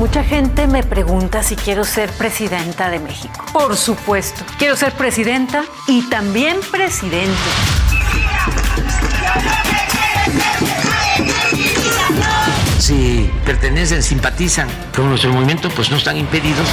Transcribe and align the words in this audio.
Mucha 0.00 0.24
gente 0.24 0.66
me 0.66 0.82
pregunta 0.82 1.42
si 1.42 1.56
quiero 1.56 1.84
ser 1.84 2.08
presidenta 2.12 2.88
de 2.88 2.98
México. 2.98 3.44
Por 3.52 3.76
supuesto, 3.76 4.42
quiero 4.58 4.74
ser 4.74 4.94
presidenta 4.94 5.62
y 5.86 6.08
también 6.08 6.56
presidente. 6.72 7.36
Si 12.78 13.30
pertenecen, 13.44 14.02
simpatizan 14.02 14.68
con 14.96 15.10
nuestro 15.10 15.34
movimiento, 15.34 15.68
pues 15.68 15.90
no 15.90 15.98
están 15.98 16.16
impedidos. 16.16 16.66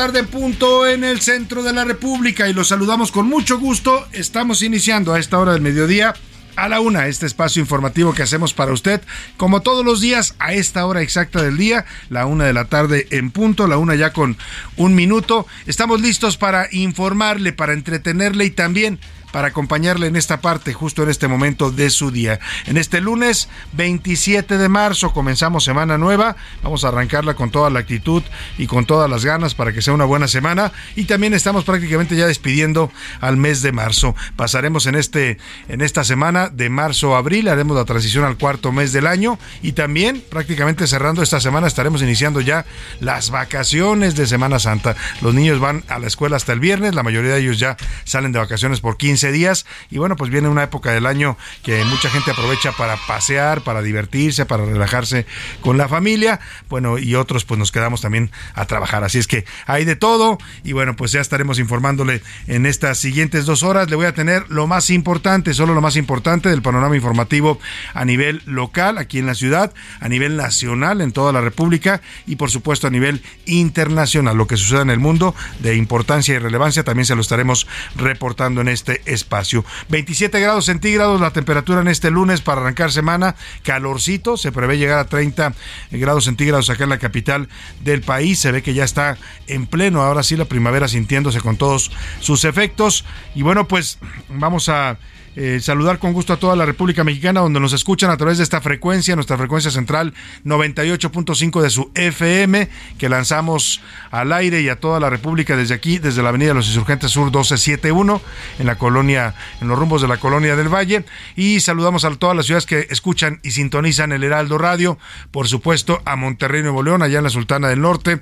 Tarde 0.00 0.20
en 0.20 0.28
punto 0.28 0.86
en 0.86 1.04
el 1.04 1.20
centro 1.20 1.62
de 1.62 1.74
la 1.74 1.84
República 1.84 2.48
y 2.48 2.54
los 2.54 2.68
saludamos 2.68 3.12
con 3.12 3.26
mucho 3.26 3.58
gusto. 3.58 4.08
Estamos 4.12 4.62
iniciando 4.62 5.12
a 5.12 5.18
esta 5.18 5.38
hora 5.38 5.52
del 5.52 5.60
mediodía 5.60 6.14
a 6.56 6.70
la 6.70 6.80
una 6.80 7.06
este 7.06 7.26
espacio 7.26 7.60
informativo 7.60 8.14
que 8.14 8.22
hacemos 8.22 8.54
para 8.54 8.72
usted 8.72 9.02
como 9.36 9.60
todos 9.60 9.84
los 9.84 10.00
días 10.00 10.36
a 10.38 10.54
esta 10.54 10.86
hora 10.86 11.02
exacta 11.02 11.42
del 11.42 11.58
día, 11.58 11.84
la 12.08 12.24
una 12.24 12.46
de 12.46 12.54
la 12.54 12.64
tarde 12.64 13.08
en 13.10 13.30
punto, 13.30 13.66
la 13.66 13.76
una 13.76 13.94
ya 13.94 14.14
con 14.14 14.38
un 14.78 14.94
minuto. 14.94 15.46
Estamos 15.66 16.00
listos 16.00 16.38
para 16.38 16.68
informarle, 16.72 17.52
para 17.52 17.74
entretenerle 17.74 18.46
y 18.46 18.50
también 18.52 19.00
para 19.32 19.48
acompañarle 19.48 20.06
en 20.06 20.16
esta 20.16 20.40
parte, 20.40 20.72
justo 20.72 21.02
en 21.02 21.10
este 21.10 21.28
momento 21.28 21.70
de 21.70 21.90
su 21.90 22.10
día. 22.10 22.40
En 22.66 22.76
este 22.76 23.00
lunes 23.00 23.48
27 23.72 24.58
de 24.58 24.68
marzo 24.68 25.12
comenzamos 25.12 25.64
semana 25.64 25.98
nueva, 25.98 26.36
vamos 26.62 26.84
a 26.84 26.88
arrancarla 26.88 27.34
con 27.34 27.50
toda 27.50 27.70
la 27.70 27.80
actitud 27.80 28.22
y 28.58 28.66
con 28.66 28.86
todas 28.86 29.08
las 29.08 29.24
ganas 29.24 29.54
para 29.54 29.72
que 29.72 29.82
sea 29.82 29.94
una 29.94 30.04
buena 30.04 30.28
semana 30.28 30.72
y 30.96 31.04
también 31.04 31.34
estamos 31.34 31.64
prácticamente 31.64 32.16
ya 32.16 32.26
despidiendo 32.26 32.92
al 33.20 33.36
mes 33.36 33.62
de 33.62 33.72
marzo. 33.72 34.14
Pasaremos 34.36 34.86
en 34.86 34.94
este 34.94 35.38
en 35.68 35.80
esta 35.80 36.04
semana 36.04 36.48
de 36.48 36.70
marzo 36.70 37.14
a 37.14 37.18
abril, 37.18 37.48
haremos 37.48 37.76
la 37.76 37.84
transición 37.84 38.24
al 38.24 38.36
cuarto 38.36 38.72
mes 38.72 38.92
del 38.92 39.06
año 39.06 39.38
y 39.62 39.72
también 39.72 40.22
prácticamente 40.28 40.86
cerrando 40.86 41.22
esta 41.22 41.40
semana 41.40 41.66
estaremos 41.66 42.02
iniciando 42.02 42.40
ya 42.40 42.64
las 43.00 43.30
vacaciones 43.30 44.14
de 44.14 44.26
Semana 44.26 44.58
Santa. 44.58 44.96
Los 45.20 45.34
niños 45.34 45.60
van 45.60 45.84
a 45.88 45.98
la 45.98 46.06
escuela 46.06 46.36
hasta 46.36 46.52
el 46.52 46.60
viernes, 46.60 46.94
la 46.94 47.02
mayoría 47.02 47.32
de 47.32 47.40
ellos 47.40 47.58
ya 47.58 47.76
salen 48.04 48.32
de 48.32 48.38
vacaciones 48.38 48.80
por 48.80 48.96
15 48.96 49.19
días. 49.28 49.66
Y 49.90 49.98
bueno, 49.98 50.16
pues 50.16 50.30
viene 50.30 50.48
una 50.48 50.62
época 50.62 50.92
del 50.92 51.06
año 51.06 51.36
que 51.62 51.84
mucha 51.84 52.10
gente 52.10 52.30
aprovecha 52.30 52.72
para 52.72 52.96
pasear, 53.06 53.62
para 53.62 53.82
divertirse, 53.82 54.46
para 54.46 54.64
relajarse 54.64 55.26
con 55.60 55.76
la 55.78 55.88
familia, 55.88 56.40
bueno, 56.68 56.98
y 56.98 57.14
otros 57.14 57.44
pues 57.44 57.58
nos 57.58 57.72
quedamos 57.72 58.00
también 58.00 58.30
a 58.54 58.66
trabajar, 58.66 59.04
así 59.04 59.18
es 59.18 59.26
que 59.26 59.44
hay 59.66 59.84
de 59.84 59.96
todo. 59.96 60.38
Y 60.64 60.72
bueno, 60.72 60.96
pues 60.96 61.12
ya 61.12 61.20
estaremos 61.20 61.58
informándole 61.58 62.22
en 62.46 62.66
estas 62.66 62.98
siguientes 62.98 63.46
dos 63.46 63.62
horas, 63.62 63.90
le 63.90 63.96
voy 63.96 64.06
a 64.06 64.14
tener 64.14 64.44
lo 64.48 64.66
más 64.66 64.90
importante, 64.90 65.54
solo 65.54 65.74
lo 65.74 65.80
más 65.80 65.96
importante 65.96 66.48
del 66.48 66.62
panorama 66.62 66.96
informativo 66.96 67.58
a 67.94 68.04
nivel 68.04 68.42
local, 68.46 68.98
aquí 68.98 69.18
en 69.18 69.26
la 69.26 69.34
ciudad, 69.34 69.72
a 70.00 70.08
nivel 70.08 70.36
nacional 70.36 71.00
en 71.00 71.12
toda 71.12 71.32
la 71.32 71.40
República 71.40 72.00
y 72.26 72.36
por 72.36 72.50
supuesto 72.50 72.86
a 72.86 72.90
nivel 72.90 73.22
internacional, 73.46 74.36
lo 74.36 74.46
que 74.46 74.56
suceda 74.56 74.82
en 74.82 74.90
el 74.90 74.98
mundo 74.98 75.34
de 75.60 75.76
importancia 75.76 76.34
y 76.34 76.38
relevancia 76.38 76.84
también 76.84 77.06
se 77.06 77.14
lo 77.14 77.20
estaremos 77.20 77.66
reportando 77.96 78.60
en 78.60 78.68
este 78.68 79.02
espacio. 79.12 79.64
27 79.88 80.40
grados 80.40 80.66
centígrados 80.66 81.20
la 81.20 81.32
temperatura 81.32 81.80
en 81.80 81.88
este 81.88 82.10
lunes 82.10 82.40
para 82.40 82.60
arrancar 82.60 82.92
semana, 82.92 83.36
calorcito, 83.62 84.36
se 84.36 84.52
prevé 84.52 84.78
llegar 84.78 84.98
a 84.98 85.04
30 85.04 85.54
grados 85.90 86.24
centígrados 86.24 86.70
acá 86.70 86.84
en 86.84 86.90
la 86.90 86.98
capital 86.98 87.48
del 87.82 88.02
país, 88.02 88.40
se 88.40 88.52
ve 88.52 88.62
que 88.62 88.74
ya 88.74 88.84
está 88.84 89.18
en 89.46 89.66
pleno, 89.66 90.02
ahora 90.02 90.22
sí 90.22 90.36
la 90.36 90.44
primavera 90.44 90.88
sintiéndose 90.88 91.40
con 91.40 91.56
todos 91.56 91.90
sus 92.20 92.44
efectos. 92.44 93.04
Y 93.34 93.42
bueno 93.42 93.66
pues 93.68 93.98
vamos 94.28 94.68
a 94.68 94.98
eh, 95.36 95.60
saludar 95.60 95.98
con 95.98 96.12
gusto 96.12 96.32
a 96.32 96.38
toda 96.38 96.56
la 96.56 96.66
República 96.66 97.04
Mexicana 97.04 97.40
donde 97.40 97.60
nos 97.60 97.72
escuchan 97.72 98.10
a 98.10 98.16
través 98.16 98.38
de 98.38 98.44
esta 98.44 98.60
frecuencia, 98.60 99.14
nuestra 99.14 99.38
frecuencia 99.38 99.70
central 99.70 100.12
98.5 100.44 101.62
de 101.62 101.70
su 101.70 101.90
FM 101.94 102.68
que 102.98 103.08
lanzamos 103.08 103.80
al 104.10 104.32
aire 104.32 104.60
y 104.60 104.68
a 104.68 104.76
toda 104.76 105.00
la 105.00 105.08
República 105.08 105.56
desde 105.56 105.74
aquí, 105.74 105.98
desde 105.98 106.22
la 106.22 106.30
Avenida 106.30 106.54
los 106.54 106.66
Insurgentes 106.66 107.12
Sur 107.12 107.24
1271 107.24 108.20
en 108.58 108.66
la 108.66 108.76
colonia, 108.76 109.34
en 109.60 109.68
los 109.68 109.78
rumbos 109.78 110.02
de 110.02 110.08
la 110.08 110.16
colonia 110.16 110.56
del 110.56 110.68
Valle 110.68 111.04
y 111.36 111.60
saludamos 111.60 112.04
a 112.04 112.10
todas 112.16 112.36
las 112.36 112.46
ciudades 112.46 112.66
que 112.66 112.86
escuchan 112.90 113.40
y 113.42 113.52
sintonizan 113.52 114.12
el 114.12 114.24
Heraldo 114.24 114.58
Radio, 114.58 114.98
por 115.30 115.48
supuesto 115.48 116.02
a 116.04 116.16
Monterrey 116.16 116.62
Nuevo 116.62 116.82
León, 116.82 117.02
allá 117.02 117.18
en 117.18 117.24
la 117.24 117.30
Sultana 117.30 117.68
del 117.68 117.80
Norte, 117.80 118.20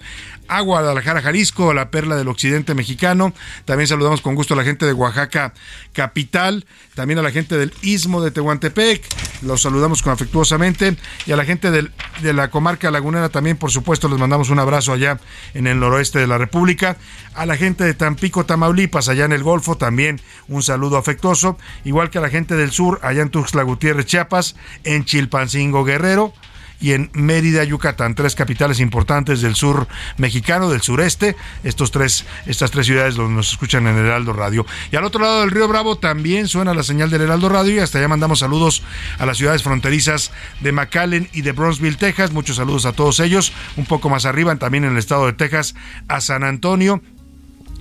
a 0.48 0.60
Guadalajara, 0.60 1.22
Jalisco, 1.22 1.72
la 1.74 1.90
perla 1.90 2.16
del 2.16 2.28
occidente 2.28 2.74
mexicano. 2.74 3.34
También 3.64 3.86
saludamos 3.86 4.20
con 4.20 4.34
gusto 4.34 4.54
a 4.54 4.56
la 4.56 4.64
gente 4.64 4.86
de 4.86 4.92
Oaxaca 4.92 5.52
capital, 5.92 6.66
a 7.16 7.22
la 7.22 7.30
gente 7.30 7.56
del 7.56 7.72
Istmo 7.80 8.20
de 8.20 8.30
Tehuantepec, 8.32 9.02
los 9.42 9.62
saludamos 9.62 10.02
con 10.02 10.12
afectuosamente. 10.12 10.96
Y 11.26 11.32
a 11.32 11.36
la 11.36 11.44
gente 11.44 11.70
del, 11.70 11.92
de 12.22 12.32
la 12.32 12.50
comarca 12.50 12.90
lagunera 12.90 13.28
también, 13.28 13.56
por 13.56 13.70
supuesto, 13.70 14.08
les 14.08 14.18
mandamos 14.18 14.50
un 14.50 14.58
abrazo 14.58 14.92
allá 14.92 15.20
en 15.54 15.66
el 15.66 15.78
noroeste 15.78 16.18
de 16.18 16.26
la 16.26 16.38
República. 16.38 16.96
A 17.34 17.46
la 17.46 17.56
gente 17.56 17.84
de 17.84 17.94
Tampico, 17.94 18.44
Tamaulipas, 18.44 19.08
allá 19.08 19.24
en 19.24 19.32
el 19.32 19.42
Golfo, 19.42 19.76
también 19.76 20.20
un 20.48 20.62
saludo 20.62 20.96
afectuoso, 20.96 21.56
igual 21.84 22.10
que 22.10 22.18
a 22.18 22.20
la 22.20 22.30
gente 22.30 22.56
del 22.56 22.72
sur, 22.72 22.98
allá 23.02 23.22
en 23.22 23.30
Tuxtla 23.30 23.62
Gutiérrez, 23.62 24.06
Chiapas, 24.06 24.56
en 24.84 25.04
Chilpancingo, 25.04 25.84
Guerrero, 25.84 26.34
y 26.80 26.92
en 26.92 27.10
Mérida, 27.12 27.64
Yucatán, 27.64 28.14
tres 28.14 28.34
capitales 28.34 28.80
importantes 28.80 29.40
del 29.40 29.54
sur 29.54 29.88
mexicano, 30.16 30.70
del 30.70 30.82
sureste, 30.82 31.36
estos 31.64 31.90
tres, 31.90 32.24
estas 32.46 32.70
tres 32.70 32.86
ciudades 32.86 33.16
donde 33.16 33.34
nos 33.34 33.50
escuchan 33.50 33.86
en 33.86 33.96
Heraldo 33.96 34.32
Radio. 34.32 34.64
Y 34.92 34.96
al 34.96 35.04
otro 35.04 35.20
lado 35.20 35.40
del 35.40 35.50
río 35.50 35.68
Bravo 35.68 35.98
también 35.98 36.48
suena 36.48 36.74
la 36.74 36.82
señal 36.82 37.10
del 37.10 37.22
Heraldo 37.22 37.48
Radio 37.48 37.74
y 37.74 37.78
hasta 37.78 37.98
allá 37.98 38.08
mandamos 38.08 38.40
saludos 38.40 38.82
a 39.18 39.26
las 39.26 39.38
ciudades 39.38 39.62
fronterizas 39.62 40.32
de 40.60 40.72
McAllen 40.72 41.28
y 41.32 41.42
de 41.42 41.52
Bronzeville, 41.52 41.96
Texas. 41.96 42.32
Muchos 42.32 42.56
saludos 42.56 42.86
a 42.86 42.92
todos 42.92 43.20
ellos. 43.20 43.52
Un 43.76 43.86
poco 43.86 44.08
más 44.08 44.24
arriba, 44.24 44.54
también 44.56 44.84
en 44.84 44.92
el 44.92 44.98
estado 44.98 45.26
de 45.26 45.32
Texas, 45.32 45.74
a 46.08 46.20
San 46.20 46.44
Antonio 46.44 47.02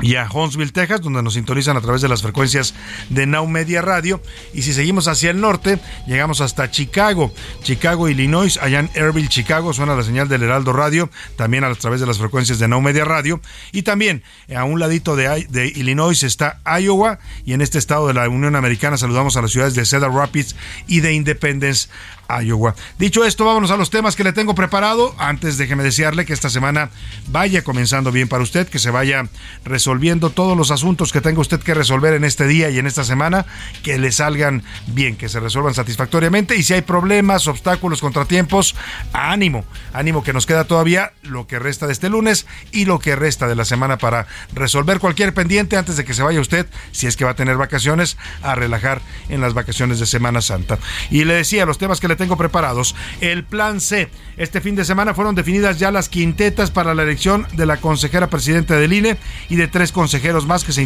y 0.01 0.15
a 0.15 0.29
Huntsville, 0.31 0.71
Texas, 0.71 1.01
donde 1.01 1.23
nos 1.23 1.33
sintonizan 1.33 1.77
a 1.77 1.81
través 1.81 2.01
de 2.01 2.07
las 2.07 2.21
frecuencias 2.21 2.73
de 3.09 3.25
Now 3.25 3.47
Media 3.47 3.81
Radio. 3.81 4.21
Y 4.53 4.61
si 4.61 4.73
seguimos 4.73 5.07
hacia 5.07 5.31
el 5.31 5.41
norte, 5.41 5.79
llegamos 6.05 6.41
hasta 6.41 6.69
Chicago, 6.69 7.33
Chicago, 7.63 8.09
Illinois, 8.09 8.57
allá 8.61 8.79
en 8.79 8.89
Airville, 8.95 9.27
Chicago, 9.27 9.73
suena 9.73 9.95
la 9.95 10.03
señal 10.03 10.27
del 10.27 10.43
Heraldo 10.43 10.73
Radio, 10.73 11.09
también 11.35 11.63
a 11.63 11.73
través 11.75 11.99
de 11.99 12.05
las 12.05 12.17
frecuencias 12.17 12.59
de 12.59 12.67
Now 12.67 12.81
Media 12.81 13.05
Radio. 13.05 13.41
Y 13.71 13.81
también 13.83 14.23
a 14.55 14.63
un 14.63 14.79
ladito 14.79 15.15
de, 15.15 15.47
de 15.49 15.67
Illinois 15.67 16.21
está 16.23 16.59
Iowa, 16.79 17.19
y 17.45 17.53
en 17.53 17.61
este 17.61 17.77
estado 17.77 18.07
de 18.07 18.13
la 18.13 18.29
Unión 18.29 18.55
Americana 18.55 18.97
saludamos 18.97 19.37
a 19.37 19.41
las 19.41 19.51
ciudades 19.51 19.73
de 19.75 19.85
Cedar 19.85 20.11
Rapids 20.11 20.55
y 20.87 20.99
de 20.99 21.13
Independence, 21.13 21.89
Iowa. 22.29 22.75
Dicho 22.97 23.25
esto, 23.25 23.45
vámonos 23.45 23.71
a 23.71 23.77
los 23.77 23.89
temas 23.89 24.15
que 24.15 24.23
le 24.23 24.33
tengo 24.33 24.55
preparado. 24.55 25.15
Antes 25.17 25.57
déjeme 25.57 25.83
desearle 25.83 26.25
que 26.25 26.33
esta 26.33 26.49
semana 26.49 26.89
vaya 27.27 27.63
comenzando 27.63 28.11
bien 28.11 28.27
para 28.27 28.43
usted, 28.43 28.67
que 28.67 28.79
se 28.79 28.91
vaya 28.91 29.27
resolviendo 29.63 30.29
todos 30.29 30.57
los 30.57 30.71
asuntos 30.71 31.11
que 31.11 31.21
tenga 31.21 31.41
usted 31.41 31.59
que 31.59 31.73
resolver 31.73 32.13
en 32.13 32.23
este 32.23 32.47
día 32.47 32.69
y 32.69 32.79
en 32.79 32.87
esta 32.87 33.03
semana, 33.03 33.45
que 33.83 33.97
le 33.97 34.11
salgan 34.11 34.63
bien, 34.87 35.15
que 35.15 35.29
se 35.29 35.39
resuelvan 35.39 35.73
satisfactoriamente. 35.73 36.55
Y 36.55 36.63
si 36.63 36.73
hay 36.73 36.81
problemas, 36.81 37.47
obstáculos, 37.47 38.01
contratiempos, 38.01 38.75
ánimo, 39.13 39.63
ánimo 39.93 40.23
que 40.23 40.33
nos 40.33 40.45
queda 40.45 40.65
todavía 40.65 41.13
lo 41.23 41.47
que 41.47 41.59
resta 41.59 41.87
de 41.87 41.93
este 41.93 42.09
lunes 42.09 42.45
y 42.71 42.85
lo 42.85 42.99
que 42.99 43.15
resta 43.15 43.47
de 43.47 43.55
la 43.55 43.65
semana 43.65 43.97
para 43.97 44.27
resolver 44.53 44.99
cualquier 44.99 45.33
pendiente 45.33 45.77
antes 45.77 45.97
de 45.97 46.05
que 46.05 46.13
se 46.13 46.23
vaya 46.23 46.41
usted, 46.41 46.67
si 46.91 47.07
es 47.07 47.15
que 47.15 47.25
va 47.25 47.31
a 47.31 47.35
tener 47.35 47.57
vacaciones, 47.57 48.17
a 48.41 48.55
relajar 48.55 49.01
en 49.29 49.41
las 49.41 49.53
vacaciones 49.53 49.99
de 49.99 50.05
Semana 50.05 50.41
Santa. 50.41 50.79
Y 51.09 51.23
le 51.23 51.35
decía, 51.35 51.65
los 51.65 51.77
temas 51.77 51.99
que 51.99 52.07
le 52.07 52.16
tengo 52.17 52.37
preparados. 52.37 52.95
El 53.21 53.43
plan 53.43 53.79
C. 53.79 54.09
Este 54.37 54.61
fin 54.61 54.75
de 54.75 54.85
semana 54.85 55.15
fueron 55.15 55.33
definidas 55.33 55.79
ya 55.79 55.89
las 55.89 56.09
quintetas 56.09 56.69
para 56.69 56.93
la 56.93 57.03
elección 57.03 57.47
de 57.53 57.65
la 57.65 57.77
consejera 57.77 58.29
presidenta 58.29 58.75
del 58.75 58.93
INE 58.93 59.17
y 59.49 59.55
de 59.55 59.67
tres 59.67 59.91
consejeros 59.91 60.45
más 60.45 60.63
que 60.63 60.73
se, 60.73 60.83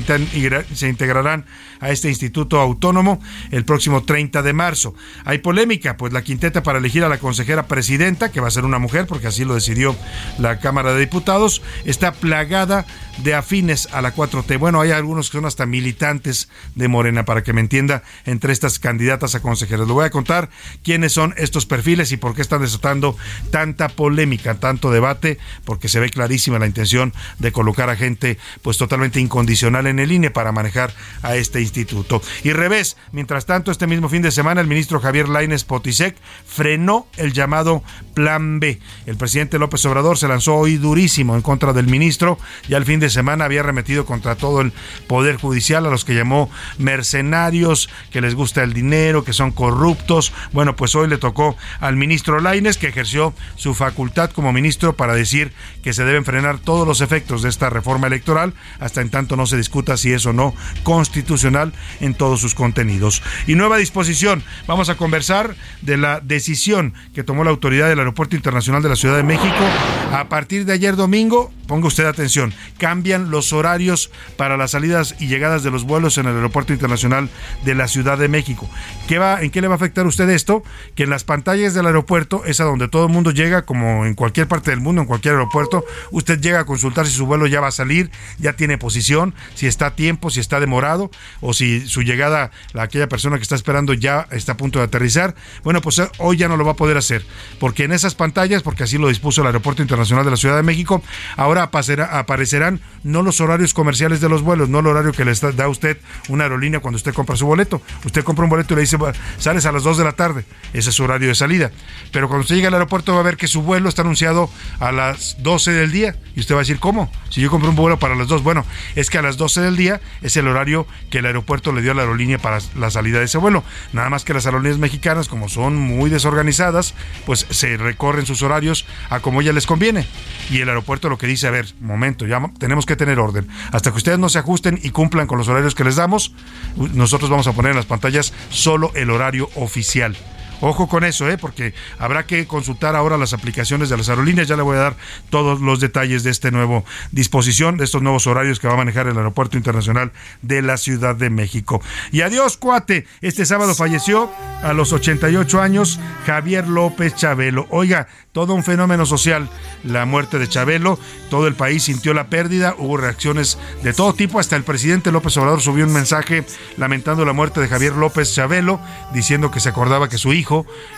integrarán 0.87 1.45
a 1.79 1.89
este 1.89 2.07
instituto 2.07 2.59
autónomo 2.59 3.19
el 3.51 3.65
próximo 3.65 4.03
30 4.03 4.41
de 4.41 4.53
marzo. 4.53 4.93
Hay 5.25 5.39
polémica, 5.39 5.97
pues 5.97 6.13
la 6.13 6.21
quinteta 6.21 6.63
para 6.63 6.79
elegir 6.79 7.03
a 7.03 7.09
la 7.09 7.17
consejera 7.17 7.67
presidenta, 7.67 8.31
que 8.31 8.39
va 8.39 8.47
a 8.47 8.51
ser 8.51 8.63
una 8.63 8.79
mujer, 8.79 9.05
porque 9.05 9.27
así 9.27 9.43
lo 9.43 9.53
decidió 9.53 9.95
la 10.37 10.59
Cámara 10.59 10.93
de 10.93 11.01
Diputados, 11.01 11.61
está 11.83 12.13
plagada 12.13 12.85
de 13.23 13.35
afines 13.35 13.87
a 13.91 14.01
la 14.01 14.15
4T. 14.15 14.57
Bueno, 14.57 14.81
hay 14.81 14.91
algunos 14.91 15.29
que 15.29 15.37
son 15.37 15.45
hasta 15.45 15.65
militantes 15.65 16.49
de 16.75 16.87
Morena, 16.87 17.25
para 17.25 17.43
que 17.43 17.53
me 17.53 17.61
entienda, 17.61 18.03
entre 18.25 18.53
estas 18.53 18.79
candidatas 18.79 19.35
a 19.35 19.41
consejeras. 19.41 19.87
Le 19.87 19.93
voy 19.93 20.05
a 20.05 20.09
contar 20.09 20.49
quiénes 20.83 21.13
son 21.13 21.33
estos 21.37 21.65
perfiles 21.65 22.11
y 22.11 22.17
por 22.17 22.35
qué 22.35 22.41
están 22.41 22.61
desatando 22.61 23.15
tanta 23.51 23.89
polémica, 23.89 24.55
tanto 24.55 24.91
debate, 24.91 25.37
porque 25.65 25.87
se 25.87 25.99
ve 25.99 26.09
clarísima 26.09 26.59
la 26.59 26.67
intención 26.67 27.13
de 27.39 27.51
colocar 27.51 27.89
a 27.89 27.95
gente 27.95 28.37
pues 28.61 28.77
totalmente 28.77 29.19
incondicional 29.19 29.87
en 29.87 29.99
el 29.99 30.11
INE 30.11 30.31
para 30.31 30.51
manejar 30.51 30.93
a 31.21 31.35
este 31.35 31.61
instituto. 31.61 32.21
Y 32.43 32.53
revés, 32.53 32.97
mientras 33.11 33.45
tanto, 33.45 33.71
este 33.71 33.87
mismo 33.87 34.09
fin 34.09 34.21
de 34.21 34.31
semana 34.31 34.61
el 34.61 34.67
ministro 34.67 34.99
Javier 34.99 35.29
Laines 35.29 35.63
Potisek 35.63 36.15
frenó 36.45 37.07
el 37.17 37.33
llamado 37.33 37.83
Plan 38.13 38.59
B. 38.59 38.79
El 39.05 39.17
presidente 39.17 39.59
López 39.59 39.85
Obrador 39.85 40.17
se 40.17 40.27
lanzó 40.27 40.55
hoy 40.55 40.77
durísimo 40.77 41.35
en 41.35 41.41
contra 41.41 41.73
del 41.73 41.87
ministro, 41.87 42.39
ya 42.67 42.77
el 42.77 42.85
fin 42.85 42.99
de 42.99 43.09
semana 43.11 43.45
había 43.45 43.63
remetido 43.63 44.05
contra 44.05 44.35
todo 44.35 44.61
el 44.61 44.73
poder 45.07 45.37
judicial 45.37 45.85
a 45.85 45.89
los 45.89 46.05
que 46.05 46.15
llamó 46.15 46.49
mercenarios, 46.77 47.89
que 48.11 48.21
les 48.21 48.35
gusta 48.35 48.63
el 48.63 48.73
dinero, 48.73 49.23
que 49.23 49.33
son 49.33 49.51
corruptos. 49.51 50.33
Bueno, 50.51 50.75
pues 50.75 50.95
hoy 50.95 51.07
le 51.07 51.17
tocó 51.17 51.55
al 51.79 51.95
ministro 51.95 52.39
Laines, 52.39 52.77
que 52.77 52.87
ejerció 52.87 53.33
su 53.55 53.73
facultad 53.73 54.31
como 54.31 54.53
ministro 54.53 54.95
para 54.95 55.13
decir 55.13 55.53
que 55.83 55.93
se 55.93 56.03
deben 56.03 56.25
frenar 56.25 56.59
todos 56.59 56.87
los 56.87 57.01
efectos 57.01 57.41
de 57.41 57.49
esta 57.49 57.69
reforma 57.69 58.07
electoral, 58.07 58.53
hasta 58.79 59.01
en 59.01 59.09
tanto 59.09 59.35
no 59.35 59.45
se 59.45 59.57
discuta 59.57 59.97
si 59.97 60.11
es 60.13 60.25
o 60.25 60.33
no 60.33 60.53
constitucional 60.83 61.73
en 61.99 62.13
todos 62.13 62.39
sus 62.39 62.55
contenidos. 62.55 63.21
Y 63.47 63.55
nueva 63.55 63.77
disposición, 63.77 64.43
vamos 64.67 64.89
a 64.89 64.95
conversar 64.95 65.55
de 65.81 65.97
la 65.97 66.19
decisión 66.19 66.93
que 67.13 67.23
tomó 67.23 67.43
la 67.43 67.51
autoridad 67.51 67.89
del 67.89 67.99
Aeropuerto 67.99 68.35
Internacional 68.35 68.81
de 68.81 68.89
la 68.89 68.95
Ciudad 68.95 69.17
de 69.17 69.23
México. 69.23 69.63
A 70.11 70.29
partir 70.29 70.65
de 70.65 70.73
ayer 70.73 70.95
domingo, 70.95 71.51
ponga 71.67 71.87
usted 71.87 72.05
atención, 72.05 72.53
cambian 72.91 73.31
los 73.31 73.53
horarios 73.53 74.11
para 74.35 74.57
las 74.57 74.71
salidas 74.71 75.15
y 75.17 75.27
llegadas 75.27 75.63
de 75.63 75.71
los 75.71 75.85
vuelos 75.85 76.17
en 76.17 76.25
el 76.25 76.35
Aeropuerto 76.35 76.73
Internacional 76.73 77.29
de 77.63 77.73
la 77.73 77.87
Ciudad 77.87 78.17
de 78.17 78.27
México. 78.27 78.69
¿Qué 79.07 79.17
va, 79.17 79.41
¿En 79.41 79.49
qué 79.49 79.61
le 79.61 79.69
va 79.69 79.75
a 79.75 79.77
afectar 79.77 80.05
usted 80.05 80.27
esto? 80.29 80.61
en 80.97 81.09
las 81.09 81.23
pantallas 81.23 81.73
del 81.73 81.87
aeropuerto 81.87 82.43
es 82.45 82.59
a 82.59 82.65
donde 82.65 82.87
todo 82.87 83.05
el 83.07 83.11
mundo 83.11 83.31
llega, 83.31 83.63
como 83.63 84.05
en 84.05 84.13
cualquier 84.13 84.47
parte 84.47 84.71
del 84.71 84.81
mundo, 84.81 85.01
en 85.01 85.07
cualquier 85.07 85.35
aeropuerto. 85.35 85.83
Usted 86.11 86.39
llega 86.39 86.59
a 86.59 86.65
consultar 86.65 87.07
si 87.07 87.13
su 87.13 87.25
vuelo 87.25 87.47
ya 87.47 87.59
va 87.61 87.67
a 87.67 87.71
salir, 87.71 88.11
ya 88.37 88.53
tiene 88.53 88.77
posición, 88.77 89.33
si 89.55 89.67
está 89.67 89.87
a 89.87 89.95
tiempo, 89.95 90.29
si 90.29 90.39
está 90.39 90.59
demorado, 90.59 91.09
o 91.39 91.53
si 91.53 91.87
su 91.87 92.03
llegada, 92.03 92.51
aquella 92.77 93.07
persona 93.07 93.37
que 93.37 93.43
está 93.43 93.55
esperando 93.55 93.93
ya 93.93 94.27
está 94.31 94.51
a 94.51 94.57
punto 94.57 94.79
de 94.79 94.85
aterrizar. 94.85 95.33
Bueno, 95.63 95.81
pues 95.81 95.97
eh, 95.99 96.09
hoy 96.19 96.37
ya 96.37 96.47
no 96.47 96.57
lo 96.57 96.65
va 96.65 96.73
a 96.73 96.75
poder 96.75 96.97
hacer, 96.97 97.25
porque 97.59 97.85
en 97.85 97.93
esas 97.93 98.15
pantallas, 98.15 98.61
porque 98.61 98.83
así 98.83 98.97
lo 98.97 99.07
dispuso 99.07 99.41
el 99.41 99.47
Aeropuerto 99.47 99.81
Internacional 99.81 100.25
de 100.25 100.31
la 100.31 100.37
Ciudad 100.37 100.57
de 100.57 100.63
México, 100.63 101.01
ahora 101.37 101.63
aparecerán 101.63 102.80
no 103.03 103.23
los 103.23 103.41
horarios 103.41 103.73
comerciales 103.73 104.21
de 104.21 104.29
los 104.29 104.41
vuelos, 104.41 104.69
no 104.69 104.79
el 104.79 104.87
horario 104.87 105.11
que 105.11 105.25
le 105.25 105.33
da 105.33 105.67
usted 105.67 105.97
una 106.29 106.43
aerolínea 106.43 106.79
cuando 106.79 106.97
usted 106.97 107.13
compra 107.13 107.35
su 107.35 107.45
boleto. 107.45 107.81
Usted 108.05 108.23
compra 108.23 108.43
un 108.43 108.49
boleto 108.49 108.73
y 108.73 108.75
le 108.75 108.81
dice, 108.81 108.97
sales 109.37 109.65
a 109.65 109.71
las 109.71 109.83
2 109.83 109.97
de 109.97 110.03
la 110.03 110.13
tarde. 110.13 110.45
Ese 110.73 110.91
su 110.91 111.03
horario 111.03 111.29
de 111.29 111.35
salida. 111.35 111.71
Pero 112.11 112.27
cuando 112.27 112.41
usted 112.41 112.55
llega 112.55 112.67
al 112.67 112.73
aeropuerto 112.75 113.13
va 113.13 113.21
a 113.21 113.23
ver 113.23 113.37
que 113.37 113.47
su 113.47 113.61
vuelo 113.61 113.89
está 113.89 114.01
anunciado 114.01 114.49
a 114.79 114.91
las 114.91 115.37
12 115.41 115.71
del 115.71 115.91
día. 115.91 116.15
Y 116.35 116.39
usted 116.39 116.55
va 116.55 116.59
a 116.59 116.63
decir, 116.63 116.79
¿cómo? 116.79 117.11
Si 117.29 117.41
yo 117.41 117.49
compré 117.49 117.69
un 117.69 117.75
vuelo 117.75 117.97
para 117.97 118.15
las 118.15 118.27
2. 118.27 118.43
Bueno, 118.43 118.65
es 118.95 119.09
que 119.09 119.17
a 119.17 119.21
las 119.21 119.37
12 119.37 119.61
del 119.61 119.77
día 119.77 120.01
es 120.21 120.37
el 120.37 120.47
horario 120.47 120.85
que 121.09 121.19
el 121.19 121.25
aeropuerto 121.25 121.71
le 121.71 121.81
dio 121.81 121.91
a 121.91 121.95
la 121.95 122.01
aerolínea 122.01 122.37
para 122.37 122.59
la 122.75 122.89
salida 122.89 123.19
de 123.19 123.25
ese 123.25 123.37
vuelo. 123.37 123.63
Nada 123.93 124.09
más 124.09 124.23
que 124.23 124.33
las 124.33 124.45
aerolíneas 124.45 124.79
mexicanas, 124.79 125.27
como 125.27 125.49
son 125.49 125.75
muy 125.75 126.09
desorganizadas, 126.09 126.93
pues 127.25 127.47
se 127.49 127.77
recorren 127.77 128.25
sus 128.25 128.43
horarios 128.43 128.85
a 129.09 129.19
como 129.19 129.41
ya 129.41 129.53
les 129.53 129.65
conviene. 129.65 130.05
Y 130.49 130.61
el 130.61 130.69
aeropuerto 130.69 131.09
lo 131.09 131.17
que 131.17 131.27
dice, 131.27 131.47
a 131.47 131.51
ver, 131.51 131.67
momento, 131.79 132.25
ya 132.25 132.41
tenemos 132.59 132.70
que 132.85 132.95
tener 132.95 133.19
orden. 133.19 133.47
Hasta 133.71 133.91
que 133.91 133.97
ustedes 133.97 134.19
no 134.19 134.29
se 134.29 134.39
ajusten 134.39 134.79
y 134.81 134.91
cumplan 134.91 135.27
con 135.27 135.37
los 135.37 135.47
horarios 135.47 135.75
que 135.75 135.83
les 135.83 135.95
damos, 135.95 136.33
nosotros 136.75 137.29
vamos 137.29 137.47
a 137.47 137.53
poner 137.53 137.71
en 137.71 137.77
las 137.77 137.85
pantallas 137.85 138.33
solo 138.49 138.91
el 138.95 139.09
horario 139.09 139.49
oficial. 139.55 140.15
Ojo 140.61 140.87
con 140.87 141.03
eso, 141.03 141.29
¿eh? 141.29 141.37
porque 141.37 141.73
habrá 141.99 142.25
que 142.25 142.45
consultar 142.47 142.95
ahora 142.95 143.17
las 143.17 143.33
aplicaciones 143.33 143.89
de 143.89 143.97
las 143.97 144.09
aerolíneas. 144.09 144.47
Ya 144.47 144.55
le 144.55 144.63
voy 144.63 144.77
a 144.77 144.81
dar 144.81 144.95
todos 145.29 145.59
los 145.59 145.79
detalles 145.79 146.23
de 146.23 146.29
este 146.29 146.51
nuevo 146.51 146.85
disposición, 147.11 147.77
de 147.77 147.85
estos 147.85 148.01
nuevos 148.01 148.27
horarios 148.27 148.59
que 148.59 148.67
va 148.67 148.75
a 148.75 148.77
manejar 148.77 149.07
el 149.07 149.17
Aeropuerto 149.17 149.57
Internacional 149.57 150.11
de 150.41 150.61
la 150.61 150.77
Ciudad 150.77 151.15
de 151.15 151.29
México. 151.29 151.81
Y 152.11 152.21
adiós, 152.21 152.57
cuate. 152.57 153.07
Este 153.21 153.45
sábado 153.45 153.75
falleció 153.75 154.31
a 154.63 154.73
los 154.73 154.93
88 154.93 155.61
años 155.61 155.99
Javier 156.25 156.67
López 156.67 157.15
Chabelo. 157.15 157.67
Oiga, 157.69 158.07
todo 158.31 158.53
un 158.53 158.63
fenómeno 158.63 159.05
social, 159.05 159.49
la 159.83 160.05
muerte 160.05 160.39
de 160.39 160.47
Chabelo, 160.47 160.97
todo 161.29 161.47
el 161.47 161.55
país 161.55 161.83
sintió 161.83 162.13
la 162.13 162.27
pérdida, 162.27 162.75
hubo 162.77 162.97
reacciones 162.97 163.57
de 163.83 163.93
todo 163.93 164.13
tipo, 164.13 164.39
hasta 164.39 164.55
el 164.55 164.63
presidente 164.63 165.11
López 165.11 165.35
Obrador 165.37 165.61
subió 165.61 165.85
un 165.85 165.93
mensaje 165.93 166.45
lamentando 166.77 167.25
la 167.25 167.33
muerte 167.33 167.59
de 167.59 167.67
Javier 167.67 167.93
López 167.93 168.33
Chabelo, 168.33 168.79
diciendo 169.13 169.51
que 169.51 169.59
se 169.59 169.69
acordaba 169.69 170.07
que 170.07 170.17
su 170.17 170.33
hijo, 170.33 170.50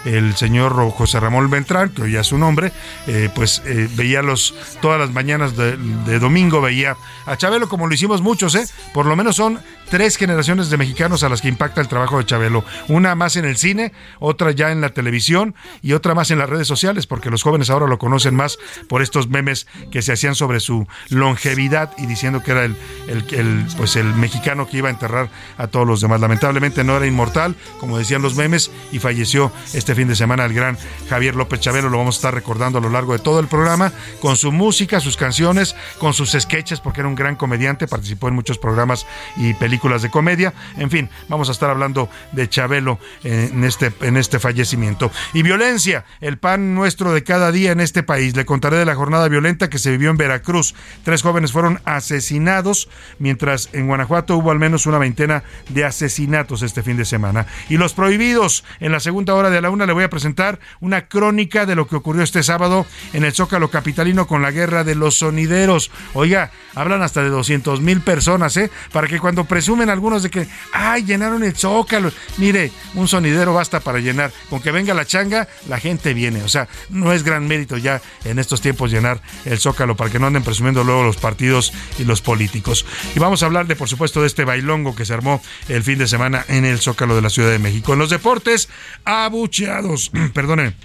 el 0.05 0.35
señor 0.35 0.73
José 0.91 1.19
Ramón 1.19 1.49
Beltrán, 1.49 1.89
que 1.89 2.03
hoy 2.03 2.15
es 2.15 2.27
su 2.27 2.37
nombre, 2.37 2.71
eh, 3.07 3.29
pues 3.33 3.61
eh, 3.65 3.89
veía 3.95 4.21
los, 4.21 4.53
todas 4.81 4.99
las 4.99 5.11
mañanas 5.11 5.55
de, 5.57 6.19
domingo, 6.19 6.61
veía 6.61 6.95
a 7.25 7.35
Chabelo 7.37 7.67
como 7.67 7.87
lo 7.87 7.93
hicimos 7.93 8.21
muchos, 8.21 8.55
¿eh? 8.55 8.65
por 8.93 9.05
lo 9.05 9.15
menos 9.15 9.35
son 9.35 9.59
tres 9.89 10.17
generaciones 10.17 10.69
de 10.69 10.77
mexicanos 10.77 11.23
a 11.23 11.29
las 11.29 11.41
que 11.41 11.47
impacta 11.47 11.81
el 11.81 11.87
trabajo 11.87 12.17
de 12.17 12.25
Chabelo, 12.25 12.63
una 12.87 13.15
más 13.15 13.35
en 13.35 13.45
el 13.45 13.57
cine, 13.57 13.91
otra 14.19 14.51
ya 14.51 14.71
en 14.71 14.81
la 14.81 14.89
televisión 14.89 15.55
y 15.81 15.93
otra 15.93 16.13
más 16.13 16.31
en 16.31 16.39
las 16.39 16.49
redes 16.49 16.67
sociales, 16.67 17.07
porque 17.07 17.23
que 17.23 17.29
los 17.29 17.41
jóvenes 17.41 17.69
ahora 17.69 17.87
lo 17.87 17.97
conocen 17.97 18.35
más 18.35 18.59
por 18.89 19.01
estos 19.01 19.29
memes 19.29 19.65
que 19.91 20.01
se 20.01 20.11
hacían 20.11 20.35
sobre 20.35 20.59
su 20.59 20.85
longevidad 21.09 21.91
y 21.97 22.05
diciendo 22.05 22.43
que 22.43 22.51
era 22.51 22.65
el, 22.65 22.75
el, 23.07 23.65
pues 23.77 23.95
el 23.95 24.13
mexicano 24.13 24.67
que 24.67 24.77
iba 24.77 24.89
a 24.89 24.91
enterrar 24.91 25.29
a 25.57 25.67
todos 25.67 25.87
los 25.87 26.01
demás. 26.01 26.19
Lamentablemente 26.19 26.83
no 26.83 26.97
era 26.97 27.07
inmortal, 27.07 27.55
como 27.79 27.97
decían 27.97 28.21
los 28.21 28.35
memes, 28.35 28.71
y 28.91 28.99
falleció 28.99 29.42
este 29.73 29.95
fin 29.95 30.07
de 30.07 30.15
semana 30.15 30.45
el 30.45 30.53
gran 30.53 30.77
Javier 31.09 31.35
López 31.35 31.59
Chavero. 31.59 31.89
Lo 31.89 31.97
vamos 31.97 32.15
a 32.15 32.19
estar 32.19 32.33
recordando 32.33 32.79
a 32.79 32.81
lo 32.81 32.89
largo 32.89 33.13
de 33.13 33.19
todo 33.19 33.39
el 33.39 33.47
programa, 33.47 33.91
con 34.21 34.35
su 34.35 34.51
música, 34.51 34.99
sus 34.99 35.17
canciones, 35.17 35.75
con 35.99 36.13
sus 36.13 36.31
sketches, 36.31 36.79
porque 36.79 37.01
era 37.01 37.07
un 37.07 37.15
gran 37.15 37.35
comediante, 37.35 37.87
participó 37.87 38.27
en 38.27 38.35
muchos 38.35 38.57
programas 38.57 39.05
y 39.35 39.53
películas 39.55 40.01
de 40.01 40.09
comedia. 40.09 40.53
En 40.77 40.89
fin, 40.89 41.09
vamos 41.27 41.49
a 41.49 41.51
estar 41.51 41.69
hablando 41.69 42.09
de 42.31 42.47
Chabelo 42.47 42.99
en 43.23 43.63
este, 43.63 43.91
en 44.01 44.17
este 44.17 44.39
fallecimiento. 44.39 45.11
Y 45.33 45.43
violencia, 45.43 46.05
el 46.21 46.37
pan 46.37 46.75
nuestro 46.75 47.13
de 47.13 47.23
cada 47.23 47.51
día 47.51 47.71
en 47.71 47.79
este 47.79 48.03
país. 48.03 48.35
Le 48.35 48.45
contaré 48.45 48.77
de 48.77 48.85
la 48.85 48.95
jornada 48.95 49.27
violenta 49.27 49.69
que 49.69 49.79
se 49.79 49.91
vivió 49.91 50.09
en 50.09 50.17
Veracruz. 50.17 50.75
Tres 51.03 51.21
jóvenes 51.21 51.51
fueron 51.51 51.81
asesinados, 51.85 52.89
mientras 53.19 53.69
en 53.73 53.87
Guanajuato 53.87 54.37
hubo 54.37 54.51
al 54.51 54.59
menos 54.59 54.85
una 54.85 54.97
veintena 54.97 55.43
de 55.69 55.85
asesinatos 55.85 56.61
este 56.61 56.83
fin 56.83 56.97
de 56.97 57.05
semana. 57.05 57.47
Y 57.69 57.77
los 57.77 57.93
prohibidos, 57.93 58.63
en 58.79 58.91
la 58.91 58.99
segunda 58.99 59.32
hora 59.35 59.49
de 59.49 59.61
la 59.61 59.69
una 59.69 59.85
le 59.85 59.93
voy 59.93 60.03
a 60.03 60.09
presentar 60.09 60.59
una 60.79 61.07
crónica 61.07 61.65
de 61.65 61.75
lo 61.75 61.87
que 61.87 61.95
ocurrió 61.95 62.23
este 62.23 62.43
sábado 62.43 62.85
en 63.13 63.23
el 63.23 63.33
Zócalo 63.33 63.69
Capitalino 63.69 64.27
con 64.27 64.41
la 64.41 64.51
guerra 64.51 64.83
de 64.83 64.95
los 64.95 65.19
sonideros. 65.19 65.91
Oiga, 66.13 66.51
hablan 66.75 67.01
hasta 67.01 67.23
de 67.23 67.29
200 67.29 67.81
mil 67.81 68.01
personas, 68.01 68.57
¿eh? 68.57 68.71
Para 68.91 69.07
que 69.07 69.19
cuando 69.19 69.45
presumen 69.45 69.89
algunos 69.89 70.23
de 70.23 70.29
que, 70.29 70.47
ay, 70.71 71.03
llenaron 71.03 71.43
el 71.43 71.55
Zócalo. 71.55 72.11
Mire, 72.37 72.71
un 72.95 73.07
sonidero 73.07 73.53
basta 73.53 73.79
para 73.79 73.99
llenar. 73.99 74.31
Con 74.49 74.61
que 74.61 74.71
venga 74.71 74.93
la 74.93 75.05
changa, 75.05 75.47
la 75.67 75.79
gente 75.79 76.13
viene. 76.13 76.43
O 76.43 76.49
sea, 76.49 76.67
no 76.89 77.13
es 77.13 77.23
gran 77.23 77.47
mérito 77.47 77.77
ya 77.77 78.01
en 78.25 78.39
estos 78.39 78.61
tiempos 78.61 78.91
llenar 78.91 79.21
el 79.45 79.59
Zócalo 79.59 79.95
para 79.95 80.09
que 80.09 80.19
no 80.19 80.27
anden 80.27 80.43
presumiendo 80.43 80.83
luego 80.83 81.03
los 81.03 81.17
partidos 81.17 81.73
y 81.99 82.03
los 82.03 82.21
políticos. 82.21 82.85
Y 83.15 83.19
vamos 83.19 83.43
a 83.43 83.45
hablar 83.45 83.67
de, 83.67 83.75
por 83.75 83.89
supuesto, 83.89 84.21
de 84.21 84.27
este 84.27 84.45
bailongo 84.45 84.95
que 84.95 85.05
se 85.05 85.13
armó 85.13 85.41
el 85.69 85.83
fin 85.83 85.97
de 85.97 86.07
semana 86.07 86.45
en 86.47 86.65
el 86.65 86.79
Zócalo 86.79 87.15
de 87.15 87.21
la 87.21 87.29
Ciudad 87.29 87.51
de 87.51 87.59
México. 87.59 87.93
En 87.93 87.99
los 87.99 88.09
deportes, 88.09 88.69
abucheados. 89.13 90.11
Perdónenme. 90.33 90.75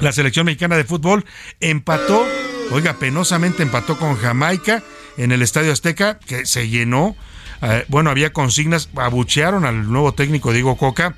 La 0.00 0.12
selección 0.12 0.46
mexicana 0.46 0.76
de 0.76 0.84
fútbol 0.84 1.24
empató, 1.60 2.24
oiga, 2.70 2.94
penosamente 2.94 3.64
empató 3.64 3.98
con 3.98 4.16
Jamaica 4.16 4.82
en 5.16 5.32
el 5.32 5.42
Estadio 5.42 5.72
Azteca, 5.72 6.20
que 6.20 6.46
se 6.46 6.68
llenó. 6.68 7.16
Eh, 7.62 7.84
bueno, 7.88 8.10
había 8.10 8.32
consignas, 8.32 8.88
abuchearon 8.94 9.64
al 9.64 9.90
nuevo 9.90 10.14
técnico 10.14 10.52
Diego 10.52 10.76
Coca 10.76 11.16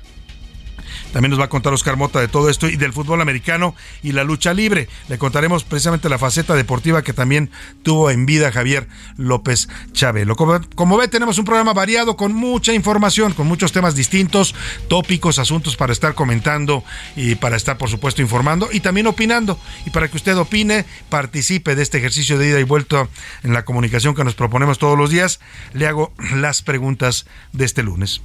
también 1.11 1.31
nos 1.31 1.39
va 1.39 1.45
a 1.45 1.49
contar 1.49 1.73
Oscar 1.73 1.97
Mota 1.97 2.19
de 2.19 2.27
todo 2.27 2.49
esto 2.49 2.67
y 2.67 2.77
del 2.77 2.93
fútbol 2.93 3.21
americano 3.21 3.75
y 4.03 4.11
la 4.11 4.23
lucha 4.23 4.53
libre. 4.53 4.87
Le 5.09 5.17
contaremos 5.17 5.63
precisamente 5.63 6.09
la 6.09 6.17
faceta 6.17 6.55
deportiva 6.55 7.01
que 7.01 7.13
también 7.13 7.49
tuvo 7.83 8.09
en 8.09 8.25
vida 8.25 8.51
Javier 8.51 8.87
López 9.17 9.67
Chabelo. 9.91 10.35
Como, 10.35 10.97
ve, 10.97 11.07
tenemos 11.07 11.37
un 11.37 11.45
programa 11.45 11.73
variado 11.73 12.15
con 12.15 12.33
mucha 12.33 12.73
información, 12.73 13.33
con 13.33 13.47
muchos 13.47 13.71
temas 13.71 13.95
distintos, 13.95 14.55
tópicos, 14.87 15.39
asuntos 15.39 15.75
para 15.75 15.93
estar 15.93 16.13
comentando 16.13 16.83
y 17.15 17.35
para 17.35 17.55
estar, 17.55 17.77
por 17.77 17.89
supuesto, 17.89 18.21
informando 18.21 18.69
y 18.71 18.79
también 18.79 19.07
opinando. 19.07 19.59
Y 19.85 19.89
para 19.89 20.07
que 20.07 20.17
usted 20.17 20.37
opine, 20.37 20.85
participe 21.09 21.75
de 21.75 21.83
este 21.83 21.97
ejercicio 21.97 22.37
de 22.37 22.49
ida 22.49 22.59
y 22.59 22.63
vuelta 22.63 23.07
en 23.43 23.53
la 23.53 23.65
comunicación 23.65 24.15
que 24.15 24.23
nos 24.23 24.35
proponemos 24.35 24.79
todos 24.79 24.97
los 24.97 25.09
días, 25.09 25.39
le 25.73 25.87
hago 25.87 26.13
las 26.35 26.61
preguntas 26.61 27.25
de 27.53 27.65
este 27.65 27.83
lunes. 27.83 28.21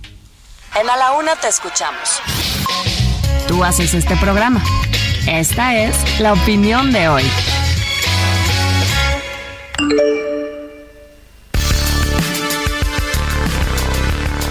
En 0.79 0.91
A 0.91 0.97
la 0.99 1.13
Una 1.13 1.35
te 1.37 1.49
escuchamos. 1.49 2.21
Tú 3.49 3.65
haces 3.65 3.95
este 3.95 4.15
programa. 4.17 4.63
Esta 5.27 5.75
es 5.75 6.21
la 6.21 6.35
opinión 6.35 6.93
de 6.93 7.09
hoy. 7.09 7.23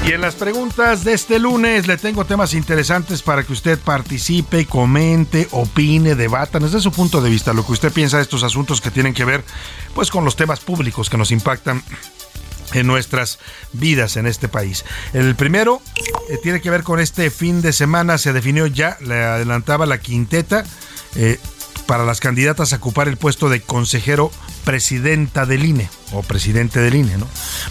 Y 0.08 0.12
en 0.12 0.22
las 0.22 0.34
preguntas 0.34 1.04
de 1.04 1.14
este 1.14 1.38
lunes 1.38 1.86
le 1.86 1.98
tengo 1.98 2.26
temas 2.26 2.56
interesantes 2.56 3.22
para 3.22 3.44
que 3.44 3.54
usted 3.54 3.78
participe, 3.78 4.66
comente, 4.66 5.48
opine, 5.52 6.16
debata 6.16 6.58
desde 6.58 6.80
su 6.80 6.92
punto 6.92 7.22
de 7.22 7.30
vista, 7.30 7.54
lo 7.54 7.64
que 7.64 7.74
usted 7.74 7.94
piensa 7.94 8.18
de 8.18 8.24
estos 8.24 8.42
asuntos 8.42 8.82
que 8.82 8.90
tienen 8.90 9.14
que 9.14 9.26
ver 9.26 9.44
pues 9.94 10.10
con 10.10 10.26
los 10.26 10.36
temas 10.36 10.60
públicos 10.60 11.10
que 11.10 11.18
nos 11.18 11.32
impactan 11.32 11.84
en 12.74 12.88
nuestras 12.88 13.40
vidas 13.74 14.18
en 14.18 14.28
este 14.28 14.48
país. 14.48 14.86
El 15.14 15.36
primero 15.36 15.82
eh, 16.30 16.38
tiene 16.42 16.62
que 16.62 16.70
ver 16.70 16.84
con 16.84 17.00
este 17.00 17.30
fin 17.30 17.62
de 17.62 17.74
semana, 17.74 18.18
se 18.18 18.34
definió 18.34 18.68
ya, 18.68 18.98
le 19.02 19.24
adelantaba 19.24 19.86
la 19.86 20.00
quinteta 20.00 20.66
eh, 21.16 21.40
para 21.86 22.06
las 22.06 22.20
candidatas 22.20 22.74
a 22.74 22.78
ocupar 22.78 23.08
el 23.08 23.18
puesto 23.18 23.50
de 23.50 23.62
consejero 23.62 24.32
presidenta 24.64 25.46
del 25.46 25.66
INE 25.66 25.90
o 26.12 26.24
presidente 26.24 26.80
del 26.80 26.96
INE, 26.96 27.18
¿no? 27.18 27.28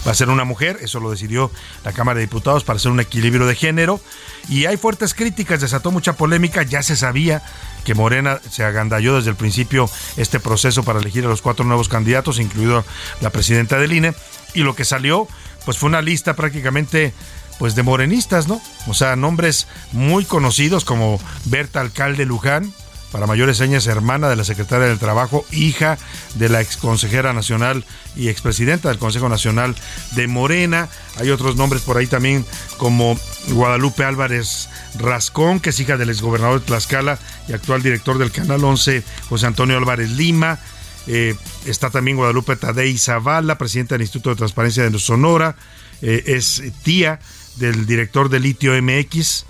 Va 0.07 0.11
a 0.11 0.15
ser 0.15 0.29
una 0.29 0.45
mujer, 0.45 0.77
eso 0.81 0.99
lo 0.99 1.11
decidió 1.11 1.51
la 1.83 1.91
Cámara 1.91 2.19
de 2.19 2.25
Diputados 2.25 2.63
para 2.63 2.77
hacer 2.77 2.91
un 2.91 2.99
equilibrio 2.99 3.45
de 3.45 3.55
género 3.55 3.99
y 4.47 4.65
hay 4.65 4.77
fuertes 4.77 5.13
críticas, 5.13 5.61
desató 5.61 5.91
mucha 5.91 6.13
polémica, 6.13 6.63
ya 6.63 6.81
se 6.81 6.95
sabía 6.95 7.43
que 7.83 7.93
Morena 7.93 8.39
se 8.49 8.63
agandalló 8.63 9.17
desde 9.17 9.31
el 9.31 9.35
principio 9.35 9.89
este 10.17 10.39
proceso 10.39 10.83
para 10.83 10.99
elegir 10.99 11.25
a 11.25 11.29
los 11.29 11.41
cuatro 11.41 11.65
nuevos 11.65 11.89
candidatos, 11.89 12.39
incluido 12.39 12.85
la 13.21 13.29
presidenta 13.29 13.77
del 13.77 13.93
INE, 13.93 14.13
y 14.53 14.61
lo 14.61 14.75
que 14.75 14.85
salió 14.85 15.27
pues 15.65 15.77
fue 15.77 15.89
una 15.89 16.01
lista 16.01 16.35
prácticamente 16.35 17.13
pues 17.59 17.75
de 17.75 17.83
morenistas, 17.83 18.47
¿no? 18.47 18.61
O 18.87 18.93
sea, 18.93 19.15
nombres 19.15 19.67
muy 19.91 20.25
conocidos 20.25 20.85
como 20.85 21.19
Berta 21.45 21.81
Alcalde 21.81 22.25
Luján, 22.25 22.73
para 23.15 23.27
mayores 23.27 23.55
señas, 23.55 23.87
hermana 23.87 24.27
de 24.27 24.35
la 24.35 24.43
secretaria 24.43 24.87
del 24.87 24.99
Trabajo, 24.99 25.45
hija 25.49 25.97
de 26.33 26.49
la 26.49 26.59
ex 26.59 26.75
consejera 26.75 27.31
nacional 27.31 27.85
y 28.13 28.27
expresidenta 28.27 28.89
del 28.89 28.97
Consejo 28.97 29.29
Nacional 29.29 29.73
de 30.17 30.27
Morena. 30.27 30.89
Hay 31.17 31.29
otros 31.29 31.55
nombres 31.55 31.81
por 31.83 31.95
ahí 31.95 32.07
también, 32.07 32.45
como 32.75 33.17
Guadalupe 33.51 34.03
Álvarez 34.03 34.67
Rascón, 34.99 35.61
que 35.61 35.69
es 35.69 35.79
hija 35.79 35.95
del 35.95 36.09
exgobernador 36.09 36.59
de 36.59 36.65
Tlaxcala 36.65 37.17
y 37.47 37.53
actual 37.53 37.81
director 37.81 38.17
del 38.17 38.33
Canal 38.33 38.61
11, 38.61 39.01
José 39.29 39.45
Antonio 39.45 39.77
Álvarez 39.77 40.09
Lima. 40.09 40.59
Eh, 41.07 41.35
está 41.65 41.89
también 41.91 42.17
Guadalupe 42.17 42.57
Tadei 42.57 42.97
Zavala, 42.97 43.57
presidenta 43.57 43.95
del 43.95 44.01
Instituto 44.01 44.31
de 44.31 44.35
Transparencia 44.35 44.89
de 44.89 44.99
Sonora, 44.99 45.55
eh, 46.01 46.21
es 46.25 46.61
tía 46.83 47.21
del 47.55 47.85
director 47.85 48.27
de 48.27 48.41
Litio 48.41 48.73
MX 48.73 49.45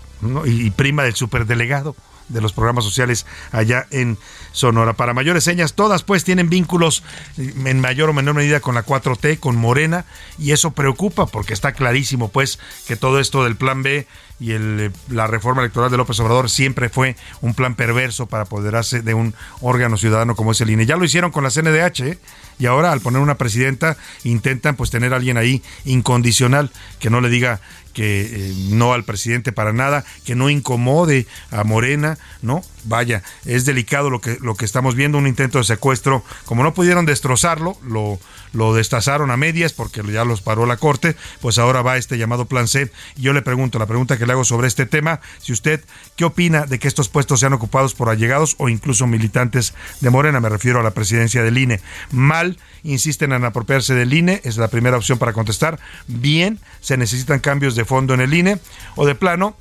y, 0.46 0.70
prima 0.70 1.02
del 1.02 1.16
superdelegado 1.16 1.96
de 2.30 2.42
los 2.42 2.54
programas 2.54 2.84
sociales 2.84 3.26
allá 3.52 3.88
en 3.92 4.18
Sonora. 4.52 4.94
Para 4.94 5.14
mayores 5.14 5.44
señas, 5.44 5.74
todas 5.74 6.04
pues 6.04 6.24
tienen 6.24 6.50
vínculos 6.50 7.04
eh, 7.38 7.54
en 7.66 7.80
mayor 7.80 8.10
o 8.10 8.14
menor 8.14 8.36
medida 8.36 8.60
con 8.60 8.76
la 8.76 8.86
4T, 8.86 9.40
con 9.40 9.56
Morena, 9.56 10.06
y 10.38 10.52
eso 10.52 10.72
preocupa 10.72 11.26
porque 11.26 11.54
está 11.54 11.74
clarísimo 11.74 12.30
pues 12.30 12.60
que 12.88 12.96
todo 12.96 13.20
esto 13.20 13.44
del 13.44 13.56
plan 13.56 13.84
B 13.84 14.08
y 14.40 14.52
el, 14.52 14.92
la 15.10 15.28
reforma 15.28 15.62
electoral 15.62 15.90
de 15.90 15.98
López 15.98 16.20
Obrador 16.20 16.50
siempre 16.50 16.90
fue 16.90 17.16
un 17.42 17.54
plan 17.54 17.76
perverso 17.76 18.26
para 18.26 18.44
apoderarse 18.44 19.02
de 19.02 19.14
un 19.14 19.34
órgano 19.62 19.98
ciudadano 19.98 20.36
como 20.36 20.52
es 20.52 20.62
el 20.62 20.70
INE. 20.70 20.86
Ya 20.86 20.98
lo 20.98 21.06
hicieron 21.06 21.32
con 21.32 21.44
la 21.44 21.50
CNDH 21.50 22.02
¿eh? 22.02 22.18
Y 22.60 22.66
ahora 22.66 22.92
al 22.92 23.02
poner 23.02 23.22
una 23.22 23.36
presidenta 23.36 23.98
intentan 24.24 24.76
pues 24.76 24.90
tener 24.90 25.14
a 25.14 25.18
alguien 25.18 25.38
ahí 25.38 25.62
incondicional 25.86 26.72
que 27.00 27.10
no 27.10 27.22
le 27.22 27.30
diga 27.30 27.62
que 27.96 28.22
eh, 28.24 28.54
no 28.72 28.94
al 28.94 29.06
presidente 29.06 29.54
para 29.54 29.72
nada, 29.72 30.04
que 30.26 30.36
no 30.36 30.50
incomode 30.50 31.28
a 31.50 31.64
Morena, 31.64 32.18
¿no? 32.42 32.62
Vaya, 32.84 33.24
es 33.46 33.66
delicado 33.66 34.10
lo 34.10 34.20
que, 34.20 34.38
lo 34.42 34.56
que 34.56 34.66
estamos 34.66 34.96
viendo, 34.96 35.18
un 35.18 35.28
intento 35.28 35.60
de 35.60 35.64
secuestro. 35.64 36.24
Como 36.44 36.62
no 36.62 36.74
pudieron 36.74 37.06
destrozarlo, 37.06 37.78
lo, 37.88 38.20
lo 38.56 38.74
destazaron 38.74 39.32
a 39.32 39.38
medias 39.38 39.74
porque 39.74 40.02
ya 40.12 40.26
los 40.26 40.42
paró 40.42 40.66
la 40.66 40.78
corte, 40.78 41.16
pues 41.42 41.58
ahora 41.58 41.82
va 41.82 41.98
este 41.98 42.18
llamado 42.18 42.46
plan 42.46 42.68
C. 42.68 42.92
Y 43.16 43.24
yo 43.24 43.34
le 43.34 43.42
pregunto, 43.42 43.78
la 43.80 43.86
pregunta 43.86 44.18
que 44.18 44.26
le 44.26 44.34
hago 44.34 44.44
sobre 44.44 44.68
este 44.68 44.86
tema, 44.86 45.20
si 45.40 45.54
usted, 45.54 45.84
¿qué 46.16 46.26
opina 46.26 46.66
de 46.66 46.80
que 46.80 46.88
estos 46.88 47.10
puestos 47.10 47.40
sean 47.40 47.54
ocupados 47.54 47.94
por 47.94 48.10
allegados 48.10 48.56
o 48.58 48.70
incluso 48.70 49.08
militantes 49.08 49.74
de 50.02 50.10
Morena? 50.10 50.40
Me 50.40 50.50
refiero 50.50 50.80
a 50.80 50.84
la 50.84 50.92
presidencia 50.92 51.44
del 51.44 51.58
INE. 51.58 51.82
Mal, 52.12 52.58
insisten 52.84 53.34
en 53.34 53.46
apropiarse 53.46 53.94
del 53.94 54.14
INE, 54.14 54.42
es 54.44 54.58
la 54.58 54.70
primera 54.70 54.98
opción 54.98 55.18
para 55.18 55.34
contestar. 55.34 55.80
Bien, 56.08 56.60
se 56.82 56.98
necesitan 56.98 57.40
cambios 57.40 57.76
de 57.76 57.86
fondo 57.86 58.14
en 58.14 58.22
el 58.22 58.34
INE 58.34 58.60
o 58.96 59.06
de 59.06 59.16
plano, 59.16 59.58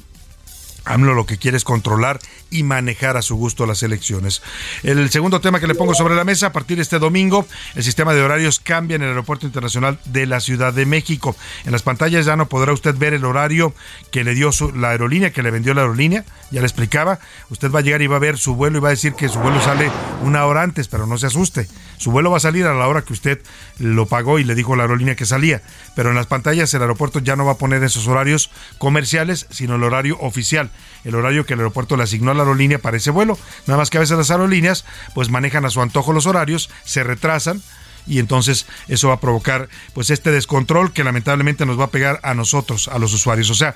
AMLO 0.85 1.15
lo 1.15 1.27
que 1.27 1.39
quiere 1.39 1.57
es 1.57 1.65
controlar 1.65 2.21
y 2.51 2.63
manejar 2.63 3.17
a 3.17 3.23
su 3.23 3.37
gusto 3.37 3.67
las 3.67 3.83
elecciones. 3.83 4.43
El 4.83 5.11
segundo 5.11 5.41
tema 5.41 5.61
que 5.61 5.67
le 5.67 5.75
pongo 5.75 5.95
sobre 5.95 6.15
la 6.15 6.25
mesa, 6.25 6.49
a 6.49 6.53
partir 6.53 6.77
de 6.77 6.83
este 6.83 6.99
domingo, 6.99 7.47
el 7.75 7.83
sistema 7.83 8.15
de 8.15 8.23
horarios 8.23 8.61
cambia 8.61 8.97
en 8.97 9.03
el 9.03 9.09
Aeropuerto 9.09 9.47
Internacional 9.47 9.99
de 10.05 10.27
la 10.27 10.41
Ciudad 10.41 10.73
de 10.73 10.87
México. 10.87 11.35
En 11.65 11.73
las 11.73 11.83
pantallas 11.83 12.27
ya 12.27 12.37
no 12.37 12.49
podrá 12.49 12.73
usted 12.73 12.95
ver 12.97 13.15
el 13.15 13.25
horario 13.25 13.75
que 14.11 14.25
le 14.25 14.35
dio 14.35 14.51
la 14.75 14.91
aerolínea, 14.91 15.33
que 15.33 15.43
le 15.43 15.51
vendió 15.51 15.75
la 15.75 15.83
aerolínea, 15.83 16.25
ya 16.51 16.61
le 16.61 16.67
explicaba. 16.67 17.19
Usted 17.51 17.71
va 17.71 17.81
a 17.81 17.83
llegar 17.83 18.03
y 18.03 18.07
va 18.07 18.17
a 18.17 18.21
ver 18.21 18.39
su 18.39 18.55
vuelo 18.55 18.79
y 18.79 18.81
va 18.81 18.89
a 18.89 18.93
decir 18.93 19.15
que 19.15 19.29
su 19.29 19.39
vuelo 19.39 19.61
sale 19.61 19.91
una 20.23 20.45
hora 20.47 20.63
antes, 20.63 20.89
pero 20.89 21.07
no 21.07 21.19
se 21.19 21.27
asuste. 21.27 21.67
Su 21.97 22.11
vuelo 22.11 22.31
va 22.31 22.37
a 22.37 22.41
salir 22.41 22.67
a 22.67 22.75
la 22.75 22.87
hora 22.87 23.03
que 23.03 23.13
usted 23.13 23.41
lo 23.79 24.07
pagó 24.07 24.39
y 24.39 24.45
le 24.45 24.55
dijo 24.55 24.77
la 24.77 24.85
aerolínea 24.85 25.17
que 25.17 25.27
salía. 25.27 25.63
Pero 25.97 26.11
en 26.11 26.17
las 26.17 26.27
pantallas 26.27 26.73
el 26.75 26.83
aeropuerto 26.83 27.21
ya 27.21 27.37
no 27.37 27.45
va 27.45 27.53
a 27.53 27.59
poner 27.59 27.83
esos 27.83 28.07
horarios 28.07 28.51
comerciales, 28.79 29.47
sino 29.51 29.77
el 29.77 29.83
horario 29.83 30.19
oficial 30.21 30.71
el 31.05 31.15
horario 31.15 31.47
que 31.47 31.55
el 31.55 31.61
aeropuerto 31.61 31.97
le 31.97 32.03
asignó 32.03 32.31
a 32.31 32.35
la 32.35 32.43
aerolínea 32.43 32.79
para 32.79 32.97
ese 32.97 33.11
vuelo. 33.11 33.39
Nada 33.67 33.79
más 33.79 33.91
que 33.91 33.99
a 33.99 34.01
veces 34.01 34.17
las 34.17 34.31
aerolíneas 34.31 34.85
pues 35.15 35.31
manejan 35.31 35.65
a 35.65 35.71
su 35.71 35.81
antojo 35.81 36.13
los 36.13 36.27
horarios, 36.27 36.71
se 36.85 37.05
retrasan 37.05 37.63
y 38.07 38.19
entonces 38.19 38.67
eso 38.89 39.09
va 39.09 39.15
a 39.15 39.21
provocar 39.21 39.69
pues 39.95 40.11
este 40.11 40.31
descontrol 40.31 40.93
que 40.93 41.05
lamentablemente 41.05 41.67
nos 41.67 41.79
va 41.79 41.85
a 41.85 41.91
pegar 41.91 42.21
a 42.23 42.35
nosotros, 42.35 42.89
a 42.89 42.99
los 42.99 43.13
usuarios. 43.15 43.51
O 43.51 43.55
sea, 43.55 43.75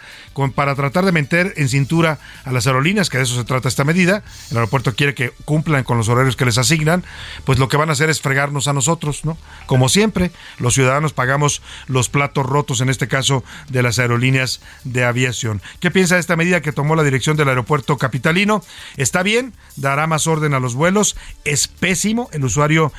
para 0.54 0.74
tratar 0.74 1.04
de 1.04 1.12
meter 1.12 1.54
en 1.56 1.68
cintura 1.68 2.18
a 2.44 2.52
las 2.52 2.66
aerolíneas, 2.66 3.08
que 3.08 3.18
de 3.18 3.24
eso 3.24 3.36
se 3.36 3.44
trata 3.44 3.68
esta 3.68 3.84
medida, 3.84 4.22
el 4.50 4.56
aeropuerto 4.56 4.94
quiere 4.94 5.14
que 5.14 5.30
cumplan 5.44 5.84
con 5.84 5.98
los 5.98 6.08
horarios 6.08 6.36
que 6.36 6.44
les 6.44 6.58
asignan, 6.58 7.04
pues 7.44 7.58
lo 7.58 7.68
que 7.68 7.76
van 7.76 7.88
a 7.88 7.92
hacer 7.92 8.10
es 8.10 8.20
fregarnos 8.20 8.68
a 8.68 8.72
nosotros, 8.72 9.24
¿no? 9.24 9.38
Como 9.66 9.88
siempre, 9.88 10.30
los 10.58 10.74
ciudadanos 10.74 11.12
pagamos 11.12 11.62
los 11.86 12.08
platos 12.08 12.46
rotos, 12.46 12.80
en 12.80 12.88
este 12.88 13.08
caso 13.08 13.44
de 13.68 13.82
las 13.82 13.98
aerolíneas 13.98 14.60
de 14.84 15.04
aviación. 15.04 15.62
¿Qué 15.80 15.90
piensa 15.90 16.14
de 16.14 16.20
esta 16.20 16.36
medida 16.36 16.60
que 16.60 16.72
tomó 16.72 16.96
la 16.96 17.02
dirección 17.02 17.36
del 17.36 17.48
aeropuerto 17.48 17.96
capitalino? 17.96 18.62
¿Está 18.96 19.22
bien? 19.22 19.54
¿Dará 19.76 20.06
más 20.06 20.26
orden 20.26 20.54
a 20.54 20.60
los 20.60 20.74
vuelos? 20.74 21.16
¿Es 21.44 21.68
pésimo? 21.68 22.28
¿El 22.32 22.44
usuario 22.44 22.92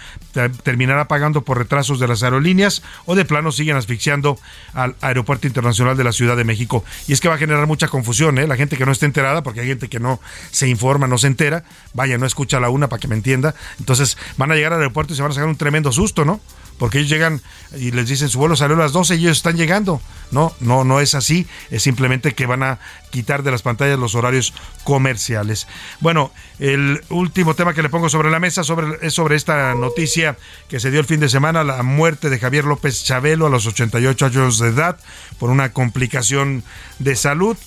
terminará 0.64 1.08
pagando 1.08 1.19
por 1.44 1.58
retrasos 1.58 2.00
de 2.00 2.08
las 2.08 2.24
aerolíneas? 2.24 2.82
¿O 3.06 3.16
de 3.16 3.26
plano 3.26 3.52
siguen 3.52 3.76
asfixiando 3.76 4.40
al 4.74 4.96
Aeropuerto 5.02 5.48
Internacional 5.48 5.98
de 5.98 6.04
la 6.04 6.12
Ciudad 6.12 6.38
de 6.38 6.44
México? 6.44 6.84
Y 7.08 7.14
es 7.14 7.22
que 7.22 7.28
va 7.28 7.36
a 7.36 7.38
generar 7.38 7.68
mucha 7.68 7.88
confusión, 7.88 8.38
¿eh? 8.38 8.48
La 8.48 8.56
gente 8.56 8.78
que 8.78 8.86
no 8.86 8.92
está 8.92 9.06
enterada, 9.06 9.44
porque 9.44 9.62
hay 9.62 9.68
gente 9.68 9.90
que 9.90 10.00
no 10.00 10.20
se 10.52 10.68
informa, 10.68 11.08
no 11.08 11.18
se 11.18 11.28
entera, 11.28 11.64
vaya, 11.94 12.18
no 12.18 12.26
escucha 12.26 12.60
la 12.60 12.70
una 12.70 12.90
para 12.90 13.00
que 13.00 13.08
me 13.08 13.16
entienda. 13.16 13.56
Entonces 13.80 14.18
van 14.38 14.52
a 14.52 14.56
llegar 14.56 14.74
al 14.74 14.80
aeropuerto 14.80 15.14
y 15.14 15.16
se 15.16 15.22
van 15.22 15.32
a 15.32 15.36
sacar 15.36 15.50
un 15.50 15.58
tremendo 15.58 15.92
susto, 15.92 16.26
¿no? 16.26 16.40
Porque 16.80 16.98
ellos 16.98 17.10
llegan 17.10 17.42
y 17.78 17.92
les 17.92 18.08
dicen 18.08 18.30
su 18.30 18.40
vuelo 18.40 18.56
salió 18.56 18.76
a 18.76 18.80
las 18.80 18.94
12 18.94 19.16
y 19.16 19.20
ellos 19.20 19.38
están 19.38 19.58
llegando. 19.58 20.02
No, 20.32 20.54
no, 20.60 20.84
no 20.84 21.00
es 21.00 21.14
así, 21.14 21.46
es 21.70 21.84
simplemente 21.84 22.34
que 22.34 22.46
van 22.46 22.64
a 22.64 22.80
quitar 23.12 23.44
de 23.44 23.52
las 23.52 23.62
pantallas 23.62 24.00
los 24.00 24.16
horarios 24.16 24.54
comerciales. 24.84 25.68
Bueno, 26.00 26.32
el 26.60 27.02
último 27.10 27.54
tema 27.54 27.74
que 27.74 27.84
le 27.84 27.90
pongo 27.90 28.10
sobre 28.10 28.32
la 28.32 28.40
mesa 28.40 28.64
sobre, 28.64 29.06
es 29.06 29.14
sobre 29.14 29.36
esta 29.36 29.76
noticia 29.76 30.38
que 30.70 30.80
se 30.80 30.90
dio 30.90 31.00
el 31.00 31.06
fin 31.06 31.20
de 31.20 31.30
semana, 31.30 31.64
la 31.64 31.84
muerte 31.84 32.30
de 32.30 32.40
Javier 32.40 32.66
López 32.66 33.04
Chabelo 33.04 33.48
a 33.48 33.50
los 33.50 33.68
88 33.68 34.26
años 34.26 34.60
de 34.60 34.70
edad 34.70 34.98
por 35.38 35.50
una 35.50 35.74
complicación 35.74 36.64
de 37.00 37.16
salud. 37.16 37.58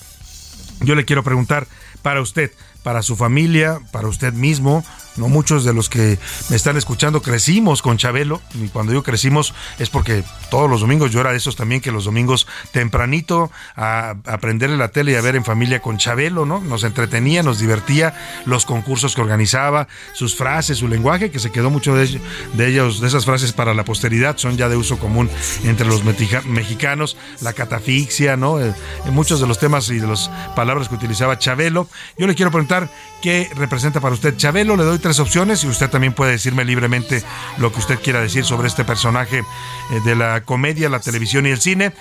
Yo 0.81 0.95
le 0.95 1.05
quiero 1.05 1.23
preguntar 1.23 1.67
para 2.01 2.21
usted, 2.21 2.51
para 2.83 3.03
su 3.03 3.17
familia, 3.17 3.81
para 3.93 4.09
usted 4.09 4.33
mismo, 4.33 4.85
no 5.17 5.29
muchos 5.29 5.65
de 5.65 5.73
los 5.73 5.89
que 5.89 6.19
me 6.49 6.57
están 6.57 6.77
escuchando 6.77 7.23
crecimos 7.23 7.83
con 7.83 7.99
Chabelo, 7.99 8.41
y 8.55 8.69
cuando 8.69 8.93
digo 8.93 9.03
crecimos 9.03 9.55
es 9.79 9.91
porque 9.91 10.25
todos 10.51 10.69
los 10.69 10.81
domingos 10.81 11.11
yo 11.11 11.21
era 11.21 11.31
de 11.31 11.37
esos 11.37 11.57
también 11.57 11.81
que 11.81 11.93
los 11.93 12.05
domingos 12.05 12.47
tempranito 12.73 13.51
a, 13.77 14.15
aprenderle 14.27 14.77
la 14.77 14.89
tele 14.89 15.13
y 15.13 15.15
a 15.15 15.21
ver 15.21 15.37
en 15.37 15.45
familia 15.45 15.81
con 15.81 15.99
Chabelo, 15.99 16.47
¿no? 16.47 16.61
Nos 16.61 16.85
entretenía, 16.85 17.43
nos 17.43 17.59
divertía, 17.59 18.15
los 18.47 18.65
concursos 18.65 19.15
que 19.15 19.21
organizaba, 19.21 19.89
sus 20.15 20.37
frases, 20.37 20.79
su 20.79 20.89
lenguaje, 20.89 21.31
que 21.31 21.39
se 21.39 21.51
quedó 21.51 21.71
mucho 21.71 21.95
de, 21.95 22.21
ellos, 22.67 23.01
de 23.01 23.09
esas 23.09 23.25
frases 23.25 23.53
para 23.53 23.75
la 23.75 23.85
posteridad, 23.85 24.37
son 24.39 24.57
ya 24.57 24.69
de 24.69 24.77
uso 24.77 24.99
común 24.99 25.31
entre 25.65 25.87
los 25.87 26.03
mexicanos, 26.05 27.17
la 27.41 27.53
catafixia, 27.53 28.37
¿no? 28.37 28.61
Eh, 28.61 28.73
muchos 29.11 29.41
de 29.41 29.47
los 29.47 29.59
temas 29.59 29.89
y 29.91 29.99
de 29.99 30.07
las 30.07 30.31
palabras 30.55 30.89
que 30.89 30.95
utilizaba 30.95 31.39
Chabelo. 31.39 31.89
Yo 32.19 32.27
le 32.27 32.35
quiero 32.35 32.51
preguntar 32.51 32.91
qué 33.23 33.49
representa 33.55 34.01
para 34.01 34.15
usted 34.15 34.37
Chabelo, 34.37 34.77
le 34.77 34.83
doy 34.83 34.99
tres 34.99 35.21
opciones 35.21 35.63
y 35.65 35.69
usted 35.69 35.89
también 35.89 36.13
puede 36.13 36.33
decirme 36.33 36.65
libremente 36.65 37.23
lo 37.57 37.73
que 37.73 37.79
usted 37.79 37.99
quiera 38.01 38.21
decir 38.21 38.45
sobre 38.45 38.69
este 38.69 38.85
personaje 38.85 39.39
eh, 39.39 40.01
de 40.05 40.17
la 40.17 40.43
comedia, 40.43 40.89
la 40.89 40.99
televisión 40.99 41.47
y 41.47 41.51
el 41.51 41.61
cine. 41.61 41.93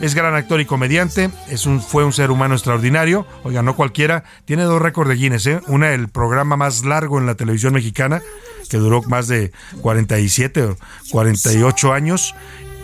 Es 0.00 0.14
gran 0.14 0.34
actor 0.34 0.60
y 0.60 0.64
comediante, 0.64 1.30
es 1.48 1.66
un, 1.66 1.80
fue 1.80 2.04
un 2.04 2.12
ser 2.12 2.30
humano 2.32 2.54
extraordinario, 2.54 3.26
oiga, 3.44 3.62
no 3.62 3.76
cualquiera, 3.76 4.24
tiene 4.46 4.64
dos 4.64 4.82
récords 4.82 5.10
de 5.10 5.16
Guinness, 5.16 5.46
¿eh? 5.46 5.60
una 5.68 5.92
el 5.92 6.08
programa 6.08 6.56
más 6.56 6.84
largo 6.84 7.20
en 7.20 7.26
la 7.26 7.36
televisión 7.36 7.74
mexicana, 7.74 8.20
que 8.68 8.78
duró 8.78 9.02
más 9.02 9.28
de 9.28 9.52
47 9.82 10.62
o 10.64 10.76
48 11.10 11.92
años, 11.92 12.34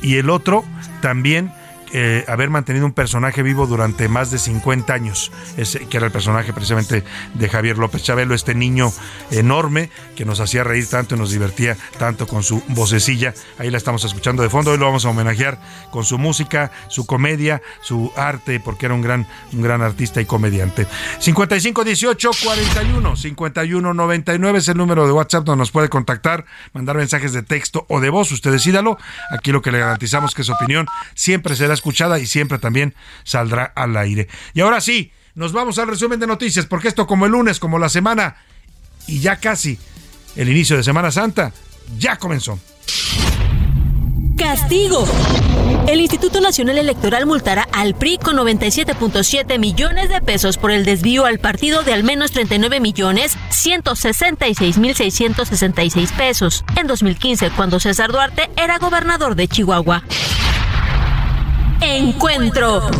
y 0.03 0.19
el 0.19 0.31
otro 0.31 0.65
también 1.01 1.51
eh, 1.93 2.25
haber 2.29 2.51
mantenido 2.51 2.87
un 2.87 2.93
personaje 2.93 3.43
vivo 3.43 3.67
durante 3.67 4.09
más 4.09 4.31
de 4.31 4.39
50 4.39 4.93
años, 4.93 5.33
ese, 5.57 5.87
que 5.87 5.97
era 5.97 6.07
el 6.07 6.13
personaje 6.13 6.53
precisamente 6.53 7.05
de 7.35 7.49
Javier 7.49 7.79
López 7.79 8.03
Chabelo, 8.03 8.35
este 8.35 8.55
niño 8.55 8.93
enorme 9.31 9.91
que 10.15 10.25
nos 10.25 10.41
hacía 10.41 10.65
reír 10.65 10.87
tanto 10.89 11.15
y 11.15 11.19
nos 11.19 11.31
divertía 11.31 11.77
tanto 11.99 12.27
con 12.27 12.43
su 12.43 12.63
vocecilla. 12.69 13.33
Ahí 13.59 13.71
la 13.71 13.79
estamos 13.79 14.05
escuchando 14.05 14.43
de 14.43 14.51
fondo, 14.51 14.73
hoy 14.73 14.79
lo 14.79 14.87
vamos 14.87 15.05
a 15.05 15.11
homenajear 15.11 15.59
con 15.91 16.05
su 16.05 16.19
música, 16.19 16.71
su 16.89 17.07
comedia, 17.07 17.63
su 17.83 18.13
arte, 18.17 18.61
porque 18.61 18.87
era 18.87 18.95
un 18.95 19.03
gran, 19.03 19.27
un 19.53 19.63
gran 19.63 19.83
artista 19.83 20.21
y 20.21 20.27
comediante. 20.27 20.87
55 21.19 21.85
18 21.85 22.31
41 22.45 23.17
51 23.17 23.95
99 23.95 24.59
es 24.59 24.69
el 24.69 24.77
número 24.77 25.07
de 25.07 25.13
WhatsApp 25.13 25.45
donde 25.45 25.61
nos 25.61 25.71
puede 25.71 25.89
contactar, 25.89 26.45
mandar 26.73 26.97
mensajes 26.97 27.33
de 27.33 27.43
texto 27.43 27.87
o 27.89 28.01
de 28.01 28.11
voz, 28.11 28.31
usted 28.33 28.53
decídalo. 28.53 28.99
Aquí 29.31 29.53
lo 29.53 29.63
que 29.63 29.73
le 29.73 29.79
garantizamos 29.79 30.35
que 30.35 30.45
su 30.45 30.53
opinión 30.53 30.87
siempre 31.15 31.57
será 31.57 31.78
escuchada 31.79 32.19
y 32.19 32.27
siempre 32.27 32.59
también 32.59 32.95
saldrá 33.25 33.65
al 33.65 33.97
aire. 33.97 34.29
Y 34.55 34.61
ahora 34.61 34.81
sí, 34.81 35.13
nos 35.35 35.53
vamos 35.53 35.79
al 35.79 35.89
resumen 35.89 36.21
de 36.21 36.27
noticias, 36.27 36.67
porque 36.67 36.89
esto 36.89 37.07
como 37.07 37.27
el 37.27 37.33
lunes, 37.33 37.61
como 37.61 37.79
la 37.79 37.89
semana 37.89 38.37
y 39.07 39.21
ya 39.21 39.37
casi 39.37 39.79
el 40.37 40.49
inicio 40.49 40.77
de 40.77 40.83
Semana 40.83 41.11
Santa, 41.11 41.53
ya 41.99 42.17
comenzó. 42.17 42.59
Castigo. 44.37 45.05
El 45.89 46.01
Instituto 46.01 46.41
Nacional 46.41 46.79
Electoral 46.79 47.27
multará 47.27 47.67
al 47.73 47.95
PRI 47.95 48.19
con 48.19 48.37
97.7 48.37 49.59
millones 49.59 50.09
de 50.09 50.21
pesos 50.21 50.59
por 50.59 50.71
el 50.71 50.85
desvío 50.85 51.27
al 51.27 51.39
partido 51.39 51.83
de 51.83 51.93
al 51.93 52.05
menos 52.05 52.31
39 52.31 52.79
millones 52.79 53.37
166 53.51 54.79
mil 54.79 54.95
666 54.95 56.13
pesos 56.13 56.65
en 56.77 56.87
2015 56.87 57.51
cuando 57.51 57.81
César 57.81 58.13
Duarte 58.13 58.49
era 58.57 58.79
gobernador 58.79 59.35
de 59.35 59.49
Chihuahua. 59.49 60.05
Encuentro. 61.81 62.91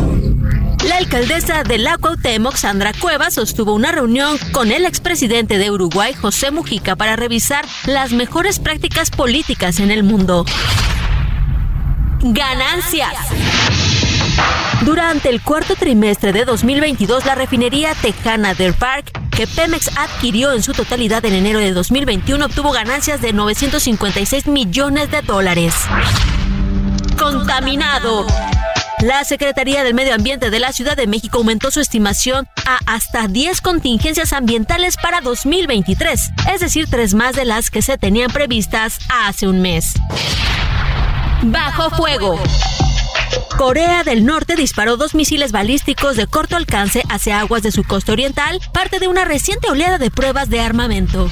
La 0.87 0.97
alcaldesa 0.97 1.63
de 1.63 1.77
la 1.77 1.97
Cuauhtémoc, 1.97 2.55
Sandra 2.55 2.93
Cuevas, 2.93 3.33
sostuvo 3.33 3.73
una 3.73 3.91
reunión 3.91 4.37
con 4.51 4.71
el 4.71 4.85
expresidente 4.85 5.57
de 5.57 5.69
Uruguay, 5.71 6.13
José 6.13 6.51
Mujica, 6.51 6.95
para 6.95 7.15
revisar 7.15 7.65
las 7.85 8.13
mejores 8.13 8.59
prácticas 8.59 9.11
políticas 9.11 9.79
en 9.79 9.91
el 9.91 10.03
mundo. 10.03 10.45
Ganancias. 12.21 13.13
Durante 14.85 15.29
el 15.29 15.41
cuarto 15.41 15.75
trimestre 15.75 16.31
de 16.31 16.45
2022, 16.45 17.25
la 17.25 17.35
refinería 17.35 17.93
tejana 17.95 18.53
del 18.53 18.73
Park, 18.73 19.11
que 19.31 19.47
Pemex 19.47 19.89
adquirió 19.97 20.53
en 20.53 20.63
su 20.63 20.73
totalidad 20.73 21.23
en 21.25 21.33
enero 21.33 21.59
de 21.59 21.73
2021, 21.73 22.45
obtuvo 22.45 22.71
ganancias 22.71 23.21
de 23.21 23.33
956 23.33 24.47
millones 24.47 25.11
de 25.11 25.21
dólares. 25.21 25.73
Contaminado. 27.19 28.25
La 29.01 29.23
Secretaría 29.23 29.83
del 29.83 29.93
Medio 29.93 30.15
Ambiente 30.15 30.49
de 30.49 30.59
la 30.59 30.71
Ciudad 30.71 30.95
de 30.95 31.05
México 31.05 31.39
aumentó 31.39 31.69
su 31.69 31.79
estimación 31.79 32.47
a 32.65 32.79
hasta 32.85 33.27
10 33.27 33.61
contingencias 33.61 34.33
ambientales 34.33 34.95
para 34.97 35.21
2023, 35.21 36.31
es 36.53 36.61
decir, 36.61 36.87
tres 36.89 37.13
más 37.13 37.35
de 37.35 37.45
las 37.45 37.69
que 37.71 37.81
se 37.81 37.97
tenían 37.97 38.31
previstas 38.31 38.99
hace 39.09 39.47
un 39.47 39.61
mes. 39.61 39.93
Bajo 41.43 41.89
fuego. 41.91 42.39
Corea 43.57 44.03
del 44.03 44.25
Norte 44.25 44.55
disparó 44.55 44.95
dos 44.95 45.13
misiles 45.13 45.51
balísticos 45.51 46.15
de 46.15 46.25
corto 46.27 46.55
alcance 46.55 47.03
hacia 47.09 47.39
aguas 47.41 47.63
de 47.63 47.71
su 47.71 47.83
costa 47.83 48.13
oriental, 48.13 48.59
parte 48.73 48.99
de 48.99 49.07
una 49.07 49.25
reciente 49.25 49.69
oleada 49.69 49.97
de 49.97 50.09
pruebas 50.09 50.49
de 50.49 50.61
armamento. 50.61 51.29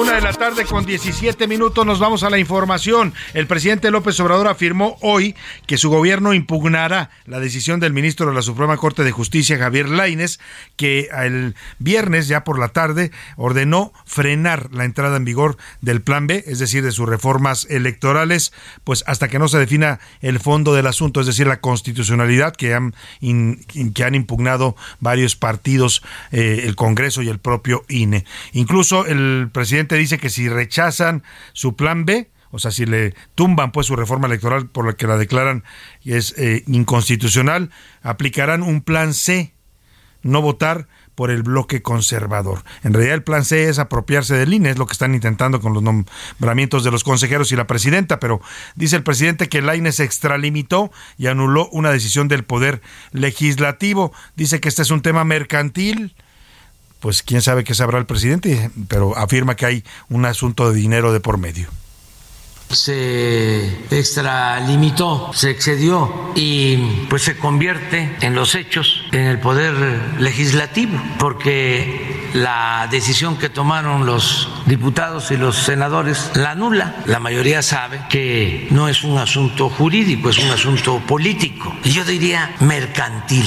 Una 0.00 0.14
de 0.14 0.22
la 0.22 0.32
tarde 0.32 0.64
con 0.64 0.86
17 0.86 1.46
minutos 1.46 1.84
nos 1.84 1.98
vamos 1.98 2.22
a 2.22 2.30
la 2.30 2.38
información. 2.38 3.12
El 3.34 3.46
presidente 3.46 3.90
López 3.90 4.18
Obrador 4.20 4.48
afirmó 4.48 4.96
hoy 5.02 5.36
que 5.66 5.76
su 5.76 5.90
gobierno 5.90 6.32
impugnará 6.32 7.10
la 7.26 7.38
decisión 7.38 7.80
del 7.80 7.92
ministro 7.92 8.24
de 8.26 8.34
la 8.34 8.40
Suprema 8.40 8.78
Corte 8.78 9.04
de 9.04 9.12
Justicia, 9.12 9.58
Javier 9.58 9.90
Laines, 9.90 10.40
que 10.76 11.10
el 11.12 11.54
viernes, 11.78 12.28
ya 12.28 12.44
por 12.44 12.58
la 12.58 12.68
tarde, 12.68 13.10
ordenó 13.36 13.92
frenar 14.06 14.70
la 14.72 14.86
entrada 14.86 15.18
en 15.18 15.26
vigor 15.26 15.58
del 15.82 16.00
Plan 16.00 16.26
B, 16.26 16.44
es 16.46 16.60
decir, 16.60 16.82
de 16.82 16.92
sus 16.92 17.06
reformas 17.06 17.66
electorales, 17.68 18.54
pues 18.84 19.04
hasta 19.06 19.28
que 19.28 19.38
no 19.38 19.48
se 19.48 19.58
defina 19.58 20.00
el 20.22 20.40
fondo 20.40 20.72
del 20.72 20.86
asunto, 20.86 21.20
es 21.20 21.26
decir, 21.26 21.46
la 21.46 21.60
constitucionalidad 21.60 22.56
que 22.56 22.72
han, 22.72 22.94
que 23.20 24.04
han 24.04 24.14
impugnado 24.14 24.76
varios 25.00 25.36
partidos, 25.36 26.02
eh, 26.32 26.62
el 26.64 26.74
Congreso 26.74 27.20
y 27.20 27.28
el 27.28 27.38
propio 27.38 27.84
INE. 27.90 28.24
Incluso 28.54 29.04
el 29.04 29.50
presidente 29.52 29.89
dice 29.96 30.18
que 30.18 30.30
si 30.30 30.48
rechazan 30.48 31.22
su 31.52 31.76
plan 31.76 32.04
B, 32.04 32.30
o 32.50 32.58
sea, 32.58 32.70
si 32.70 32.86
le 32.86 33.14
tumban 33.34 33.72
pues 33.72 33.86
su 33.86 33.96
reforma 33.96 34.26
electoral 34.26 34.68
por 34.68 34.86
la 34.86 34.94
que 34.94 35.06
la 35.06 35.16
declaran 35.16 35.64
es 36.04 36.34
eh, 36.36 36.64
inconstitucional, 36.66 37.70
aplicarán 38.02 38.62
un 38.62 38.82
plan 38.82 39.14
C, 39.14 39.54
no 40.22 40.42
votar 40.42 40.88
por 41.14 41.30
el 41.30 41.42
bloque 41.42 41.82
conservador. 41.82 42.64
En 42.82 42.94
realidad 42.94 43.14
el 43.14 43.22
plan 43.22 43.44
C 43.44 43.68
es 43.68 43.78
apropiarse 43.78 44.34
del 44.36 44.54
INE, 44.54 44.70
es 44.70 44.78
lo 44.78 44.86
que 44.86 44.94
están 44.94 45.14
intentando 45.14 45.60
con 45.60 45.74
los 45.74 45.82
nombramientos 45.82 46.82
de 46.82 46.90
los 46.90 47.04
consejeros 47.04 47.52
y 47.52 47.56
la 47.56 47.66
presidenta, 47.66 48.18
pero 48.18 48.40
dice 48.74 48.96
el 48.96 49.02
presidente 49.02 49.48
que 49.48 49.58
el 49.58 49.74
INE 49.74 49.92
se 49.92 50.04
extralimitó 50.04 50.90
y 51.18 51.26
anuló 51.26 51.68
una 51.72 51.90
decisión 51.90 52.26
del 52.28 52.44
poder 52.44 52.80
legislativo. 53.12 54.12
Dice 54.34 54.60
que 54.60 54.68
este 54.68 54.82
es 54.82 54.90
un 54.90 55.02
tema 55.02 55.24
mercantil, 55.24 56.14
pues 57.00 57.22
quién 57.22 57.42
sabe 57.42 57.64
qué 57.64 57.74
sabrá 57.74 57.98
el 57.98 58.06
presidente, 58.06 58.70
pero 58.88 59.16
afirma 59.16 59.56
que 59.56 59.66
hay 59.66 59.84
un 60.08 60.24
asunto 60.26 60.70
de 60.70 60.78
dinero 60.78 61.12
de 61.12 61.20
por 61.20 61.38
medio 61.38 61.68
se 62.70 63.66
extralimitó, 63.90 65.30
se 65.34 65.50
excedió 65.50 66.32
y 66.36 66.76
pues 67.08 67.22
se 67.22 67.36
convierte 67.36 68.16
en 68.20 68.34
los 68.34 68.54
hechos 68.54 69.02
en 69.12 69.22
el 69.22 69.40
poder 69.40 69.74
legislativo, 70.18 71.00
porque 71.18 72.30
la 72.34 72.86
decisión 72.90 73.36
que 73.38 73.48
tomaron 73.48 74.06
los 74.06 74.48
diputados 74.66 75.32
y 75.32 75.36
los 75.36 75.56
senadores 75.56 76.30
la 76.34 76.52
anula. 76.52 77.02
La 77.06 77.18
mayoría 77.18 77.62
sabe 77.62 78.02
que 78.08 78.68
no 78.70 78.88
es 78.88 79.02
un 79.02 79.18
asunto 79.18 79.68
jurídico, 79.68 80.30
es 80.30 80.38
un 80.38 80.50
asunto 80.50 81.00
político 81.00 81.74
y 81.82 81.90
yo 81.90 82.04
diría 82.04 82.54
mercantil. 82.60 83.46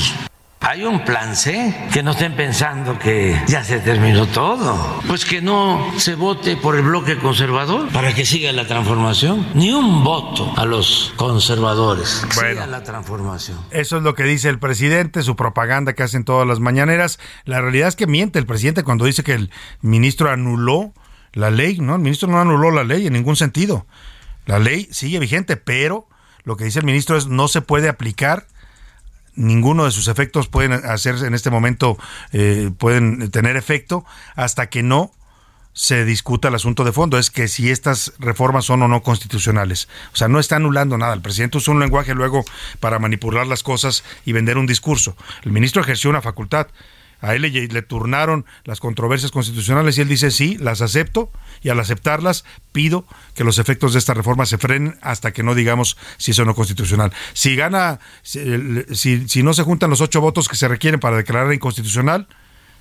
Hay 0.65 0.85
un 0.85 1.03
plan 1.03 1.35
C, 1.35 1.75
que 1.91 2.01
no 2.01 2.11
estén 2.11 2.37
pensando 2.37 2.97
que 2.97 3.37
ya 3.47 3.65
se 3.65 3.79
terminó 3.79 4.25
todo. 4.27 5.01
Pues 5.07 5.25
que 5.25 5.41
no 5.41 5.91
se 5.97 6.15
vote 6.15 6.55
por 6.55 6.77
el 6.77 6.83
bloque 6.83 7.17
conservador 7.17 7.89
para 7.89 8.15
que 8.15 8.25
siga 8.25 8.49
la 8.53 8.65
transformación. 8.65 9.45
Ni 9.55 9.73
un 9.73 10.05
voto 10.05 10.53
a 10.55 10.63
los 10.63 11.13
conservadores. 11.17 12.25
Bueno, 12.35 12.51
siga 12.51 12.67
la 12.67 12.81
transformación. 12.81 13.59
Eso 13.71 13.97
es 13.97 14.03
lo 14.03 14.15
que 14.15 14.23
dice 14.23 14.47
el 14.47 14.57
presidente, 14.57 15.21
su 15.21 15.35
propaganda 15.35 15.93
que 15.93 16.03
hacen 16.03 16.23
todas 16.23 16.47
las 16.47 16.61
mañaneras. 16.61 17.19
La 17.43 17.59
realidad 17.59 17.89
es 17.89 17.97
que 17.97 18.07
miente 18.07 18.39
el 18.39 18.45
presidente 18.45 18.83
cuando 18.83 19.03
dice 19.03 19.21
que 19.21 19.33
el 19.33 19.51
ministro 19.81 20.31
anuló 20.31 20.93
la 21.33 21.51
ley, 21.51 21.79
¿no? 21.79 21.95
El 21.95 22.01
ministro 22.01 22.29
no 22.29 22.39
anuló 22.39 22.71
la 22.71 22.85
ley 22.85 23.05
en 23.05 23.13
ningún 23.13 23.35
sentido. 23.35 23.85
La 24.45 24.59
ley 24.59 24.87
sigue 24.91 25.19
vigente, 25.19 25.57
pero 25.57 26.07
lo 26.45 26.55
que 26.55 26.63
dice 26.63 26.79
el 26.79 26.85
ministro 26.85 27.17
es 27.17 27.27
no 27.27 27.49
se 27.49 27.61
puede 27.61 27.89
aplicar 27.89 28.47
ninguno 29.35 29.85
de 29.85 29.91
sus 29.91 30.07
efectos 30.07 30.47
pueden 30.47 30.73
hacerse 30.73 31.27
en 31.27 31.33
este 31.33 31.49
momento, 31.49 31.97
eh, 32.31 32.71
pueden 32.77 33.31
tener 33.31 33.57
efecto 33.57 34.05
hasta 34.35 34.67
que 34.67 34.83
no 34.83 35.11
se 35.73 36.05
discuta 36.05 36.49
el 36.49 36.55
asunto 36.55 36.83
de 36.83 36.91
fondo, 36.91 37.17
es 37.17 37.31
que 37.31 37.47
si 37.47 37.71
estas 37.71 38.13
reformas 38.19 38.65
son 38.65 38.83
o 38.83 38.87
no 38.87 39.01
constitucionales. 39.01 39.89
O 40.13 40.15
sea, 40.15 40.27
no 40.27 40.39
está 40.39 40.57
anulando 40.57 40.97
nada. 40.97 41.15
El 41.15 41.21
presidente 41.21 41.57
usó 41.57 41.71
un 41.71 41.79
lenguaje 41.79 42.13
luego 42.13 42.45
para 42.79 42.99
manipular 42.99 43.47
las 43.47 43.63
cosas 43.63 44.03
y 44.23 44.33
vender 44.33 44.57
un 44.57 44.67
discurso. 44.67 45.17
El 45.43 45.51
ministro 45.51 45.81
ejerció 45.81 46.11
una 46.11 46.21
facultad. 46.21 46.67
A 47.23 47.35
él 47.35 47.43
le, 47.43 47.81
turnaron 47.83 48.45
las 48.65 48.81
controversias 48.81 49.31
constitucionales 49.31 49.97
y 49.97 50.01
él 50.01 50.09
dice, 50.09 50.29
sí, 50.29 50.57
las 50.59 50.81
acepto 50.81 51.31
y 51.61 51.69
al 51.69 51.79
aceptarlas 51.79 52.43
pido 52.73 53.05
que 53.33 53.45
los 53.45 53.59
efectos 53.59 53.93
de 53.93 53.99
esta 53.99 54.13
reforma 54.13 54.45
se 54.45 54.57
frenen 54.57 54.97
hasta 55.01 55.31
que 55.31 55.41
no 55.41 55.55
digamos 55.55 55.95
si 56.17 56.31
es 56.31 56.39
o 56.39 56.43
no 56.43 56.53
constitucional. 56.53 57.13
Si 57.31 57.55
gana, 57.55 58.01
si, 58.23 59.29
si 59.29 59.41
no 59.41 59.53
se 59.53 59.63
juntan 59.63 59.89
los 59.89 60.01
ocho 60.01 60.19
votos 60.19 60.49
que 60.49 60.57
se 60.57 60.67
requieren 60.67 60.99
para 60.99 61.15
declarar 61.15 61.53
inconstitucional, 61.53 62.27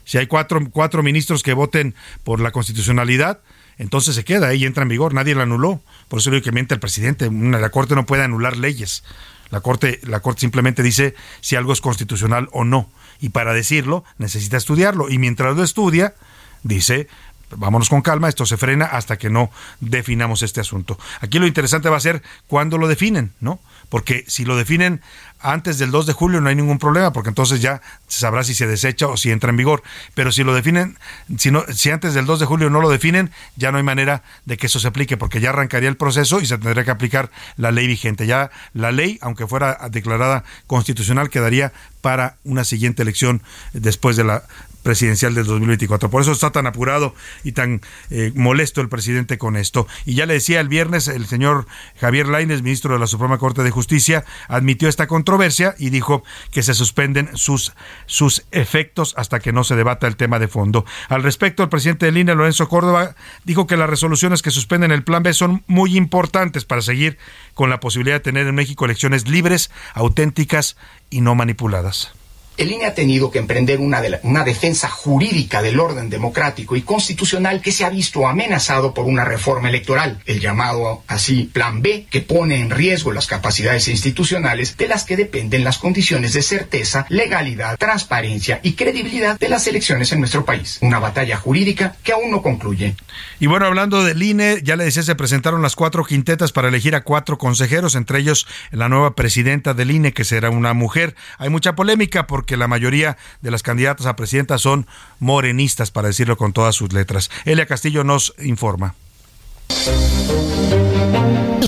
si 0.04 0.18
hay 0.18 0.26
cuatro, 0.26 0.58
cuatro 0.72 1.04
ministros 1.04 1.44
que 1.44 1.52
voten 1.52 1.94
por 2.24 2.40
la 2.40 2.50
constitucionalidad, 2.50 3.42
entonces 3.78 4.16
se 4.16 4.24
queda 4.24 4.52
y 4.54 4.64
entra 4.64 4.82
en 4.82 4.88
vigor. 4.88 5.14
Nadie 5.14 5.36
la 5.36 5.44
anuló. 5.44 5.82
Por 6.08 6.18
eso 6.18 6.32
digo 6.32 6.42
que 6.42 6.50
miente 6.50 6.74
el 6.74 6.80
presidente. 6.80 7.30
La 7.30 7.70
Corte 7.70 7.94
no 7.94 8.06
puede 8.06 8.24
anular 8.24 8.56
leyes. 8.56 9.04
La 9.50 9.60
Corte, 9.60 10.00
la 10.02 10.18
Corte 10.18 10.40
simplemente 10.40 10.82
dice 10.82 11.14
si 11.40 11.54
algo 11.54 11.72
es 11.72 11.80
constitucional 11.80 12.48
o 12.50 12.64
no 12.64 12.90
y 13.22 13.30
para 13.30 13.54
decirlo 13.54 14.04
necesita 14.18 14.58
estudiarlo 14.58 15.08
y 15.08 15.16
mientras 15.16 15.56
lo 15.56 15.64
estudia 15.64 16.14
dice 16.62 17.08
vámonos 17.56 17.88
con 17.88 18.02
calma, 18.02 18.28
esto 18.28 18.46
se 18.46 18.56
frena 18.56 18.86
hasta 18.86 19.18
que 19.18 19.30
no 19.30 19.50
definamos 19.80 20.42
este 20.42 20.60
asunto. 20.60 20.98
Aquí 21.20 21.38
lo 21.38 21.46
interesante 21.46 21.88
va 21.88 21.96
a 21.96 22.00
ser 22.00 22.22
cuándo 22.46 22.78
lo 22.78 22.88
definen, 22.88 23.32
¿no? 23.40 23.60
Porque 23.88 24.24
si 24.26 24.44
lo 24.44 24.56
definen 24.56 25.02
antes 25.42 25.78
del 25.78 25.90
2 25.90 26.06
de 26.06 26.12
julio 26.12 26.40
no 26.40 26.48
hay 26.48 26.54
ningún 26.54 26.78
problema, 26.78 27.12
porque 27.12 27.28
entonces 27.28 27.60
ya 27.60 27.82
se 28.08 28.20
sabrá 28.20 28.44
si 28.44 28.54
se 28.54 28.66
desecha 28.66 29.08
o 29.08 29.16
si 29.16 29.30
entra 29.30 29.50
en 29.50 29.56
vigor. 29.56 29.82
Pero 30.14 30.32
si 30.32 30.44
lo 30.44 30.54
definen, 30.54 30.98
si, 31.38 31.50
no, 31.50 31.64
si 31.72 31.90
antes 31.90 32.14
del 32.14 32.26
2 32.26 32.40
de 32.40 32.46
julio 32.46 32.70
no 32.70 32.80
lo 32.80 32.88
definen, 32.88 33.30
ya 33.56 33.72
no 33.72 33.78
hay 33.78 33.84
manera 33.84 34.22
de 34.44 34.56
que 34.56 34.66
eso 34.66 34.78
se 34.78 34.88
aplique, 34.88 35.16
porque 35.16 35.40
ya 35.40 35.50
arrancaría 35.50 35.88
el 35.88 35.96
proceso 35.96 36.40
y 36.40 36.46
se 36.46 36.58
tendría 36.58 36.84
que 36.84 36.90
aplicar 36.90 37.30
la 37.56 37.70
ley 37.70 37.86
vigente. 37.86 38.26
Ya 38.26 38.50
la 38.72 38.92
ley, 38.92 39.18
aunque 39.20 39.46
fuera 39.46 39.78
declarada 39.90 40.44
constitucional, 40.66 41.30
quedaría 41.30 41.72
para 42.00 42.36
una 42.44 42.64
siguiente 42.64 43.02
elección 43.02 43.42
después 43.72 44.16
de 44.16 44.24
la 44.24 44.42
presidencial 44.82 45.34
del 45.34 45.46
2024. 45.46 46.10
Por 46.10 46.22
eso 46.22 46.32
está 46.32 46.50
tan 46.50 46.66
apurado 46.66 47.14
y 47.44 47.52
tan 47.52 47.80
eh, 48.10 48.32
molesto 48.34 48.80
el 48.80 48.88
presidente 48.88 49.38
con 49.38 49.56
esto. 49.56 49.86
Y 50.04 50.14
ya 50.14 50.26
le 50.26 50.34
decía 50.34 50.60
el 50.60 50.68
viernes, 50.68 51.08
el 51.08 51.26
señor 51.26 51.66
Javier 52.00 52.28
Lainez, 52.28 52.62
ministro 52.62 52.94
de 52.94 53.00
la 53.00 53.06
Suprema 53.06 53.38
Corte 53.38 53.62
de 53.62 53.70
Justicia, 53.70 54.24
admitió 54.48 54.88
esta 54.88 55.06
controversia 55.06 55.74
y 55.78 55.90
dijo 55.90 56.24
que 56.50 56.62
se 56.62 56.74
suspenden 56.74 57.30
sus, 57.34 57.72
sus 58.06 58.44
efectos 58.50 59.14
hasta 59.16 59.40
que 59.40 59.52
no 59.52 59.64
se 59.64 59.76
debata 59.76 60.06
el 60.06 60.16
tema 60.16 60.38
de 60.38 60.48
fondo. 60.48 60.84
Al 61.08 61.22
respecto, 61.22 61.62
el 61.62 61.68
presidente 61.68 62.06
de 62.06 62.12
línea, 62.12 62.34
Lorenzo 62.34 62.68
Córdoba, 62.68 63.14
dijo 63.44 63.66
que 63.66 63.76
las 63.76 63.88
resoluciones 63.88 64.42
que 64.42 64.50
suspenden 64.50 64.92
el 64.92 65.04
Plan 65.04 65.22
B 65.22 65.32
son 65.32 65.62
muy 65.66 65.96
importantes 65.96 66.64
para 66.64 66.82
seguir 66.82 67.18
con 67.54 67.70
la 67.70 67.80
posibilidad 67.80 68.16
de 68.16 68.20
tener 68.20 68.46
en 68.46 68.54
México 68.54 68.84
elecciones 68.84 69.28
libres, 69.28 69.70
auténticas 69.94 70.76
y 71.10 71.20
no 71.20 71.34
manipuladas. 71.34 72.12
El 72.56 72.70
INE 72.70 72.84
ha 72.84 72.94
tenido 72.94 73.30
que 73.30 73.38
emprender 73.38 73.80
una, 73.80 74.02
una, 74.22 74.44
defensa 74.44 74.88
jurídica 74.88 75.62
del 75.62 75.80
orden 75.80 76.10
democrático 76.10 76.76
y 76.76 76.82
constitucional 76.82 77.62
que 77.62 77.72
se 77.72 77.84
ha 77.84 77.90
visto 77.90 78.26
amenazado 78.26 78.92
por 78.92 79.06
una 79.06 79.24
reforma 79.24 79.70
electoral, 79.70 80.20
el 80.26 80.40
llamado 80.40 81.02
así 81.06 81.50
Plan 81.52 81.80
B, 81.80 82.06
que 82.10 82.20
pone 82.20 82.60
en 82.60 82.70
riesgo 82.70 83.12
las 83.12 83.26
capacidades 83.26 83.88
institucionales 83.88 84.76
de 84.76 84.88
las 84.88 85.04
que 85.04 85.16
dependen 85.16 85.64
las 85.64 85.78
condiciones 85.78 86.34
de 86.34 86.42
certeza, 86.42 87.06
legalidad, 87.08 87.78
transparencia 87.78 88.60
y 88.62 88.74
credibilidad 88.74 89.38
de 89.38 89.48
las 89.48 89.66
elecciones 89.66 90.12
en 90.12 90.20
nuestro 90.20 90.44
país. 90.44 90.78
Una 90.82 90.98
batalla 90.98 91.38
jurídica 91.38 91.96
que 92.02 92.12
aún 92.12 92.30
no 92.30 92.42
concluye. 92.42 92.94
Y 93.40 93.46
bueno, 93.46 93.66
hablando 93.66 94.04
del 94.04 94.22
INE, 94.22 94.60
ya 94.62 94.76
le 94.76 94.84
decía, 94.84 95.02
se 95.02 95.14
presentaron 95.14 95.62
las 95.62 95.74
cuatro 95.74 96.04
quintetas 96.04 96.52
para 96.52 96.68
elegir 96.68 96.94
a 96.94 97.02
cuatro 97.02 97.38
consejeros, 97.38 97.94
entre 97.94 98.18
ellos 98.18 98.46
la 98.70 98.88
nueva 98.88 99.14
presidenta 99.14 99.74
del 99.74 99.90
INE, 99.90 100.12
que 100.12 100.24
será 100.24 100.50
una 100.50 100.74
mujer. 100.74 101.14
Hay 101.38 101.48
mucha 101.48 101.74
polémica 101.74 102.26
por 102.26 102.41
porque 102.42 102.56
la 102.56 102.66
mayoría 102.66 103.16
de 103.40 103.52
las 103.52 103.62
candidatas 103.62 104.04
a 104.06 104.16
presidenta 104.16 104.58
son 104.58 104.88
morenistas, 105.20 105.92
para 105.92 106.08
decirlo 106.08 106.36
con 106.36 106.52
todas 106.52 106.74
sus 106.74 106.92
letras. 106.92 107.30
Elia 107.44 107.66
Castillo 107.66 108.02
nos 108.02 108.34
informa. 108.40 108.96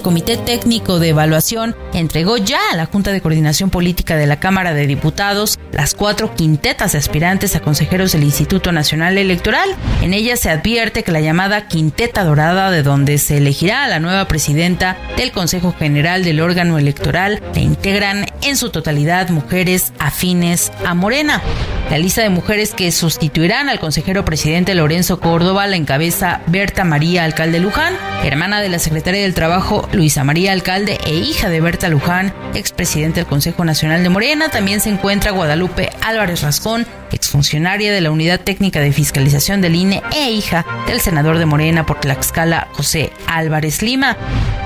Comité 0.04 0.36
Técnico 0.36 0.98
de 0.98 1.08
Evaluación 1.08 1.74
entregó 1.94 2.36
ya 2.36 2.58
a 2.70 2.76
la 2.76 2.84
Junta 2.84 3.10
de 3.10 3.22
Coordinación 3.22 3.70
Política 3.70 4.16
de 4.16 4.26
la 4.26 4.38
Cámara 4.38 4.74
de 4.74 4.86
Diputados 4.86 5.58
las 5.72 5.94
cuatro 5.94 6.34
quintetas 6.34 6.94
aspirantes 6.94 7.56
a 7.56 7.60
consejeros 7.60 8.12
del 8.12 8.22
Instituto 8.22 8.70
Nacional 8.70 9.16
Electoral. 9.16 9.74
En 10.02 10.12
ella 10.12 10.36
se 10.36 10.50
advierte 10.50 11.04
que 11.04 11.10
la 11.10 11.22
llamada 11.22 11.68
Quinteta 11.68 12.22
Dorada, 12.22 12.70
de 12.70 12.82
donde 12.82 13.16
se 13.16 13.38
elegirá 13.38 13.84
a 13.84 13.88
la 13.88 13.98
nueva 13.98 14.28
presidenta 14.28 14.98
del 15.16 15.32
Consejo 15.32 15.72
General 15.72 16.22
del 16.22 16.40
órgano 16.40 16.78
electoral, 16.78 17.42
la 17.54 17.60
integran 17.60 18.26
en 18.42 18.58
su 18.58 18.68
totalidad 18.68 19.30
mujeres 19.30 19.94
afines 19.98 20.70
a 20.84 20.92
Morena. 20.92 21.40
La 21.90 21.98
lista 21.98 22.22
de 22.22 22.30
mujeres 22.30 22.74
que 22.74 22.92
sustituirán 22.92 23.68
al 23.68 23.78
consejero 23.78 24.24
presidente 24.24 24.74
Lorenzo 24.74 25.20
Córdoba 25.20 25.66
la 25.66 25.76
encabeza 25.76 26.40
Berta 26.46 26.84
María 26.84 27.24
Alcalde 27.24 27.60
Luján, 27.60 27.94
hermana 28.22 28.60
de 28.60 28.68
la 28.68 28.78
secretaria 28.78 29.22
del 29.22 29.34
Trabajo 29.34 29.88
Luisa 29.94 30.24
María 30.24 30.52
Alcalde 30.52 30.98
e 31.06 31.14
hija 31.14 31.48
de 31.48 31.60
Berta 31.60 31.88
Luján, 31.88 32.34
expresidente 32.54 33.20
del 33.20 33.28
Consejo 33.28 33.64
Nacional 33.64 34.02
de 34.02 34.08
Morena. 34.08 34.48
También 34.48 34.80
se 34.80 34.90
encuentra 34.90 35.30
Guadalupe 35.30 35.90
Álvarez 36.02 36.42
Rascón, 36.42 36.86
exfuncionaria 37.14 37.92
de 37.92 38.00
la 38.00 38.10
Unidad 38.10 38.40
Técnica 38.40 38.80
de 38.80 38.92
Fiscalización 38.92 39.60
del 39.60 39.74
INE 39.74 40.02
e 40.14 40.30
hija 40.30 40.66
del 40.86 41.00
senador 41.00 41.38
de 41.38 41.46
Morena 41.46 41.86
por 41.86 42.00
Tlaxcala, 42.00 42.68
José 42.72 43.12
Álvarez 43.26 43.82
Lima. 43.82 44.16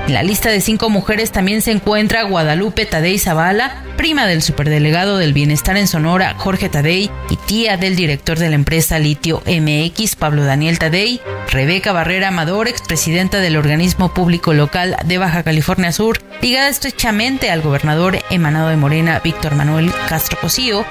En 0.07 0.15
la 0.15 0.23
lista 0.23 0.49
de 0.49 0.63
cinco 0.63 0.89
mujeres 0.89 1.33
también 1.33 1.61
se 1.61 1.71
encuentra 1.71 2.23
Guadalupe 2.23 2.87
Tadei 2.87 3.19
Zavala, 3.19 3.83
prima 3.99 4.27
del 4.27 4.41
superdelegado 4.41 5.19
del 5.19 5.35
Bienestar 5.35 5.77
en 5.77 5.87
Sonora, 5.87 6.35
Jorge 6.39 6.71
Tadei, 6.71 7.11
y 7.29 7.37
tía 7.37 7.77
del 7.77 7.95
director 7.95 8.39
de 8.39 8.49
la 8.49 8.55
empresa 8.55 8.99
Litio 8.99 9.43
MX, 9.47 10.17
Pablo 10.17 10.45
Daniel 10.45 10.79
Tadei, 10.79 11.21
Rebeca 11.51 11.93
Barrera 11.93 12.29
Amador, 12.29 12.69
expresidenta 12.69 13.41
del 13.41 13.59
organismo 13.59 14.15
público 14.15 14.55
local 14.55 14.97
de 15.05 15.19
Baja 15.19 15.43
California 15.43 15.93
Sur, 15.93 16.23
ligada 16.41 16.69
estrechamente 16.69 17.51
al 17.51 17.61
gobernador 17.61 18.19
emanado 18.31 18.69
de 18.69 18.77
Morena, 18.77 19.21
Víctor 19.23 19.55
Manuel 19.55 19.93
Castro 20.09 20.39
Cosío, 20.41 20.87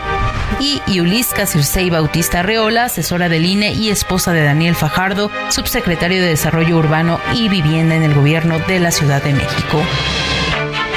y 0.59 0.79
Yulisca 0.85 1.46
Circei 1.47 1.89
Bautista 1.89 2.43
Reola, 2.43 2.85
asesora 2.85 3.29
del 3.29 3.45
INE 3.45 3.71
y 3.71 3.89
esposa 3.89 4.33
de 4.33 4.43
Daniel 4.43 4.75
Fajardo, 4.75 5.31
subsecretario 5.49 6.21
de 6.21 6.27
Desarrollo 6.27 6.77
Urbano 6.77 7.19
y 7.33 7.47
Vivienda 7.47 7.95
en 7.95 8.03
el 8.03 8.13
gobierno 8.13 8.59
de 8.59 8.79
la 8.79 8.91
Ciudad 8.91 9.23
de 9.23 9.33
México. 9.33 9.81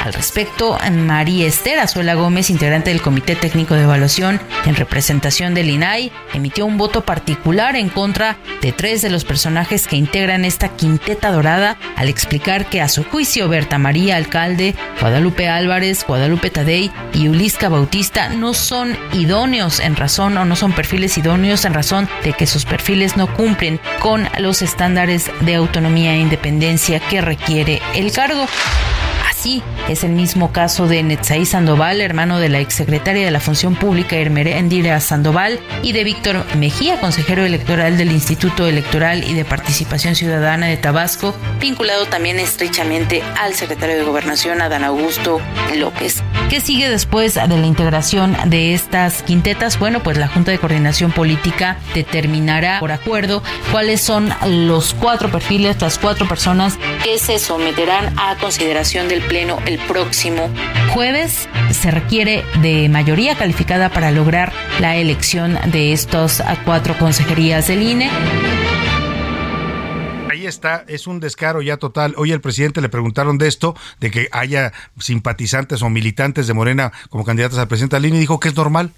Al 0.03 0.13
respecto, 0.13 0.79
María 0.91 1.45
Esther 1.45 1.77
Azuela 1.77 2.15
Gómez, 2.15 2.49
integrante 2.49 2.89
del 2.89 3.03
Comité 3.03 3.35
Técnico 3.35 3.75
de 3.75 3.83
Evaluación 3.83 4.41
en 4.65 4.75
representación 4.75 5.53
del 5.53 5.69
INAI, 5.69 6.11
emitió 6.33 6.65
un 6.65 6.79
voto 6.79 7.01
particular 7.01 7.75
en 7.75 7.89
contra 7.89 8.37
de 8.63 8.71
tres 8.71 9.03
de 9.03 9.11
los 9.11 9.25
personajes 9.25 9.87
que 9.87 9.97
integran 9.97 10.43
esta 10.43 10.69
quinteta 10.69 11.31
dorada 11.31 11.77
al 11.97 12.09
explicar 12.09 12.65
que 12.65 12.81
a 12.81 12.89
su 12.89 13.03
juicio 13.03 13.47
Berta 13.47 13.77
María 13.77 14.15
Alcalde, 14.15 14.73
Guadalupe 14.99 15.47
Álvarez, 15.47 16.03
Guadalupe 16.07 16.49
Tadei 16.49 16.91
y 17.13 17.27
Ulisca 17.27 17.69
Bautista 17.69 18.29
no 18.29 18.55
son 18.55 18.97
idóneos 19.13 19.79
en 19.79 19.95
razón 19.95 20.35
o 20.37 20.45
no 20.45 20.55
son 20.55 20.73
perfiles 20.73 21.15
idóneos 21.19 21.63
en 21.63 21.75
razón 21.75 22.09
de 22.23 22.33
que 22.33 22.47
sus 22.47 22.65
perfiles 22.65 23.17
no 23.17 23.31
cumplen 23.35 23.79
con 23.99 24.27
los 24.39 24.63
estándares 24.63 25.29
de 25.41 25.53
autonomía 25.53 26.15
e 26.15 26.19
independencia 26.19 26.99
que 26.99 27.21
requiere 27.21 27.83
el 27.93 28.11
cargo. 28.11 28.47
Así 29.41 29.63
es 29.89 30.03
el 30.03 30.11
mismo 30.11 30.51
caso 30.51 30.87
de 30.87 31.01
Netzaí 31.01 31.47
Sandoval, 31.47 31.99
hermano 31.99 32.37
de 32.37 32.47
la 32.47 32.59
exsecretaria 32.59 33.25
de 33.25 33.31
la 33.31 33.39
Función 33.39 33.73
Pública 33.73 34.15
Hermerendira 34.15 34.99
Sandoval, 34.99 35.59
y 35.81 35.93
de 35.93 36.03
Víctor 36.03 36.45
Mejía, 36.57 36.99
consejero 36.99 37.43
electoral 37.43 37.97
del 37.97 38.11
Instituto 38.11 38.67
Electoral 38.67 39.23
y 39.23 39.33
de 39.33 39.43
Participación 39.43 40.13
Ciudadana 40.13 40.67
de 40.67 40.77
Tabasco, 40.77 41.33
vinculado 41.59 42.05
también 42.05 42.37
estrechamente 42.37 43.23
al 43.35 43.55
secretario 43.55 43.95
de 43.95 44.03
Gobernación, 44.03 44.61
Adán 44.61 44.83
Augusto 44.83 45.41
López. 45.75 46.21
¿Qué 46.51 46.61
sigue 46.61 46.87
después 46.87 47.33
de 47.33 47.47
la 47.47 47.65
integración 47.65 48.37
de 48.45 48.75
estas 48.75 49.23
quintetas? 49.23 49.79
Bueno, 49.79 50.03
pues 50.03 50.17
la 50.17 50.27
Junta 50.27 50.51
de 50.51 50.59
Coordinación 50.59 51.13
Política 51.13 51.77
determinará 51.95 52.79
por 52.79 52.91
acuerdo 52.91 53.41
cuáles 53.71 54.01
son 54.01 54.31
los 54.45 54.93
cuatro 54.93 55.31
perfiles, 55.31 55.81
las 55.81 55.97
cuatro 55.97 56.27
personas 56.27 56.77
que 57.03 57.17
se 57.17 57.39
someterán 57.39 58.13
a 58.19 58.35
consideración 58.35 59.07
del 59.07 59.30
Pleno 59.31 59.59
el 59.65 59.79
próximo 59.87 60.49
jueves. 60.93 61.47
Se 61.71 61.89
requiere 61.89 62.43
de 62.61 62.89
mayoría 62.89 63.37
calificada 63.37 63.87
para 63.87 64.11
lograr 64.11 64.51
la 64.81 64.97
elección 64.97 65.57
de 65.71 65.93
estos 65.93 66.43
cuatro 66.65 66.97
consejerías 66.99 67.69
del 67.69 67.81
INE 67.81 68.09
ahí 70.29 70.45
está, 70.45 70.83
es 70.87 71.07
un 71.07 71.21
descaro 71.21 71.61
ya 71.61 71.77
total. 71.77 72.13
Hoy 72.17 72.33
al 72.33 72.41
presidente 72.41 72.81
le 72.81 72.89
preguntaron 72.89 73.37
de 73.37 73.47
esto, 73.47 73.73
de 74.01 74.11
que 74.11 74.27
haya 74.33 74.73
simpatizantes 74.99 75.81
o 75.81 75.89
militantes 75.89 76.47
de 76.47 76.53
Morena 76.53 76.91
como 77.09 77.23
candidatos 77.23 77.57
al 77.57 77.69
presidente 77.69 77.95
del 77.95 78.07
INE 78.07 78.17
y 78.17 78.19
dijo 78.21 78.37
que 78.41 78.49
es 78.49 78.55
normal 78.57 78.91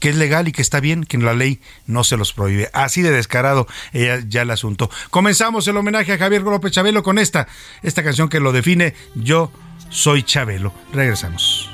que 0.00 0.10
es 0.10 0.16
legal 0.16 0.46
y 0.48 0.52
que 0.52 0.62
está 0.62 0.80
bien, 0.80 1.04
que 1.04 1.16
la 1.16 1.32
ley 1.32 1.60
no 1.86 2.04
se 2.04 2.16
los 2.16 2.32
prohíbe. 2.32 2.68
Así 2.72 3.02
de 3.02 3.10
descarado 3.10 3.66
ella 3.92 4.20
ya 4.26 4.42
el 4.42 4.50
asunto. 4.50 4.90
Comenzamos 5.10 5.66
el 5.68 5.76
homenaje 5.76 6.12
a 6.12 6.18
Javier 6.18 6.42
López 6.42 6.72
Chabelo 6.72 7.02
con 7.02 7.18
esta, 7.18 7.48
esta 7.82 8.02
canción 8.02 8.28
que 8.28 8.40
lo 8.40 8.52
define, 8.52 8.94
Yo 9.14 9.50
soy 9.90 10.22
Chabelo. 10.22 10.72
Regresamos. 10.92 11.70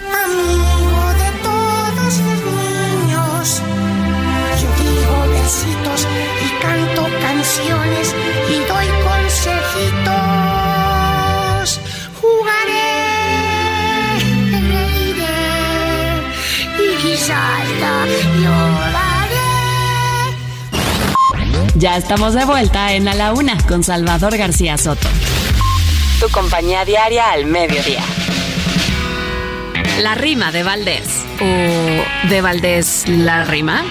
Amigo 0.00 1.12
de 1.20 1.30
todos 1.42 2.18
los 2.20 2.40
niños, 2.46 3.62
yo 4.60 4.68
digo 4.82 5.16
besitos 5.30 6.00
y 6.44 6.48
canto 6.62 7.02
canciones 7.20 8.14
y 8.48 8.52
doy 8.68 8.88
consejitos. 9.04 10.10
Jugaré, 12.20 12.94
reiré 14.68 15.38
y 16.78 16.88
quizás 17.02 17.64
lloraré. 18.40 19.04
Ya 21.76 21.96
estamos 21.96 22.34
de 22.34 22.44
vuelta 22.44 22.92
en 22.94 23.08
A 23.08 23.14
la 23.14 23.32
Una 23.32 23.56
con 23.66 23.82
Salvador 23.82 24.36
García 24.36 24.78
Soto 24.78 25.08
tu 26.24 26.30
compañía 26.30 26.86
diaria 26.86 27.32
al 27.32 27.44
mediodía. 27.44 28.02
La 30.00 30.14
rima 30.14 30.52
de 30.52 30.62
Valdés. 30.62 31.22
¿O 31.38 32.28
de 32.28 32.40
Valdés 32.40 33.04
la 33.08 33.44
rima? 33.44 33.84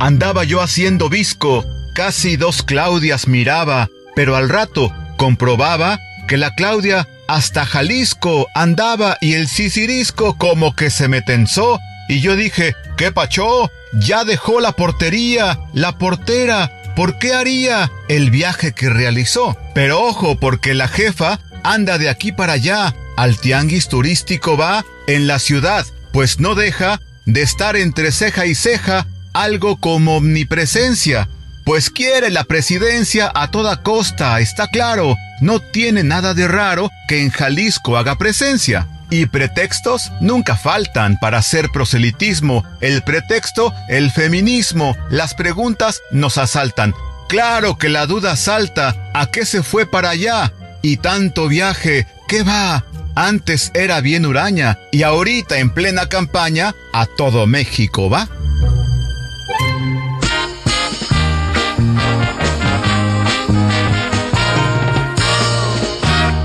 Andaba 0.00 0.44
yo 0.44 0.62
haciendo 0.62 1.10
visco, 1.10 1.62
casi 1.94 2.36
dos 2.36 2.62
Claudias 2.62 3.28
miraba, 3.28 3.90
pero 4.14 4.34
al 4.34 4.48
rato 4.48 4.90
comprobaba 5.18 5.98
que 6.26 6.38
la 6.38 6.54
Claudia 6.54 7.06
hasta 7.28 7.66
Jalisco 7.66 8.46
andaba 8.54 9.18
y 9.20 9.34
el 9.34 9.48
Cicirisco 9.48 10.38
como 10.38 10.74
que 10.74 10.88
se 10.88 11.06
me 11.06 11.20
tensó 11.20 11.78
y 12.08 12.20
yo 12.20 12.34
dije, 12.34 12.74
¿qué 12.96 13.12
pachó? 13.12 13.70
Ya 13.92 14.24
dejó 14.24 14.60
la 14.60 14.72
portería, 14.72 15.58
la 15.74 15.98
portera, 15.98 16.70
¿por 16.94 17.18
qué 17.18 17.34
haría 17.34 17.90
el 18.08 18.30
viaje 18.30 18.72
que 18.72 18.90
realizó? 18.90 19.56
Pero 19.74 20.02
ojo, 20.02 20.38
porque 20.38 20.74
la 20.74 20.88
jefa 20.88 21.40
anda 21.64 21.98
de 21.98 22.08
aquí 22.08 22.32
para 22.32 22.54
allá, 22.54 22.94
al 23.16 23.38
tianguis 23.38 23.88
turístico 23.88 24.56
va 24.56 24.84
en 25.06 25.26
la 25.26 25.38
ciudad, 25.38 25.86
pues 26.12 26.40
no 26.40 26.54
deja 26.54 27.00
de 27.26 27.42
estar 27.42 27.76
entre 27.76 28.12
ceja 28.12 28.46
y 28.46 28.54
ceja 28.54 29.06
algo 29.32 29.76
como 29.76 30.16
omnipresencia, 30.16 31.28
pues 31.64 31.90
quiere 31.90 32.30
la 32.30 32.44
presidencia 32.44 33.30
a 33.34 33.50
toda 33.50 33.82
costa, 33.82 34.40
está 34.40 34.66
claro, 34.68 35.16
no 35.40 35.60
tiene 35.60 36.02
nada 36.02 36.34
de 36.34 36.48
raro 36.48 36.90
que 37.08 37.22
en 37.22 37.30
Jalisco 37.30 37.96
haga 37.96 38.16
presencia. 38.16 38.88
Y 39.12 39.26
pretextos 39.26 40.10
nunca 40.22 40.56
faltan 40.56 41.18
para 41.18 41.36
hacer 41.36 41.68
proselitismo. 41.68 42.64
El 42.80 43.02
pretexto, 43.02 43.74
el 43.90 44.10
feminismo. 44.10 44.96
Las 45.10 45.34
preguntas 45.34 46.00
nos 46.12 46.38
asaltan. 46.38 46.94
Claro 47.28 47.76
que 47.76 47.90
la 47.90 48.06
duda 48.06 48.36
salta. 48.36 49.10
¿A 49.12 49.26
qué 49.26 49.44
se 49.44 49.62
fue 49.62 49.84
para 49.84 50.08
allá? 50.08 50.54
Y 50.80 50.96
tanto 50.96 51.46
viaje. 51.46 52.06
¿Qué 52.26 52.42
va? 52.42 52.86
Antes 53.14 53.70
era 53.74 54.00
bien 54.00 54.24
huraña 54.24 54.78
y 54.90 55.02
ahorita 55.02 55.58
en 55.58 55.68
plena 55.68 56.08
campaña 56.08 56.74
a 56.94 57.04
todo 57.04 57.46
México 57.46 58.08
va. 58.08 58.28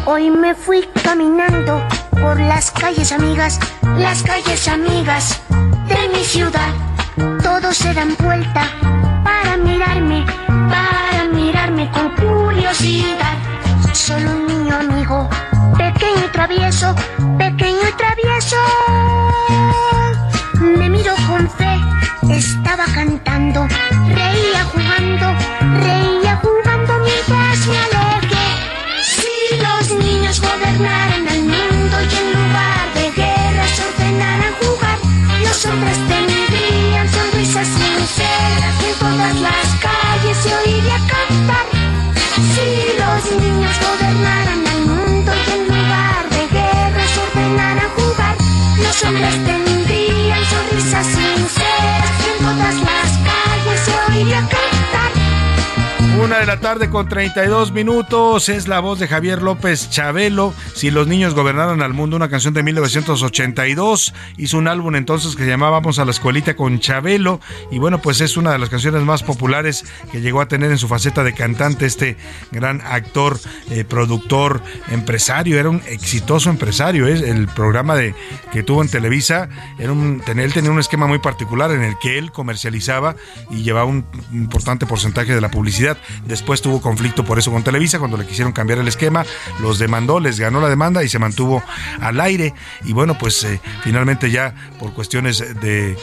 Hoy 0.05 0.29
me 0.31 0.53
fui 0.53 0.85
caminando 1.01 1.81
por 2.21 2.39
las 2.39 2.71
calles 2.71 3.11
amigas, 3.11 3.59
las 3.97 4.23
calles 4.23 4.67
amigas 4.67 5.39
de 5.87 6.09
mi 6.13 6.23
ciudad. 6.23 6.73
Todos 7.41 7.77
se 7.77 7.93
dan 7.93 8.15
vuelta 8.19 8.67
para 9.23 9.57
mirarme, 9.57 10.25
para 10.47 11.25
mirarme 11.31 11.89
con 11.91 12.09
curiosidad. 12.15 13.37
Solo 13.93 14.31
un 14.31 14.47
niño 14.47 14.75
amigo, 14.75 15.29
pequeño 15.77 16.25
y 16.25 16.31
travieso, 16.31 16.95
pequeño 17.37 17.81
y 17.89 17.93
travieso. 17.93 18.57
Me 20.59 20.89
miro 20.89 21.13
con 21.27 21.49
fe, 21.49 21.79
estaba 22.29 22.85
cantando, 22.85 23.67
reía 24.07 24.63
jugando, 24.71 25.27
reía 25.81 26.39
jugando 26.41 26.93
mientras 27.03 27.67
me 27.67 27.77
alejé. 27.77 28.47
Si 29.01 29.61
los 29.61 30.03
niños 30.03 30.41
gobernaran 30.41 31.06
los 35.57 35.65
hombres 35.65 36.26
Una 56.23 56.39
de 56.39 56.47
la 56.47 56.59
tarde 56.59 56.89
con 56.89 57.07
32 57.07 57.71
minutos 57.71 58.49
es 58.49 58.67
la 58.67 58.79
voz 58.79 58.97
de 58.97 59.07
Javier 59.07 59.43
López 59.43 59.91
Chabelo. 59.91 60.51
Si 60.73 60.89
los 60.89 61.05
niños 61.05 61.35
gobernaran 61.35 61.83
al 61.83 61.93
mundo, 61.93 62.15
una 62.15 62.27
canción 62.27 62.55
de 62.55 62.63
1982. 62.63 64.13
Hizo 64.37 64.57
un 64.57 64.67
álbum 64.67 64.95
entonces 64.95 65.35
que 65.35 65.43
se 65.43 65.49
llamaba 65.49 65.79
Vamos 65.79 65.99
a 65.99 66.05
la 66.05 66.11
escuelita 66.11 66.55
con 66.55 66.79
Chabelo. 66.79 67.39
Y 67.71 67.77
bueno, 67.77 68.01
pues 68.01 68.19
es 68.21 68.35
una 68.35 68.51
de 68.51 68.57
las 68.57 68.69
canciones 68.69 69.03
más 69.03 69.21
populares 69.21 69.85
que 70.11 70.19
llegó 70.19 70.41
a 70.41 70.47
tener 70.47 70.71
en 70.71 70.79
su 70.79 70.87
faceta 70.87 71.23
de 71.23 71.33
cantante 71.33 71.85
este 71.85 72.17
gran 72.51 72.81
actor, 72.81 73.39
eh, 73.69 73.83
productor, 73.83 74.63
empresario. 74.89 75.59
Era 75.59 75.69
un 75.69 75.83
exitoso 75.87 76.49
empresario. 76.49 77.07
¿eh? 77.07 77.29
El 77.29 77.47
programa 77.47 77.95
de, 77.95 78.15
que 78.51 78.63
tuvo 78.63 78.81
en 78.81 78.89
Televisa, 78.89 79.49
era 79.77 79.91
un, 79.91 80.23
él 80.25 80.53
tenía 80.53 80.71
un 80.71 80.79
esquema 80.79 81.05
muy 81.05 81.19
particular 81.19 81.69
en 81.71 81.83
el 81.83 81.97
que 81.99 82.17
él 82.17 82.31
comercializaba 82.31 83.15
y 83.51 83.61
llevaba 83.61 83.85
un 83.85 84.03
importante 84.33 84.87
porcentaje 84.87 85.35
de 85.35 85.41
la 85.41 85.51
publicidad. 85.51 85.97
Después 86.25 86.61
tuvo 86.61 86.81
conflicto 86.81 87.23
por 87.23 87.39
eso 87.39 87.51
con 87.51 87.63
Televisa, 87.63 87.99
cuando 87.99 88.17
le 88.17 88.25
quisieron 88.25 88.53
cambiar 88.53 88.79
el 88.79 88.87
esquema, 88.87 89.25
los 89.59 89.79
demandó, 89.79 90.19
les 90.19 90.39
ganó 90.39 90.61
la 90.61 90.69
demanda 90.69 91.03
y 91.03 91.09
se 91.09 91.19
mantuvo 91.19 91.63
al 92.01 92.19
aire. 92.19 92.53
Y 92.83 92.93
bueno, 92.93 93.17
pues 93.17 93.43
eh, 93.43 93.59
finalmente 93.83 94.31
ya 94.31 94.53
por 94.79 94.93
cuestiones 94.93 95.39
de 95.61 95.91
eh, 95.91 95.97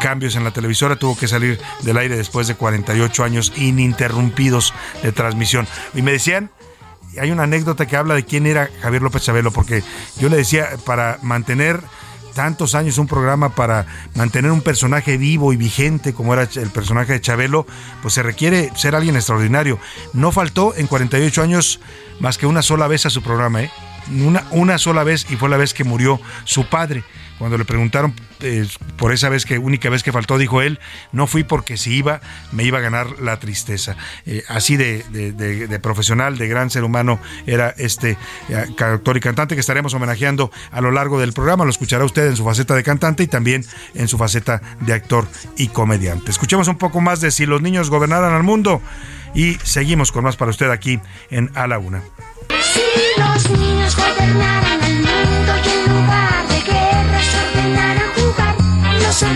cambios 0.00 0.36
en 0.36 0.44
la 0.44 0.50
televisora 0.50 0.96
tuvo 0.96 1.16
que 1.16 1.28
salir 1.28 1.58
del 1.82 1.96
aire 1.96 2.16
después 2.16 2.46
de 2.48 2.54
48 2.54 3.24
años 3.24 3.52
ininterrumpidos 3.56 4.74
de 5.02 5.12
transmisión. 5.12 5.66
Y 5.94 6.02
me 6.02 6.12
decían, 6.12 6.50
hay 7.20 7.30
una 7.30 7.44
anécdota 7.44 7.86
que 7.86 7.96
habla 7.96 8.14
de 8.14 8.24
quién 8.24 8.46
era 8.46 8.70
Javier 8.80 9.02
López 9.02 9.22
Chabelo, 9.22 9.50
porque 9.50 9.82
yo 10.18 10.28
le 10.28 10.36
decía, 10.36 10.68
para 10.84 11.18
mantener 11.22 11.80
tantos 12.36 12.74
años 12.74 12.98
un 12.98 13.06
programa 13.06 13.54
para 13.54 13.86
mantener 14.14 14.50
un 14.50 14.60
personaje 14.60 15.16
vivo 15.16 15.54
y 15.54 15.56
vigente 15.56 16.12
como 16.12 16.34
era 16.34 16.42
el 16.42 16.70
personaje 16.70 17.14
de 17.14 17.20
Chabelo, 17.22 17.66
pues 18.02 18.12
se 18.12 18.22
requiere 18.22 18.70
ser 18.76 18.94
alguien 18.94 19.16
extraordinario. 19.16 19.78
No 20.12 20.32
faltó 20.32 20.74
en 20.76 20.86
48 20.86 21.42
años 21.42 21.80
más 22.20 22.36
que 22.36 22.46
una 22.46 22.60
sola 22.60 22.88
vez 22.88 23.06
a 23.06 23.10
su 23.10 23.22
programa, 23.22 23.62
¿eh? 23.62 23.70
Una, 24.22 24.44
una 24.50 24.76
sola 24.76 25.02
vez 25.02 25.26
y 25.30 25.36
fue 25.36 25.48
la 25.48 25.56
vez 25.56 25.72
que 25.72 25.82
murió 25.82 26.20
su 26.44 26.68
padre 26.68 27.04
cuando 27.38 27.58
le 27.58 27.64
preguntaron 27.64 28.14
eh, 28.40 28.66
por 28.96 29.12
esa 29.12 29.28
vez 29.28 29.44
que 29.44 29.58
única 29.58 29.90
vez 29.90 30.02
que 30.02 30.12
faltó, 30.12 30.38
dijo 30.38 30.62
él, 30.62 30.78
no 31.12 31.26
fui 31.26 31.44
porque 31.44 31.76
si 31.76 31.94
iba, 31.94 32.20
me 32.52 32.64
iba 32.64 32.78
a 32.78 32.80
ganar 32.80 33.20
la 33.20 33.38
tristeza. 33.38 33.96
Eh, 34.24 34.42
así 34.48 34.76
de, 34.76 35.78
profesional, 35.82 36.38
de 36.38 36.48
gran 36.48 36.70
ser 36.70 36.84
humano, 36.84 37.18
era 37.46 37.74
este 37.76 38.16
eh, 38.48 38.54
actor 38.78 39.16
y 39.16 39.20
cantante 39.20 39.54
que 39.54 39.60
estaremos 39.60 39.94
homenajeando 39.94 40.50
a 40.70 40.80
lo 40.80 40.90
largo 40.90 41.20
del 41.20 41.32
programa. 41.32 41.64
Lo 41.64 41.70
escuchará 41.70 42.04
usted 42.04 42.26
en 42.26 42.36
su 42.36 42.44
faceta 42.44 42.74
de 42.74 42.82
cantante 42.82 43.22
y 43.22 43.26
también 43.26 43.64
en 43.94 44.08
su 44.08 44.18
faceta 44.18 44.60
de 44.80 44.92
actor 44.92 45.26
y 45.56 45.68
comediante. 45.68 46.30
Escuchemos 46.30 46.68
un 46.68 46.78
poco 46.78 47.00
más 47.00 47.20
de 47.20 47.30
Si 47.30 47.46
los 47.46 47.60
niños 47.62 47.90
gobernaran 47.90 48.32
al 48.32 48.42
mundo 48.42 48.80
y 49.34 49.54
seguimos 49.62 50.12
con 50.12 50.24
más 50.24 50.36
para 50.36 50.50
usted 50.50 50.70
aquí 50.70 51.00
en 51.30 51.50
A 51.54 51.66
la 51.66 51.78
Una. 51.78 52.02
Si 52.62 52.80
los 53.20 53.50
niños 53.50 53.96
gobernaran 53.96 54.75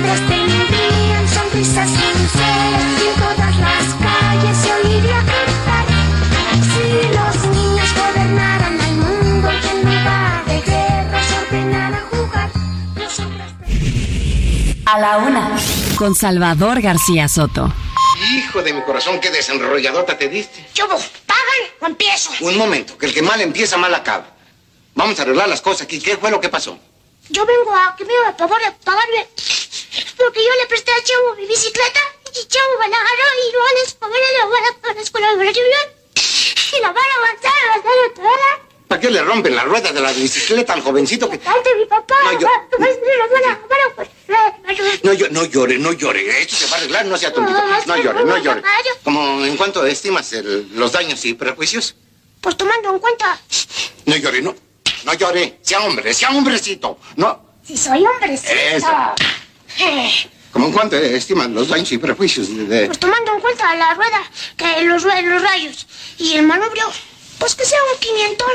hombres 0.00 0.28
tendrían 0.28 1.28
sonrisas 1.28 1.90
sinceras 1.90 2.82
y 3.00 3.08
en 3.08 3.14
todas 3.16 3.56
las 3.58 3.94
calles 3.94 4.56
se 4.56 4.72
oiría 4.72 5.18
cantar. 5.18 5.86
Si 6.62 7.16
los 7.16 7.56
niños 7.56 7.94
gobernaran 7.94 8.80
al 8.80 8.94
mundo 8.96 9.50
y 9.52 9.68
en 9.68 9.78
lugar 9.82 10.44
de 10.46 10.60
guerras 10.62 11.26
ordenaran 11.42 12.06
jugar, 12.10 12.50
los 12.96 13.18
hombres 13.18 13.46
A 14.86 14.98
la 14.98 15.18
una, 15.18 15.56
con 15.96 16.14
Salvador 16.14 16.80
García 16.80 17.28
Soto. 17.28 17.72
Hijo 18.32 18.62
de 18.62 18.72
mi 18.72 18.82
corazón, 18.82 19.18
qué 19.20 19.30
desenrolladota 19.30 20.16
te 20.16 20.28
diste. 20.28 20.66
Yo 20.74 20.86
pagan 20.88 21.00
o 21.80 21.86
empiezo. 21.86 22.30
Un 22.40 22.56
momento, 22.56 22.96
que 22.96 23.06
el 23.06 23.14
que 23.14 23.22
mal 23.22 23.40
empieza, 23.40 23.76
mal 23.76 23.94
acaba. 23.94 24.26
Vamos 24.94 25.18
a 25.18 25.22
arreglar 25.22 25.48
las 25.48 25.60
cosas 25.60 25.82
aquí. 25.82 26.00
¿Qué 26.00 26.16
fue 26.16 26.30
lo 26.30 26.40
que 26.40 26.48
pasó? 26.48 26.78
Yo 27.30 27.46
vengo 27.46 27.74
a 27.74 27.94
que 27.96 28.04
me 28.04 28.16
haga 28.18 28.32
favor 28.34 28.60
de 28.60 28.72
pagarme. 28.84 29.28
Porque 30.16 30.40
yo 30.44 30.50
le 30.60 30.66
presté 30.66 30.90
a 30.92 31.02
Chavo 31.02 31.34
mi 31.36 31.46
bicicleta 31.46 32.00
y 32.34 32.46
Chavo 32.46 32.78
me 32.80 32.88
la 32.88 32.96
agarró 32.96 33.28
y 33.48 33.52
no 33.52 33.80
les 33.82 33.94
pagaré 33.94 34.24
la 34.38 34.94
la 34.94 35.00
escuela 35.00 35.34
de. 35.36 35.50
Y 35.50 36.80
la 36.80 36.92
van 36.92 37.04
a 37.04 37.16
avanzar, 37.18 37.52
avanzar 37.70 38.14
toda. 38.14 38.70
¿Para 38.88 39.00
qué 39.00 39.10
le 39.10 39.22
rompen 39.22 39.54
la 39.54 39.64
rueda 39.64 39.92
de 39.92 40.00
la 40.00 40.12
bicicleta 40.12 40.72
al 40.72 40.82
jovencito 40.82 41.30
que... 41.30 41.38
Salte, 41.38 41.74
mi 41.76 41.86
papá. 41.86 42.16
No, 42.24 42.32
yo- 42.40 42.48
No, 45.02 45.12
yo, 45.12 45.28
no 45.30 45.44
llore, 45.44 45.78
no 45.78 45.92
llore. 45.92 46.40
Esto 46.42 46.56
se 46.56 46.66
va 46.66 46.74
a 46.74 46.78
arreglar, 46.78 47.06
no 47.06 47.16
sea 47.16 47.32
tontito. 47.32 47.58
No 47.86 47.96
llore, 47.96 48.24
no 48.24 48.36
llore. 48.38 48.62
Como 49.04 49.44
en 49.44 49.56
cuanto 49.56 49.86
estimas 49.86 50.32
el- 50.32 50.68
los 50.76 50.90
daños 50.92 51.24
y 51.24 51.34
prejuicios. 51.34 51.94
Pues 52.40 52.56
tomando 52.56 52.90
en 52.90 52.98
cuenta, 52.98 53.40
No 54.06 54.16
llore, 54.16 54.42
no. 54.42 54.54
No 55.04 55.14
llore. 55.14 55.58
Sea 55.62 55.80
hombre, 55.80 56.12
sea 56.14 56.30
hombrecito. 56.30 56.98
No. 57.16 57.40
si 57.66 57.76
soy 57.76 58.04
hombrecito. 58.04 58.52
Eso. 58.52 58.86
Eh, 59.78 60.10
Como 60.52 60.66
en 60.66 60.72
cuanto 60.72 60.96
estimas 60.96 61.48
los 61.50 61.68
daños 61.68 61.90
y 61.92 61.98
prejuicios 61.98 62.48
de... 62.54 62.64
de- 62.66 62.86
Pues 62.86 62.98
tomando 62.98 63.34
en 63.34 63.40
cuenta 63.40 63.74
la 63.76 63.94
rueda, 63.94 64.20
que 64.56 64.82
los, 64.84 65.04
los 65.04 65.42
rayos 65.42 65.86
y 66.18 66.34
el 66.34 66.42
manubrio, 66.44 66.90
pues 67.38 67.54
que 67.54 67.64
sea 67.64 67.78
un 67.94 68.00
quinientón. 68.00 68.48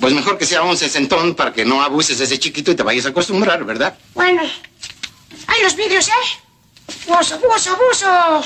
Pues 0.00 0.12
mejor 0.14 0.38
que 0.38 0.46
sea 0.46 0.62
un 0.62 0.76
sesentón 0.76 1.34
para 1.34 1.52
que 1.52 1.64
no 1.64 1.82
abuses 1.82 2.18
de 2.18 2.24
ese 2.24 2.38
chiquito 2.38 2.70
y 2.70 2.74
te 2.74 2.82
vayas 2.82 3.06
a 3.06 3.10
acostumbrar, 3.10 3.64
¿verdad? 3.64 3.96
Bueno, 4.14 4.42
hay 5.46 5.62
los 5.62 5.76
vidrios, 5.76 6.08
¿eh? 6.08 6.92
Buzo, 7.06 7.38
buzo, 7.38 7.76
buzo. 7.76 8.42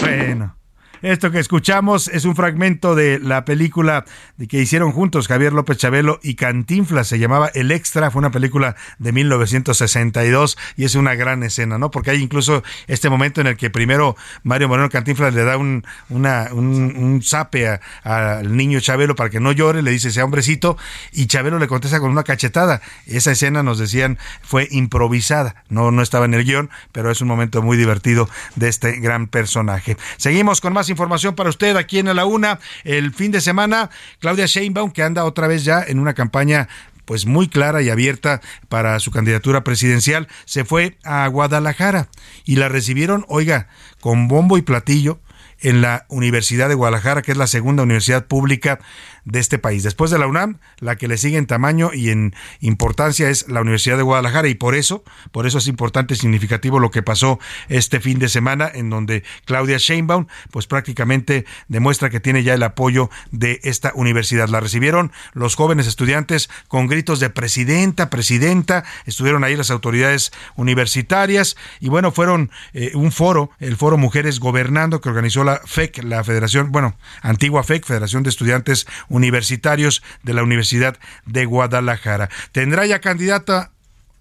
Bueno, 0.00 0.56
esto 1.02 1.30
que 1.30 1.38
escuchamos 1.38 2.08
es 2.08 2.24
un 2.24 2.36
fragmento 2.36 2.94
de 2.94 3.18
la 3.18 3.44
película 3.44 4.04
que 4.48 4.60
hicieron 4.60 4.92
juntos 4.92 5.28
Javier 5.28 5.52
López 5.52 5.78
Chabelo 5.78 6.20
y 6.22 6.34
Cantinflas. 6.34 7.08
Se 7.08 7.18
llamaba 7.18 7.50
El 7.54 7.70
Extra. 7.70 8.10
Fue 8.10 8.20
una 8.20 8.30
película 8.30 8.76
de 8.98 9.12
1962 9.12 10.56
y 10.76 10.84
es 10.84 10.94
una 10.94 11.14
gran 11.14 11.42
escena, 11.42 11.78
¿no? 11.78 11.90
Porque 11.90 12.10
hay 12.10 12.22
incluso 12.22 12.62
este 12.86 13.10
momento 13.10 13.40
en 13.40 13.46
el 13.46 13.56
que 13.56 13.70
primero 13.70 14.16
Mario 14.42 14.68
Moreno 14.68 14.88
Cantinflas 14.88 15.34
le 15.34 15.44
da 15.44 15.56
un, 15.56 15.84
una, 16.08 16.48
un, 16.52 16.96
un 16.96 17.22
zape 17.22 17.80
al 18.02 18.56
niño 18.56 18.80
Chabelo 18.80 19.14
para 19.14 19.30
que 19.30 19.40
no 19.40 19.52
llore, 19.52 19.82
le 19.82 19.90
dice 19.90 20.10
sea 20.10 20.24
hombrecito 20.24 20.76
y 21.12 21.26
Chabelo 21.26 21.58
le 21.58 21.68
contesta 21.68 22.00
con 22.00 22.10
una 22.10 22.24
cachetada. 22.24 22.80
Esa 23.06 23.32
escena 23.32 23.62
nos 23.62 23.78
decían 23.78 24.18
fue 24.42 24.68
improvisada, 24.70 25.64
no, 25.68 25.90
no 25.90 26.02
estaba 26.02 26.24
en 26.24 26.34
el 26.34 26.44
guion, 26.44 26.70
pero 26.92 27.10
es 27.10 27.20
un 27.20 27.28
momento 27.28 27.62
muy 27.62 27.76
divertido 27.76 28.28
de 28.56 28.68
este 28.68 29.00
gran 29.00 29.26
personaje. 29.26 29.96
Seguimos 30.16 30.60
con 30.60 30.72
más 30.72 30.88
información 30.88 31.34
para 31.34 31.50
usted 31.50 31.76
aquí 31.76 31.98
en 31.98 32.14
la 32.14 32.24
Una. 32.24 32.58
El 32.84 33.12
fin 33.12 33.32
de 33.32 33.40
semana, 33.40 33.90
Claudia 34.30 34.46
Sheinbaum, 34.46 34.92
que 34.92 35.02
anda 35.02 35.24
otra 35.24 35.48
vez 35.48 35.64
ya 35.64 35.82
en 35.82 35.98
una 35.98 36.14
campaña 36.14 36.68
pues 37.04 37.26
muy 37.26 37.48
clara 37.48 37.82
y 37.82 37.90
abierta 37.90 38.40
para 38.68 39.00
su 39.00 39.10
candidatura 39.10 39.64
presidencial, 39.64 40.28
se 40.44 40.64
fue 40.64 40.96
a 41.02 41.26
Guadalajara 41.26 42.06
y 42.44 42.54
la 42.54 42.68
recibieron, 42.68 43.24
oiga, 43.26 43.66
con 43.98 44.28
bombo 44.28 44.56
y 44.56 44.62
platillo 44.62 45.18
en 45.58 45.80
la 45.80 46.06
Universidad 46.08 46.68
de 46.68 46.76
Guadalajara, 46.76 47.22
que 47.22 47.32
es 47.32 47.38
la 47.38 47.48
segunda 47.48 47.82
universidad 47.82 48.26
pública 48.26 48.78
de 49.24 49.38
este 49.38 49.58
país. 49.58 49.82
Después 49.82 50.10
de 50.10 50.18
la 50.18 50.26
UNAM, 50.26 50.58
la 50.78 50.96
que 50.96 51.08
le 51.08 51.16
sigue 51.16 51.38
en 51.38 51.46
tamaño 51.46 51.90
y 51.92 52.10
en 52.10 52.34
importancia 52.60 53.28
es 53.28 53.48
la 53.48 53.60
Universidad 53.60 53.96
de 53.96 54.02
Guadalajara 54.02 54.48
y 54.48 54.54
por 54.54 54.74
eso, 54.74 55.04
por 55.32 55.46
eso 55.46 55.58
es 55.58 55.68
importante 55.68 56.14
y 56.14 56.16
significativo 56.16 56.78
lo 56.78 56.90
que 56.90 57.02
pasó 57.02 57.38
este 57.68 58.00
fin 58.00 58.18
de 58.18 58.28
semana 58.28 58.70
en 58.72 58.90
donde 58.90 59.22
Claudia 59.44 59.78
Sheinbaum 59.78 60.26
pues 60.50 60.66
prácticamente 60.66 61.44
demuestra 61.68 62.10
que 62.10 62.20
tiene 62.20 62.42
ya 62.42 62.54
el 62.54 62.62
apoyo 62.62 63.10
de 63.30 63.60
esta 63.62 63.92
universidad. 63.94 64.48
La 64.48 64.60
recibieron 64.60 65.12
los 65.32 65.54
jóvenes 65.54 65.86
estudiantes 65.86 66.50
con 66.68 66.86
gritos 66.86 67.20
de 67.20 67.30
presidenta, 67.30 68.10
presidenta, 68.10 68.84
estuvieron 69.06 69.44
ahí 69.44 69.56
las 69.56 69.70
autoridades 69.70 70.32
universitarias 70.56 71.56
y 71.80 71.88
bueno, 71.88 72.12
fueron 72.12 72.50
eh, 72.72 72.92
un 72.94 73.12
foro, 73.12 73.50
el 73.58 73.76
foro 73.76 73.96
Mujeres 73.96 74.40
Gobernando 74.40 75.00
que 75.00 75.08
organizó 75.08 75.44
la 75.44 75.60
FEC, 75.64 76.02
la 76.04 76.24
Federación, 76.24 76.72
bueno, 76.72 76.96
antigua 77.22 77.62
FEC, 77.62 77.84
Federación 77.84 78.22
de 78.22 78.30
Estudiantes 78.30 78.86
Universitarios 79.10 80.02
de 80.22 80.32
la 80.32 80.42
Universidad 80.42 80.98
de 81.26 81.44
Guadalajara. 81.44 82.30
¿Tendrá 82.52 82.86
ya 82.86 83.00
candidata 83.00 83.72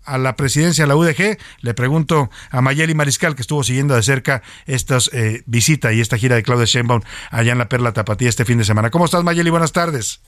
a 0.03 0.17
la 0.17 0.35
presidencia 0.35 0.83
de 0.83 0.89
la 0.89 0.97
UDG? 0.97 1.37
Le 1.61 1.73
pregunto 1.73 2.29
a 2.51 2.59
Mayeli 2.59 2.93
Mariscal, 2.95 3.35
que 3.35 3.41
estuvo 3.41 3.63
siguiendo 3.63 3.95
de 3.95 4.03
cerca 4.03 4.41
esta 4.65 4.97
eh, 5.13 5.43
visita 5.45 5.93
y 5.93 6.01
esta 6.01 6.17
gira 6.17 6.35
de 6.35 6.43
Claudia 6.43 6.65
Sheinbaum 6.65 7.01
allá 7.31 7.53
en 7.53 7.59
la 7.59 7.69
Perla 7.69 7.93
Tapatía 7.93 8.27
este 8.27 8.43
fin 8.43 8.57
de 8.57 8.65
semana. 8.65 8.89
¿Cómo 8.89 9.05
estás, 9.05 9.23
Mayeli? 9.23 9.49
Buenas 9.49 9.71
tardes. 9.71 10.19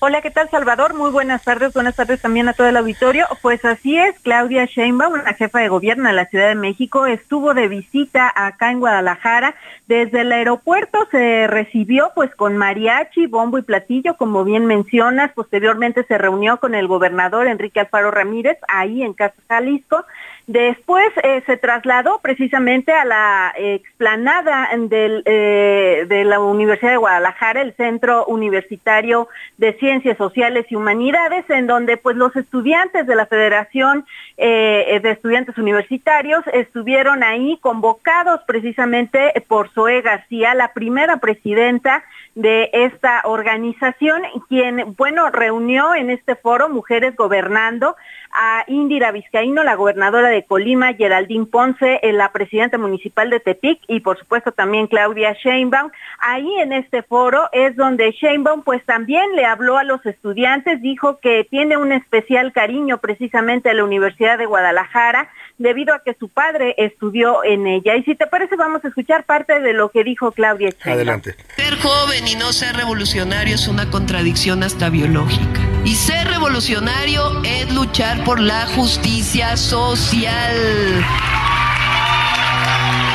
Hola, 0.00 0.20
¿qué 0.20 0.30
tal 0.30 0.50
Salvador? 0.50 0.92
Muy 0.92 1.10
buenas 1.10 1.42
tardes, 1.44 1.72
buenas 1.72 1.96
tardes 1.96 2.20
también 2.20 2.46
a 2.48 2.52
todo 2.52 2.66
el 2.66 2.76
auditorio. 2.76 3.26
Pues 3.40 3.64
así 3.64 3.96
es, 3.96 4.18
Claudia 4.20 4.66
Sheinbaum, 4.66 5.22
la 5.24 5.32
jefa 5.32 5.60
de 5.60 5.68
gobierno 5.68 6.08
de 6.08 6.14
la 6.14 6.26
Ciudad 6.26 6.48
de 6.48 6.54
México, 6.56 7.06
estuvo 7.06 7.54
de 7.54 7.68
visita 7.68 8.30
acá 8.34 8.70
en 8.70 8.80
Guadalajara. 8.80 9.54
Desde 9.86 10.20
el 10.20 10.32
aeropuerto 10.32 11.08
se 11.10 11.46
recibió 11.46 12.12
pues 12.14 12.34
con 12.34 12.58
mariachi, 12.58 13.26
bombo 13.26 13.56
y 13.56 13.62
platillo, 13.62 14.18
como 14.18 14.44
bien 14.44 14.66
mencionas. 14.66 15.32
Posteriormente 15.32 16.04
se 16.04 16.18
reunió 16.18 16.58
con 16.58 16.74
el 16.74 16.86
gobernador 16.86 17.46
Enrique 17.46 17.80
Alfaro 17.80 18.10
Ramírez, 18.10 18.58
ahí 18.68 19.02
en 19.02 19.14
Casa 19.14 19.36
Jalisco. 19.48 20.04
Después 20.46 21.10
eh, 21.22 21.42
se 21.46 21.56
trasladó 21.56 22.18
precisamente 22.18 22.92
a 22.92 23.06
la 23.06 23.54
explanada 23.56 24.68
eh, 24.72 26.04
de 26.06 26.24
la 26.24 26.38
Universidad 26.38 26.90
de 26.90 26.96
Guadalajara, 26.98 27.62
el 27.62 27.72
Centro 27.76 28.26
Universitario 28.26 29.28
de 29.56 29.72
Ciencias 29.78 30.18
Sociales 30.18 30.66
y 30.68 30.76
Humanidades, 30.76 31.48
en 31.48 31.66
donde 31.66 31.96
pues 31.96 32.16
los 32.16 32.36
estudiantes 32.36 33.06
de 33.06 33.14
la 33.14 33.24
Federación 33.24 34.04
eh, 34.36 35.00
de 35.02 35.10
Estudiantes 35.12 35.56
Universitarios 35.56 36.44
estuvieron 36.52 37.22
ahí 37.22 37.58
convocados 37.62 38.42
precisamente 38.46 39.32
por 39.48 39.70
Zoe 39.70 40.02
García, 40.02 40.54
la 40.54 40.74
primera 40.74 41.16
presidenta 41.16 42.04
de 42.34 42.70
esta 42.72 43.22
organización, 43.24 44.22
quien, 44.48 44.94
bueno, 44.96 45.30
reunió 45.30 45.94
en 45.94 46.10
este 46.10 46.34
foro 46.34 46.68
Mujeres 46.68 47.14
Gobernando 47.14 47.96
a 48.32 48.64
Indira 48.66 49.12
Vizcaíno, 49.12 49.62
la 49.62 49.76
gobernadora 49.76 50.28
de 50.28 50.44
Colima, 50.44 50.94
Geraldine 50.94 51.46
Ponce, 51.46 52.00
eh, 52.02 52.12
la 52.12 52.32
presidenta 52.32 52.78
municipal 52.78 53.30
de 53.30 53.38
Tepic 53.38 53.80
y 53.86 54.00
por 54.00 54.18
supuesto 54.18 54.50
también 54.50 54.88
Claudia 54.88 55.32
Sheinbaum. 55.34 55.92
Ahí 56.18 56.52
en 56.58 56.72
este 56.72 57.04
foro 57.04 57.48
es 57.52 57.76
donde 57.76 58.10
Sheinbaum 58.10 58.62
pues 58.62 58.84
también 58.84 59.36
le 59.36 59.44
habló 59.44 59.78
a 59.78 59.84
los 59.84 60.04
estudiantes, 60.04 60.82
dijo 60.82 61.20
que 61.20 61.46
tiene 61.48 61.76
un 61.76 61.92
especial 61.92 62.52
cariño 62.52 62.98
precisamente 62.98 63.70
a 63.70 63.74
la 63.74 63.84
Universidad 63.84 64.36
de 64.36 64.46
Guadalajara, 64.46 65.30
debido 65.58 65.94
a 65.94 66.00
que 66.00 66.16
su 66.18 66.28
padre 66.28 66.74
estudió 66.78 67.44
en 67.44 67.66
ella. 67.66 67.96
Y 67.96 68.02
si 68.02 68.14
te 68.14 68.26
parece, 68.26 68.56
vamos 68.56 68.84
a 68.84 68.88
escuchar 68.88 69.24
parte 69.24 69.60
de 69.60 69.72
lo 69.72 69.90
que 69.90 70.04
dijo 70.04 70.32
Claudia 70.32 70.70
Adelante. 70.84 71.36
Ser 71.56 71.78
joven 71.78 72.26
y 72.26 72.34
no 72.34 72.52
ser 72.52 72.76
revolucionario 72.76 73.54
es 73.54 73.68
una 73.68 73.90
contradicción 73.90 74.62
hasta 74.62 74.90
biológica. 74.90 75.60
Y 75.84 75.94
ser 75.94 76.28
revolucionario 76.28 77.42
es 77.44 77.72
luchar 77.72 78.24
por 78.24 78.40
la 78.40 78.66
justicia 78.68 79.56
social. 79.56 81.04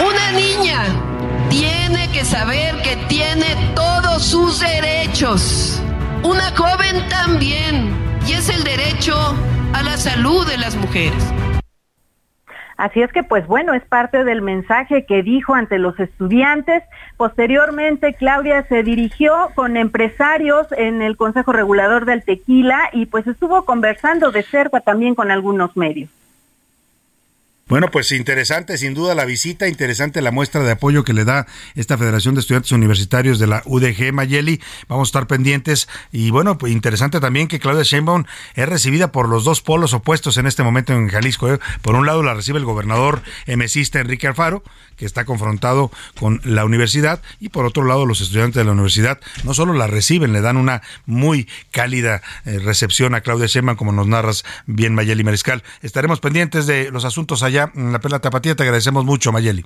Una 0.06 0.32
niña 0.32 0.84
tiene 1.50 2.10
que 2.12 2.24
saber 2.24 2.76
que 2.84 2.96
tiene 3.08 3.56
todos 3.76 4.24
sus 4.24 4.60
derechos. 4.60 5.82
Una 6.24 6.56
joven 6.56 7.08
también. 7.10 7.92
Y 8.28 8.34
es 8.34 8.50
el 8.50 8.64
derecho 8.64 9.36
a 9.74 9.82
la 9.82 9.98
salud 9.98 10.48
de 10.48 10.58
las 10.58 10.76
mujeres. 10.76 11.24
Así 12.80 13.02
es 13.02 13.12
que, 13.12 13.24
pues 13.24 13.46
bueno, 13.46 13.74
es 13.74 13.84
parte 13.84 14.24
del 14.24 14.42
mensaje 14.42 15.06
que 15.06 15.22
dijo 15.22 15.54
ante 15.54 15.78
los 15.78 16.00
estudiantes. 16.00 16.82
Posteriormente, 17.18 18.14
Claudia 18.14 18.64
se 18.70 18.84
dirigió 18.84 19.50
con 19.54 19.76
empresarios 19.76 20.66
en 20.72 21.02
el 21.02 21.18
Consejo 21.18 21.52
Regulador 21.52 22.06
del 22.06 22.24
Tequila 22.24 22.90
y 22.94 23.08
pues 23.08 23.28
estuvo 23.28 23.66
conversando 23.66 24.32
de 24.32 24.44
cerca 24.44 24.80
también 24.80 25.14
con 25.14 25.30
algunos 25.30 25.76
medios. 25.76 26.10
Bueno, 27.70 27.92
pues 27.92 28.12
interesante, 28.12 28.80
sin 28.80 28.96
duda 28.96 29.14
la 29.14 29.26
visita, 29.26 29.68
interesante 29.68 30.24
la 30.24 30.32
muestra 30.32 30.64
de 30.64 30.72
apoyo 30.72 31.04
que 31.04 31.14
le 31.14 31.24
da 31.24 31.46
esta 31.76 32.00
Federación 32.00 32.34
de 32.34 32.42
Estudiantes 32.42 32.72
Universitarios 32.72 33.38
de 33.38 33.46
la 33.46 33.62
UDG 33.64 34.12
Mayeli. 34.12 34.60
Vamos 34.88 35.08
a 35.08 35.10
estar 35.10 35.28
pendientes 35.28 35.88
y 36.12 36.32
bueno, 36.32 36.58
pues 36.58 36.74
interesante 36.74 37.20
también 37.20 37.48
que 37.48 37.60
Claudia 37.60 37.84
Sheinbaum 37.84 38.24
es 38.56 38.68
recibida 38.68 39.12
por 39.12 39.30
los 39.30 39.44
dos 39.44 39.62
polos 39.62 39.94
opuestos 39.94 40.38
en 40.38 40.48
este 40.48 40.64
momento 40.64 40.94
en 40.94 41.10
Jalisco. 41.10 41.54
¿eh? 41.54 41.60
Por 41.84 41.94
un 41.94 42.08
lado 42.08 42.24
la 42.24 42.34
recibe 42.34 42.58
el 42.58 42.66
gobernador 42.66 43.22
emesista 43.46 44.00
Enrique 44.00 44.26
Alfaro, 44.26 44.64
que 44.96 45.06
está 45.06 45.24
confrontado 45.26 45.92
con 46.20 46.42
la 46.44 46.66
universidad 46.66 47.22
y 47.40 47.50
por 47.50 47.68
otro 47.68 47.84
lado 47.86 48.08
los 48.08 48.20
estudiantes 48.20 48.56
de 48.56 48.64
la 48.64 48.72
universidad 48.72 49.20
no 49.44 49.54
solo 49.54 49.74
la 49.74 49.86
reciben, 49.86 50.34
le 50.34 50.42
dan 50.42 50.58
una 50.58 50.82
muy 51.06 51.48
cálida 51.70 52.24
eh, 52.46 52.58
recepción 52.58 53.14
a 53.14 53.22
Claudia 53.22 53.46
Sheinbaum 53.46 53.78
como 53.78 53.92
nos 53.92 54.08
narras 54.08 54.44
bien 54.66 54.96
Mayeli 54.96 55.24
Mariscal. 55.24 55.64
Estaremos 55.84 56.20
pendientes 56.20 56.66
de 56.66 56.90
los 56.90 57.06
asuntos 57.06 57.44
allá 57.44 57.59
la 57.76 58.00
Perla 58.00 58.20
Tapatía. 58.20 58.56
Te 58.56 58.64
agradecemos 58.64 59.06
mucho, 59.06 59.32
Mayeli. 59.32 59.66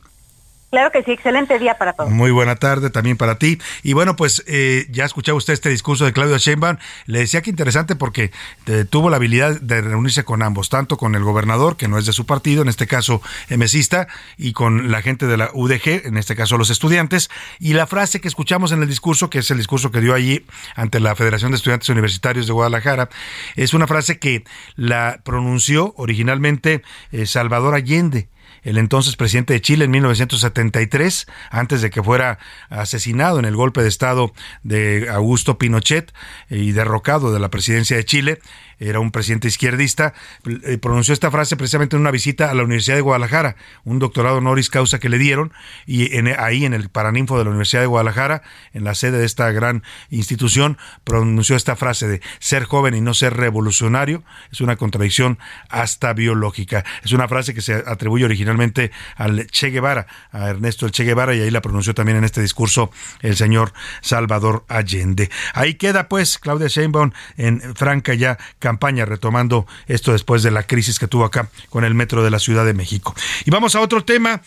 Claro 0.74 0.92
que 0.92 1.04
sí, 1.04 1.12
excelente 1.12 1.60
día 1.60 1.78
para 1.78 1.94
todos. 1.94 2.10
Muy 2.10 2.32
buena 2.32 2.56
tarde 2.56 2.90
también 2.90 3.16
para 3.16 3.38
ti. 3.38 3.60
Y 3.84 3.94
bueno, 3.94 4.16
pues 4.16 4.44
eh, 4.48 4.88
ya 4.90 5.06
escuchaba 5.06 5.38
usted 5.38 5.54
este 5.54 5.70
discurso 5.70 6.04
de 6.04 6.14
Claudia 6.14 6.38
Sheinbaum. 6.40 6.78
Le 7.06 7.20
decía 7.20 7.44
que 7.44 7.52
interesante 7.52 7.96
porque 7.96 8.32
eh, 8.66 8.84
tuvo 8.90 9.12
la 9.12 9.18
habilidad 9.18 9.62
de 9.62 9.82
reunirse 9.82 10.24
con 10.24 10.42
ambos, 10.42 10.70
tanto 10.70 10.98
con 10.98 11.14
el 11.14 11.24
gobernador, 11.24 11.78
que 11.78 11.88
no 11.88 12.00
es 12.00 12.08
de 12.08 12.12
su 12.12 12.26
partido, 12.26 12.64
en 12.64 12.70
este 12.70 12.88
caso 12.88 13.22
emesista, 13.50 14.08
y 14.36 14.54
con 14.54 14.90
la 14.90 15.04
gente 15.04 15.28
de 15.28 15.38
la 15.38 15.52
UDG, 15.54 16.08
en 16.08 16.18
este 16.18 16.36
caso 16.36 16.58
los 16.58 16.72
estudiantes. 16.72 17.30
Y 17.60 17.74
la 17.74 17.86
frase 17.86 18.20
que 18.20 18.28
escuchamos 18.28 18.72
en 18.72 18.82
el 18.82 18.90
discurso, 18.90 19.30
que 19.30 19.38
es 19.38 19.52
el 19.52 19.60
discurso 19.60 19.92
que 19.92 20.02
dio 20.02 20.16
allí 20.16 20.44
ante 20.76 21.00
la 21.00 21.14
Federación 21.14 21.52
de 21.52 21.58
Estudiantes 21.58 21.90
Universitarios 21.90 22.48
de 22.48 22.54
Guadalajara, 22.54 23.10
es 23.56 23.76
una 23.76 23.86
frase 23.86 24.18
que 24.18 24.44
la 24.76 25.22
pronunció 25.24 25.94
originalmente 25.98 26.82
eh, 27.12 27.28
Salvador 27.28 27.76
Allende 27.76 28.33
el 28.64 28.78
entonces 28.78 29.16
presidente 29.16 29.54
de 29.54 29.62
Chile 29.62 29.86
en 29.86 29.92
1973, 29.92 31.28
antes 31.50 31.82
de 31.82 31.90
que 31.90 32.02
fuera 32.02 32.40
asesinado 32.70 33.40
en 33.40 33.46
el 33.46 33.56
golpe 33.56 33.82
de 33.82 33.90
Estado 33.90 34.34
de 34.64 35.10
Augusto 35.10 35.58
Pinochet 35.58 36.14
y 36.50 36.72
derrocado 36.72 37.34
de 37.34 37.40
la 37.40 37.50
presidencia 37.50 37.98
de 37.98 38.06
Chile 38.06 38.40
era 38.80 39.00
un 39.00 39.12
presidente 39.12 39.48
izquierdista, 39.48 40.14
eh, 40.46 40.78
pronunció 40.78 41.14
esta 41.14 41.32
frase 41.32 41.58
precisamente 41.58 41.96
en 41.96 42.02
una 42.02 42.12
visita 42.12 42.50
a 42.50 42.54
la 42.54 42.64
Universidad 42.64 42.96
de 42.96 43.02
Guadalajara, 43.02 43.56
un 43.84 44.00
doctorado 44.00 44.38
honoris 44.38 44.70
causa 44.70 45.00
que 45.00 45.10
le 45.10 45.18
dieron, 45.18 45.54
y 45.86 46.18
ahí 46.38 46.66
en 46.66 46.74
el 46.74 46.90
Paraninfo 46.90 47.38
de 47.38 47.44
la 47.44 47.50
Universidad 47.50 47.82
de 47.82 47.88
Guadalajara, 47.88 48.44
en 48.74 48.84
la 48.84 48.96
sede 48.96 49.20
de 49.20 49.26
esta 49.26 49.52
gran 49.52 49.84
institución, 50.10 50.78
pronunció 51.04 51.56
esta 51.56 51.76
frase 51.76 52.08
de 52.08 52.22
ser 52.40 52.64
joven 52.66 52.96
y 52.96 53.02
no 53.02 53.14
ser 53.14 53.36
revolucionario, 53.36 54.24
es 54.52 54.62
una 54.62 54.76
contradicción 54.76 55.40
hasta 55.70 56.14
biológica. 56.14 56.84
Es 57.04 57.12
una 57.12 57.28
frase 57.28 57.54
que 57.54 57.62
se 57.62 57.74
atribuye 57.74 58.26
originalmente 58.26 58.92
al 59.16 59.48
Che 59.48 59.70
Guevara, 59.70 60.08
a 60.32 60.50
Ernesto 60.50 60.86
el 60.86 60.92
Che 60.92 61.04
Guevara, 61.04 61.36
y 61.36 61.42
ahí 61.42 61.52
la 61.52 61.62
pronunció 61.62 61.94
también 61.94 62.18
en 62.18 62.24
este 62.24 62.42
discurso 62.42 62.92
el 63.22 63.36
señor 63.36 63.74
Salvador 64.02 64.66
Allende. 64.68 65.30
Ahí 65.54 65.76
queda 65.76 66.08
pues 66.10 66.38
Claudia 66.40 66.68
Sheinbaum 66.68 67.12
en 67.38 67.62
franca 67.76 68.14
ya 68.14 68.38
campaña, 68.64 69.04
retomando 69.04 69.68
esto 69.88 70.14
después 70.14 70.42
de 70.42 70.50
la 70.50 70.64
crisis 70.64 70.98
que 70.98 71.08
tuvo 71.10 71.26
acá 71.26 71.50
con 71.70 71.84
el 71.84 71.94
metro 71.94 72.24
de 72.24 72.32
la 72.32 72.40
Ciudad 72.40 72.66
de 72.66 72.74
México. 72.74 73.14
Y 73.44 73.52
vamos 73.52 73.76
a 73.76 73.82
otro 73.82 74.06
tema. 74.06 74.42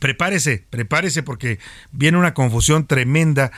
Prepárese, 0.00 0.64
prepárese 0.68 1.22
porque 1.22 1.58
viene 1.92 2.18
una 2.18 2.34
confusión 2.34 2.86
tremenda 2.86 3.52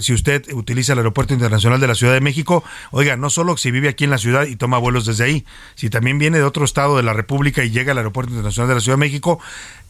si 0.00 0.12
usted 0.12 0.52
utiliza 0.52 0.92
el 0.92 0.98
Aeropuerto 0.98 1.32
Internacional 1.32 1.80
de 1.80 1.86
la 1.88 1.94
Ciudad 1.94 2.12
de 2.12 2.20
México. 2.20 2.62
Oiga, 2.90 3.16
no 3.16 3.30
solo 3.30 3.56
si 3.56 3.70
vive 3.70 3.88
aquí 3.88 4.04
en 4.04 4.10
la 4.10 4.18
ciudad 4.18 4.46
y 4.46 4.56
toma 4.56 4.78
vuelos 4.78 5.06
desde 5.06 5.24
ahí, 5.24 5.46
si 5.74 5.90
también 5.90 6.18
viene 6.18 6.38
de 6.38 6.44
otro 6.44 6.64
estado 6.64 6.96
de 6.96 7.02
la 7.02 7.12
República 7.12 7.64
y 7.64 7.70
llega 7.70 7.92
al 7.92 7.98
Aeropuerto 7.98 8.30
Internacional 8.30 8.68
de 8.68 8.74
la 8.74 8.80
Ciudad 8.80 8.98
de 8.98 9.06
México, 9.06 9.40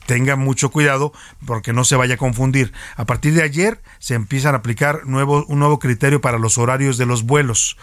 tenga 0.07 0.36
mucho 0.36 0.70
cuidado 0.70 1.12
porque 1.46 1.72
no 1.72 1.84
se 1.84 1.96
vaya 1.96 2.14
a 2.14 2.18
confundir. 2.18 2.72
A 2.96 3.05
partir 3.07 3.34
de 3.34 3.42
ayer 3.42 3.80
se 3.98 4.14
empiezan 4.14 4.55
a 4.55 4.59
aplicar 4.59 5.03
un 5.05 5.59
nuevo 5.59 5.78
criterio 5.78 6.20
para 6.20 6.38
los 6.38 6.59
horarios 6.59 6.98
de 6.98 7.07
los 7.07 7.24
vuelos. 7.24 7.76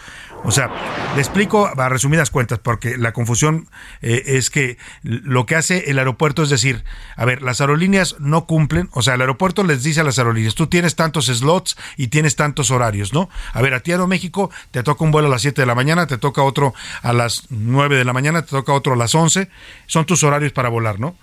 O 0.44 0.50
sea, 0.50 0.70
le 1.14 1.20
explico 1.20 1.70
a 1.76 1.88
resumidas 1.88 2.30
cuentas 2.30 2.58
porque 2.60 2.96
la 2.96 3.12
confusión 3.12 3.68
eh, 4.02 4.22
es 4.26 4.50
que 4.50 4.78
lo 5.02 5.46
que 5.46 5.56
hace 5.56 5.90
el 5.90 5.98
aeropuerto 5.98 6.42
es 6.42 6.48
decir, 6.48 6.84
a 7.16 7.24
ver, 7.24 7.42
las 7.42 7.60
aerolíneas 7.60 8.16
no 8.20 8.46
cumplen, 8.46 8.88
o 8.92 9.02
sea, 9.02 9.14
el 9.14 9.20
aeropuerto 9.20 9.64
les 9.64 9.82
dice 9.82 10.00
a 10.00 10.04
las 10.04 10.18
aerolíneas, 10.18 10.54
tú 10.54 10.68
tienes 10.68 10.94
tantos 10.94 11.26
slots 11.26 11.76
y 11.96 12.08
tienes 12.08 12.36
tantos 12.36 12.70
horarios, 12.70 13.12
¿no? 13.12 13.28
A 13.52 13.62
ver, 13.62 13.74
a 13.74 13.80
ti 13.80 13.92
México 14.06 14.50
te 14.70 14.82
toca 14.82 15.04
un 15.04 15.10
vuelo 15.10 15.28
a 15.28 15.30
las 15.30 15.42
7 15.42 15.62
de 15.62 15.66
la 15.66 15.74
mañana, 15.74 16.06
te 16.06 16.18
toca 16.18 16.42
otro 16.42 16.74
a 17.02 17.12
las 17.12 17.46
9 17.50 17.96
de 17.96 18.04
la 18.04 18.12
mañana, 18.12 18.42
te 18.42 18.50
toca 18.50 18.72
otro 18.72 18.92
a 18.92 18.96
las 18.96 19.14
11, 19.14 19.48
son 19.86 20.04
tus 20.06 20.22
horarios 20.22 20.52
para 20.52 20.68
volar, 20.68 21.00
¿no? 21.00 21.16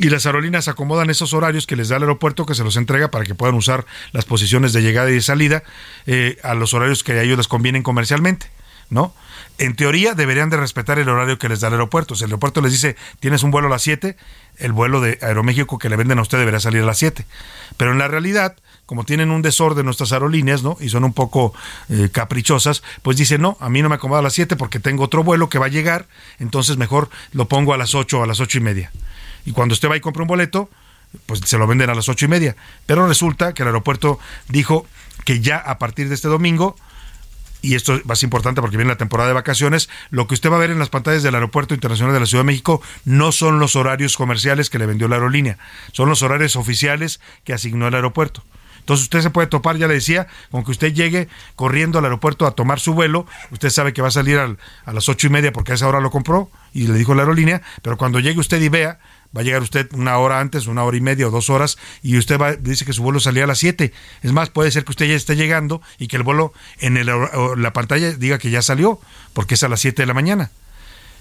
Y 0.00 0.08
las 0.08 0.24
aerolíneas 0.24 0.66
acomodan 0.66 1.10
esos 1.10 1.34
horarios 1.34 1.66
que 1.66 1.76
les 1.76 1.90
da 1.90 1.96
el 1.96 2.02
aeropuerto 2.04 2.46
que 2.46 2.54
se 2.54 2.64
los 2.64 2.76
entrega 2.76 3.10
para 3.10 3.24
que 3.24 3.34
puedan 3.34 3.54
usar 3.54 3.84
las 4.12 4.24
posiciones 4.24 4.72
de 4.72 4.80
llegada 4.80 5.10
y 5.10 5.14
de 5.14 5.20
salida 5.20 5.62
eh, 6.06 6.38
a 6.42 6.54
los 6.54 6.72
horarios 6.72 7.04
que 7.04 7.12
a 7.12 7.22
ellos 7.22 7.36
les 7.36 7.48
convienen 7.48 7.82
comercialmente, 7.82 8.46
¿no? 8.88 9.14
En 9.58 9.76
teoría 9.76 10.14
deberían 10.14 10.48
de 10.48 10.56
respetar 10.56 10.98
el 10.98 11.10
horario 11.10 11.38
que 11.38 11.50
les 11.50 11.60
da 11.60 11.68
el 11.68 11.74
aeropuerto. 11.74 12.14
Si 12.14 12.24
el 12.24 12.30
aeropuerto 12.30 12.62
les 12.62 12.72
dice 12.72 12.96
tienes 13.20 13.42
un 13.42 13.50
vuelo 13.50 13.68
a 13.68 13.70
las 13.70 13.82
7, 13.82 14.16
el 14.56 14.72
vuelo 14.72 15.02
de 15.02 15.18
Aeroméxico 15.20 15.78
que 15.78 15.90
le 15.90 15.96
venden 15.96 16.18
a 16.18 16.22
usted 16.22 16.38
debería 16.38 16.60
salir 16.60 16.82
a 16.82 16.86
las 16.86 16.96
7. 16.96 17.26
Pero 17.76 17.92
en 17.92 17.98
la 17.98 18.08
realidad, 18.08 18.56
como 18.86 19.04
tienen 19.04 19.30
un 19.30 19.42
desorden 19.42 19.84
nuestras 19.84 20.12
aerolíneas, 20.12 20.62
¿no? 20.62 20.78
Y 20.80 20.88
son 20.88 21.04
un 21.04 21.12
poco 21.12 21.52
eh, 21.90 22.08
caprichosas, 22.10 22.82
pues 23.02 23.18
dicen, 23.18 23.42
no, 23.42 23.58
a 23.60 23.68
mí 23.68 23.82
no 23.82 23.90
me 23.90 23.96
acomoda 23.96 24.20
a 24.20 24.22
las 24.22 24.32
7 24.32 24.56
porque 24.56 24.80
tengo 24.80 25.04
otro 25.04 25.24
vuelo 25.24 25.50
que 25.50 25.58
va 25.58 25.66
a 25.66 25.68
llegar, 25.68 26.06
entonces 26.38 26.78
mejor 26.78 27.10
lo 27.32 27.48
pongo 27.48 27.74
a 27.74 27.76
las 27.76 27.94
8 27.94 28.20
o 28.20 28.22
a 28.22 28.26
las 28.26 28.40
ocho 28.40 28.56
y 28.56 28.62
media. 28.62 28.90
Y 29.44 29.52
cuando 29.52 29.72
usted 29.72 29.90
va 29.90 29.96
y 29.96 30.00
compra 30.00 30.22
un 30.22 30.28
boleto, 30.28 30.70
pues 31.26 31.40
se 31.44 31.58
lo 31.58 31.66
venden 31.66 31.90
a 31.90 31.94
las 31.94 32.08
ocho 32.08 32.26
y 32.26 32.28
media. 32.28 32.56
Pero 32.86 33.06
resulta 33.06 33.52
que 33.54 33.62
el 33.62 33.68
aeropuerto 33.68 34.18
dijo 34.48 34.86
que 35.24 35.40
ya 35.40 35.56
a 35.56 35.78
partir 35.78 36.08
de 36.08 36.14
este 36.14 36.28
domingo, 36.28 36.76
y 37.62 37.74
esto 37.74 37.94
es 37.94 38.06
más 38.06 38.22
importante 38.22 38.60
porque 38.60 38.76
viene 38.76 38.92
la 38.92 38.98
temporada 38.98 39.28
de 39.28 39.34
vacaciones, 39.34 39.88
lo 40.10 40.26
que 40.26 40.34
usted 40.34 40.50
va 40.50 40.56
a 40.56 40.60
ver 40.60 40.70
en 40.70 40.78
las 40.78 40.88
pantallas 40.88 41.22
del 41.22 41.34
Aeropuerto 41.34 41.74
Internacional 41.74 42.14
de 42.14 42.20
la 42.20 42.26
Ciudad 42.26 42.42
de 42.42 42.46
México 42.46 42.80
no 43.04 43.32
son 43.32 43.58
los 43.58 43.76
horarios 43.76 44.16
comerciales 44.16 44.70
que 44.70 44.78
le 44.78 44.86
vendió 44.86 45.08
la 45.08 45.16
aerolínea, 45.16 45.58
son 45.92 46.08
los 46.08 46.22
horarios 46.22 46.56
oficiales 46.56 47.20
que 47.44 47.52
asignó 47.52 47.88
el 47.88 47.94
aeropuerto. 47.94 48.42
Entonces 48.80 49.04
usted 49.04 49.22
se 49.22 49.30
puede 49.30 49.46
topar, 49.46 49.76
ya 49.76 49.86
le 49.86 49.94
decía, 49.94 50.26
con 50.50 50.64
que 50.64 50.72
usted 50.72 50.92
llegue 50.92 51.28
corriendo 51.56 51.98
al 51.98 52.04
aeropuerto 52.04 52.46
a 52.46 52.52
tomar 52.52 52.80
su 52.80 52.94
vuelo, 52.94 53.26
usted 53.50 53.70
sabe 53.70 53.92
que 53.92 54.02
va 54.02 54.08
a 54.08 54.12
salir 54.12 54.38
a 54.38 54.92
las 54.92 55.08
ocho 55.08 55.28
y 55.28 55.30
media 55.30 55.52
porque 55.52 55.72
a 55.72 55.74
esa 55.76 55.88
hora 55.88 56.00
lo 56.00 56.10
compró 56.10 56.50
y 56.72 56.86
le 56.86 56.94
dijo 56.94 57.14
la 57.14 57.22
aerolínea, 57.22 57.62
pero 57.82 57.96
cuando 57.96 58.20
llegue 58.20 58.40
usted 58.40 58.60
y 58.60 58.68
vea 58.68 58.98
va 59.36 59.42
a 59.42 59.44
llegar 59.44 59.62
usted 59.62 59.88
una 59.92 60.18
hora 60.18 60.40
antes, 60.40 60.66
una 60.66 60.84
hora 60.84 60.96
y 60.96 61.00
media 61.00 61.28
o 61.28 61.30
dos 61.30 61.50
horas, 61.50 61.78
y 62.02 62.18
usted 62.18 62.38
va, 62.38 62.56
dice 62.56 62.84
que 62.84 62.92
su 62.92 63.02
vuelo 63.02 63.20
salía 63.20 63.44
a 63.44 63.46
las 63.46 63.58
7. 63.58 63.92
Es 64.22 64.32
más, 64.32 64.50
puede 64.50 64.70
ser 64.70 64.84
que 64.84 64.90
usted 64.90 65.06
ya 65.06 65.14
esté 65.14 65.36
llegando 65.36 65.82
y 65.98 66.08
que 66.08 66.16
el 66.16 66.22
vuelo 66.22 66.52
en 66.80 66.94
la 67.04 67.72
pantalla 67.72 68.12
diga 68.12 68.38
que 68.38 68.50
ya 68.50 68.62
salió, 68.62 69.00
porque 69.32 69.54
es 69.54 69.62
a 69.62 69.68
las 69.68 69.80
7 69.80 70.02
de 70.02 70.06
la 70.06 70.14
mañana. 70.14 70.50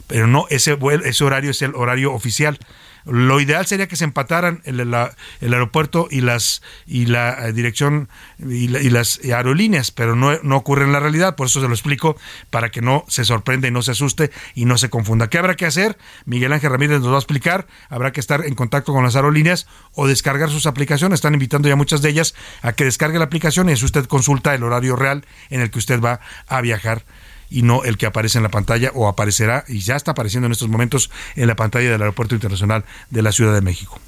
Pero 0.09 0.25
no, 0.25 0.47
ese, 0.49 0.75
ese 1.05 1.23
horario 1.23 1.51
es 1.51 1.61
el 1.61 1.75
horario 1.75 2.13
oficial. 2.13 2.57
Lo 3.05 3.39
ideal 3.39 3.65
sería 3.65 3.87
que 3.87 3.95
se 3.95 4.03
empataran 4.03 4.61
el, 4.65 4.79
el 4.79 5.53
aeropuerto 5.53 6.07
y 6.09 6.21
las 6.21 6.61
y 6.85 7.05
la 7.05 7.47
eh, 7.47 7.53
dirección 7.53 8.09
y, 8.39 8.67
las 8.67 9.19
aerolíneas, 9.23 9.91
pero 9.91 10.15
no, 10.15 10.37
no, 10.41 10.57
ocurre 10.57 10.83
en 10.83 10.91
la 10.91 10.99
realidad, 10.99 11.35
por 11.35 11.47
eso 11.47 11.61
se 11.61 11.67
lo 11.67 11.73
explico 11.73 12.17
para 12.49 12.69
que 12.69 12.81
no 12.81 13.05
se 13.07 13.23
sorprenda 13.23 13.67
y 13.67 13.71
no 13.71 13.83
se 13.83 13.91
asuste 13.91 14.31
y 14.55 14.65
no 14.65 14.77
se 14.77 14.89
confunda. 14.89 15.29
¿Qué 15.29 15.37
habrá 15.37 15.55
que 15.55 15.65
hacer? 15.65 15.97
Miguel 16.25 16.51
Ángel 16.53 16.71
Ramírez 16.71 16.99
nos 16.99 17.11
va 17.11 17.15
a 17.15 17.19
explicar. 17.19 17.67
Habrá 17.89 18.11
que 18.11 18.19
estar 18.19 18.45
en 18.45 18.55
contacto 18.55 18.93
con 18.93 19.03
las 19.03 19.15
aerolíneas 19.15 19.67
o 19.93 20.07
descargar 20.07 20.49
sus 20.49 20.65
aplicaciones. 20.65 21.17
Están 21.17 21.33
invitando 21.33 21.69
ya 21.69 21.75
muchas 21.75 22.01
de 22.01 22.09
ellas 22.09 22.33
a 22.61 22.73
que 22.73 22.83
descargue 22.83 23.19
la 23.19 23.25
aplicación 23.25 23.69
y 23.69 23.73
eso 23.73 23.85
usted 23.85 24.05
consulta 24.05 24.55
el 24.55 24.63
horario 24.63 24.95
real 24.95 25.23
en 25.49 25.61
el 25.61 25.69
que 25.71 25.79
usted 25.79 26.01
va 26.01 26.19
a 26.47 26.61
viajar 26.61 27.03
y 27.49 27.63
no 27.63 27.83
el 27.83 27.97
que 27.97 28.05
aparece 28.05 28.37
en 28.37 28.43
la 28.43 28.49
pantalla 28.49 28.91
o 28.93 29.07
aparecerá 29.07 29.65
y 29.67 29.79
ya 29.79 29.95
está 29.95 30.11
apareciendo 30.11 30.45
en 30.45 30.51
estos 30.51 30.69
momentos 30.69 31.09
en 31.35 31.47
la 31.47 31.55
pantalla 31.55 31.89
del 31.89 32.01
Aeropuerto 32.01 32.35
Internacional 32.35 32.85
de 33.09 33.21
la 33.21 33.31
Ciudad 33.31 33.53
de 33.53 33.61
México. 33.61 33.99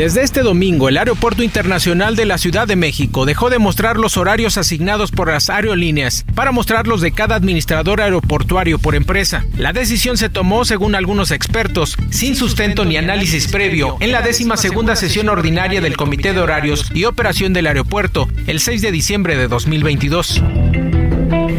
Desde 0.00 0.22
este 0.22 0.40
domingo, 0.40 0.88
el 0.88 0.96
Aeropuerto 0.96 1.42
Internacional 1.42 2.16
de 2.16 2.24
la 2.24 2.38
Ciudad 2.38 2.66
de 2.66 2.74
México 2.74 3.26
dejó 3.26 3.50
de 3.50 3.58
mostrar 3.58 3.98
los 3.98 4.16
horarios 4.16 4.56
asignados 4.56 5.10
por 5.10 5.30
las 5.30 5.50
aerolíneas 5.50 6.24
para 6.34 6.52
mostrarlos 6.52 7.02
de 7.02 7.12
cada 7.12 7.34
administrador 7.34 8.00
aeroportuario 8.00 8.78
por 8.78 8.94
empresa. 8.94 9.44
La 9.58 9.74
decisión 9.74 10.16
se 10.16 10.30
tomó, 10.30 10.64
según 10.64 10.94
algunos 10.94 11.32
expertos, 11.32 11.98
sin 12.08 12.34
sustento 12.34 12.86
ni 12.86 12.96
análisis 12.96 13.48
previo 13.48 13.98
en 14.00 14.12
la 14.12 14.22
décima 14.22 14.56
segunda 14.56 14.96
sesión 14.96 15.28
ordinaria 15.28 15.82
del 15.82 15.98
Comité 15.98 16.32
de 16.32 16.40
Horarios 16.40 16.90
y 16.94 17.04
Operación 17.04 17.52
del 17.52 17.66
Aeropuerto, 17.66 18.26
el 18.46 18.60
6 18.60 18.80
de 18.80 18.92
diciembre 18.92 19.36
de 19.36 19.48
2022. 19.48 20.42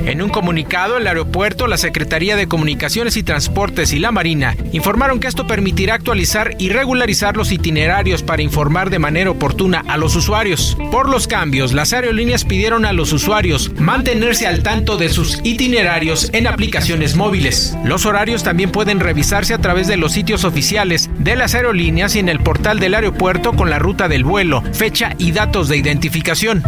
En 0.06 0.22
un 0.22 0.30
comunicado, 0.30 0.98
el 0.98 1.06
aeropuerto, 1.06 1.68
la 1.68 1.78
Secretaría 1.78 2.36
de 2.36 2.48
Comunicaciones 2.48 3.18
y 3.18 3.24
Transportes 3.24 3.94
y 3.94 4.00
la 4.00 4.12
Marina 4.12 4.58
informaron 4.72 5.20
que 5.20 5.28
esto 5.28 5.46
permitirá 5.46 5.94
actualizar 5.94 6.56
y 6.58 6.70
regularizar 6.70 7.38
los 7.38 7.52
itinerarios 7.52 8.24
para 8.24 8.42
informar 8.42 8.90
de 8.90 8.98
manera 8.98 9.30
oportuna 9.30 9.84
a 9.88 9.98
los 9.98 10.16
usuarios. 10.16 10.76
Por 10.92 11.08
los 11.08 11.28
cambios, 11.28 11.74
las 11.74 11.94
aerolíneas 11.94 12.46
pidieron 12.46 12.86
a 12.86 12.94
los 12.94 13.14
usuarios 13.14 13.72
mantenerse 13.80 14.48
al 14.48 14.64
tanto 14.64 14.98
de 14.98 15.10
sus 15.10 15.40
itinerarios 15.44 16.30
en 16.34 16.48
aplicaciones 16.48 17.16
móviles. 17.16 17.78
Los 17.86 18.08
horarios 18.08 18.44
también 18.44 18.72
pueden 18.72 19.00
revisarse 19.00 19.54
a 19.54 19.60
través 19.60 19.88
de 19.88 19.98
los 19.98 20.14
sitios 20.14 20.46
oficiales 20.46 21.10
de 21.20 21.36
las 21.36 21.54
aerolíneas 21.54 22.16
y 22.16 22.20
en 22.20 22.30
el 22.30 22.40
portal 22.40 22.80
del 22.80 22.96
aeropuerto 22.96 23.54
con 23.54 23.70
la 23.70 23.78
ruta 23.78 24.08
del 24.08 24.24
vuelo, 24.24 24.64
fecha 24.74 25.14
y 25.20 25.32
datos 25.32 25.70
de 25.70 25.78
identificación. 25.78 26.64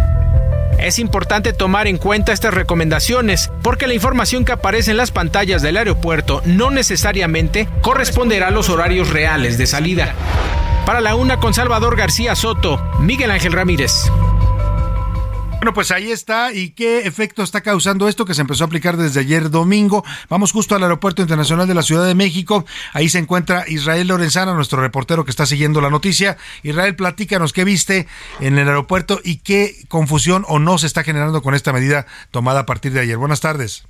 Es 0.83 0.99
importante 0.99 1.53
tomar 1.53 1.87
en 1.87 1.97
cuenta 1.97 2.33
estas 2.33 2.53
recomendaciones 2.53 3.49
porque 3.61 3.87
la 3.87 3.93
información 3.93 4.43
que 4.43 4.51
aparece 4.51 4.91
en 4.91 4.97
las 4.97 5.11
pantallas 5.11 5.61
del 5.61 5.77
aeropuerto 5.77 6.41
no 6.43 6.71
necesariamente 6.71 7.69
corresponderá 7.81 8.49
a 8.49 8.51
los 8.51 8.67
horarios 8.67 9.09
reales 9.09 9.57
de 9.57 9.65
salida. 9.65 10.13
Para 10.85 10.99
la 10.99 11.15
una 11.15 11.39
con 11.39 11.53
Salvador 11.53 11.95
García 11.95 12.35
Soto, 12.35 12.81
Miguel 12.99 13.31
Ángel 13.31 13.53
Ramírez. 13.53 14.11
Bueno, 15.63 15.75
pues 15.75 15.91
ahí 15.91 16.11
está. 16.11 16.51
¿Y 16.51 16.71
qué 16.71 17.07
efecto 17.07 17.41
está 17.41 17.61
causando 17.61 18.09
esto 18.09 18.25
que 18.25 18.33
se 18.33 18.41
empezó 18.41 18.65
a 18.65 18.67
aplicar 18.67 18.97
desde 18.97 19.21
ayer 19.21 19.49
domingo? 19.49 20.03
Vamos 20.27 20.51
justo 20.51 20.75
al 20.75 20.83
Aeropuerto 20.83 21.21
Internacional 21.21 21.69
de 21.69 21.73
la 21.73 21.83
Ciudad 21.83 22.05
de 22.05 22.15
México. 22.15 22.65
Ahí 22.91 23.07
se 23.07 23.19
encuentra 23.19 23.63
Israel 23.69 24.09
Lorenzana, 24.09 24.53
nuestro 24.53 24.81
reportero 24.81 25.23
que 25.23 25.31
está 25.31 25.45
siguiendo 25.45 25.79
la 25.79 25.89
noticia. 25.89 26.35
Israel, 26.63 26.97
platícanos 26.97 27.53
qué 27.53 27.63
viste 27.63 28.07
en 28.41 28.57
el 28.57 28.67
aeropuerto 28.67 29.21
y 29.23 29.37
qué 29.37 29.73
confusión 29.87 30.43
o 30.49 30.59
no 30.59 30.77
se 30.77 30.87
está 30.87 31.01
generando 31.01 31.41
con 31.41 31.55
esta 31.55 31.71
medida 31.71 32.07
tomada 32.31 32.59
a 32.59 32.65
partir 32.65 32.91
de 32.91 32.99
ayer. 32.99 33.15
Buenas 33.15 33.39
tardes. 33.39 33.85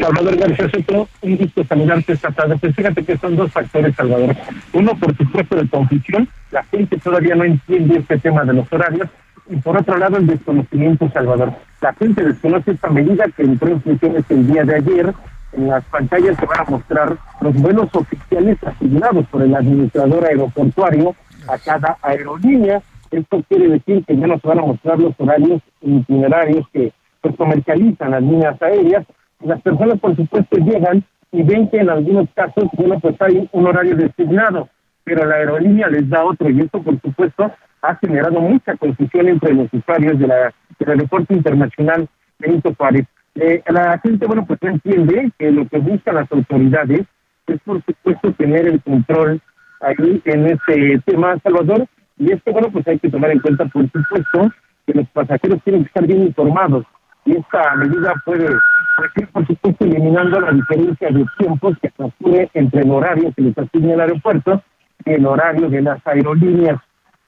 Salvador 0.00 0.36
García 0.36 0.68
Soto, 0.68 1.08
un 1.20 1.36
gusto 1.36 1.64
saludarte 1.64 2.12
esta 2.12 2.32
tarde. 2.32 2.56
Pues 2.60 2.74
fíjate 2.74 3.04
que 3.04 3.16
son 3.18 3.36
dos 3.36 3.52
factores, 3.52 3.94
Salvador. 3.94 4.34
Uno, 4.72 4.98
por 4.98 5.16
supuesto, 5.16 5.54
de 5.54 5.68
confusión. 5.68 6.28
La 6.50 6.64
gente 6.64 6.98
todavía 6.98 7.36
no 7.36 7.44
entiende 7.44 8.00
este 8.00 8.18
tema 8.18 8.44
de 8.44 8.54
los 8.54 8.72
horarios 8.72 9.08
y 9.48 9.56
por 9.56 9.76
otro 9.76 9.96
lado 9.96 10.16
el 10.16 10.26
desconocimiento, 10.26 11.08
Salvador. 11.10 11.52
La 11.80 11.92
gente 11.94 12.24
desconoce 12.24 12.72
esta 12.72 12.88
medida 12.90 13.26
que 13.36 13.42
entró 13.42 13.68
en 13.68 13.82
funciones 13.82 14.24
el 14.28 14.46
día 14.46 14.64
de 14.64 14.76
ayer. 14.76 15.14
En 15.52 15.68
las 15.68 15.84
pantallas 15.84 16.36
se 16.36 16.46
van 16.46 16.60
a 16.60 16.70
mostrar 16.70 17.16
los 17.40 17.54
vuelos 17.54 17.88
oficiales 17.94 18.58
asignados 18.64 19.26
por 19.28 19.42
el 19.42 19.54
administrador 19.54 20.24
aeroportuario 20.24 21.14
a 21.48 21.58
cada 21.58 21.96
aerolínea. 22.02 22.82
Esto 23.10 23.42
quiere 23.48 23.68
decir 23.68 24.04
que 24.04 24.16
ya 24.16 24.26
no 24.26 24.38
se 24.38 24.48
van 24.48 24.58
a 24.58 24.62
mostrar 24.62 24.98
los 24.98 25.14
horarios 25.18 25.62
itinerarios 25.80 26.66
que 26.72 26.92
pues, 27.20 27.36
comercializan 27.36 28.10
las 28.10 28.22
líneas 28.22 28.60
aéreas. 28.60 29.06
Las 29.40 29.60
personas, 29.62 30.00
por 30.00 30.16
supuesto, 30.16 30.56
llegan 30.56 31.04
y 31.30 31.42
ven 31.42 31.68
que 31.68 31.78
en 31.78 31.90
algunos 31.90 32.28
casos, 32.34 32.64
bueno, 32.76 32.98
pues 33.00 33.20
hay 33.20 33.48
un 33.52 33.66
horario 33.66 33.96
designado, 33.96 34.68
pero 35.04 35.24
la 35.24 35.36
aerolínea 35.36 35.88
les 35.88 36.08
da 36.08 36.24
otro 36.24 36.50
y 36.50 36.60
esto, 36.60 36.82
por 36.82 37.00
supuesto, 37.00 37.52
ha 37.86 37.96
generado 37.96 38.40
mucha 38.40 38.76
confusión 38.76 39.28
entre 39.28 39.54
los 39.54 39.72
usuarios 39.72 40.18
de 40.18 40.26
la, 40.26 40.52
del 40.78 40.90
aeropuerto 40.90 41.34
internacional 41.34 42.08
Benito 42.38 42.74
Juárez. 42.76 43.06
Eh, 43.34 43.62
la 43.68 43.98
gente, 43.98 44.26
bueno, 44.26 44.46
pues 44.46 44.58
entiende 44.62 45.30
que 45.38 45.50
lo 45.50 45.68
que 45.68 45.78
buscan 45.78 46.16
las 46.16 46.30
autoridades 46.32 47.02
es, 47.46 47.60
por 47.64 47.82
supuesto, 47.84 48.32
tener 48.32 48.66
el 48.66 48.82
control 48.82 49.40
ahí 49.80 50.22
en 50.24 50.46
este 50.46 51.00
tema, 51.04 51.36
Salvador, 51.42 51.86
y 52.18 52.32
esto, 52.32 52.52
bueno, 52.52 52.70
pues 52.72 52.86
hay 52.88 52.98
que 52.98 53.10
tomar 53.10 53.30
en 53.30 53.40
cuenta, 53.40 53.66
por 53.66 53.84
supuesto, 53.90 54.52
que 54.86 54.94
los 54.94 55.08
pasajeros 55.10 55.62
tienen 55.64 55.82
que 55.82 55.88
estar 55.88 56.06
bien 56.06 56.22
informados, 56.22 56.86
y 57.24 57.36
esta 57.36 57.74
medida 57.76 58.14
puede, 58.24 58.48
puede 58.96 59.26
por 59.32 59.46
supuesto, 59.46 59.84
eliminando 59.84 60.40
la 60.40 60.52
diferencia 60.52 61.08
de 61.10 61.26
tiempos 61.38 61.76
que 61.82 61.90
transcurre 61.90 62.50
entre 62.54 62.80
el 62.80 62.90
horario 62.90 63.32
que 63.36 63.42
les 63.42 63.58
asigna 63.58 63.94
el 63.94 64.00
aeropuerto 64.00 64.62
y 65.04 65.12
el 65.12 65.26
horario 65.26 65.68
de 65.68 65.82
las 65.82 66.06
aerolíneas 66.06 66.80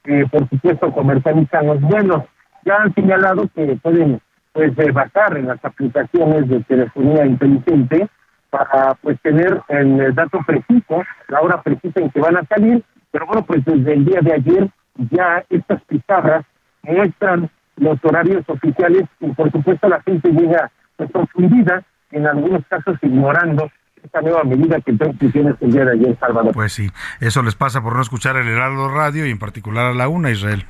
que 0.09 0.25
por 0.25 0.49
supuesto 0.49 0.91
comercializan 0.91 1.67
los 1.67 1.81
vuelos. 1.81 2.23
Ya 2.65 2.77
han 2.77 2.93
señalado 2.95 3.47
que 3.53 3.77
pueden 3.79 4.19
pues 4.53 4.75
basar 4.91 5.37
en 5.37 5.47
las 5.47 5.63
aplicaciones 5.63 6.49
de 6.49 6.63
telefonía 6.63 7.27
inteligente 7.27 8.07
para 8.49 8.95
pues 8.95 9.21
tener 9.21 9.61
el 9.67 10.15
dato 10.15 10.39
preciso, 10.47 11.03
la 11.27 11.41
hora 11.41 11.61
precisa 11.61 11.99
en 11.99 12.09
que 12.09 12.19
van 12.19 12.37
a 12.37 12.45
salir, 12.45 12.83
pero 13.11 13.27
bueno, 13.27 13.45
pues 13.45 13.63
desde 13.63 13.93
el 13.93 14.05
día 14.05 14.21
de 14.21 14.33
ayer 14.33 14.69
ya 15.11 15.45
estas 15.47 15.79
pizarras 15.83 16.43
muestran 16.81 17.47
los 17.77 18.03
horarios 18.03 18.43
oficiales 18.49 19.03
y 19.19 19.27
por 19.33 19.51
supuesto 19.51 19.87
la 19.87 20.01
gente 20.01 20.31
llega 20.31 20.71
pues, 20.97 21.11
confundida, 21.11 21.83
en 22.11 22.25
algunos 22.25 22.65
casos 22.67 22.97
ignorando 23.03 23.69
esta 24.03 24.21
nueva 24.21 24.43
medida 24.43 24.79
que 24.81 24.91
entró 24.91 25.07
en 25.09 25.57
el 25.61 25.71
día 25.71 25.85
de 25.85 25.91
ayer, 25.91 26.17
Salvador. 26.19 26.53
Pues 26.53 26.73
sí, 26.73 26.89
eso 27.19 27.43
les 27.43 27.55
pasa 27.55 27.81
por 27.81 27.95
no 27.95 28.01
escuchar 28.01 28.35
el 28.37 28.47
Heraldo 28.47 28.89
Radio 28.89 29.25
y 29.25 29.31
en 29.31 29.39
particular 29.39 29.87
a 29.87 29.93
la 29.93 30.07
una, 30.07 30.31
Israel. 30.31 30.65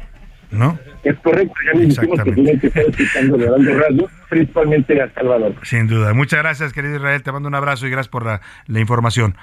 ¿No? 0.52 0.80
Es 1.04 1.16
correcto, 1.20 1.54
ya 1.64 1.80
me 1.80 1.86
dijimos 1.86 2.24
que 2.24 2.32
tienen 2.32 2.60
que 2.60 2.68
estar 2.68 2.84
escuchando 2.84 3.36
el 3.36 3.44
Heraldo 3.44 3.80
Radio, 3.80 4.10
principalmente 4.30 5.00
a 5.00 5.14
Salvador. 5.14 5.54
Sin 5.62 5.86
duda. 5.86 6.12
Muchas 6.16 6.40
gracias, 6.40 6.74
querido 6.74 6.96
Israel. 6.96 7.22
Te 7.22 7.32
mando 7.32 7.48
un 7.48 7.54
abrazo 7.54 7.86
y 7.86 7.92
gracias 7.92 8.10
por 8.10 8.26
la, 8.26 8.42
la 8.66 8.80
información. 8.80 9.36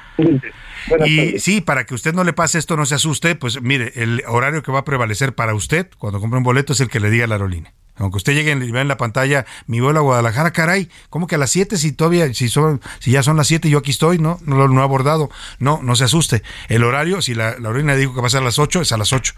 y 1.06 1.38
sí, 1.38 1.60
para 1.60 1.84
que 1.84 1.94
usted 1.94 2.12
no 2.12 2.24
le 2.24 2.32
pase 2.32 2.58
esto, 2.58 2.76
no 2.76 2.86
se 2.86 2.96
asuste, 2.96 3.36
pues 3.36 3.62
mire, 3.62 3.92
el 3.94 4.22
horario 4.26 4.62
que 4.64 4.72
va 4.72 4.80
a 4.80 4.84
prevalecer 4.84 5.32
para 5.32 5.54
usted 5.54 5.88
cuando 5.96 6.18
compre 6.18 6.38
un 6.38 6.44
boleto 6.44 6.72
es 6.72 6.80
el 6.80 6.88
que 6.88 6.98
le 6.98 7.08
diga 7.08 7.28
la 7.28 7.36
aerolínea. 7.36 7.72
Aunque 7.98 8.18
usted 8.18 8.34
llegue 8.34 8.52
y 8.52 8.70
vea 8.70 8.82
en 8.82 8.88
la 8.88 8.96
pantalla 8.96 9.46
mi 9.66 9.80
vuelo 9.80 10.00
a 10.00 10.02
Guadalajara, 10.02 10.52
caray, 10.52 10.88
¿cómo 11.10 11.26
que 11.26 11.36
a 11.36 11.38
las 11.38 11.50
7 11.50 11.78
si 11.78 11.92
todavía, 11.92 12.32
si 12.34 12.48
son, 12.48 12.80
si 12.98 13.10
ya 13.10 13.22
son 13.22 13.36
las 13.36 13.46
7 13.46 13.68
y 13.68 13.70
yo 13.70 13.78
aquí 13.78 13.90
estoy, 13.90 14.18
no, 14.18 14.38
no, 14.44 14.68
no 14.68 14.80
ha 14.80 14.84
abordado. 14.84 15.30
No, 15.58 15.80
no 15.82 15.96
se 15.96 16.04
asuste. 16.04 16.42
El 16.68 16.84
horario, 16.84 17.22
si 17.22 17.34
la, 17.34 17.58
la 17.58 17.68
orina 17.68 17.94
dijo 17.94 18.14
que 18.14 18.20
va 18.20 18.26
a 18.26 18.30
ser 18.30 18.42
a 18.42 18.44
las 18.44 18.58
8, 18.58 18.82
es 18.82 18.92
a 18.92 18.96
las 18.96 19.12
8. 19.12 19.34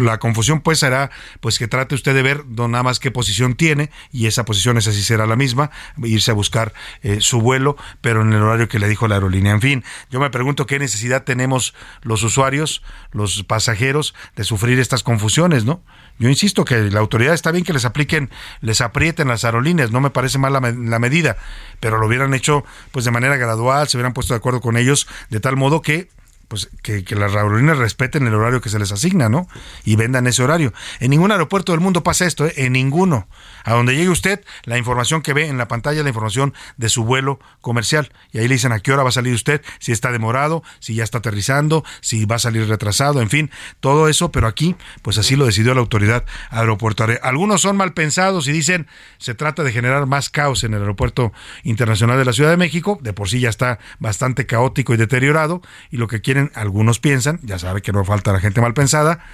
la 0.00 0.18
confusión 0.18 0.60
pues 0.60 0.78
será 0.78 1.10
pues 1.40 1.58
que 1.58 1.68
trate 1.68 1.94
usted 1.94 2.14
de 2.14 2.22
ver 2.22 2.44
no, 2.46 2.68
nada 2.68 2.82
más 2.82 2.98
qué 2.98 3.10
posición 3.10 3.54
tiene, 3.54 3.90
y 4.12 4.26
esa 4.26 4.44
posición 4.44 4.76
esa 4.78 4.92
sí 4.92 5.02
será 5.02 5.26
la 5.26 5.36
misma, 5.36 5.70
irse 6.02 6.30
a 6.30 6.34
buscar 6.34 6.72
eh, 7.02 7.18
su 7.20 7.40
vuelo, 7.40 7.76
pero 8.00 8.22
en 8.22 8.32
el 8.32 8.42
horario 8.42 8.68
que 8.68 8.78
le 8.78 8.88
dijo 8.88 9.08
la 9.08 9.16
aerolínea. 9.16 9.52
En 9.52 9.60
fin, 9.60 9.84
yo 10.10 10.20
me 10.20 10.30
pregunto 10.30 10.66
qué 10.66 10.78
necesidad 10.78 11.24
tenemos 11.24 11.74
los 12.02 12.22
usuarios, 12.22 12.82
los 13.12 13.42
pasajeros, 13.44 14.14
de 14.36 14.44
sufrir 14.44 14.78
estas 14.78 15.02
confusiones, 15.02 15.64
¿no? 15.64 15.82
Yo 16.18 16.28
insisto 16.28 16.64
que 16.64 16.90
la 16.90 17.00
autoridad 17.00 17.34
está 17.34 17.50
bien 17.50 17.64
que 17.64 17.72
les 17.72 17.84
apliquen, 17.94 18.28
les 18.60 18.80
aprieten 18.80 19.28
las 19.28 19.44
aerolíneas, 19.44 19.92
no 19.92 20.00
me 20.00 20.10
parece 20.10 20.38
mal 20.38 20.52
la, 20.52 20.60
la, 20.60 20.98
medida, 20.98 21.36
pero 21.78 21.98
lo 21.98 22.08
hubieran 22.08 22.34
hecho 22.34 22.64
pues 22.90 23.04
de 23.04 23.12
manera 23.12 23.36
gradual, 23.36 23.86
se 23.86 23.96
hubieran 23.96 24.12
puesto 24.12 24.34
de 24.34 24.38
acuerdo 24.38 24.60
con 24.60 24.76
ellos 24.76 25.06
de 25.30 25.38
tal 25.38 25.56
modo 25.56 25.80
que 25.80 26.08
pues 26.54 26.70
que, 26.82 27.16
las 27.16 27.34
aerolíneas 27.34 27.78
respeten 27.78 28.28
el 28.28 28.34
horario 28.34 28.60
que 28.60 28.68
se 28.68 28.78
les 28.78 28.92
asigna, 28.92 29.28
¿no? 29.28 29.48
Y 29.84 29.96
vendan 29.96 30.28
ese 30.28 30.40
horario. 30.40 30.72
En 31.00 31.10
ningún 31.10 31.32
aeropuerto 31.32 31.72
del 31.72 31.80
mundo 31.80 32.04
pasa 32.04 32.26
esto, 32.26 32.46
¿eh? 32.46 32.52
en 32.58 32.74
ninguno. 32.74 33.26
A 33.64 33.72
donde 33.72 33.96
llegue 33.96 34.10
usted, 34.10 34.44
la 34.62 34.78
información 34.78 35.20
que 35.20 35.32
ve 35.32 35.48
en 35.48 35.58
la 35.58 35.66
pantalla 35.66 35.98
es 35.98 36.04
la 36.04 36.10
información 36.10 36.54
de 36.76 36.88
su 36.88 37.04
vuelo 37.04 37.40
comercial. 37.60 38.12
Y 38.30 38.38
ahí 38.38 38.46
le 38.46 38.54
dicen 38.54 38.70
a 38.70 38.78
qué 38.78 38.92
hora 38.92 39.02
va 39.02 39.08
a 39.08 39.12
salir 39.12 39.34
usted, 39.34 39.62
si 39.80 39.90
está 39.90 40.12
demorado, 40.12 40.62
si 40.78 40.94
ya 40.94 41.02
está 41.02 41.18
aterrizando, 41.18 41.82
si 42.00 42.24
va 42.24 42.36
a 42.36 42.38
salir 42.38 42.68
retrasado, 42.68 43.20
en 43.20 43.30
fin, 43.30 43.50
todo 43.80 44.08
eso, 44.08 44.30
pero 44.30 44.46
aquí, 44.46 44.76
pues 45.02 45.18
así 45.18 45.34
lo 45.34 45.46
decidió 45.46 45.74
la 45.74 45.80
autoridad 45.80 46.24
aeroportuaria. 46.50 47.18
Algunos 47.20 47.62
son 47.62 47.76
mal 47.76 47.94
pensados 47.94 48.46
y 48.46 48.52
dicen, 48.52 48.86
se 49.18 49.34
trata 49.34 49.64
de 49.64 49.72
generar 49.72 50.06
más 50.06 50.30
caos 50.30 50.62
en 50.62 50.74
el 50.74 50.82
aeropuerto 50.82 51.32
internacional 51.64 52.16
de 52.16 52.24
la 52.24 52.32
Ciudad 52.32 52.50
de 52.50 52.56
México, 52.58 53.00
de 53.02 53.12
por 53.12 53.28
sí 53.28 53.40
ya 53.40 53.48
está 53.48 53.80
bastante 53.98 54.46
caótico 54.46 54.94
y 54.94 54.98
deteriorado, 54.98 55.62
y 55.90 55.96
lo 55.96 56.06
que 56.06 56.20
quieren, 56.20 56.43
algunos 56.54 56.98
piensan, 56.98 57.40
ya 57.42 57.58
sabe 57.58 57.82
que 57.82 57.92
no 57.92 58.04
falta 58.04 58.32
la 58.32 58.40
gente 58.40 58.60
mal 58.60 58.74
pensada, 58.74 59.24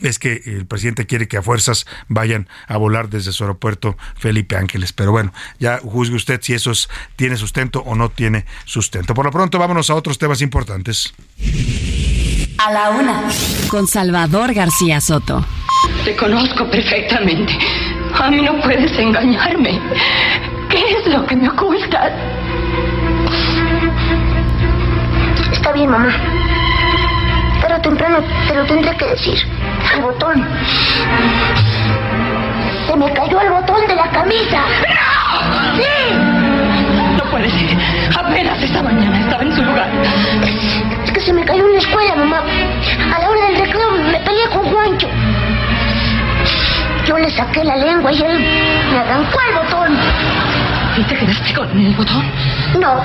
es 0.00 0.18
que 0.18 0.42
el 0.46 0.66
presidente 0.66 1.06
quiere 1.06 1.28
que 1.28 1.36
a 1.36 1.42
fuerzas 1.42 1.86
vayan 2.08 2.48
a 2.66 2.76
volar 2.76 3.08
desde 3.08 3.32
su 3.32 3.44
aeropuerto 3.44 3.96
Felipe 4.16 4.56
Ángeles. 4.56 4.92
Pero 4.92 5.12
bueno, 5.12 5.32
ya 5.58 5.78
juzgue 5.78 6.16
usted 6.16 6.40
si 6.42 6.54
eso 6.54 6.72
tiene 7.16 7.36
sustento 7.36 7.80
o 7.80 7.94
no 7.94 8.10
tiene 8.10 8.46
sustento. 8.64 9.14
Por 9.14 9.26
lo 9.26 9.30
pronto, 9.30 9.58
vámonos 9.58 9.90
a 9.90 9.94
otros 9.94 10.18
temas 10.18 10.40
importantes. 10.42 11.14
A 12.58 12.72
la 12.72 12.90
una, 12.90 13.22
con 13.68 13.86
Salvador 13.86 14.54
García 14.54 15.00
Soto. 15.00 15.44
Te 16.04 16.14
conozco 16.16 16.68
perfectamente. 16.70 17.56
A 18.14 18.30
mí 18.30 18.42
no 18.42 18.60
puedes 18.60 18.92
engañarme. 18.98 19.80
¿Qué 20.68 20.84
es 20.98 21.06
lo 21.06 21.26
que 21.26 21.36
me 21.36 21.48
ocultas? 21.48 22.12
Está 25.52 25.72
bien, 25.72 25.90
mamá. 25.90 26.41
Temprano 27.82 28.18
te 28.46 28.54
lo 28.54 28.64
tendré 28.64 28.96
que 28.96 29.06
decir. 29.06 29.38
El 29.94 30.02
botón. 30.02 30.46
Se 32.86 32.96
me 32.96 33.12
cayó 33.12 33.40
el 33.40 33.50
botón 33.50 33.86
de 33.88 33.96
la 33.96 34.08
camisa. 34.10 34.60
¡No! 34.88 35.76
¡Sí! 35.76 36.14
No 37.16 37.24
puede 37.30 37.50
ser. 37.50 37.76
Apenas 38.16 38.62
esta 38.62 38.82
mañana 38.82 39.18
estaba 39.18 39.42
en 39.42 39.52
su 39.52 39.62
lugar. 39.62 39.90
Es 41.04 41.10
que 41.10 41.20
se 41.20 41.32
me 41.32 41.44
cayó 41.44 41.66
en 41.66 41.72
la 41.72 41.78
escuela, 41.78 42.14
mamá. 42.14 42.42
A 43.14 43.20
la 43.20 43.30
hora 43.30 43.46
del 43.46 43.56
recreo 43.56 43.90
me 43.90 44.20
peleé 44.20 44.48
con 44.50 44.64
Juancho. 44.64 45.08
Yo 47.04 47.18
le 47.18 47.30
saqué 47.30 47.64
la 47.64 47.76
lengua 47.76 48.12
y 48.12 48.22
él 48.22 48.38
me 48.92 48.98
arrancó 48.98 49.38
el 49.48 49.54
botón. 49.56 49.98
¿Y 50.96 51.02
te 51.02 51.16
quedaste 51.16 51.54
con 51.54 51.68
el 51.78 51.94
botón? 51.94 52.24
No, 52.78 53.02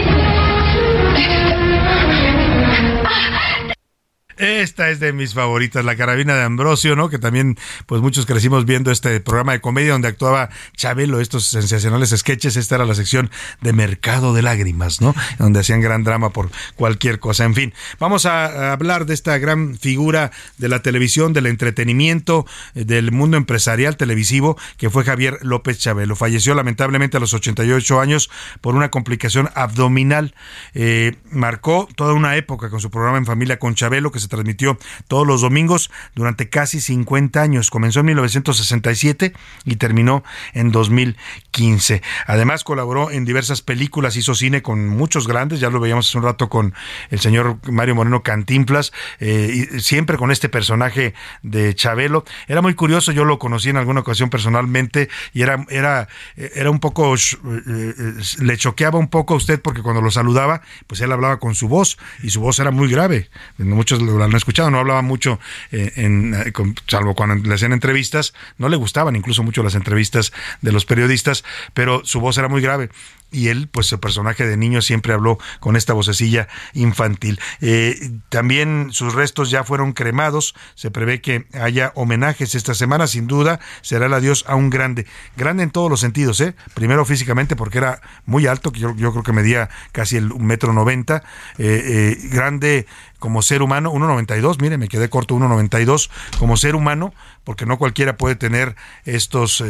Esta 4.42 4.90
es 4.90 4.98
de 4.98 5.12
mis 5.12 5.34
favoritas, 5.34 5.84
La 5.84 5.94
Carabina 5.94 6.34
de 6.34 6.42
Ambrosio, 6.42 6.96
¿no? 6.96 7.08
Que 7.08 7.20
también, 7.20 7.56
pues 7.86 8.02
muchos 8.02 8.26
crecimos 8.26 8.64
viendo 8.64 8.90
este 8.90 9.20
programa 9.20 9.52
de 9.52 9.60
comedia 9.60 9.92
donde 9.92 10.08
actuaba 10.08 10.50
Chabelo, 10.76 11.20
estos 11.20 11.46
sensacionales 11.46 12.10
sketches. 12.10 12.56
Esta 12.56 12.74
era 12.74 12.84
la 12.84 12.96
sección 12.96 13.30
de 13.60 13.72
Mercado 13.72 14.34
de 14.34 14.42
Lágrimas, 14.42 15.00
¿no? 15.00 15.14
Donde 15.38 15.60
hacían 15.60 15.80
gran 15.80 16.02
drama 16.02 16.30
por 16.30 16.50
cualquier 16.74 17.20
cosa. 17.20 17.44
En 17.44 17.54
fin, 17.54 17.72
vamos 18.00 18.26
a 18.26 18.72
hablar 18.72 19.06
de 19.06 19.14
esta 19.14 19.38
gran 19.38 19.78
figura 19.78 20.32
de 20.58 20.68
la 20.68 20.82
televisión, 20.82 21.32
del 21.32 21.46
entretenimiento, 21.46 22.44
eh, 22.74 22.84
del 22.84 23.12
mundo 23.12 23.36
empresarial 23.36 23.96
televisivo, 23.96 24.58
que 24.76 24.90
fue 24.90 25.04
Javier 25.04 25.38
López 25.42 25.78
Chabelo. 25.78 26.16
Falleció 26.16 26.56
lamentablemente 26.56 27.16
a 27.16 27.20
los 27.20 27.32
88 27.32 28.00
años 28.00 28.28
por 28.60 28.74
una 28.74 28.90
complicación 28.90 29.50
abdominal. 29.54 30.34
Eh, 30.74 31.14
marcó 31.30 31.88
toda 31.94 32.12
una 32.12 32.34
época 32.34 32.70
con 32.70 32.80
su 32.80 32.90
programa 32.90 33.18
En 33.18 33.24
Familia 33.24 33.60
con 33.60 33.76
Chabelo, 33.76 34.10
que 34.10 34.18
se 34.18 34.31
transmitió 34.32 34.78
todos 35.08 35.26
los 35.26 35.42
domingos 35.42 35.90
durante 36.14 36.48
casi 36.48 36.80
50 36.80 37.40
años. 37.40 37.70
Comenzó 37.70 38.00
en 38.00 38.06
1967 38.06 39.34
y 39.64 39.76
terminó 39.76 40.24
en 40.54 40.72
2015. 40.72 42.02
Además 42.26 42.64
colaboró 42.64 43.10
en 43.10 43.26
diversas 43.26 43.60
películas, 43.60 44.16
hizo 44.16 44.34
cine 44.34 44.62
con 44.62 44.88
muchos 44.88 45.28
grandes, 45.28 45.60
ya 45.60 45.68
lo 45.68 45.80
veíamos 45.80 46.08
hace 46.08 46.18
un 46.18 46.24
rato 46.24 46.48
con 46.48 46.74
el 47.10 47.20
señor 47.20 47.58
Mario 47.70 47.94
Moreno 47.94 48.22
Cantinflas, 48.22 48.92
eh, 49.20 49.68
y 49.74 49.80
siempre 49.80 50.16
con 50.16 50.30
este 50.30 50.48
personaje 50.48 51.12
de 51.42 51.74
Chabelo. 51.74 52.24
Era 52.48 52.62
muy 52.62 52.74
curioso, 52.74 53.12
yo 53.12 53.24
lo 53.24 53.38
conocí 53.38 53.68
en 53.68 53.76
alguna 53.76 54.00
ocasión 54.00 54.30
personalmente 54.30 55.10
y 55.34 55.42
era, 55.42 55.66
era, 55.68 56.08
era 56.36 56.70
un 56.70 56.80
poco, 56.80 57.14
eh, 57.14 57.18
eh, 57.44 58.14
le 58.40 58.56
choqueaba 58.56 58.98
un 58.98 59.08
poco 59.08 59.34
a 59.34 59.36
usted 59.36 59.60
porque 59.60 59.82
cuando 59.82 60.00
lo 60.00 60.10
saludaba, 60.10 60.62
pues 60.86 61.02
él 61.02 61.12
hablaba 61.12 61.38
con 61.38 61.54
su 61.54 61.68
voz 61.68 61.98
y 62.22 62.30
su 62.30 62.40
voz 62.40 62.58
era 62.58 62.70
muy 62.70 62.88
grave. 62.90 63.28
Muchos 63.58 64.00
lo 64.18 64.24
han 64.24 64.34
escuchado, 64.34 64.70
no 64.70 64.78
hablaba 64.78 65.02
mucho, 65.02 65.38
eh, 65.70 65.92
en, 65.96 66.34
eh, 66.34 66.52
salvo 66.86 67.14
cuando 67.14 67.46
le 67.46 67.54
hacían 67.54 67.72
entrevistas, 67.72 68.34
no 68.58 68.68
le 68.68 68.76
gustaban 68.76 69.16
incluso 69.16 69.42
mucho 69.42 69.62
las 69.62 69.74
entrevistas 69.74 70.32
de 70.60 70.72
los 70.72 70.84
periodistas, 70.84 71.44
pero 71.74 72.02
su 72.04 72.20
voz 72.20 72.38
era 72.38 72.48
muy 72.48 72.60
grave 72.62 72.90
y 73.32 73.48
él, 73.48 73.68
pues 73.68 73.90
el 73.90 73.98
personaje 73.98 74.46
de 74.46 74.56
niño 74.56 74.82
siempre 74.82 75.14
habló 75.14 75.38
con 75.58 75.74
esta 75.74 75.94
vocecilla 75.94 76.46
infantil. 76.74 77.40
Eh, 77.60 78.12
también 78.28 78.88
sus 78.92 79.14
restos 79.14 79.50
ya 79.50 79.64
fueron 79.64 79.92
cremados, 79.92 80.54
se 80.74 80.90
prevé 80.90 81.20
que 81.20 81.46
haya 81.54 81.92
homenajes 81.94 82.54
esta 82.54 82.74
semana, 82.74 83.06
sin 83.06 83.26
duda 83.26 83.58
será 83.80 84.06
el 84.06 84.12
adiós 84.12 84.44
a 84.46 84.54
un 84.54 84.70
grande, 84.70 85.06
grande 85.36 85.62
en 85.62 85.70
todos 85.70 85.90
los 85.90 86.00
sentidos, 86.00 86.40
¿eh? 86.40 86.54
primero 86.74 87.04
físicamente 87.04 87.56
porque 87.56 87.78
era 87.78 88.00
muy 88.26 88.46
alto, 88.46 88.70
que 88.70 88.80
yo, 88.80 88.94
creo 88.94 89.22
que 89.22 89.32
medía 89.32 89.70
casi 89.92 90.18
el 90.18 90.34
metro 90.34 90.74
noventa, 90.74 91.24
eh, 91.56 92.18
grande 92.30 92.86
como 93.22 93.40
ser 93.40 93.62
humano, 93.62 93.92
1.92, 93.92 94.60
mire, 94.60 94.78
me 94.78 94.88
quedé 94.88 95.08
corto 95.08 95.36
1.92, 95.36 96.10
como 96.40 96.56
ser 96.56 96.74
humano, 96.74 97.14
porque 97.44 97.66
no 97.66 97.78
cualquiera 97.78 98.16
puede 98.16 98.34
tener 98.34 98.74
estos, 99.04 99.62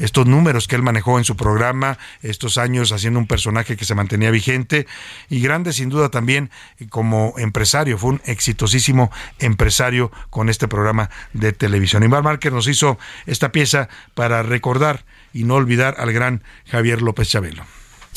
estos 0.00 0.26
números 0.26 0.66
que 0.66 0.74
él 0.74 0.82
manejó 0.82 1.16
en 1.18 1.24
su 1.24 1.36
programa, 1.36 1.98
estos 2.22 2.58
años 2.58 2.90
así 2.90 3.02
siendo 3.06 3.20
un 3.20 3.28
personaje 3.28 3.76
que 3.76 3.84
se 3.84 3.94
mantenía 3.94 4.32
vigente 4.32 4.88
y 5.30 5.40
grande 5.40 5.72
sin 5.72 5.88
duda 5.88 6.08
también 6.08 6.50
como 6.88 7.34
empresario. 7.38 7.96
Fue 7.96 8.10
un 8.10 8.20
exitosísimo 8.24 9.12
empresario 9.38 10.10
con 10.28 10.48
este 10.48 10.66
programa 10.66 11.08
de 11.32 11.52
televisión. 11.52 12.02
Imar 12.02 12.24
Márquez 12.24 12.52
nos 12.52 12.66
hizo 12.66 12.98
esta 13.26 13.52
pieza 13.52 13.88
para 14.14 14.42
recordar 14.42 15.04
y 15.32 15.44
no 15.44 15.54
olvidar 15.54 15.94
al 15.98 16.12
gran 16.12 16.42
Javier 16.68 17.02
López 17.02 17.28
Chabelo. 17.28 17.62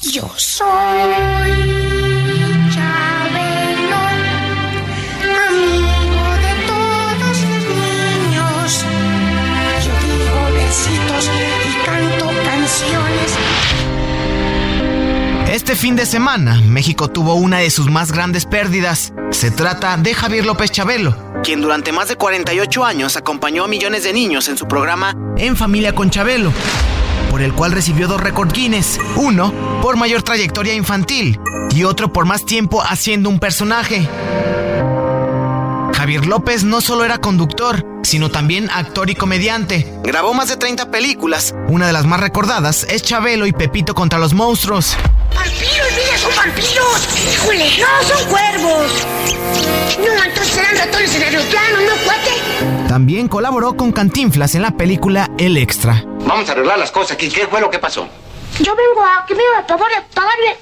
Yo 0.01 0.27
soy 0.35 2.28
Este 15.69 15.81
fin 15.81 15.95
de 15.95 16.07
semana, 16.07 16.59
México 16.65 17.09
tuvo 17.09 17.35
una 17.35 17.59
de 17.59 17.69
sus 17.69 17.91
más 17.91 18.11
grandes 18.11 18.47
pérdidas. 18.47 19.13
Se 19.29 19.51
trata 19.51 19.95
de 19.97 20.15
Javier 20.15 20.43
López 20.43 20.71
Chabelo, 20.71 21.15
quien 21.43 21.61
durante 21.61 21.91
más 21.91 22.07
de 22.07 22.15
48 22.15 22.83
años 22.83 23.15
acompañó 23.15 23.65
a 23.65 23.67
millones 23.67 24.03
de 24.03 24.11
niños 24.11 24.47
en 24.47 24.57
su 24.57 24.67
programa 24.67 25.15
En 25.37 25.55
Familia 25.55 25.93
con 25.93 26.09
Chabelo, 26.09 26.51
por 27.29 27.43
el 27.43 27.53
cual 27.53 27.73
recibió 27.73 28.07
dos 28.07 28.19
récord 28.19 28.51
Guinness, 28.51 28.99
uno 29.15 29.53
por 29.79 29.95
mayor 29.95 30.23
trayectoria 30.23 30.73
infantil 30.73 31.39
y 31.69 31.83
otro 31.83 32.11
por 32.11 32.25
más 32.25 32.47
tiempo 32.47 32.81
haciendo 32.81 33.29
un 33.29 33.37
personaje. 33.37 34.09
Javier 35.93 36.25
López 36.25 36.63
no 36.63 36.81
solo 36.81 37.05
era 37.05 37.19
conductor, 37.19 37.85
sino 38.01 38.31
también 38.31 38.71
actor 38.71 39.11
y 39.11 39.13
comediante. 39.13 39.85
Grabó 40.01 40.33
más 40.33 40.49
de 40.49 40.57
30 40.57 40.89
películas. 40.89 41.53
Una 41.67 41.85
de 41.85 41.93
las 41.93 42.07
más 42.07 42.21
recordadas 42.21 42.87
es 42.89 43.03
Chabelo 43.03 43.45
y 43.45 43.51
Pepito 43.51 43.93
contra 43.93 44.17
los 44.17 44.33
monstruos. 44.33 44.97
¡Vampiros, 45.35 45.87
mira, 45.95 46.17
son 46.17 46.35
vampiros! 46.35 47.07
¡Híjole! 47.33 47.71
¡No, 47.79 48.07
son 48.07 48.29
cuervos! 48.29 48.91
No, 49.99 50.23
entonces 50.23 50.53
serán 50.53 50.77
ratones 50.77 51.15
en 51.15 51.23
aeroplano, 51.23 51.81
¿no, 51.81 51.95
cuate? 52.03 52.31
También 52.87 53.27
colaboró 53.27 53.75
con 53.75 53.91
Cantinflas 53.91 54.55
en 54.55 54.63
la 54.63 54.71
película 54.71 55.29
El 55.37 55.57
Extra. 55.57 56.03
Vamos 56.21 56.49
a 56.49 56.53
arreglar 56.53 56.79
las 56.79 56.91
cosas 56.91 57.11
aquí. 57.11 57.29
¿Qué 57.29 57.47
fue 57.47 57.61
lo 57.61 57.69
que 57.69 57.79
pasó? 57.79 58.07
Yo 58.59 58.75
vengo 58.75 59.03
a 59.03 59.25
que 59.27 59.35
me 59.35 59.43
va 59.53 59.59
a 59.59 59.67
pagarle. 59.67 60.57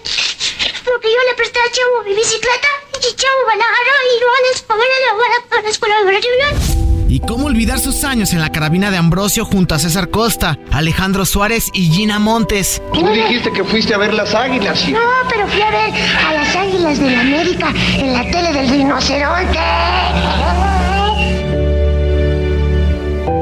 Porque 0.84 1.08
yo 1.12 1.18
le 1.30 1.36
presté 1.36 1.60
a 1.60 1.72
Chavo 1.72 2.04
mi 2.04 2.14
bicicleta 2.16 2.68
y 3.00 3.16
Chavo 3.16 3.48
me 3.48 3.58
la 3.58 3.64
agarró 3.66 3.96
y 4.16 4.20
no 4.20 4.28
les 4.52 4.62
pagaré 4.62 5.64
la 5.64 5.70
escuela 5.70 6.04
de 6.04 6.77
¿Y 7.18 7.20
cómo 7.20 7.48
olvidar 7.48 7.80
sus 7.80 8.04
años 8.04 8.32
en 8.34 8.42
la 8.42 8.52
carabina 8.52 8.92
de 8.92 8.98
Ambrosio 8.98 9.44
junto 9.44 9.74
a 9.74 9.80
César 9.80 10.12
Costa, 10.12 10.60
Alejandro 10.72 11.26
Suárez 11.26 11.72
y 11.74 11.90
Gina 11.90 12.20
Montes? 12.20 12.80
Tú 12.94 13.08
dijiste 13.08 13.52
que 13.52 13.64
fuiste 13.64 13.96
a 13.96 13.98
ver 13.98 14.14
las 14.14 14.36
águilas. 14.36 14.88
No, 14.88 15.00
pero 15.28 15.48
fui 15.48 15.60
a 15.64 15.72
ver 15.72 15.94
a 16.28 16.34
las 16.34 16.56
águilas 16.56 17.00
de 17.00 17.10
la 17.10 17.22
América 17.22 17.74
en 17.98 18.14
la 18.14 18.22
tele 18.22 18.54
del 18.54 18.70
rinoceronte. 18.70 19.60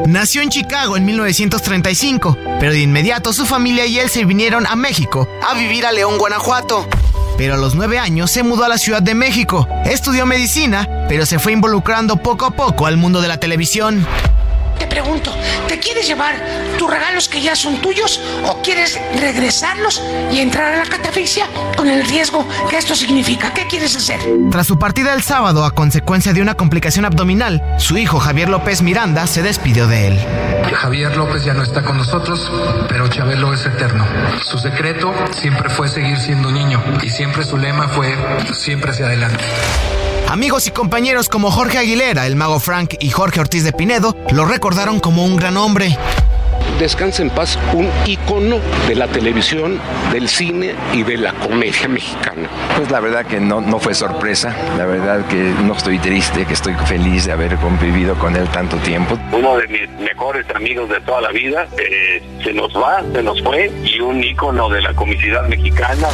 Nació 0.07 0.41
en 0.41 0.47
Chicago 0.51 0.95
en 0.95 1.03
1935, 1.03 2.37
pero 2.61 2.71
de 2.71 2.79
inmediato 2.79 3.33
su 3.33 3.45
familia 3.45 3.85
y 3.87 3.99
él 3.99 4.07
se 4.09 4.23
vinieron 4.23 4.65
a 4.67 4.77
México 4.77 5.27
a 5.45 5.53
vivir 5.53 5.85
a 5.85 5.91
León, 5.91 6.17
Guanajuato 6.17 6.87
pero 7.37 7.53
a 7.53 7.57
los 7.57 7.75
nueve 7.75 7.99
años 7.99 8.31
se 8.31 8.43
mudó 8.43 8.63
a 8.63 8.69
la 8.69 8.77
Ciudad 8.77 9.01
de 9.01 9.15
México. 9.15 9.67
Estudió 9.85 10.25
medicina, 10.25 11.05
pero 11.07 11.25
se 11.25 11.39
fue 11.39 11.53
involucrando 11.53 12.17
poco 12.17 12.45
a 12.45 12.51
poco 12.51 12.85
al 12.85 12.97
mundo 12.97 13.21
de 13.21 13.27
la 13.27 13.37
televisión. 13.37 14.05
Te 14.95 15.01
pregunto, 15.01 15.35
¿te 15.67 15.77
quieres 15.77 16.07
llevar 16.07 16.35
tus 16.79 16.89
regalos 16.89 17.27
que 17.27 17.41
ya 17.41 17.53
son 17.53 17.81
tuyos 17.81 18.21
o 18.45 18.61
quieres 18.61 18.97
regresarlos 19.19 20.01
y 20.31 20.39
entrar 20.39 20.73
a 20.73 20.77
la 20.77 20.85
catafixia 20.85 21.47
con 21.75 21.89
el 21.89 22.07
riesgo 22.07 22.47
que 22.69 22.77
esto 22.77 22.95
significa? 22.95 23.53
¿Qué 23.53 23.67
quieres 23.67 23.93
hacer? 23.97 24.21
Tras 24.51 24.67
su 24.67 24.79
partida 24.79 25.13
el 25.13 25.21
sábado 25.21 25.65
a 25.65 25.71
consecuencia 25.71 26.31
de 26.31 26.41
una 26.41 26.55
complicación 26.55 27.03
abdominal, 27.03 27.61
su 27.77 27.97
hijo 27.97 28.21
Javier 28.21 28.47
López 28.47 28.81
Miranda 28.81 29.27
se 29.27 29.41
despidió 29.41 29.85
de 29.85 30.07
él. 30.07 30.19
Javier 30.73 31.17
López 31.17 31.43
ya 31.43 31.53
no 31.53 31.63
está 31.63 31.83
con 31.83 31.97
nosotros, 31.97 32.49
pero 32.87 33.09
Chabelo 33.09 33.53
es 33.53 33.65
eterno. 33.65 34.05
Su 34.45 34.57
secreto 34.59 35.13
siempre 35.31 35.69
fue 35.69 35.89
seguir 35.89 36.17
siendo 36.19 36.49
niño 36.51 36.81
y 37.03 37.09
siempre 37.09 37.43
su 37.43 37.57
lema 37.57 37.89
fue 37.89 38.15
siempre 38.53 38.91
hacia 38.91 39.07
adelante. 39.07 39.43
Amigos 40.29 40.67
y 40.67 40.71
compañeros 40.71 41.29
como 41.29 41.51
Jorge 41.51 41.77
Aguilera, 41.77 42.25
el 42.27 42.35
mago 42.35 42.59
Frank 42.59 42.95
y 42.99 43.09
Jorge 43.09 43.39
Ortiz 43.39 43.63
de 43.63 43.71
Pinedo 43.71 44.15
lo 44.31 44.45
recordaron 44.45 44.99
como 44.99 45.23
un 45.23 45.37
gran 45.37 45.55
hombre. 45.55 45.97
descanse 46.79 47.21
en 47.21 47.29
paz 47.29 47.57
un 47.73 47.89
ícono 48.05 48.57
de 48.87 48.95
la 48.95 49.07
televisión, 49.07 49.79
del 50.11 50.27
cine 50.27 50.75
y 50.93 51.03
de 51.03 51.17
la 51.17 51.31
comedia 51.33 51.87
mexicana. 51.87 52.49
Pues 52.75 52.91
la 52.91 52.99
verdad 52.99 53.25
que 53.25 53.39
no, 53.39 53.61
no 53.61 53.79
fue 53.79 53.93
sorpresa, 53.93 54.53
la 54.77 54.85
verdad 54.85 55.25
que 55.27 55.37
no 55.63 55.73
estoy 55.73 55.99
triste, 55.99 56.45
que 56.45 56.53
estoy 56.53 56.73
feliz 56.85 57.25
de 57.25 57.31
haber 57.31 57.55
convivido 57.57 58.15
con 58.15 58.35
él 58.35 58.49
tanto 58.49 58.75
tiempo. 58.77 59.17
Uno 59.31 59.57
de 59.57 59.67
mis 59.67 59.89
mejores 59.99 60.45
amigos 60.53 60.89
de 60.89 60.99
toda 61.01 61.21
la 61.21 61.31
vida 61.31 61.67
eh, 61.77 62.21
se 62.43 62.51
nos 62.51 62.75
va, 62.75 63.03
se 63.13 63.23
nos 63.23 63.41
fue 63.41 63.71
y 63.83 63.99
un 64.01 64.21
ícono 64.21 64.67
de 64.69 64.81
la 64.81 64.93
comicidad 64.93 65.47
mexicana. 65.47 66.09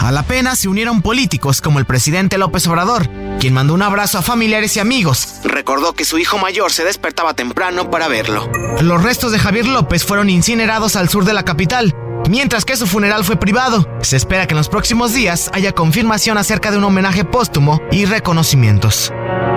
A 0.00 0.12
la 0.12 0.22
pena 0.22 0.54
se 0.54 0.68
unieron 0.68 1.02
políticos 1.02 1.60
como 1.60 1.80
el 1.80 1.84
presidente 1.84 2.38
López 2.38 2.66
Obrador, 2.68 3.08
quien 3.40 3.52
mandó 3.52 3.74
un 3.74 3.82
abrazo 3.82 4.18
a 4.18 4.22
familiares 4.22 4.76
y 4.76 4.80
amigos. 4.80 5.40
Recordó 5.42 5.92
que 5.92 6.04
su 6.04 6.18
hijo 6.18 6.38
mayor 6.38 6.70
se 6.72 6.84
despertaba 6.84 7.34
temprano 7.34 7.90
para 7.90 8.06
verlo. 8.06 8.48
Los 8.80 9.02
restos 9.02 9.32
de 9.32 9.40
Javier 9.40 9.66
López 9.66 10.04
fueron 10.04 10.30
incinerados 10.30 10.94
al 10.94 11.08
sur 11.08 11.24
de 11.24 11.32
la 11.32 11.44
capital, 11.44 11.94
mientras 12.28 12.64
que 12.64 12.76
su 12.76 12.86
funeral 12.86 13.24
fue 13.24 13.36
privado. 13.36 13.88
Se 14.02 14.16
espera 14.16 14.46
que 14.46 14.54
en 14.54 14.58
los 14.58 14.68
próximos 14.68 15.12
días 15.12 15.50
haya 15.52 15.72
confirmación 15.72 16.38
acerca 16.38 16.70
de 16.70 16.78
un 16.78 16.84
homenaje 16.84 17.24
póstumo 17.24 17.80
y 17.90 18.04
reconocimientos. 18.04 19.12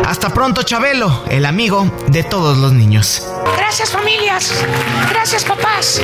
Hasta 0.06 0.30
pronto, 0.30 0.64
Chabelo, 0.64 1.24
el 1.30 1.46
amigo 1.46 1.90
de 2.08 2.24
todos 2.24 2.58
los 2.58 2.74
niños. 2.74 3.28
Gracias 3.58 3.92
familias, 3.92 4.66
gracias 5.10 5.46
papás, 5.46 6.02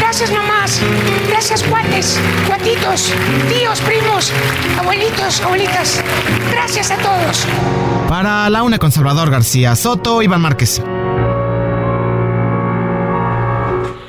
gracias 0.00 0.30
mamás, 0.30 0.80
gracias 1.28 1.62
cuates, 1.62 2.18
cuatitos, 2.46 3.12
tíos, 3.48 3.80
primos, 3.80 4.32
abuelitos, 4.78 5.40
abuelitas. 5.40 6.02
Gracias 6.50 6.90
a 6.90 6.96
todos. 6.96 7.46
Para 8.08 8.50
la 8.50 8.62
una 8.62 8.78
con 8.78 8.92
Salvador 8.92 9.30
García 9.30 9.74
Soto, 9.76 10.22
Iván 10.22 10.42
Márquez. 10.42 10.82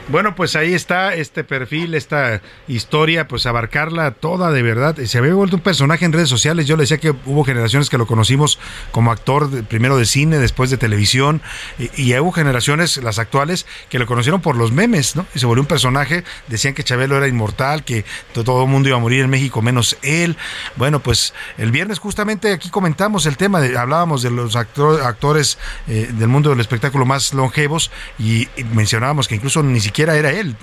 Bueno, 0.10 0.36
pues 0.36 0.56
ahí 0.56 0.74
está 0.74 1.16
este 1.16 1.44
perfil, 1.44 1.94
esta 1.94 2.42
historia, 2.70 3.28
pues 3.28 3.46
abarcarla 3.46 4.12
toda 4.12 4.52
de 4.52 4.62
verdad. 4.64 4.96
Se 5.04 5.18
había 5.18 5.34
vuelto 5.34 5.58
un 5.58 5.62
personaje 5.62 6.06
en 6.06 6.14
redes 6.14 6.30
sociales. 6.30 6.66
Yo 6.66 6.78
le 6.78 6.84
decía 6.84 6.98
que 6.98 7.14
hubo 7.26 7.44
generaciones 7.44 7.90
que 7.90 7.98
lo 7.98 8.08
conocimos 8.08 8.58
como 8.94 9.12
actor 9.12 9.66
primero 9.66 9.98
de 9.98 10.06
cine, 10.06 10.38
después 10.38 10.70
de 10.70 10.78
televisión, 10.78 11.42
y, 11.78 12.18
hubo 12.18 12.32
generaciones, 12.32 12.96
las 13.04 13.20
actuales, 13.20 13.66
que 13.90 14.00
lo 14.00 14.06
conocieron 14.06 14.40
por 14.40 14.56
los 14.56 14.72
memes, 14.72 15.18
¿no? 15.18 15.26
Y 15.36 15.40
se 15.40 15.46
volvió 15.46 15.62
un 15.62 15.68
personaje. 15.68 16.24
Decían 16.48 16.74
que 16.74 16.86
Chabelo 16.86 17.18
era 17.18 17.28
inmortal, 17.28 17.84
que 17.84 18.06
todo 18.32 18.64
el 18.64 18.70
mundo 18.70 18.88
iba 18.88 18.98
a 18.98 19.02
morir 19.02 19.26
en 19.26 19.30
México 19.30 19.62
menos 19.62 19.98
él. 20.04 20.38
Bueno, 20.78 21.02
pues 21.02 21.34
el 21.58 21.72
viernes 21.72 22.00
justamente 22.00 22.54
aquí 22.54 22.70
comentamos 22.70 23.26
el 23.26 23.36
tema, 23.36 23.60
de, 23.60 23.78
hablábamos 23.78 24.22
de 24.22 24.32
los 24.32 24.56
actores 24.56 25.58
eh, 25.90 26.10
del 26.14 26.30
mundo 26.30 26.52
del 26.52 26.62
espectáculo 26.62 27.06
más 27.06 27.34
longevos 27.34 27.92
y, 28.18 28.48
y 28.56 28.64
mencionábamos 28.72 29.28
que 29.28 29.36
incluso 29.36 29.62
ni 29.64 29.82
siquiera 29.82 29.98
era 30.16 30.32
él. 30.32 30.56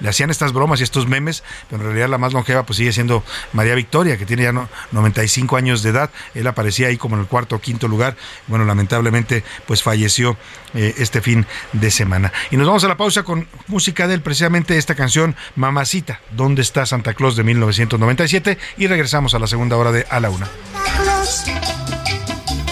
Le 0.00 0.08
hacían 0.08 0.30
estas 0.30 0.52
bromas 0.52 0.80
y 0.80 0.84
estos 0.84 1.06
memes, 1.06 1.42
pero 1.68 1.82
en 1.82 1.88
realidad 1.88 2.08
la 2.08 2.18
más 2.18 2.32
longeva 2.32 2.64
pues 2.64 2.76
sigue 2.76 2.92
siendo 2.92 3.24
María 3.52 3.74
Victoria, 3.74 4.16
que 4.16 4.26
tiene 4.26 4.44
ya 4.44 4.52
95 4.92 5.56
años 5.56 5.82
de 5.82 5.90
edad. 5.90 6.10
Él 6.34 6.46
aparecía 6.46 6.88
ahí 6.88 6.96
como 6.96 7.16
en 7.16 7.22
el 7.22 7.26
cuarto 7.26 7.56
o 7.56 7.60
quinto 7.60 7.88
lugar. 7.88 8.16
Bueno, 8.46 8.64
lamentablemente 8.64 9.44
pues 9.66 9.82
falleció 9.82 10.36
eh, 10.74 10.94
este 10.98 11.20
fin 11.20 11.46
de 11.72 11.90
semana. 11.90 12.32
Y 12.50 12.56
nos 12.56 12.66
vamos 12.66 12.84
a 12.84 12.88
la 12.88 12.96
pausa 12.96 13.22
con 13.22 13.48
música 13.66 14.06
de 14.06 14.14
él, 14.14 14.22
precisamente 14.22 14.78
esta 14.78 14.94
canción 14.94 15.36
Mamacita, 15.56 16.20
¿dónde 16.30 16.62
está 16.62 16.86
Santa 16.86 17.14
Claus 17.14 17.36
de 17.36 17.44
1997? 17.44 18.58
Y 18.76 18.86
regresamos 18.86 19.34
a 19.34 19.38
la 19.38 19.46
segunda 19.46 19.76
hora 19.76 19.92
de 19.92 20.06
A 20.10 20.20
la 20.20 20.30
Una. 20.30 20.48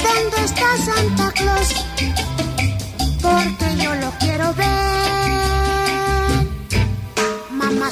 ¿Dónde 0.03 0.45
está 0.45 0.77
Santa 0.79 1.33
Claus? 1.33 1.46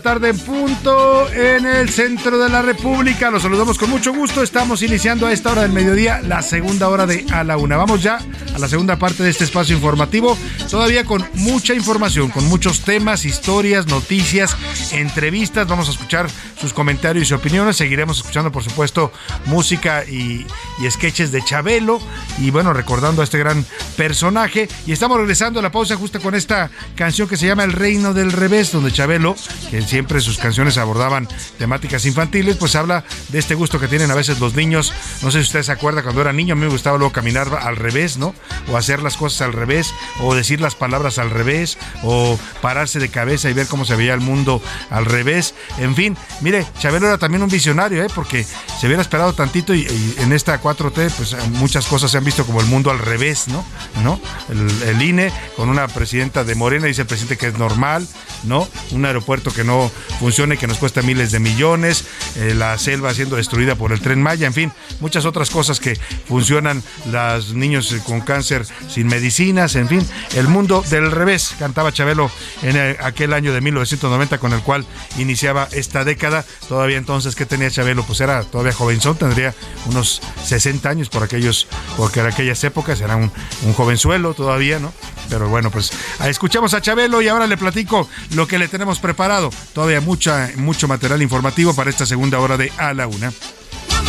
Tarde 0.00 0.28
en 0.28 0.38
punto 0.38 1.30
en 1.30 1.66
el 1.66 1.88
centro 1.88 2.38
de 2.38 2.48
la 2.48 2.62
República. 2.62 3.30
Los 3.30 3.42
saludamos 3.42 3.78
con 3.78 3.90
mucho 3.90 4.12
gusto. 4.12 4.42
Estamos 4.42 4.82
iniciando 4.82 5.26
a 5.26 5.32
esta 5.32 5.52
hora 5.52 5.62
del 5.62 5.72
mediodía 5.72 6.20
la 6.22 6.42
segunda 6.42 6.88
hora 6.88 7.06
de 7.06 7.26
A 7.32 7.44
la 7.44 7.56
Una. 7.56 7.76
Vamos 7.76 8.02
ya 8.02 8.18
a 8.54 8.58
la 8.58 8.68
segunda 8.68 8.98
parte 8.98 9.22
de 9.22 9.30
este 9.30 9.44
espacio 9.44 9.74
informativo. 9.74 10.36
Todavía 10.70 11.04
con 11.04 11.24
mucha 11.34 11.74
información, 11.74 12.30
con 12.30 12.44
muchos 12.46 12.80
temas, 12.80 13.24
historias, 13.24 13.86
noticias, 13.86 14.56
entrevistas. 14.92 15.66
Vamos 15.66 15.88
a 15.88 15.92
escuchar 15.92 16.28
sus 16.60 16.72
comentarios 16.72 17.30
y 17.30 17.34
opiniones. 17.34 17.76
Seguiremos 17.76 18.18
escuchando, 18.18 18.52
por 18.52 18.64
supuesto, 18.64 19.12
música 19.46 20.04
y, 20.04 20.46
y 20.80 20.90
sketches 20.90 21.32
de 21.32 21.42
Chabelo. 21.42 22.00
Y 22.38 22.50
bueno, 22.50 22.72
recordando 22.72 23.22
a 23.22 23.24
este 23.24 23.38
gran 23.38 23.64
personaje. 23.96 24.68
Y 24.86 24.92
estamos 24.92 25.18
regresando 25.18 25.60
a 25.60 25.62
la 25.62 25.72
pausa 25.72 25.96
justo 25.96 26.20
con 26.20 26.34
esta 26.34 26.70
canción 26.94 27.28
que 27.28 27.36
se 27.36 27.46
llama 27.46 27.64
El 27.64 27.72
Reino 27.72 28.14
del 28.14 28.32
Revés, 28.32 28.72
donde 28.72 28.92
Chabelo, 28.92 29.36
que 29.70 29.82
siempre 29.82 30.20
sus 30.20 30.38
canciones 30.38 30.78
abordaban 30.78 31.28
temáticas 31.58 32.04
infantiles, 32.06 32.56
pues 32.56 32.74
habla 32.76 33.04
de 33.28 33.38
este 33.38 33.54
gusto 33.54 33.80
que 33.80 33.88
tienen 33.88 34.10
a 34.10 34.14
veces 34.14 34.40
los 34.40 34.54
niños. 34.54 34.92
No 35.22 35.30
sé 35.30 35.38
si 35.38 35.46
usted 35.46 35.62
se 35.62 35.72
acuerda 35.72 36.02
cuando 36.02 36.20
era 36.20 36.32
niño, 36.32 36.52
a 36.52 36.56
mí 36.56 36.62
me 36.62 36.68
gustaba 36.68 36.98
luego 36.98 37.12
caminar 37.12 37.48
al 37.60 37.76
revés, 37.76 38.16
¿no? 38.16 38.34
O 38.70 38.76
hacer 38.76 39.02
las 39.02 39.16
cosas 39.16 39.42
al 39.42 39.52
revés, 39.52 39.94
o 40.20 40.34
decir 40.34 40.60
las 40.60 40.74
palabras 40.74 41.18
al 41.18 41.30
revés, 41.30 41.78
o 42.02 42.38
pararse 42.60 42.98
de 42.98 43.08
cabeza 43.08 43.50
y 43.50 43.52
ver 43.52 43.66
cómo 43.66 43.84
se 43.84 43.96
veía 43.96 44.14
el 44.14 44.20
mundo 44.20 44.62
al 44.90 45.04
revés. 45.04 45.54
En 45.78 45.94
fin, 45.94 46.16
mire, 46.48 46.66
Chabelo 46.78 47.08
era 47.08 47.18
también 47.18 47.42
un 47.42 47.50
visionario, 47.50 48.02
¿eh? 48.02 48.06
Porque 48.14 48.42
se 48.42 48.86
hubiera 48.86 49.02
esperado 49.02 49.34
tantito 49.34 49.74
y, 49.74 49.86
en 50.16 50.32
esta 50.32 50.58
4T, 50.62 51.10
pues 51.10 51.36
muchas 51.50 51.84
cosas 51.86 52.10
se 52.10 52.16
han 52.16 52.24
visto 52.24 52.46
como 52.46 52.62
el 52.62 52.66
mundo 52.66 52.90
al 52.90 52.98
revés, 52.98 53.48
¿no? 53.48 53.62
¿No? 54.02 54.18
El, 54.48 55.02
INE 55.02 55.30
con 55.56 55.68
una 55.68 55.86
presidenta 55.88 56.44
de 56.44 56.54
Morena, 56.54 56.86
dice 56.86 57.02
el 57.02 57.06
presidente 57.06 57.36
que 57.36 57.48
es 57.48 57.58
normal, 57.58 58.08
¿no? 58.44 58.66
un 58.92 59.04
aeropuerto 59.04 59.52
que 59.52 59.62
no 59.62 59.90
funcione, 60.18 60.56
que 60.56 60.66
nos 60.66 60.78
cuesta 60.78 61.02
miles 61.02 61.30
de 61.30 61.38
millones, 61.38 62.04
eh, 62.36 62.54
la 62.54 62.78
selva 62.78 63.12
siendo 63.14 63.36
destruida 63.36 63.74
por 63.76 63.92
el 63.92 64.00
tren 64.00 64.22
Maya, 64.22 64.46
en 64.46 64.54
fin, 64.54 64.72
muchas 65.00 65.24
otras 65.24 65.50
cosas 65.50 65.80
que 65.80 65.98
funcionan, 66.26 66.82
los 67.12 67.52
niños 67.52 67.94
con 68.06 68.22
cáncer 68.22 68.66
sin 68.88 69.06
medicinas, 69.06 69.76
en 69.76 69.88
fin, 69.88 70.06
el 70.34 70.48
mundo 70.48 70.82
del 70.90 71.10
revés, 71.12 71.54
cantaba 71.58 71.92
Chabelo 71.92 72.30
en 72.62 72.76
eh, 72.76 72.96
aquel 73.00 73.34
año 73.34 73.52
de 73.52 73.60
1990 73.60 74.38
con 74.38 74.52
el 74.52 74.60
cual 74.62 74.86
iniciaba 75.18 75.68
esta 75.72 76.04
década, 76.04 76.37
todavía 76.68 76.96
entonces, 76.96 77.34
¿qué 77.34 77.46
tenía 77.46 77.70
Chabelo? 77.70 78.04
Pues 78.04 78.20
era 78.20 78.42
todavía 78.42 78.72
jovenzón, 78.72 79.16
tendría 79.16 79.54
unos 79.86 80.20
60 80.44 80.88
años 80.88 81.08
por 81.08 81.22
aquellos, 81.22 81.66
porque 81.96 82.20
en 82.20 82.26
aquellas 82.26 82.62
épocas 82.64 83.00
era 83.00 83.16
un, 83.16 83.30
un 83.62 83.72
jovenzuelo 83.74 84.34
todavía, 84.34 84.78
¿no? 84.78 84.92
Pero 85.28 85.48
bueno, 85.48 85.70
pues 85.70 85.92
escuchamos 86.24 86.74
a 86.74 86.80
Chabelo 86.80 87.20
y 87.22 87.28
ahora 87.28 87.46
le 87.46 87.56
platico 87.56 88.08
lo 88.34 88.46
que 88.46 88.58
le 88.58 88.68
tenemos 88.68 88.98
preparado. 88.98 89.50
Todavía 89.72 90.00
mucha, 90.00 90.50
mucho 90.56 90.88
material 90.88 91.22
informativo 91.22 91.74
para 91.74 91.90
esta 91.90 92.06
segunda 92.06 92.38
hora 92.38 92.56
de 92.56 92.72
A 92.78 92.94
la 92.94 93.06
Una. 93.06 93.32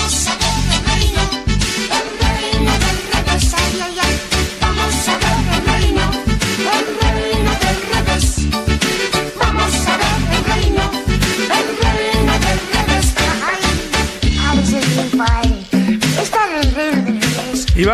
Y 0.02 0.49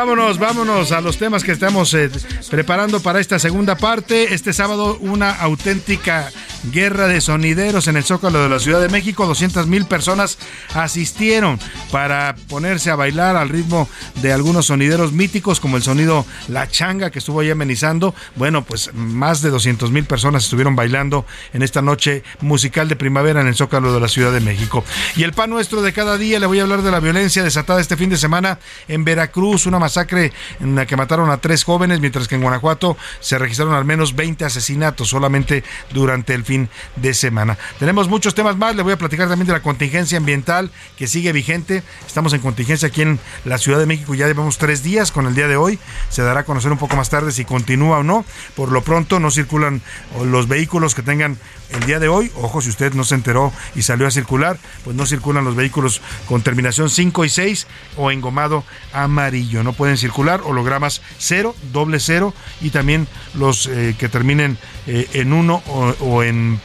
vámonos, 0.06 0.38
vámonos 0.38 0.92
a 0.92 1.02
los 1.02 1.18
temas 1.18 1.44
que 1.44 1.52
estamos 1.52 1.92
eh, 1.96 2.12
preparando 2.52 3.00
para 3.00 3.20
esta 3.20 3.40
segunda 3.40 3.76
parte. 3.76 4.36
Este 4.36 4.54
sábado 4.54 5.00
una 5.02 5.32
auténtica 5.32 6.32
guerra 6.72 7.08
de 7.08 7.22
sonideros 7.22 7.88
en 7.88 7.98
el 7.98 8.04
Zócalo 8.04 8.42
de 8.42 8.50
la 8.50 8.60
Ciudad 8.60 8.82
de 8.82 8.90
México. 8.90 9.26
200 9.26 9.68
mil 9.68 9.86
personas 9.86 10.38
asistieron 10.74 11.60
para 11.92 12.36
ponerse 12.50 12.92
a 12.92 12.96
bailar 12.96 13.36
al 13.36 13.50
ritmo 13.50 13.88
de 14.22 14.34
algunos 14.34 14.68
sonideros 14.68 15.12
míticos 15.12 15.60
como 15.60 15.78
el 15.78 15.84
sonido 15.84 16.26
La 16.48 16.68
Changa 16.68 17.10
que 17.10 17.20
estuvo 17.20 17.40
ahí 17.40 17.50
amenizando. 17.50 18.16
Bueno, 18.36 18.64
pues 18.64 18.94
más 18.94 19.42
de 19.42 19.50
200 19.50 19.92
mil 19.92 20.06
personas 20.06 20.44
estuvieron 20.46 20.76
bailando 20.76 21.26
en 21.54 21.62
esta 21.62 21.82
noche 21.82 22.24
musical 22.42 22.88
de 22.88 22.96
primavera 22.96 23.42
en 23.42 23.48
el 23.48 23.56
Zócalo 23.56 23.94
de 23.94 24.00
la 24.00 24.08
Ciudad 24.08 24.32
de 24.32 24.40
México. 24.40 24.84
Y 25.16 25.24
el 25.24 25.34
pan 25.34 25.50
nuestro 25.50 25.82
de 25.82 25.94
cada 25.94 26.18
día, 26.18 26.40
le 26.40 26.46
voy 26.46 26.60
a 26.60 26.64
hablar 26.64 26.82
de 26.82 26.92
la 26.92 27.00
violencia 27.00 27.44
desatada 27.44 27.82
este 27.82 27.98
fin 27.98 28.10
de 28.10 28.18
semana 28.18 28.60
en 28.88 29.04
Veracruz, 29.04 29.66
una 29.66 29.80
masacre 29.80 30.34
en 30.60 30.76
la 30.76 30.86
que 30.86 30.96
mataron 30.96 31.30
a 31.30 31.38
tres 31.38 31.64
jóvenes, 31.64 32.00
mientras 32.00 32.28
que 32.28 32.36
en 32.36 32.42
Guanajuato 32.42 32.98
se 33.20 33.38
registraron 33.38 33.74
al 33.74 33.86
menos 33.86 34.16
20 34.16 34.46
asesinatos 34.46 35.10
solamente 35.10 35.64
durante 35.92 36.34
el 36.34 36.44
fin 36.44 36.55
de 36.96 37.14
semana. 37.14 37.58
Tenemos 37.80 38.08
muchos 38.08 38.36
temas 38.36 38.58
más, 38.58 38.76
le 38.76 38.84
voy 38.84 38.94
a 38.94 38.98
platicar 38.98 39.28
también 39.28 39.48
de 39.48 39.54
la 39.54 39.62
contingencia 39.62 40.18
ambiental 40.18 40.72
que 40.98 41.08
sigue 41.08 41.32
vigente. 41.32 41.84
Estamos 42.06 42.34
en 42.34 42.42
contingencia 42.42 42.88
aquí 42.88 43.02
en 43.02 43.20
la 43.44 43.58
Ciudad 43.58 43.80
de 43.80 43.86
México, 43.86 44.16
ya 44.16 44.28
llevamos 44.28 44.58
tres 44.58 44.84
días 44.84 45.12
con 45.12 45.28
el 45.28 45.36
día 45.36 45.48
de 45.48 45.56
hoy. 45.56 45.80
Se 46.10 46.22
dará 46.22 46.42
a 46.42 46.46
conocer 46.46 46.72
un 46.72 46.78
poco 46.78 46.96
más 46.96 47.10
tarde 47.10 47.32
si 47.32 47.46
continúa 47.46 48.00
o 48.00 48.04
no. 48.04 48.26
Por 48.56 48.72
lo 48.72 48.82
pronto 48.82 49.20
no 49.20 49.32
circulan 49.32 49.82
los 50.24 50.48
vehículos 50.48 50.96
que 50.96 51.02
tengan 51.02 51.38
el 51.72 51.86
día 51.86 52.00
de 52.00 52.08
hoy, 52.08 52.32
ojo, 52.36 52.62
si 52.62 52.70
usted 52.70 52.94
no 52.94 53.04
se 53.04 53.16
enteró 53.16 53.52
y 53.76 53.82
salió 53.82 54.08
a 54.08 54.12
circular, 54.12 54.58
pues 54.84 54.96
no 54.96 55.06
circulan 55.06 55.44
los 55.44 55.56
vehículos 55.56 56.02
con 56.28 56.42
terminación 56.42 56.90
5 56.90 57.26
y 57.26 57.30
6 57.30 57.68
o 57.98 58.12
engomado 58.12 58.64
amarillo. 58.94 59.64
No 59.64 59.74
pueden 59.74 59.98
circular 59.98 60.42
hologramas 60.44 61.02
0, 61.18 61.56
doble 61.72 62.00
0 62.00 62.34
y 62.62 62.70
también 62.70 63.08
los 63.34 63.68
eh, 63.68 63.96
que 63.98 64.10
terminen 64.10 64.58
eh, 64.88 65.08
en 65.14 65.34
1 65.34 65.64
o, 65.68 65.96
o 66.00 66.24
en 66.24 66.60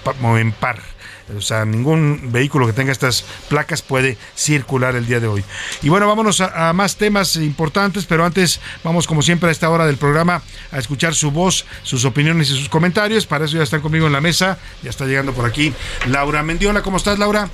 par. 0.59 0.90
O 1.37 1.41
sea, 1.41 1.65
ningún 1.65 2.31
vehículo 2.33 2.67
que 2.67 2.73
tenga 2.73 2.93
estas 2.93 3.25
placas 3.49 3.83
puede 3.83 4.17
circular 4.35 4.97
el 4.97 5.07
día 5.07 5.21
de 5.21 5.27
hoy. 5.27 5.45
Y 5.83 5.89
bueno, 5.89 6.07
vámonos 6.07 6.41
a, 6.41 6.73
más 6.73 6.97
temas 6.97 7.37
importantes, 7.37 8.07
pero 8.07 8.25
antes 8.25 8.61
vamos 8.83 9.07
como 9.07 9.23
siempre 9.23 9.49
a 9.49 9.53
esta 9.53 9.69
hora 9.71 9.87
del 9.87 9.97
programa 9.97 10.43
a 10.73 10.79
escuchar 10.79 11.15
su 11.15 11.31
voz, 11.31 11.65
sus 11.83 12.05
opiniones 12.05 12.51
y 12.51 12.57
sus 12.57 12.69
comentarios. 12.69 13.27
Para 13.27 13.45
eso 13.45 13.57
ya 13.57 13.63
están 13.63 13.81
conmigo 13.81 14.07
en 14.07 14.13
la 14.13 14.21
mesa. 14.21 14.59
Ya 14.83 14.91
está 14.91 15.07
llegando 15.07 15.33
por 15.33 15.47
aquí 15.47 15.73
Laura 16.07 16.43
Mendiola. 16.43 16.83
¿Cómo 16.83 16.97
estás, 16.97 17.19
Laura? 17.19 17.49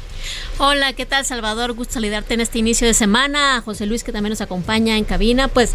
Hola, 0.58 0.92
¿qué 0.92 1.06
tal, 1.06 1.24
Salvador? 1.24 1.72
Gusto 1.74 1.94
saludarte 1.94 2.34
en 2.34 2.40
este 2.40 2.58
inicio 2.58 2.86
de 2.86 2.94
semana. 2.94 3.62
José 3.64 3.86
Luis, 3.86 4.02
que 4.04 4.12
también 4.12 4.30
nos 4.30 4.40
acompaña 4.40 4.96
en 4.96 5.04
cabina. 5.04 5.48
Pues 5.48 5.74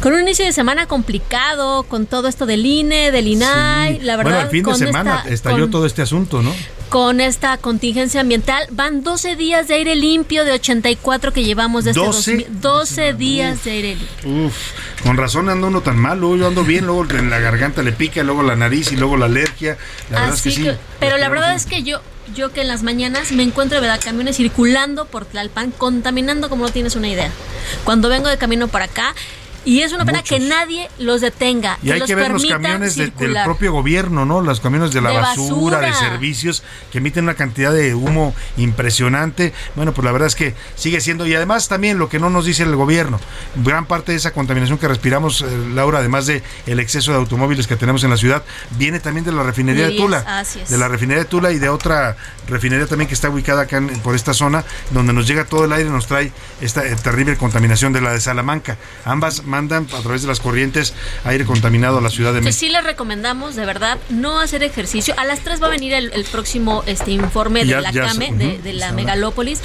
con 0.00 0.12
un 0.12 0.20
inicio 0.20 0.44
de 0.44 0.52
semana 0.52 0.86
complicado, 0.86 1.82
con 1.84 2.06
todo 2.06 2.28
esto 2.28 2.46
del 2.46 2.64
INE, 2.64 3.10
del 3.10 3.26
INAI, 3.26 4.00
la 4.00 4.16
verdad. 4.16 4.32
Bueno, 4.32 4.44
el 4.44 4.50
fin 4.50 4.64
de 4.64 4.74
semana 4.74 5.24
estalló 5.28 5.68
todo 5.68 5.86
este 5.86 6.02
asunto, 6.02 6.42
¿no? 6.42 6.54
Con 6.88 7.20
esta 7.20 7.58
contingencia 7.58 8.22
ambiental, 8.22 8.66
van 8.70 9.02
12 9.02 9.36
días 9.36 9.68
de 9.68 9.74
aire 9.74 9.94
limpio 9.94 10.44
de 10.44 10.52
84 10.52 11.32
que 11.32 11.44
llevamos 11.44 11.84
desde 11.84 12.00
12, 12.00 12.46
12 12.48 13.12
días 13.14 13.64
de 13.64 13.70
aire 13.70 13.96
limpio. 13.96 14.46
Uf, 14.46 14.54
con 15.02 15.16
razón 15.16 15.50
ando 15.50 15.66
uno 15.66 15.82
tan 15.82 15.98
mal, 15.98 16.18
luego 16.18 16.36
yo 16.36 16.46
ando 16.46 16.64
bien, 16.64 16.86
luego 16.86 17.04
en 17.10 17.28
la 17.28 17.40
garganta 17.40 17.82
le 17.82 17.92
pica, 17.92 18.22
luego 18.22 18.42
la 18.42 18.56
nariz 18.56 18.92
y 18.92 18.96
luego 18.96 19.16
la 19.16 19.26
alergia. 19.26 19.76
La 20.10 20.20
verdad 20.20 20.34
es 20.36 20.42
que, 20.42 20.50
sí. 20.50 20.70
Pero 20.98 21.18
la 21.18 21.28
verdad 21.28 21.54
es 21.54 21.66
que 21.66 21.82
yo 21.82 22.00
yo 22.34 22.52
que 22.52 22.60
en 22.60 22.68
las 22.68 22.82
mañanas 22.82 23.32
me 23.32 23.42
encuentro, 23.42 23.80
¿verdad? 23.80 24.00
Camiones 24.02 24.36
circulando 24.36 25.06
por 25.06 25.24
Tlalpan, 25.24 25.70
contaminando 25.70 26.48
como 26.48 26.64
no 26.64 26.70
tienes 26.70 26.96
una 26.96 27.08
idea. 27.08 27.30
Cuando 27.84 28.08
vengo 28.08 28.28
de 28.28 28.38
camino 28.38 28.68
para 28.68 28.86
acá, 28.86 29.14
y 29.64 29.80
es 29.80 29.92
una 29.92 30.04
pena 30.04 30.22
que 30.22 30.40
nadie 30.40 30.88
los 30.98 31.20
detenga. 31.20 31.78
Y 31.82 31.90
hay 31.90 32.00
que 32.02 32.14
ver 32.14 32.30
los 32.30 32.44
camiones 32.44 32.96
del 32.96 33.12
propio 33.44 33.72
gobierno, 33.72 34.24
¿no? 34.24 34.40
Los 34.40 34.60
camiones 34.60 34.92
de 34.92 35.00
la 35.00 35.12
basura, 35.12 35.80
de 35.80 35.92
servicios, 35.92 36.62
que 36.90 36.98
emiten 36.98 37.24
una 37.24 37.34
cantidad 37.34 37.72
de 37.72 37.94
humo 37.94 38.34
impresionante. 38.56 39.52
Bueno, 39.74 39.92
pues 39.92 40.04
la 40.04 40.12
verdad 40.12 40.28
es 40.28 40.34
que 40.34 40.54
sigue 40.74 41.00
siendo. 41.00 41.26
Y 41.26 41.34
además 41.34 41.68
también 41.68 41.98
lo 41.98 42.08
que 42.08 42.18
no 42.18 42.30
nos 42.30 42.46
dice 42.46 42.62
el 42.62 42.74
gobierno, 42.76 43.20
gran 43.56 43.86
parte 43.86 44.12
de 44.12 44.18
esa 44.18 44.32
contaminación 44.32 44.78
que 44.78 44.88
respiramos, 44.88 45.42
eh, 45.42 45.46
Laura, 45.74 45.98
además 45.98 46.26
de 46.26 46.42
el 46.66 46.80
exceso 46.80 47.12
de 47.12 47.18
automóviles 47.18 47.66
que 47.66 47.76
tenemos 47.76 48.04
en 48.04 48.10
la 48.10 48.16
ciudad, 48.16 48.42
viene 48.70 49.00
también 49.00 49.24
de 49.24 49.32
la 49.32 49.42
refinería 49.42 49.88
de 49.88 49.96
Tula. 49.96 50.44
De 50.68 50.78
la 50.78 50.88
refinería 50.88 51.24
de 51.24 51.28
Tula 51.28 51.52
y 51.52 51.58
de 51.58 51.68
otra 51.68 52.16
refinería 52.48 52.86
también 52.86 53.08
que 53.08 53.14
está 53.14 53.28
ubicada 53.28 53.62
acá 53.62 53.82
por 54.02 54.14
esta 54.14 54.34
zona, 54.34 54.64
donde 54.90 55.12
nos 55.12 55.26
llega 55.26 55.44
todo 55.44 55.64
el 55.64 55.72
aire, 55.72 55.90
nos 55.90 56.06
trae 56.06 56.32
esta 56.60 56.86
eh, 56.86 56.96
terrible 56.96 57.36
contaminación 57.36 57.92
de 57.92 58.00
la 58.00 58.12
de 58.12 58.20
Salamanca. 58.20 58.78
Ambas 59.04 59.44
mandan 59.48 59.86
a 59.96 60.00
través 60.00 60.22
de 60.22 60.28
las 60.28 60.40
corrientes 60.40 60.94
aire 61.24 61.44
contaminado 61.44 61.98
a 61.98 62.00
la 62.00 62.10
Ciudad 62.10 62.32
de 62.32 62.40
México. 62.40 62.60
Sí, 62.60 62.68
les 62.68 62.84
recomendamos, 62.84 63.56
de 63.56 63.66
verdad, 63.66 63.98
no 64.10 64.40
hacer 64.40 64.62
ejercicio. 64.62 65.14
A 65.16 65.24
las 65.24 65.40
3 65.40 65.62
va 65.62 65.66
a 65.66 65.70
venir 65.70 65.92
el, 65.92 66.24
próximo 66.30 66.82
este 66.86 67.10
informe 67.10 67.64
de 67.64 67.80
la 67.80 67.92
CAME, 67.92 68.58
de, 68.62 68.72
la 68.72 68.92
megalópolis. 68.92 69.60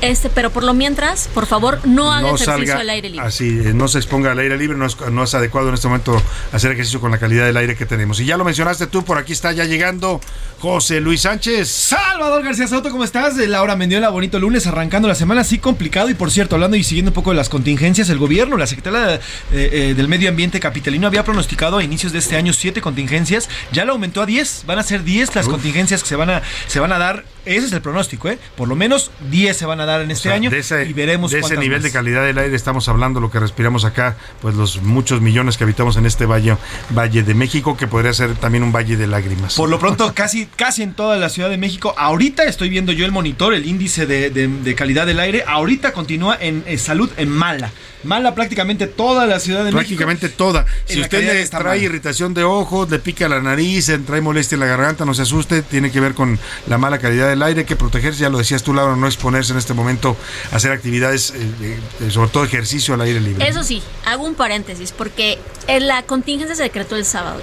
Este, 0.00 0.28
pero 0.28 0.50
por 0.50 0.64
lo 0.64 0.74
mientras, 0.74 1.28
por 1.28 1.46
favor, 1.46 1.80
no 1.86 2.12
haga 2.12 2.30
ejercicio 2.30 2.76
al 2.76 2.90
aire 2.90 3.08
libre. 3.08 3.26
Así, 3.26 3.48
eh, 3.48 3.72
no 3.74 3.88
se 3.88 3.98
exponga 3.98 4.32
al 4.32 4.38
aire 4.38 4.56
libre, 4.56 4.76
no 4.76 4.86
es, 4.86 4.96
no 5.10 5.24
es 5.24 5.34
adecuado 5.34 5.68
en 5.68 5.74
este 5.74 5.88
momento 5.88 6.20
hacer 6.52 6.72
ejercicio 6.72 7.00
con 7.00 7.10
la 7.10 7.18
calidad 7.18 7.46
del 7.46 7.56
aire 7.56 7.76
que 7.76 7.86
tenemos. 7.86 8.20
Y 8.20 8.26
ya 8.26 8.36
lo 8.36 8.44
mencionaste 8.44 8.86
tú, 8.86 9.04
por 9.04 9.18
aquí 9.18 9.32
está 9.32 9.52
ya 9.52 9.64
llegando 9.64 10.20
José 10.60 11.00
Luis 11.00 11.22
Sánchez. 11.22 11.68
Salvador 11.68 12.42
García 12.42 12.66
Soto, 12.66 12.90
¿cómo 12.90 13.04
estás? 13.04 13.36
Laura 13.36 13.76
Mendiola, 13.76 14.08
bonito 14.08 14.38
lunes, 14.38 14.66
arrancando 14.66 15.06
la 15.06 15.14
semana 15.14 15.42
así 15.42 15.58
complicado. 15.58 16.10
Y 16.10 16.14
por 16.14 16.30
cierto, 16.30 16.56
hablando 16.56 16.76
y 16.76 16.82
siguiendo 16.82 17.10
un 17.10 17.14
poco 17.14 17.30
de 17.30 17.36
las 17.36 17.48
contingencias, 17.48 18.08
el 18.08 18.18
gobierno, 18.18 18.56
la 18.56 18.66
Secretaría 18.66 19.20
eh, 19.52 19.70
eh, 19.72 19.94
del 19.94 20.08
Medio 20.08 20.28
Ambiente 20.28 20.60
Capitalino. 20.60 21.06
Había 21.06 21.24
pronosticado 21.24 21.78
a 21.78 21.84
inicios 21.84 22.12
de 22.12 22.18
este 22.18 22.36
año 22.36 22.52
siete 22.52 22.80
contingencias, 22.80 23.48
ya 23.72 23.84
lo 23.84 23.92
aumentó 23.92 24.22
a 24.22 24.26
10, 24.26 24.64
van 24.66 24.78
a 24.78 24.82
ser 24.82 25.04
10 25.04 25.34
las 25.34 25.48
contingencias 25.48 26.02
que 26.02 26.08
se 26.08 26.16
van 26.16 26.30
a, 26.30 26.42
se 26.66 26.80
van 26.80 26.92
a 26.92 26.98
dar, 26.98 27.24
ese 27.44 27.66
es 27.66 27.72
el 27.72 27.80
pronóstico, 27.80 28.28
¿eh? 28.28 28.38
por 28.56 28.68
lo 28.68 28.76
menos 28.76 29.10
10 29.30 29.56
se 29.56 29.66
van 29.66 29.80
a 29.80 29.86
dar 29.86 30.00
en 30.02 30.10
este 30.10 30.32
año 30.32 30.50
y 30.50 30.92
veremos 30.92 31.30
de 31.30 31.40
ese 31.40 31.56
nivel 31.56 31.82
de 31.82 31.90
calidad 31.90 32.24
del 32.24 32.38
aire 32.38 32.54
estamos 32.54 32.88
hablando, 32.88 33.20
lo 33.20 33.30
que 33.30 33.40
respiramos 33.40 33.84
acá, 33.84 34.16
pues 34.40 34.54
los 34.54 34.82
muchos 34.82 35.20
millones 35.20 35.56
que 35.56 35.64
habitamos 35.64 35.96
en 35.96 36.06
este 36.06 36.26
valle, 36.26 36.56
valle 36.90 37.22
de 37.22 37.34
México, 37.34 37.76
que 37.76 37.86
podría 37.86 38.12
ser 38.12 38.34
también 38.34 38.64
un 38.64 38.72
valle 38.72 38.96
de 38.96 39.06
lágrimas. 39.06 39.54
Por 39.54 39.68
lo 39.68 39.78
pronto, 39.78 40.12
casi, 40.14 40.46
casi 40.46 40.82
en 40.82 40.94
toda 40.94 41.16
la 41.16 41.28
Ciudad 41.28 41.50
de 41.50 41.56
México, 41.56 41.94
ahorita 41.96 42.44
estoy 42.44 42.68
viendo 42.68 42.92
yo 42.92 43.04
el 43.06 43.12
monitor, 43.12 43.54
el 43.54 43.66
índice 43.66 44.06
de, 44.06 44.74
calidad 44.76 45.06
del 45.06 45.20
aire, 45.20 45.44
ahorita 45.46 45.92
continúa 45.92 46.36
en 46.40 46.78
salud 46.78 47.10
en 47.16 47.30
mala. 47.30 47.70
Mala 48.04 48.34
prácticamente 48.34 48.86
toda 48.86 49.17
la 49.26 49.40
Ciudad 49.40 49.60
de 49.60 49.72
México. 49.72 49.78
Prácticamente 49.78 50.28
toda. 50.28 50.66
Si 50.84 51.00
usted 51.00 51.24
le 51.24 51.46
trae 51.48 51.78
irritación 51.78 52.34
de 52.34 52.44
ojos, 52.44 52.90
le 52.90 52.98
pica 52.98 53.28
la 53.28 53.40
nariz, 53.40 53.90
trae 54.06 54.20
molestia 54.20 54.56
en 54.56 54.60
la 54.60 54.66
garganta, 54.66 55.04
no 55.04 55.14
se 55.14 55.22
asuste, 55.22 55.62
tiene 55.62 55.90
que 55.90 56.00
ver 56.00 56.14
con 56.14 56.38
la 56.66 56.78
mala 56.78 56.98
calidad 56.98 57.28
del 57.28 57.42
aire, 57.42 57.64
que 57.64 57.76
protegerse, 57.76 58.20
ya 58.20 58.30
lo 58.30 58.38
decías 58.38 58.62
tú, 58.62 58.74
Laura, 58.74 58.96
no 58.96 59.06
exponerse 59.06 59.52
en 59.52 59.58
este 59.58 59.74
momento 59.74 60.16
a 60.52 60.56
hacer 60.56 60.72
actividades, 60.72 61.32
eh, 61.34 62.10
sobre 62.10 62.30
todo 62.30 62.44
ejercicio 62.44 62.94
al 62.94 63.00
aire 63.02 63.20
libre. 63.20 63.48
Eso 63.48 63.62
sí, 63.62 63.82
hago 64.04 64.24
un 64.24 64.34
paréntesis, 64.34 64.92
porque 64.92 65.38
en 65.66 65.86
la 65.86 66.02
contingencia 66.02 66.54
se 66.56 66.62
decretó 66.62 66.96
el 66.96 67.04
sábado. 67.04 67.40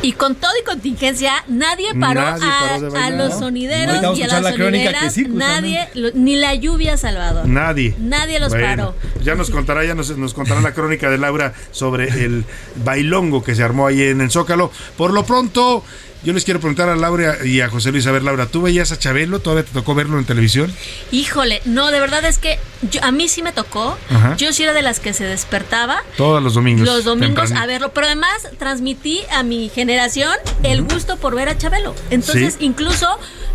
Y 0.00 0.12
con 0.12 0.36
todo 0.36 0.52
y 0.60 0.64
contingencia, 0.64 1.32
nadie 1.48 1.92
paró, 1.98 2.20
a, 2.20 3.10
los 3.10 3.34
sonideros 3.34 4.16
y 4.16 4.22
a 4.22 4.40
las 4.40 4.54
sonideras. 4.54 5.16
nadie, 5.28 5.88
ni 6.14 6.36
la 6.36 6.54
lluvia, 6.54 6.96
Salvador. 6.96 7.46
Nadie. 7.46 7.94
Nadie 7.98 8.38
los 8.38 8.52
paró. 8.52 8.94
Ya 9.22 9.34
nos 9.34 9.50
contará, 9.50 9.84
ya 9.84 9.94
nos, 9.94 10.16
nos 10.16 10.34
contará 10.34 10.60
la 10.60 10.67
crónica 10.72 11.10
de 11.10 11.18
Laura 11.18 11.52
sobre 11.70 12.08
el 12.24 12.44
bailongo 12.84 13.42
que 13.42 13.54
se 13.54 13.62
armó 13.62 13.86
ahí 13.86 14.02
en 14.02 14.20
el 14.20 14.30
Zócalo. 14.30 14.70
Por 14.96 15.12
lo 15.12 15.24
pronto, 15.24 15.84
yo 16.24 16.32
les 16.32 16.44
quiero 16.44 16.60
preguntar 16.60 16.88
a 16.88 16.96
Laura 16.96 17.44
y 17.44 17.60
a 17.60 17.68
José 17.68 17.92
Luis, 17.92 18.06
a 18.06 18.12
ver, 18.12 18.22
Laura, 18.22 18.46
¿tú 18.46 18.62
veías 18.62 18.90
a 18.92 18.98
Chabelo? 18.98 19.38
¿Todavía 19.38 19.64
te 19.64 19.72
tocó 19.72 19.94
verlo 19.94 20.18
en 20.18 20.24
televisión? 20.24 20.72
Híjole, 21.12 21.62
no, 21.64 21.90
de 21.90 22.00
verdad 22.00 22.24
es 22.24 22.38
que 22.38 22.58
a 23.02 23.12
mí 23.12 23.28
sí 23.28 23.42
me 23.42 23.52
tocó. 23.52 23.96
Yo 24.36 24.52
sí 24.52 24.62
era 24.64 24.72
de 24.72 24.82
las 24.82 25.00
que 25.00 25.12
se 25.12 25.24
despertaba. 25.24 26.02
Todos 26.16 26.42
los 26.42 26.54
domingos. 26.54 26.86
Los 26.86 27.04
domingos 27.04 27.52
a 27.52 27.66
verlo, 27.66 27.92
pero 27.92 28.06
además 28.06 28.48
transmití 28.58 29.22
a 29.32 29.42
mi 29.42 29.68
generación 29.68 30.32
el 30.62 30.82
gusto 30.82 31.16
por 31.16 31.34
ver 31.34 31.48
a 31.48 31.58
Chabelo. 31.58 31.94
Entonces, 32.10 32.56
incluso 32.60 33.06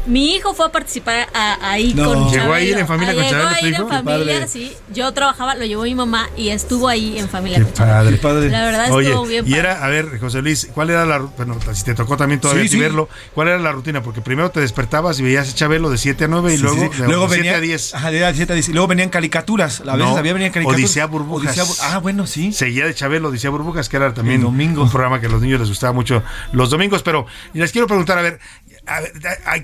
mi 0.05 0.35
hijo 0.35 0.53
fue 0.53 0.65
a 0.65 0.69
participar 0.71 1.27
ahí 1.33 1.93
con 1.93 2.05
Chabelo. 2.05 2.31
¿Llegó 2.31 2.53
a 2.53 2.61
ir 2.61 2.77
en 2.77 2.87
familia 2.87 3.13
con 3.13 3.23
Chabelo? 3.23 3.49
Llegó 3.49 3.55
a 3.55 3.67
ir 3.67 3.75
en 3.75 3.89
familia, 3.89 4.47
sí. 4.47 4.73
Yo 4.93 5.11
trabajaba, 5.11 5.55
lo 5.55 5.65
llevó 5.65 5.83
mi 5.83 5.95
mamá 5.95 6.29
y 6.37 6.49
estuvo 6.49 6.87
ahí 6.87 7.17
en 7.17 7.29
familia 7.29 7.59
Qué 7.59 7.65
padre. 7.65 8.17
padre. 8.17 8.49
La 8.49 8.65
verdad 8.65 8.85
estuvo 8.85 9.25
bien 9.25 9.47
Y 9.47 9.53
era, 9.53 9.83
a 9.83 9.89
ver, 9.89 10.19
José 10.19 10.41
Luis, 10.41 10.69
¿cuál 10.73 10.89
era 10.89 11.05
la 11.05 11.19
bueno, 11.19 11.57
si 11.73 11.83
te 11.83 11.93
tocó 11.93 12.17
también 12.17 12.39
todavía 12.53 12.79
verlo, 12.79 13.09
¿cuál 13.33 13.47
era 13.49 13.59
la 13.59 13.71
rutina? 13.71 14.01
Porque 14.03 14.21
primero 14.21 14.51
te 14.51 14.59
despertabas 14.59 15.19
y 15.19 15.23
veías 15.23 15.49
a 15.49 15.55
Chabelo 15.55 15.89
de 15.89 15.97
7 15.97 16.25
a 16.25 16.27
9 16.27 16.53
y 16.53 16.57
luego 16.57 16.89
de 16.89 17.07
luego 17.07 17.27
7 17.27 17.41
venía, 17.41 17.57
a 17.57 17.59
10. 17.59 17.95
Ajá, 17.95 18.11
de 18.11 18.33
7 18.33 18.53
a 18.53 18.55
10. 18.55 18.69
Y 18.69 18.73
luego 18.73 18.87
venían 18.87 19.09
caricaturas. 19.09 19.81
A 19.87 19.95
veces 19.95 20.15
había 20.15 20.33
venían 20.33 20.51
caricaturas. 20.51 20.83
Odisea 20.83 21.05
Burbujas. 21.05 21.57
Odisea, 21.57 21.87
ah, 21.89 21.99
bueno, 21.99 22.27
sí. 22.27 22.51
Seguía 22.51 22.85
de 22.85 22.93
Chabelo, 22.93 23.29
Odisea 23.29 23.49
Burbujas, 23.49 23.89
que 23.89 23.97
era 23.97 24.13
también 24.13 24.45
un 24.45 24.89
programa 24.89 25.19
que 25.19 25.27
a 25.27 25.29
los 25.29 25.41
niños 25.41 25.59
les 25.59 25.69
gustaba 25.69 25.93
mucho 25.93 26.23
los 26.51 26.69
domingos. 26.69 27.03
Pero 27.03 27.25
les 27.53 27.71
quiero 27.71 27.87
preguntar, 27.87 28.17
a 28.17 28.21
ver, 28.21 28.39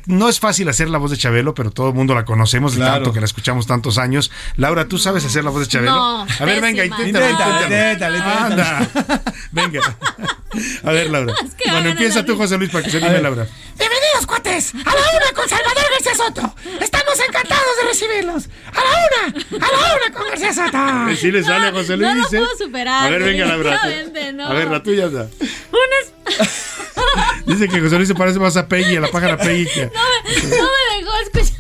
no 0.08 0.30
es 0.30 0.40
fácil 0.40 0.70
hacer 0.70 0.90
la 0.90 0.98
voz 0.98 1.12
de 1.12 1.18
Chabelo, 1.18 1.54
pero 1.54 1.72
todo 1.72 1.90
el 1.90 1.94
mundo 1.94 2.16
la 2.16 2.26
conocemos, 2.26 2.76
de 2.76 2.86
tanto 2.86 3.12
que 3.14 3.20
la 3.20 3.26
escuchamos 3.26 3.68
tantos 3.68 3.98
años. 3.98 4.32
Laura, 4.56 4.88
¿tú 4.88 4.98
sabes 4.98 5.26
hacer 5.26 5.44
la 5.44 5.50
voz 5.50 5.62
de 5.62 5.68
Chabelo? 5.68 5.92
No, 5.92 6.22
a 6.24 6.46
ver, 6.46 6.62
venga, 6.62 6.86
inténtalo. 6.86 7.64
Inténtale, 7.64 8.20
Anda. 8.20 8.90
venga. 9.52 9.82
A 10.84 10.92
ver, 10.92 11.10
Laura. 11.10 11.34
bueno, 11.70 11.90
empieza 11.90 12.24
tú, 12.26 12.38
José 12.38 12.58
Luis, 12.58 12.70
para 12.72 12.84
que 12.84 12.92
se 12.92 12.98
anime, 12.98 13.22
Laura. 13.22 13.46
Bienvenidos, 13.78 14.26
cuates, 14.26 14.74
a 14.74 14.78
la 14.78 15.02
una 15.18 15.34
con 15.36 15.50
Salvador 15.50 15.84
García 15.92 16.16
Soto. 16.16 16.56
Estamos 16.82 17.20
encantados 17.28 17.78
de 17.82 17.88
recibirlos. 17.88 18.50
A 18.74 18.84
la 18.84 18.90
una, 19.30 19.68
a 19.68 19.72
la 19.72 19.96
una 19.96 20.14
con 20.14 20.28
García 20.30 20.54
Soto. 20.54 21.16
Sí 21.20 21.32
le 21.32 21.44
sale 21.44 21.68
a 21.68 21.72
José 21.72 21.98
Luis. 21.98 22.10
No 22.10 22.16
lo 22.24 22.30
puedo 22.30 22.58
superar. 22.58 23.06
A 23.06 23.10
ver, 23.10 23.24
venga, 23.24 23.46
Laura. 23.46 23.82
No. 24.34 24.48
A 24.48 24.54
ver, 24.54 24.70
la 24.70 24.82
tuya 24.82 25.06
está. 25.08 25.28
Unas... 25.72 26.79
Dice 27.50 27.68
que 27.68 27.82
José 27.82 27.96
Luis 27.96 28.08
se 28.08 28.14
parece 28.14 28.38
más 28.38 28.56
a 28.58 28.68
Peggy, 28.68 28.98
a 28.98 29.02
la 29.02 29.08
pájara 29.08 29.36
Peggy. 29.36 29.66
Que... 29.66 29.86
No, 29.88 29.92
me, 30.24 30.58
no 30.58 30.66
me 30.66 31.00
dejó 31.00 31.18
escuchar. 31.24 31.60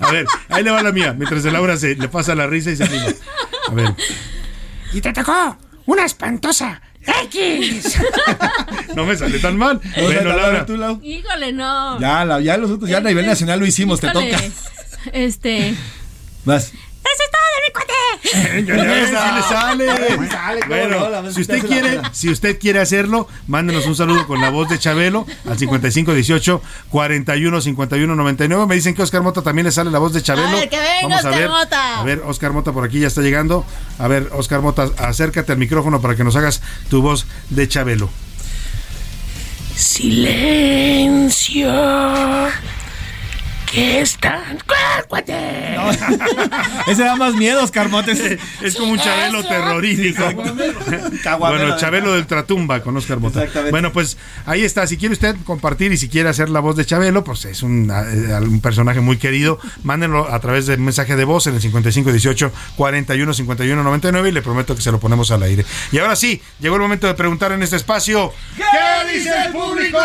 A 0.00 0.10
ver, 0.10 0.26
ahí 0.48 0.62
le 0.62 0.70
va 0.70 0.82
la 0.82 0.90
mía, 0.90 1.12
mientras 1.12 1.44
el 1.44 1.52
Laura 1.52 1.76
se 1.76 1.94
le 1.96 2.08
pasa 2.08 2.34
la 2.34 2.46
risa 2.46 2.70
y 2.70 2.76
se 2.76 2.84
anima. 2.84 3.06
A 3.68 3.74
ver. 3.74 3.94
Y 4.92 5.02
te 5.02 5.12
tocó 5.12 5.56
una 5.86 6.04
espantosa 6.04 6.80
X. 7.24 7.98
no 8.94 9.04
me 9.04 9.16
sale 9.16 9.38
tan 9.38 9.56
mal. 9.58 9.80
No, 9.96 10.02
bueno, 10.02 10.34
Laura. 10.34 10.66
Tú, 10.66 10.76
Laura. 10.76 10.98
Híjole, 11.04 11.52
no. 11.52 12.00
Ya, 12.00 12.24
la, 12.24 12.40
ya 12.40 12.56
nosotros, 12.56 12.88
ya 12.88 12.98
a 12.98 13.00
nivel 13.00 13.26
nacional 13.26 13.60
lo 13.60 13.66
hicimos, 13.66 14.00
te 14.00 14.10
toca. 14.10 14.40
Este. 15.12 15.74
Vas. 16.44 16.72
¡Eso 17.14 17.22
es 17.24 17.30
todo 17.30 17.48
de 17.54 17.62
mi 17.64 17.72
cuate! 17.72 17.92
¡Ya 18.66 19.32
le 19.34 19.42
sale! 19.42 19.86
bueno, 20.68 21.32
si 21.32 21.40
usted 21.40 21.66
quiere, 21.66 22.00
si 22.12 22.30
usted 22.30 22.58
quiere 22.58 22.80
hacerlo, 22.80 23.28
mándenos 23.46 23.86
un 23.86 23.96
saludo 23.96 24.26
con 24.26 24.40
la 24.40 24.50
voz 24.50 24.68
de 24.68 24.78
Chabelo 24.78 25.26
al 25.48 25.58
5518 25.58 26.62
41 26.90 27.60
51 27.60 28.14
99. 28.14 28.66
Me 28.66 28.74
dicen 28.74 28.94
que 28.94 29.02
Oscar 29.02 29.22
Mota 29.22 29.42
también 29.42 29.66
le 29.66 29.72
sale 29.72 29.90
la 29.90 29.98
voz 29.98 30.12
de 30.12 30.22
Chabelo. 30.22 30.48
A 30.48 30.52
ver, 30.52 30.68
que 30.68 30.78
venga 30.78 31.00
Vamos 31.02 31.24
a 31.24 31.30
ver. 31.30 31.48
Mota. 31.48 32.00
A 32.00 32.04
ver, 32.04 32.22
Oscar 32.26 32.52
Mota 32.52 32.72
por 32.72 32.84
aquí 32.84 33.00
ya 33.00 33.06
está 33.06 33.22
llegando. 33.22 33.64
A 33.98 34.08
ver, 34.08 34.28
Oscar 34.32 34.60
Mota, 34.60 34.90
acércate 34.98 35.52
al 35.52 35.58
micrófono 35.58 36.00
para 36.00 36.16
que 36.16 36.24
nos 36.24 36.36
hagas 36.36 36.60
tu 36.90 37.02
voz 37.02 37.26
de 37.50 37.68
Chabelo. 37.68 38.10
Silencio. 39.74 41.68
¿Qué 43.70 44.00
están? 44.00 44.58
¡Cuate! 45.08 45.76
No, 45.76 45.90
ese 46.86 47.04
da 47.04 47.16
más 47.16 47.34
miedo, 47.34 47.62
Oscar 47.62 47.88
Motes. 47.88 48.38
Es, 48.62 48.74
como 48.76 48.92
un 48.92 48.98
Chabelo 48.98 49.44
terrorífico. 49.44 50.24
bueno, 51.38 51.76
Chabelo 51.76 52.14
del 52.14 52.26
Tratumba 52.26 52.80
con 52.80 52.96
Oscar 52.96 53.18
Mota. 53.18 53.46
Bueno, 53.70 53.92
pues 53.92 54.16
ahí 54.46 54.64
está. 54.64 54.86
Si 54.86 54.96
quiere 54.96 55.12
usted 55.12 55.36
compartir 55.44 55.92
y 55.92 55.98
si 55.98 56.08
quiere 56.08 56.30
hacer 56.30 56.48
la 56.48 56.60
voz 56.60 56.76
de 56.76 56.86
Chabelo, 56.86 57.24
pues 57.24 57.44
es 57.44 57.62
un, 57.62 57.90
eh, 57.90 58.34
un 58.40 58.60
personaje 58.60 59.00
muy 59.00 59.18
querido. 59.18 59.58
Mándenlo 59.82 60.32
a 60.32 60.40
través 60.40 60.66
de 60.66 60.76
mensaje 60.78 61.16
de 61.16 61.24
voz 61.24 61.46
en 61.46 61.54
el 61.54 61.60
5518 61.60 62.52
41 62.76 63.34
51 63.34 63.82
99 63.82 64.28
y 64.28 64.32
le 64.32 64.42
prometo 64.42 64.74
que 64.74 64.82
se 64.82 64.92
lo 64.92 64.98
ponemos 64.98 65.30
al 65.30 65.42
aire. 65.42 65.64
Y 65.92 65.98
ahora 65.98 66.16
sí, 66.16 66.40
llegó 66.58 66.76
el 66.76 66.82
momento 66.82 67.06
de 67.06 67.14
preguntar 67.14 67.52
en 67.52 67.62
este 67.62 67.76
espacio: 67.76 68.32
¿Qué 68.56 69.12
dice 69.12 69.30
el 69.46 69.52
público? 69.52 69.98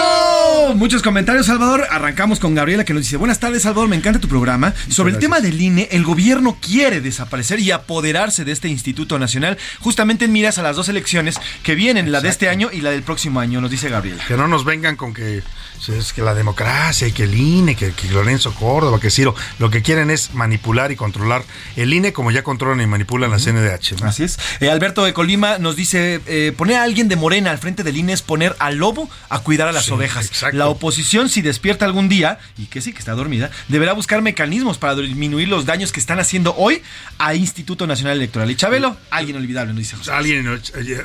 Muchos 0.75 1.01
comentarios, 1.01 1.45
Salvador. 1.45 1.87
Arrancamos 1.89 2.39
con 2.39 2.55
Gabriela 2.55 2.83
que 2.83 2.93
nos 2.93 3.03
dice: 3.03 3.17
Buenas 3.17 3.39
tardes. 3.39 3.52
Salvador, 3.59 3.87
me 3.87 3.95
encanta 3.95 4.19
tu 4.19 4.27
programa. 4.27 4.73
Sobre 4.89 5.13
el 5.13 5.19
tema 5.19 5.39
del 5.39 5.59
INE, 5.59 5.89
el 5.91 6.03
gobierno 6.03 6.57
quiere 6.61 7.01
desaparecer 7.01 7.59
y 7.59 7.71
apoderarse 7.71 8.45
de 8.45 8.51
este 8.51 8.67
Instituto 8.67 9.19
Nacional, 9.19 9.57
justamente 9.79 10.25
en 10.25 10.31
miras 10.31 10.57
a 10.57 10.63
las 10.63 10.75
dos 10.75 10.89
elecciones 10.89 11.39
que 11.63 11.75
vienen, 11.75 12.11
la 12.11 12.21
de 12.21 12.29
este 12.29 12.49
año 12.49 12.69
y 12.71 12.81
la 12.81 12.91
del 12.91 13.03
próximo 13.03 13.39
año, 13.39 13.61
nos 13.61 13.71
dice 13.71 13.89
Gabriel. 13.89 14.19
Que 14.27 14.37
no 14.37 14.47
nos 14.47 14.65
vengan 14.65 14.95
con 14.95 15.13
que 15.13 15.43
es 15.89 16.13
que 16.13 16.21
la 16.21 16.33
democracia 16.33 17.07
y 17.07 17.11
que 17.11 17.23
el 17.23 17.35
INE, 17.35 17.75
que, 17.75 17.93
Lorenzo 18.11 18.53
Córdoba, 18.53 18.99
que 18.99 19.09
Ciro, 19.09 19.35
lo 19.59 19.69
que 19.69 19.81
quieren 19.81 20.09
es 20.09 20.33
manipular 20.33 20.91
y 20.91 20.95
controlar 20.95 21.43
el 21.75 21.93
INE 21.93 22.13
como 22.13 22.31
ya 22.31 22.43
controlan 22.43 22.81
y 22.81 22.87
manipulan 22.87 23.31
la 23.31 23.37
CNDH. 23.37 24.03
Así 24.03 24.23
es. 24.23 24.39
Eh, 24.59 24.69
Alberto 24.69 25.03
de 25.03 25.13
Colima 25.13 25.57
nos 25.57 25.75
dice, 25.75 26.21
eh, 26.27 26.53
poner 26.55 26.77
a 26.77 26.83
alguien 26.83 27.09
de 27.09 27.15
Morena 27.15 27.51
al 27.51 27.57
frente 27.57 27.83
del 27.83 27.97
INE 27.97 28.13
es 28.13 28.21
poner 28.21 28.55
al 28.59 28.77
lobo 28.77 29.09
a 29.29 29.39
cuidar 29.39 29.67
a 29.67 29.71
las 29.71 29.91
ovejas. 29.91 30.31
La 30.53 30.67
oposición, 30.67 31.29
si 31.29 31.41
despierta 31.41 31.85
algún 31.85 32.07
día, 32.07 32.39
y 32.57 32.65
que 32.67 32.81
sí, 32.81 32.93
que 32.93 32.99
está 32.99 33.13
dormida, 33.13 33.42
deberá 33.67 33.93
buscar 33.93 34.21
mecanismos 34.21 34.77
para 34.77 34.95
disminuir 34.95 35.47
los 35.47 35.65
daños 35.65 35.91
que 35.91 35.99
están 35.99 36.19
haciendo 36.19 36.55
hoy 36.55 36.81
a 37.17 37.35
Instituto 37.35 37.87
Nacional 37.87 38.17
Electoral. 38.17 38.49
Y 38.51 38.55
Chabelo, 38.55 38.97
alguien 39.09 39.37
olvidable, 39.37 39.73
nos 39.73 39.79
dice 39.79 39.95
José. 39.95 40.11
Alguien, 40.11 40.47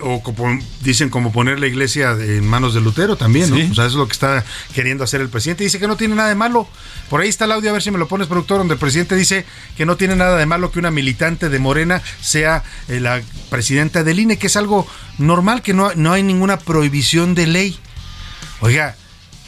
o 0.02 0.22
como, 0.22 0.58
dicen 0.82 1.10
como 1.10 1.32
poner 1.32 1.60
la 1.60 1.66
iglesia 1.66 2.12
en 2.12 2.46
manos 2.46 2.74
de 2.74 2.80
Lutero 2.80 3.16
también, 3.16 3.50
¿no? 3.50 3.56
O 3.56 3.74
sea, 3.74 3.84
eso 3.84 3.86
es 3.86 3.94
lo 3.94 4.06
que 4.06 4.12
está 4.12 4.44
queriendo 4.74 5.04
hacer 5.04 5.20
el 5.20 5.28
presidente. 5.28 5.64
Dice 5.64 5.78
que 5.78 5.86
no 5.86 5.96
tiene 5.96 6.14
nada 6.14 6.28
de 6.28 6.34
malo. 6.34 6.68
Por 7.08 7.20
ahí 7.20 7.28
está 7.28 7.46
el 7.46 7.52
audio, 7.52 7.70
a 7.70 7.72
ver 7.72 7.82
si 7.82 7.90
me 7.90 7.98
lo 7.98 8.08
pones, 8.08 8.28
productor, 8.28 8.58
donde 8.58 8.74
el 8.74 8.80
presidente 8.80 9.16
dice 9.16 9.44
que 9.76 9.86
no 9.86 9.96
tiene 9.96 10.16
nada 10.16 10.36
de 10.36 10.46
malo 10.46 10.70
que 10.70 10.78
una 10.78 10.90
militante 10.90 11.48
de 11.48 11.58
Morena 11.58 12.02
sea 12.20 12.62
eh, 12.88 13.00
la 13.00 13.22
presidenta 13.50 14.04
del 14.04 14.20
INE, 14.20 14.38
que 14.38 14.48
es 14.48 14.56
algo 14.56 14.86
normal, 15.18 15.62
que 15.62 15.74
no, 15.74 15.92
no 15.94 16.12
hay 16.12 16.22
ninguna 16.22 16.58
prohibición 16.58 17.34
de 17.34 17.46
ley. 17.46 17.78
Oiga, 18.60 18.96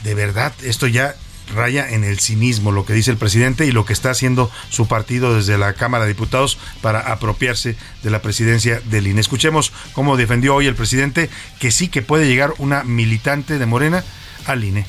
de 0.05 0.15
verdad, 0.15 0.53
esto 0.63 0.87
ya 0.87 1.15
raya 1.55 1.89
en 1.89 2.05
el 2.05 2.19
cinismo 2.21 2.73
lo 2.73 2.85
que 2.85 2.93
dice 2.93 3.11
el 3.11 3.17
presidente 3.17 3.67
y 3.67 3.73
lo 3.73 3.85
que 3.85 3.93
está 3.93 4.11
haciendo 4.11 4.51
su 4.69 4.87
partido 4.89 5.35
desde 5.35 5.59
la 5.59 5.75
Cámara 5.75 6.05
de 6.05 6.13
Diputados 6.13 6.59
para 6.81 7.01
apropiarse 7.01 7.77
de 8.03 8.11
la 8.11 8.23
presidencia 8.23 8.81
del 8.91 9.07
INE. 9.07 9.21
Escuchemos 9.21 9.73
cómo 9.93 10.17
defendió 10.17 10.55
hoy 10.55 10.67
el 10.67 10.75
presidente 10.75 11.31
que 11.59 11.71
sí 11.71 11.89
que 11.89 12.03
puede 12.03 12.27
llegar 12.27 12.55
una 12.59 12.85
militante 12.85 13.59
de 13.59 13.67
Morena 13.67 14.05
al 14.47 14.65
INE 14.65 14.87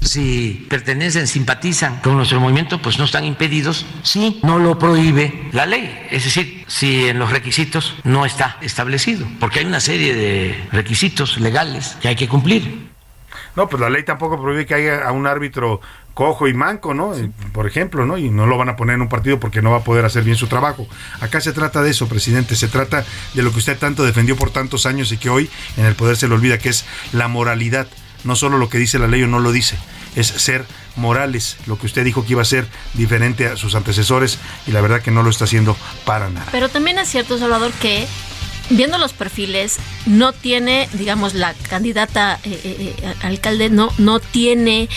si 0.00 0.66
pertenecen, 0.68 1.26
simpatizan 1.26 2.00
con 2.00 2.16
nuestro 2.16 2.40
movimiento, 2.40 2.80
pues 2.80 2.98
no 2.98 3.04
están 3.04 3.24
impedidos 3.24 3.84
si 4.02 4.40
no 4.42 4.58
lo 4.58 4.78
prohíbe 4.78 5.48
la 5.52 5.66
ley. 5.66 6.06
Es 6.10 6.24
decir, 6.24 6.64
si 6.66 7.08
en 7.08 7.18
los 7.18 7.30
requisitos 7.30 7.94
no 8.04 8.24
está 8.24 8.58
establecido, 8.60 9.26
porque 9.40 9.60
hay 9.60 9.66
una 9.66 9.80
serie 9.80 10.14
de 10.14 10.68
requisitos 10.72 11.38
legales 11.38 11.96
que 12.00 12.08
hay 12.08 12.16
que 12.16 12.28
cumplir. 12.28 12.87
No, 13.58 13.68
pues 13.68 13.80
la 13.80 13.90
ley 13.90 14.04
tampoco 14.04 14.40
prohíbe 14.40 14.66
que 14.66 14.74
haya 14.74 15.04
a 15.04 15.10
un 15.10 15.26
árbitro 15.26 15.80
cojo 16.14 16.46
y 16.46 16.54
manco, 16.54 16.94
¿no? 16.94 17.12
Por 17.52 17.66
ejemplo, 17.66 18.06
¿no? 18.06 18.16
Y 18.16 18.30
no 18.30 18.46
lo 18.46 18.56
van 18.56 18.68
a 18.68 18.76
poner 18.76 18.94
en 18.94 19.02
un 19.02 19.08
partido 19.08 19.40
porque 19.40 19.62
no 19.62 19.72
va 19.72 19.78
a 19.78 19.82
poder 19.82 20.04
hacer 20.04 20.22
bien 20.22 20.36
su 20.36 20.46
trabajo. 20.46 20.86
Acá 21.20 21.40
se 21.40 21.52
trata 21.52 21.82
de 21.82 21.90
eso, 21.90 22.08
presidente, 22.08 22.54
se 22.54 22.68
trata 22.68 23.04
de 23.34 23.42
lo 23.42 23.50
que 23.50 23.58
usted 23.58 23.76
tanto 23.76 24.04
defendió 24.04 24.36
por 24.36 24.50
tantos 24.50 24.86
años 24.86 25.10
y 25.10 25.18
que 25.18 25.28
hoy 25.28 25.50
en 25.76 25.86
el 25.86 25.96
poder 25.96 26.16
se 26.16 26.28
le 26.28 26.34
olvida, 26.34 26.58
que 26.58 26.68
es 26.68 26.86
la 27.10 27.26
moralidad 27.26 27.88
no 28.22 28.36
solo 28.36 28.58
lo 28.58 28.68
que 28.68 28.78
dice 28.78 29.00
la 29.00 29.08
ley 29.08 29.24
o 29.24 29.26
no 29.26 29.40
lo 29.40 29.50
dice, 29.50 29.76
es 30.14 30.28
ser 30.28 30.64
morales, 30.96 31.56
lo 31.66 31.78
que 31.78 31.86
usted 31.86 32.04
dijo 32.04 32.24
que 32.24 32.32
iba 32.32 32.42
a 32.42 32.44
ser 32.44 32.66
diferente 32.94 33.46
a 33.46 33.56
sus 33.56 33.74
antecesores 33.74 34.38
y 34.66 34.72
la 34.72 34.80
verdad 34.80 35.02
que 35.02 35.10
no 35.10 35.22
lo 35.22 35.30
está 35.30 35.44
haciendo 35.44 35.76
para 36.04 36.28
nada. 36.28 36.46
Pero 36.50 36.68
también 36.68 36.98
es 36.98 37.08
cierto, 37.08 37.38
Salvador, 37.38 37.72
que 37.80 38.06
viendo 38.70 38.98
los 38.98 39.12
perfiles, 39.12 39.76
no 40.06 40.32
tiene, 40.32 40.88
digamos, 40.94 41.34
la 41.34 41.54
candidata 41.54 42.38
eh, 42.44 42.60
eh, 42.64 42.96
eh, 43.02 43.14
alcalde 43.22 43.70
no, 43.70 43.90
no 43.98 44.20
tiene 44.20 44.88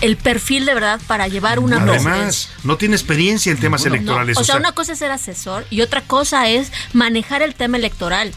el 0.00 0.16
perfil 0.16 0.66
de 0.66 0.74
verdad 0.74 1.00
para 1.06 1.28
llevar 1.28 1.58
una 1.58 1.82
Además, 1.82 2.50
no 2.64 2.76
tiene 2.76 2.94
experiencia 2.94 3.52
en 3.52 3.58
temas 3.58 3.84
electorales. 3.84 4.36
O, 4.36 4.44
sea, 4.44 4.56
una 4.56 4.72
cosa 4.72 4.92
es 4.92 4.98
ser 4.98 5.10
asesor 5.10 5.66
y 5.70 5.80
otra 5.80 6.02
cosa 6.02 6.48
es 6.48 6.72
manejar 6.92 7.42
el 7.42 7.54
tema 7.54 7.76
electoral. 7.76 8.32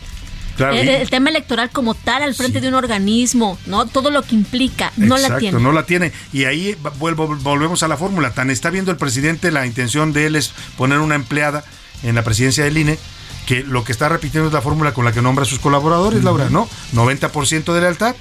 El, 0.60 1.10
tema 1.10 1.32
electoral 1.32 1.72
como 1.72 1.96
tal 1.96 2.22
al 2.22 2.36
frente 2.36 2.62
de 2.62 2.68
un 2.68 2.76
organismo, 2.76 3.58
¿no? 3.66 3.88
Todo 3.88 4.12
lo 4.12 4.22
que 4.22 4.36
implica, 4.36 4.92
no 4.96 5.18
la 5.18 5.40
tiene. 5.40 5.60
no 5.60 5.72
la 5.72 5.88
tiene. 5.88 6.12
Y 6.34 6.44
ahí 6.44 6.78
vuelvo, 7.00 7.36
volvemos 7.38 7.82
a 7.82 7.88
la 7.88 7.98
fórmula. 7.98 8.32
Tan 8.32 8.52
está 8.52 8.70
viendo 8.70 8.92
el 8.92 8.98
presidente 8.98 9.50
la 9.50 9.66
intención 9.66 10.14
de 10.14 10.28
él 10.28 10.36
es 10.36 10.54
poner 10.78 11.00
una 11.00 11.16
empleada 11.16 11.64
en 12.04 12.14
la 12.14 12.24
presidencia 12.24 12.64
del 12.64 12.78
INE 12.78 13.00
que 13.46 13.64
lo 13.64 13.84
que 13.84 13.92
está 13.92 14.10
repitiendo 14.10 14.48
es 14.48 14.54
la 14.54 14.62
fórmula 14.62 14.94
con 14.94 15.06
la 15.06 15.12
que 15.12 15.22
nombra 15.22 15.44
a 15.44 15.48
sus 15.48 15.60
colaboradores, 15.60 16.24
Laura, 16.24 16.50
¿no? 16.50 16.68
90% 16.94 17.74
de 17.74 17.82
lealtad 17.82 18.16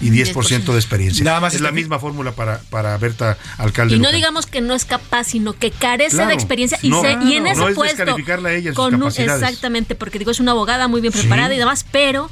y 0.00 0.10
10%, 0.10 0.64
de 0.64 0.76
experiencia. 0.76 1.24
Nada 1.24 1.40
más 1.40 1.54
es 1.54 1.60
la 1.60 1.72
misma 1.72 1.98
fórmula 1.98 2.32
para, 2.32 2.60
para 2.70 2.96
Berta, 2.98 3.38
alcalde. 3.56 3.96
Y 3.96 3.98
no 3.98 4.12
digamos 4.12 4.46
que 4.46 4.60
no 4.60 4.74
es 4.74 4.84
capaz, 4.84 5.24
sino 5.24 5.54
que 5.54 5.70
carece 5.70 6.26
de 6.26 6.34
experiencia 6.34 6.78
y, 6.82 6.88
y 6.88 7.34
en 7.36 7.46
ese 7.46 7.62
puesto. 7.74 8.02
A 8.02 8.52
ella 8.52 8.74
con 8.74 9.02
exactamente, 9.02 9.94
porque 9.94 10.18
digo, 10.18 10.30
es 10.30 10.40
una 10.40 10.52
abogada 10.52 10.88
muy 10.88 11.00
bien 11.00 11.12
preparada 11.12 11.54
y 11.54 11.58
demás, 11.58 11.86
pero 11.90 12.30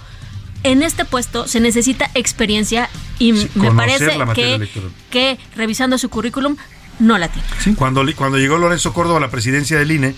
en 0.62 0.82
este 0.82 1.04
puesto 1.04 1.46
se 1.46 1.60
necesita 1.60 2.10
experiencia 2.14 2.90
y 3.18 3.32
me 3.54 3.70
parece 3.72 4.18
que, 4.34 4.68
que 5.10 5.38
revisando 5.56 5.96
su 5.98 6.10
currículum 6.10 6.56
no 6.98 7.18
la 7.18 7.28
tiene. 7.28 7.76
Cuando, 7.76 8.04
cuando 8.14 8.38
llegó 8.38 8.58
Lorenzo 8.58 8.92
Córdoba 8.92 9.18
a 9.18 9.20
la 9.20 9.30
presidencia 9.30 9.78
del 9.78 9.90
INE, 9.90 10.14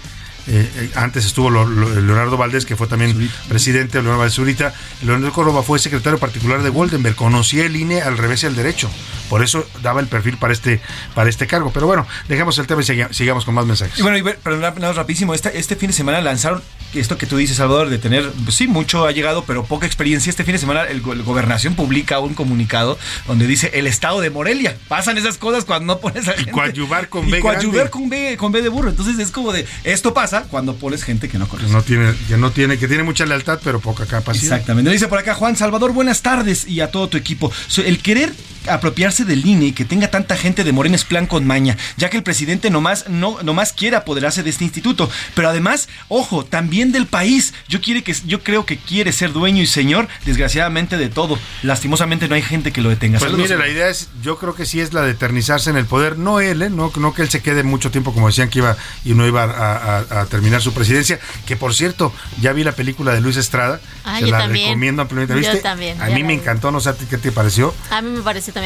eh, 0.49 0.71
eh, 0.77 0.91
antes 0.95 1.27
estuvo 1.27 1.51
Leonardo 1.51 2.37
Valdés, 2.37 2.65
que 2.67 2.77
fue 2.77 2.87
también 2.87 3.31
presidente 3.49 3.99
de 3.99 4.03
Leonardo 4.03 4.21
Valdés 4.21 4.35
Zurita. 4.35 4.75
Leonardo 5.03 5.33
Córdoba 5.33 5.63
fue 5.63 5.79
secretario 5.79 6.19
particular 6.19 6.63
de 6.63 6.71
Goldenberg, 6.71 7.17
conocía 7.17 7.67
el 7.67 7.77
INE 7.77 8.03
al 8.03 8.19
revés 8.19 8.43
y 8.43 8.47
al 8.47 8.55
derecho. 8.55 8.91
Por 9.29 9.43
eso 9.43 9.67
daba 9.83 10.01
el 10.01 10.07
perfil 10.07 10.37
para 10.37 10.53
este, 10.53 10.81
para 11.15 11.29
este 11.29 11.47
cargo. 11.47 11.73
Pero 11.73 11.87
bueno, 11.87 12.07
dejemos 12.29 12.59
el 12.59 12.67
tema 12.67 12.83
y 12.83 13.15
sigamos 13.15 13.45
con 13.45 13.55
más 13.55 13.67
mensajes. 13.67 13.99
Y 13.99 14.03
bueno, 14.03 14.19
y 14.19 14.23
perdón, 14.23 14.95
rapidísimo, 14.95 15.35
este, 15.35 15.59
este 15.59 15.77
fin 15.77 15.89
de 15.89 15.95
semana 15.95 16.21
lanzaron 16.21 16.63
esto 16.95 17.19
que 17.19 17.27
tú 17.27 17.37
dices, 17.37 17.57
Salvador, 17.57 17.89
de 17.89 17.99
tener, 17.99 18.31
pues 18.45 18.57
sí, 18.57 18.67
mucho 18.67 19.07
ha 19.07 19.13
llegado, 19.13 19.45
pero 19.45 19.65
poca 19.65 19.87
experiencia. 19.87 20.31
Este 20.31 20.45
fin 20.45 20.53
de 20.53 20.59
semana 20.59 20.85
el, 20.85 21.01
Gobernación 21.01 21.75
publica 21.75 22.19
un 22.19 22.35
comunicado 22.35 22.99
donde 23.27 23.47
dice 23.47 23.71
el 23.75 23.87
estado 23.87 24.21
de 24.21 24.31
Morelia. 24.31 24.77
Pasan 24.89 25.19
esas 25.19 25.39
cosas 25.39 25.65
cuando 25.65 25.95
no 25.95 26.01
pones 26.01 26.29
a 26.29 26.33
gente. 26.33 26.51
Y 26.51 26.53
coadyuvar 26.53 27.09
con 27.09 27.31
B. 27.31 27.39
Y 27.39 27.41
coadyuvar 27.41 27.91
con 27.91 28.09
B, 28.09 28.37
con 28.37 28.53
B 28.53 28.63
de 28.63 28.69
burro. 28.69 28.91
Entonces 28.91 29.19
es 29.19 29.31
como 29.31 29.53
de, 29.53 29.67
esto 29.85 30.15
pasa 30.15 30.45
cuando 30.45 30.77
pones 30.77 31.05
gente 31.05 31.29
que 31.29 31.39
no 31.39 31.49
conoce. 31.49 31.73
No 31.73 31.83
tiene, 31.83 32.15
que 32.29 32.37
no 32.37 32.51
tiene, 32.51 32.79
que 32.79 32.89
tiene 32.89 33.03
mucha 33.03 33.27
lealtad, 33.27 33.61
pero 33.63 33.81
poca 33.81 34.07
capacidad. 34.07 34.55
Exactamente. 34.55 34.91
Dice 34.91 35.09
por 35.09 35.19
acá 35.19 35.35
Juan 35.35 35.57
Salvador, 35.57 35.93
buenas 35.93 36.23
tardes 36.23 36.67
y 36.67 36.81
a 36.81 36.91
todo 36.91 37.09
tu 37.09 37.17
equipo. 37.17 37.53
El 37.85 37.99
querer 37.99 38.33
apropiarse 38.69 39.25
del 39.25 39.45
INE 39.45 39.67
y 39.67 39.73
que 39.73 39.85
tenga 39.85 40.09
tanta 40.09 40.37
gente 40.37 40.65
de 40.65 40.73
Morena 40.73 40.97
es 40.97 41.05
plan 41.05 41.27
con 41.27 41.47
maña, 41.47 41.77
ya 41.97 42.11
que 42.11 42.17
el 42.17 42.23
presidente 42.23 42.71
nomás, 42.71 43.09
no, 43.09 43.43
nomás 43.43 43.73
quiere 43.73 43.97
apoderarse 43.97 44.43
de 44.43 44.51
este 44.51 44.65
instituto. 44.65 45.11
Pero 45.35 45.49
además, 45.49 45.89
ojo, 46.09 46.45
también 46.45 46.93
del 46.93 47.07
país. 47.07 47.55
Yo, 47.69 47.81
quiere 47.81 48.03
que, 48.03 48.15
yo 48.27 48.43
creo 48.43 48.67
que 48.67 48.77
quiere 48.77 49.13
ser 49.13 49.33
dueño 49.33 49.63
y 49.63 49.67
señor, 49.67 50.09
desgraciadamente, 50.25 50.97
de 50.97 51.09
todo. 51.09 51.39
Lastimosamente 51.63 52.29
no 52.29 52.35
hay 52.35 52.43
gente 52.43 52.73
que 52.73 52.81
lo 52.81 52.91
detenga. 52.91 53.19
Pues 53.19 53.33
mire, 53.33 53.57
la 53.57 53.69
idea 53.69 53.89
es, 53.89 54.09
yo 54.23 54.39
creo 54.39 54.55
que 54.55 54.67
sí 54.67 54.81
es 54.81 54.93
la 54.93 55.03
de 55.03 55.13
eternizarse 55.13 55.71
en 55.71 55.77
el 55.77 55.87
poder. 55.87 56.19
No 56.19 56.41
él, 56.41 56.63
¿eh? 56.63 56.71
no, 56.71 56.93
no 56.97 57.15
que 57.15 57.23
él 57.23 57.29
se 57.29 57.43
quede 57.43 57.63
mucho 57.63 57.91
tiempo, 57.91 58.13
como 58.13 58.27
decían 58.29 58.49
que 58.49 58.61
iba 58.61 58.77
y 59.05 59.15
no 59.15 59.27
iba 59.27 59.45
a, 59.45 60.27
terminar 60.27 60.61
su 60.63 60.73
presidencia. 60.73 61.19
Que 61.47 61.57
por 61.57 61.75
cierto, 61.75 62.13
ya 62.41 62.53
vi 62.53 62.65
la 62.65 62.73
película 62.73 63.13
de 63.13 63.21
Luis 63.21 63.37
Estrada. 63.37 63.81
Ah, 64.05 64.19
se 64.21 64.27
la 64.27 64.47
recomiendo 64.47 65.03
ampliamente. 65.03 65.43
Yo 65.43 65.61
también. 65.61 66.01
A 66.01 66.07
mí 66.07 66.23
me 66.23 66.35
encantó, 66.35 66.71
no 66.71 66.81
sé 66.81 66.93
qué 67.09 67.19
te 67.19 67.33
pareció. 67.33 67.75
A 67.91 68.03
mí 68.03 68.11
me 68.11 68.21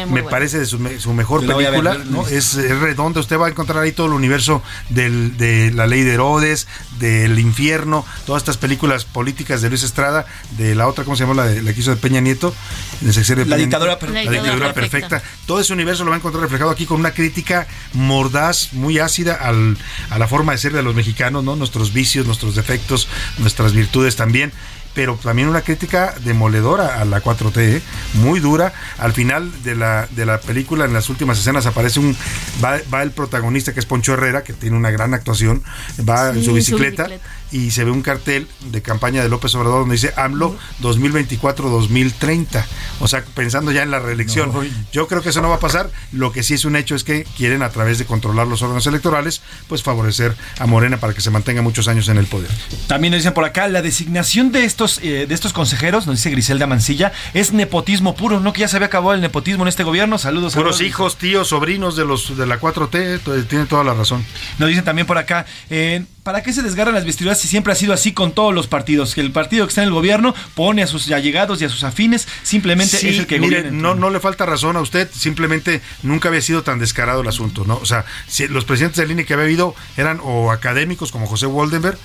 me 0.06 0.22
parece 0.22 0.58
de 0.58 0.66
su, 0.66 0.78
mejor 0.78 1.46
película, 1.46 1.98
¿no? 2.04 2.26
Es, 2.26 2.54
redonda, 2.54 3.20
usted 3.20 3.38
va 3.38 3.46
a 3.46 3.50
encontrar 3.50 3.82
ahí 3.82 3.92
todo 3.92 4.06
el 4.06 4.12
universo 4.12 4.62
de 4.88 5.72
la 5.74 5.86
ley 5.86 6.02
de 6.02 6.14
Herodes, 6.14 6.66
del 6.98 7.38
infierno, 7.38 8.04
todas 8.26 8.40
estas 8.42 8.56
películas 8.56 9.04
políticas 9.04 9.62
de 9.62 9.68
Luis 9.68 9.82
Estrada, 9.82 10.26
de 10.56 10.74
la 10.74 10.86
otra, 10.86 11.04
¿cómo 11.04 11.16
se 11.16 11.24
llama? 11.24 11.34
La, 11.34 11.46
de, 11.46 11.62
la 11.62 11.72
que 11.72 11.80
hizo 11.80 11.90
de 11.90 11.96
Peña 11.96 12.20
Nieto, 12.20 12.54
la, 13.00 13.56
dictadura, 13.56 13.98
perfecta. 13.98 15.22
Todo 15.46 15.60
ese 15.60 15.72
universo 15.72 16.04
lo 16.04 16.10
va 16.10 16.16
a 16.16 16.18
encontrar 16.18 16.42
reflejado 16.42 16.70
aquí 16.70 16.86
con 16.86 17.00
una 17.00 17.12
crítica 17.12 17.66
mordaz, 17.94 18.72
muy 18.72 18.98
ácida 18.98 19.34
al, 19.34 19.76
a 20.10 20.18
la 20.18 20.28
forma 20.28 20.52
de 20.52 20.58
ser 20.58 20.72
de 20.72 20.82
los 20.82 20.94
mexicanos, 20.94 21.44
¿no? 21.44 21.56
Nuestros 21.56 21.92
vicios, 21.92 22.26
nuestros 22.26 22.54
defectos, 22.54 23.08
nuestras 23.38 23.72
virtudes 23.72 24.16
también 24.16 24.52
pero 24.94 25.16
también 25.22 25.48
una 25.48 25.62
crítica 25.62 26.14
demoledora 26.24 27.00
a 27.00 27.04
la 27.04 27.22
4T, 27.22 27.58
¿eh? 27.58 27.82
muy 28.14 28.40
dura. 28.40 28.72
Al 28.98 29.12
final 29.12 29.50
de 29.62 29.74
la, 29.74 30.08
de 30.10 30.26
la 30.26 30.40
película, 30.40 30.84
en 30.84 30.92
las 30.92 31.08
últimas 31.08 31.38
escenas, 31.38 31.66
aparece 31.66 32.00
un. 32.00 32.16
Va, 32.62 33.02
el 33.02 33.10
protagonista 33.12 33.72
que 33.72 33.80
es 33.80 33.86
Poncho 33.86 34.14
Herrera, 34.14 34.42
que 34.42 34.52
tiene 34.52 34.76
una 34.76 34.90
gran 34.90 35.14
actuación, 35.14 35.62
va 36.08 36.30
en 36.30 36.44
su 36.44 36.52
bicicleta, 36.52 37.08
y 37.52 37.70
se 37.70 37.84
ve 37.84 37.90
un 37.90 38.02
cartel 38.02 38.46
de 38.66 38.82
campaña 38.82 39.22
de 39.22 39.28
López 39.28 39.54
Obrador 39.54 39.80
donde 39.80 39.94
dice 39.96 40.12
AMLO 40.16 40.56
2024-2030. 40.82 42.64
O 43.00 43.08
sea, 43.08 43.24
pensando 43.34 43.72
ya 43.72 43.82
en 43.82 43.90
la 43.90 43.98
reelección. 43.98 44.52
Yo 44.92 45.08
creo 45.08 45.22
que 45.22 45.30
eso 45.30 45.40
no 45.40 45.48
va 45.48 45.56
a 45.56 45.60
pasar. 45.60 45.90
Lo 46.12 46.32
que 46.32 46.42
sí 46.42 46.54
es 46.54 46.64
un 46.64 46.76
hecho 46.76 46.94
es 46.94 47.04
que 47.04 47.24
quieren, 47.36 47.62
a 47.62 47.70
través 47.70 47.98
de 47.98 48.04
controlar 48.04 48.46
los 48.46 48.62
órganos 48.62 48.86
electorales, 48.86 49.42
pues 49.68 49.82
favorecer 49.82 50.36
a 50.58 50.66
Morena 50.66 50.98
para 50.98 51.14
que 51.14 51.20
se 51.20 51.30
mantenga 51.30 51.62
muchos 51.62 51.88
años 51.88 52.08
en 52.08 52.18
el 52.18 52.26
poder. 52.26 52.50
También 52.86 53.12
nos 53.12 53.20
dicen 53.20 53.34
por 53.34 53.44
acá, 53.44 53.68
la 53.68 53.82
designación 53.82 54.52
de 54.52 54.64
estos, 54.64 54.98
eh, 55.02 55.26
de 55.26 55.34
estos 55.34 55.52
consejeros, 55.52 56.06
nos 56.06 56.16
dice 56.16 56.30
Griselda 56.30 56.66
Mancilla, 56.66 57.12
es 57.34 57.52
nepotismo 57.52 58.14
puro, 58.14 58.40
¿no? 58.40 58.52
Que 58.52 58.60
ya 58.60 58.68
se 58.68 58.76
había 58.76 58.86
acabado 58.86 59.14
el 59.14 59.20
nepotismo 59.20 59.64
en 59.64 59.68
este 59.68 59.84
gobierno. 59.84 60.18
Saludos. 60.18 60.54
Puros 60.54 60.80
hijos, 60.80 61.16
tíos, 61.16 61.48
sobrinos 61.48 61.96
de 61.96 62.04
los 62.04 62.36
de 62.36 62.46
la 62.46 62.60
4T, 62.60 63.46
tiene 63.46 63.66
toda 63.66 63.84
la 63.84 63.94
razón. 63.94 64.24
Nos 64.58 64.68
dicen 64.68 64.84
también 64.84 65.06
por 65.06 65.18
acá, 65.18 65.46
eh, 65.68 66.04
¿para 66.30 66.44
qué 66.44 66.52
se 66.52 66.62
desgarran 66.62 66.94
las 66.94 67.04
vestiduras 67.04 67.40
si 67.40 67.48
siempre 67.48 67.72
ha 67.72 67.76
sido 67.76 67.92
así 67.92 68.12
con 68.12 68.30
todos 68.30 68.54
los 68.54 68.68
partidos? 68.68 69.16
Que 69.16 69.20
el 69.20 69.32
partido 69.32 69.66
que 69.66 69.70
está 69.70 69.82
en 69.82 69.88
el 69.88 69.94
gobierno 69.94 70.32
pone 70.54 70.80
a 70.80 70.86
sus 70.86 71.10
allegados 71.10 71.60
y 71.60 71.64
a 71.64 71.68
sus 71.68 71.82
afines, 71.82 72.28
simplemente 72.44 72.98
es 72.98 73.18
el 73.18 73.26
que 73.26 73.40
mire, 73.40 73.72
no, 73.72 73.96
no 73.96 74.10
le 74.10 74.20
falta 74.20 74.46
razón 74.46 74.76
a 74.76 74.80
usted, 74.80 75.10
simplemente 75.12 75.80
nunca 76.04 76.28
había 76.28 76.40
sido 76.40 76.62
tan 76.62 76.78
descarado 76.78 77.22
el 77.22 77.26
asunto, 77.26 77.64
¿no? 77.64 77.78
O 77.82 77.84
sea, 77.84 78.04
si 78.28 78.46
los 78.46 78.64
presidentes 78.64 78.98
de 78.98 79.08
línea 79.08 79.26
que 79.26 79.34
había 79.34 79.46
habido 79.46 79.74
eran 79.96 80.20
o 80.22 80.52
académicos 80.52 81.10
como 81.10 81.26
José 81.26 81.46
Waldenberg, 81.46 81.98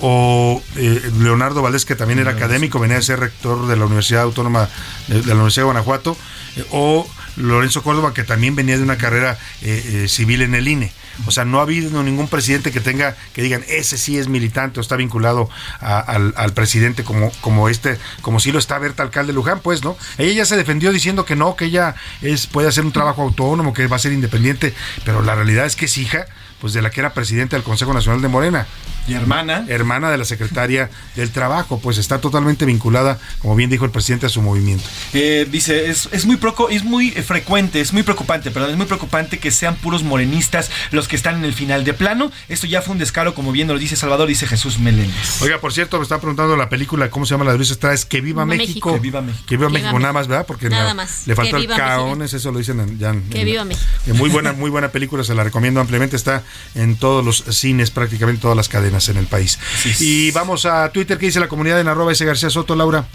o 0.00 0.62
eh, 0.76 1.00
Leonardo 1.18 1.62
Valdés, 1.62 1.86
que 1.86 1.94
también 1.94 2.18
era 2.18 2.32
académico, 2.32 2.80
venía 2.80 2.98
a 2.98 3.02
ser 3.02 3.18
rector 3.20 3.66
de 3.66 3.78
la 3.78 3.86
Universidad 3.86 4.24
Autónoma 4.24 4.68
de, 5.08 5.24
la 5.24 5.36
Universidad 5.36 5.62
de 5.62 5.72
Guanajuato, 5.72 6.18
eh, 6.56 6.66
o 6.70 7.08
Lorenzo 7.36 7.82
Córdoba, 7.82 8.12
que 8.12 8.24
también 8.24 8.54
venía 8.54 8.76
de 8.76 8.82
una 8.82 8.98
carrera 8.98 9.38
eh, 9.62 10.04
civil 10.06 10.42
en 10.42 10.54
el 10.54 10.68
INE. 10.68 10.92
O 11.26 11.30
sea, 11.30 11.44
no 11.44 11.58
ha 11.58 11.62
habido 11.62 12.02
ningún 12.02 12.28
presidente 12.28 12.72
que 12.72 12.80
tenga, 12.80 13.16
que 13.32 13.42
digan, 13.42 13.64
ese 13.68 13.98
sí 13.98 14.18
es 14.18 14.28
militante 14.28 14.80
o 14.80 14.82
está 14.82 14.96
vinculado 14.96 15.48
al, 15.80 16.52
presidente 16.54 17.04
como, 17.04 17.30
como 17.40 17.68
este, 17.68 17.98
como 18.22 18.40
si 18.40 18.52
lo 18.52 18.58
está 18.58 18.78
Berta 18.78 19.02
Alcalde 19.02 19.32
Luján, 19.32 19.60
pues, 19.60 19.84
¿no? 19.84 19.96
Ella 20.18 20.32
ya 20.32 20.44
se 20.44 20.56
defendió 20.56 20.92
diciendo 20.92 21.24
que 21.24 21.36
no, 21.36 21.56
que 21.56 21.66
ella 21.66 21.94
es, 22.22 22.46
puede 22.46 22.68
hacer 22.68 22.84
un 22.84 22.92
trabajo 22.92 23.22
autónomo, 23.22 23.72
que 23.72 23.86
va 23.86 23.96
a 23.96 24.00
ser 24.00 24.12
independiente, 24.12 24.74
pero 25.04 25.22
la 25.22 25.34
realidad 25.34 25.66
es 25.66 25.76
que 25.76 25.86
es 25.86 25.98
hija 25.98 26.26
pues 26.60 26.72
de 26.72 26.82
la 26.82 26.90
que 26.90 27.00
era 27.00 27.14
presidenta 27.14 27.56
del 27.56 27.64
Consejo 27.64 27.94
Nacional 27.94 28.22
de 28.22 28.28
Morena. 28.28 28.66
Y 29.08 29.14
hermana. 29.14 29.64
Hermana 29.68 30.10
de 30.10 30.18
la 30.18 30.24
secretaria 30.24 30.90
del 31.16 31.30
Trabajo, 31.30 31.80
pues 31.80 31.98
está 31.98 32.20
totalmente 32.20 32.64
vinculada, 32.64 33.18
como 33.40 33.56
bien 33.56 33.70
dijo 33.70 33.84
el 33.84 33.90
presidente, 33.90 34.26
a 34.26 34.28
su 34.28 34.42
movimiento. 34.42 34.84
Eh, 35.14 35.48
dice, 35.50 35.90
es, 35.90 36.08
es, 36.12 36.26
muy 36.26 36.36
proco, 36.36 36.68
es 36.68 36.84
muy 36.84 37.10
frecuente, 37.10 37.80
es 37.80 37.92
muy 37.92 38.02
preocupante, 38.02 38.50
perdón, 38.50 38.70
es 38.70 38.76
muy 38.76 38.86
preocupante 38.86 39.38
que 39.38 39.50
sean 39.50 39.74
puros 39.76 40.02
morenistas 40.02 40.70
los 40.90 41.08
que 41.08 41.16
están 41.16 41.36
en 41.36 41.44
el 41.44 41.54
final 41.54 41.84
de 41.84 41.94
plano. 41.94 42.30
Esto 42.48 42.66
ya 42.66 42.82
fue 42.82 42.92
un 42.92 42.98
descaro, 42.98 43.34
como 43.34 43.52
bien 43.52 43.68
lo 43.68 43.78
dice 43.78 43.96
Salvador, 43.96 44.28
dice 44.28 44.46
Jesús 44.46 44.78
Meléndez. 44.78 45.42
Oiga, 45.42 45.58
por 45.60 45.72
cierto, 45.72 45.96
me 45.96 46.02
está 46.02 46.18
preguntando 46.18 46.56
la 46.56 46.68
película, 46.68 47.10
¿cómo 47.10 47.26
se 47.26 47.34
llama 47.34 47.44
la 47.44 47.52
de 47.52 47.58
Luis 47.58 47.70
Estrada? 47.70 47.94
Es 47.94 48.04
Que 48.04 48.20
Viva 48.20 48.44
México. 48.44 48.92
Que 48.92 49.00
Viva 49.00 49.22
México. 49.22 49.44
Que 49.46 49.56
Viva 49.56 49.70
México, 49.70 49.98
nada 49.98 50.12
más, 50.12 50.28
¿verdad? 50.28 50.46
Porque 50.46 50.68
nada 50.68 50.94
más. 50.94 51.26
le 51.26 51.34
faltó 51.34 51.56
el 51.56 51.66
caones, 51.66 52.32
eso 52.34 52.52
lo 52.52 52.58
dicen 52.58 52.80
en, 52.80 52.98
ya 52.98 53.14
Que 53.30 53.44
Viva 53.44 53.64
México. 53.64 53.84
Muy 54.14 54.28
buena, 54.28 54.52
muy 54.52 54.70
buena 54.70 54.90
película, 54.90 55.24
se 55.24 55.34
la 55.34 55.42
recomiendo 55.42 55.80
ampliamente, 55.80 56.16
está 56.16 56.44
en 56.74 56.96
todos 56.96 57.24
los 57.24 57.44
cines, 57.56 57.90
prácticamente 57.90 58.40
todas 58.40 58.56
las 58.56 58.68
cadenas 58.68 59.08
en 59.08 59.16
el 59.16 59.26
país. 59.26 59.58
Y 60.00 60.30
vamos 60.32 60.66
a 60.66 60.90
Twitter, 60.90 61.18
¿qué 61.18 61.26
dice 61.26 61.40
la 61.40 61.48
comunidad 61.48 61.80
en 61.80 61.88
arroba 61.88 62.12
ese 62.12 62.24
García 62.24 62.50
Soto, 62.50 62.76
Laura? 62.76 63.06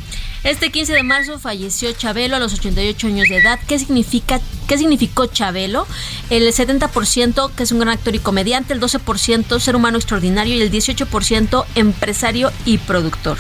Este 0.44 0.70
15 0.70 0.94
de 0.94 1.04
marzo 1.04 1.40
falleció 1.40 1.92
Chabelo 1.94 2.36
a 2.36 2.40
los 2.40 2.54
88 2.54 3.08
años 3.08 3.28
de 3.30 3.38
edad. 3.38 3.60
¿Qué 3.68 3.80
significa 3.80 4.40
qué 4.68 4.78
significó 4.78 5.26
Chabelo? 5.26 5.88
El 6.30 6.44
70% 6.44 7.52
que 7.56 7.64
es 7.64 7.72
un 7.72 7.80
gran 7.80 7.94
actor 7.98 8.14
y 8.14 8.20
comediante, 8.20 8.74
el 8.74 8.80
12% 8.80 9.60
ser 9.60 9.76
humano 9.76 9.98
extraordinario 9.98 10.56
y 10.56 10.62
el 10.62 10.72
18% 10.72 11.66
empresario 11.76 12.52
y 12.66 12.78
productor. 12.78 13.38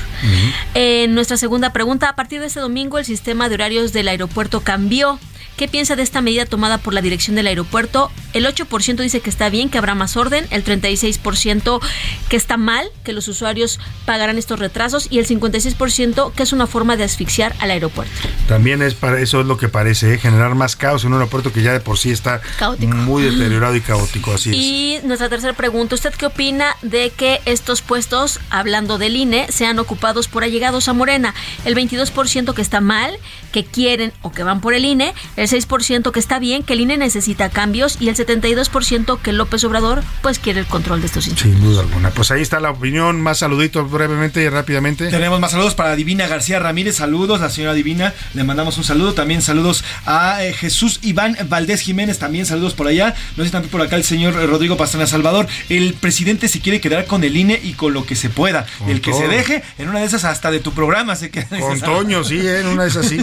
En 0.73 1.13
nuestra 1.13 1.37
segunda 1.37 1.71
pregunta, 1.73 2.09
a 2.09 2.15
partir 2.15 2.39
de 2.39 2.47
este 2.47 2.59
domingo 2.59 2.97
el 2.97 3.05
sistema 3.05 3.49
de 3.49 3.55
horarios 3.55 3.93
del 3.93 4.07
aeropuerto 4.07 4.61
cambió. 4.61 5.19
¿Qué 5.57 5.69
piensa 5.69 5.95
de 5.95 6.03
esta 6.03 6.21
medida 6.21 6.45
tomada 6.45 6.77
por 6.79 6.93
la 6.93 7.01
dirección 7.01 7.37
del 7.37 7.47
aeropuerto? 7.47 8.11
El 8.33 8.45
8% 8.45 8.97
dice 8.97 9.21
que 9.21 9.29
está 9.29 9.49
bien, 9.49 9.69
que 9.69 9.77
habrá 9.77 9.95
más 9.95 10.17
orden, 10.17 10.45
el 10.49 10.65
36% 10.65 11.79
que 12.27 12.35
está 12.35 12.57
mal, 12.57 12.85
que 13.05 13.13
los 13.13 13.29
usuarios 13.29 13.79
pagarán 14.05 14.37
estos 14.37 14.59
retrasos 14.59 15.07
y 15.09 15.19
el 15.19 15.27
56% 15.27 16.33
que 16.33 16.43
es 16.43 16.51
una 16.51 16.67
forma 16.67 16.97
de 16.97 17.05
asfixiar 17.05 17.55
al 17.59 17.71
aeropuerto. 17.71 18.11
También 18.49 18.81
es 18.81 18.95
para 18.95 19.21
eso 19.21 19.39
es 19.39 19.45
lo 19.45 19.55
que 19.57 19.69
parece, 19.69 20.15
¿eh? 20.15 20.17
generar 20.17 20.55
más 20.55 20.75
caos 20.75 21.05
en 21.05 21.13
un 21.13 21.19
aeropuerto 21.19 21.53
que 21.53 21.61
ya 21.61 21.71
de 21.71 21.79
por 21.79 21.97
sí 21.97 22.11
está 22.11 22.41
muy 22.81 23.23
deteriorado 23.23 23.77
y 23.77 23.81
caótico, 23.81 24.33
así 24.33 24.49
es. 24.49 24.55
Y 24.57 24.99
nuestra 25.05 25.29
tercera 25.29 25.53
pregunta, 25.53 25.95
¿usted 25.95 26.13
qué 26.13 26.25
opina 26.25 26.75
de 26.81 27.11
que 27.11 27.39
estos 27.45 27.81
puestos, 27.81 28.41
hablando 28.49 28.97
del 28.97 29.15
INE, 29.15 29.47
sean 29.49 29.79
ocupados 29.79 30.27
por 30.27 30.43
allegados 30.43 30.89
a 30.89 30.93
Morena? 30.93 31.33
El 31.63 31.75
22% 31.75 32.53
que 32.53 32.61
está 32.61 32.81
mal, 32.81 33.17
que 33.53 33.63
quieren 33.63 34.11
o 34.21 34.33
que 34.33 34.43
van 34.43 34.59
por 34.59 34.73
el 34.73 34.83
INE, 34.83 35.13
el 35.37 35.44
6% 35.47 36.11
que 36.11 36.19
está 36.19 36.39
bien, 36.39 36.63
que 36.63 36.73
el 36.73 36.81
INE 36.81 36.97
necesita 36.97 37.49
cambios 37.49 37.97
y 37.99 38.09
el 38.09 38.15
72% 38.15 39.19
que 39.19 39.33
López 39.33 39.63
Obrador 39.63 40.03
pues 40.21 40.39
quiere 40.39 40.59
el 40.59 40.65
control 40.65 41.01
de 41.01 41.07
estos 41.07 41.27
instrumentos. 41.27 41.61
Sin 41.61 41.71
duda 41.71 41.81
alguna. 41.81 42.09
Pues 42.11 42.31
ahí 42.31 42.41
está 42.41 42.59
la 42.59 42.71
opinión, 42.71 43.21
más 43.21 43.39
saluditos 43.39 43.89
brevemente 43.89 44.41
y 44.41 44.49
rápidamente. 44.49 45.07
Tenemos 45.09 45.39
más 45.39 45.51
saludos 45.51 45.75
para 45.75 45.95
Divina 45.95 46.27
García 46.27 46.59
Ramírez, 46.59 46.95
saludos, 46.95 47.41
la 47.41 47.49
señora 47.49 47.73
Divina, 47.73 48.13
le 48.33 48.43
mandamos 48.43 48.77
un 48.77 48.83
saludo, 48.83 49.13
también 49.13 49.41
saludos 49.41 49.83
a 50.05 50.43
eh, 50.43 50.53
Jesús 50.53 50.99
Iván 51.01 51.37
Valdés 51.47 51.81
Jiménez, 51.81 52.19
también 52.19 52.45
saludos 52.45 52.73
por 52.73 52.87
allá, 52.87 53.15
no 53.37 53.43
sé 53.43 53.49
también 53.49 53.71
por 53.71 53.81
acá 53.81 53.95
el 53.95 54.03
señor 54.03 54.33
Rodrigo 54.33 54.77
Pastrana 54.77 55.07
Salvador, 55.07 55.47
el 55.69 55.93
presidente 55.93 56.47
se 56.47 56.59
quiere 56.59 56.81
quedar 56.81 57.05
con 57.05 57.23
el 57.23 57.35
INE 57.35 57.59
y 57.63 57.73
con 57.73 57.93
lo 57.93 58.05
que 58.05 58.15
se 58.15 58.29
pueda, 58.29 58.65
el 58.87 59.01
que 59.01 59.13
se 59.13 59.27
deje, 59.27 59.63
en 59.77 59.89
una 59.89 59.99
de 59.99 60.05
esas 60.05 60.25
hasta 60.25 60.51
de 60.51 60.59
tu 60.59 60.73
programa 60.73 61.15
se 61.15 61.29
queda. 61.29 61.47
Con 61.59 61.79
Toño, 61.79 62.23
sí, 62.23 62.37
¿eh? 62.37 62.59
en 62.59 62.67
una 62.67 62.83
de 62.83 62.89
esas 62.89 63.07
sí. 63.07 63.17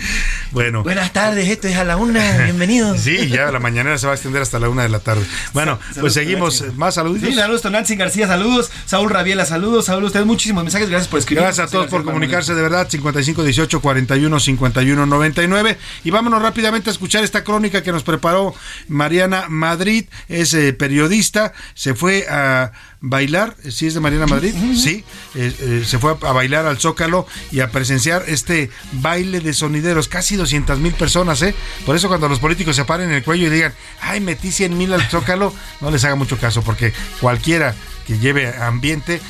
bueno. 0.52 0.82
Buenas 0.82 1.12
tardes, 1.12 1.48
esto 1.58 1.66
es 1.66 1.76
a 1.76 1.82
la 1.82 1.96
una, 1.96 2.44
bienvenidos. 2.44 3.00
sí, 3.02 3.26
ya 3.26 3.50
la 3.50 3.58
mañana 3.58 3.98
se 3.98 4.06
va 4.06 4.12
a 4.12 4.14
extender 4.14 4.40
hasta 4.40 4.60
la 4.60 4.68
una 4.68 4.84
de 4.84 4.90
la 4.90 5.00
tarde. 5.00 5.26
Bueno, 5.52 5.80
pues 5.98 6.12
seguimos, 6.14 6.62
más 6.76 6.94
saludos. 6.94 7.20
Sí, 7.20 7.34
saludos, 7.34 7.64
Nancy 7.64 7.96
García, 7.96 8.28
saludos, 8.28 8.70
Saúl 8.86 9.10
Rabiela, 9.10 9.44
saludos, 9.44 9.86
Saúl, 9.86 10.04
ustedes 10.04 10.24
muchísimos 10.24 10.62
mensajes, 10.62 10.88
gracias 10.88 11.08
por 11.08 11.18
escribir. 11.18 11.42
Gracias 11.42 11.66
a 11.66 11.70
todos 11.70 11.88
por 11.88 12.04
comunicarse, 12.04 12.54
de 12.54 12.62
verdad, 12.62 12.88
55 12.88 13.42
18 13.42 13.80
41 13.80 14.38
51 14.38 15.06
99. 15.06 15.78
Y 16.04 16.10
vámonos 16.12 16.40
rápidamente 16.42 16.90
a 16.90 16.92
escuchar 16.92 17.24
esta 17.24 17.42
crónica 17.42 17.82
que 17.82 17.90
nos 17.90 18.04
preparó 18.04 18.54
Mariana 18.86 19.46
Madrid, 19.48 20.04
es 20.28 20.54
eh, 20.54 20.72
periodista, 20.72 21.52
se 21.74 21.96
fue 21.96 22.24
a 22.30 22.70
bailar, 23.00 23.56
si 23.68 23.86
es 23.86 23.94
de 23.94 24.00
Mariana 24.00 24.26
Madrid, 24.26 24.54
sí, 24.74 25.04
eh, 25.34 25.54
eh, 25.60 25.84
se 25.86 25.98
fue 25.98 26.16
a, 26.20 26.32
bailar 26.32 26.66
al 26.66 26.78
Zócalo 26.78 27.26
y 27.52 27.60
a 27.60 27.70
presenciar 27.70 28.24
este 28.26 28.70
baile 28.92 29.40
de 29.40 29.54
sonideros, 29.54 30.08
casi 30.08 30.36
200 30.36 30.78
mil 30.78 30.94
personas, 30.94 31.40
¿eh? 31.42 31.54
Por 31.86 31.94
eso 31.96 32.08
cuando 32.08 32.28
los 32.28 32.40
políticos 32.40 32.74
se 32.76 32.84
paren 32.84 33.10
el 33.12 33.22
cuello 33.22 33.46
y 33.46 33.50
digan, 33.50 33.72
ay, 34.00 34.20
metí 34.20 34.50
100 34.50 34.76
mil 34.76 34.92
al 34.92 35.02
Zócalo, 35.08 35.52
no 35.80 35.90
les 35.90 36.04
haga 36.04 36.16
mucho 36.16 36.38
caso, 36.38 36.62
porque 36.62 36.92
cualquiera 37.20 37.74
que 38.06 38.18
lleve 38.18 38.54
ambiente 38.56 39.20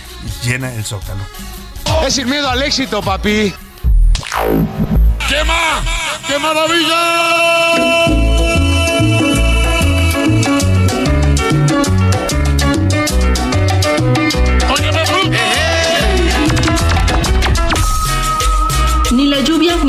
llena 0.45 0.74
el 0.74 0.85
Zócalo. 0.85 1.23
Es 2.07 2.15
sin 2.15 2.28
miedo 2.28 2.49
al 2.49 2.62
éxito, 2.62 3.03
papi. 3.03 3.53
¡Quema! 5.28 5.82
¡Qué 6.27 6.39
maravilla! 6.39 7.89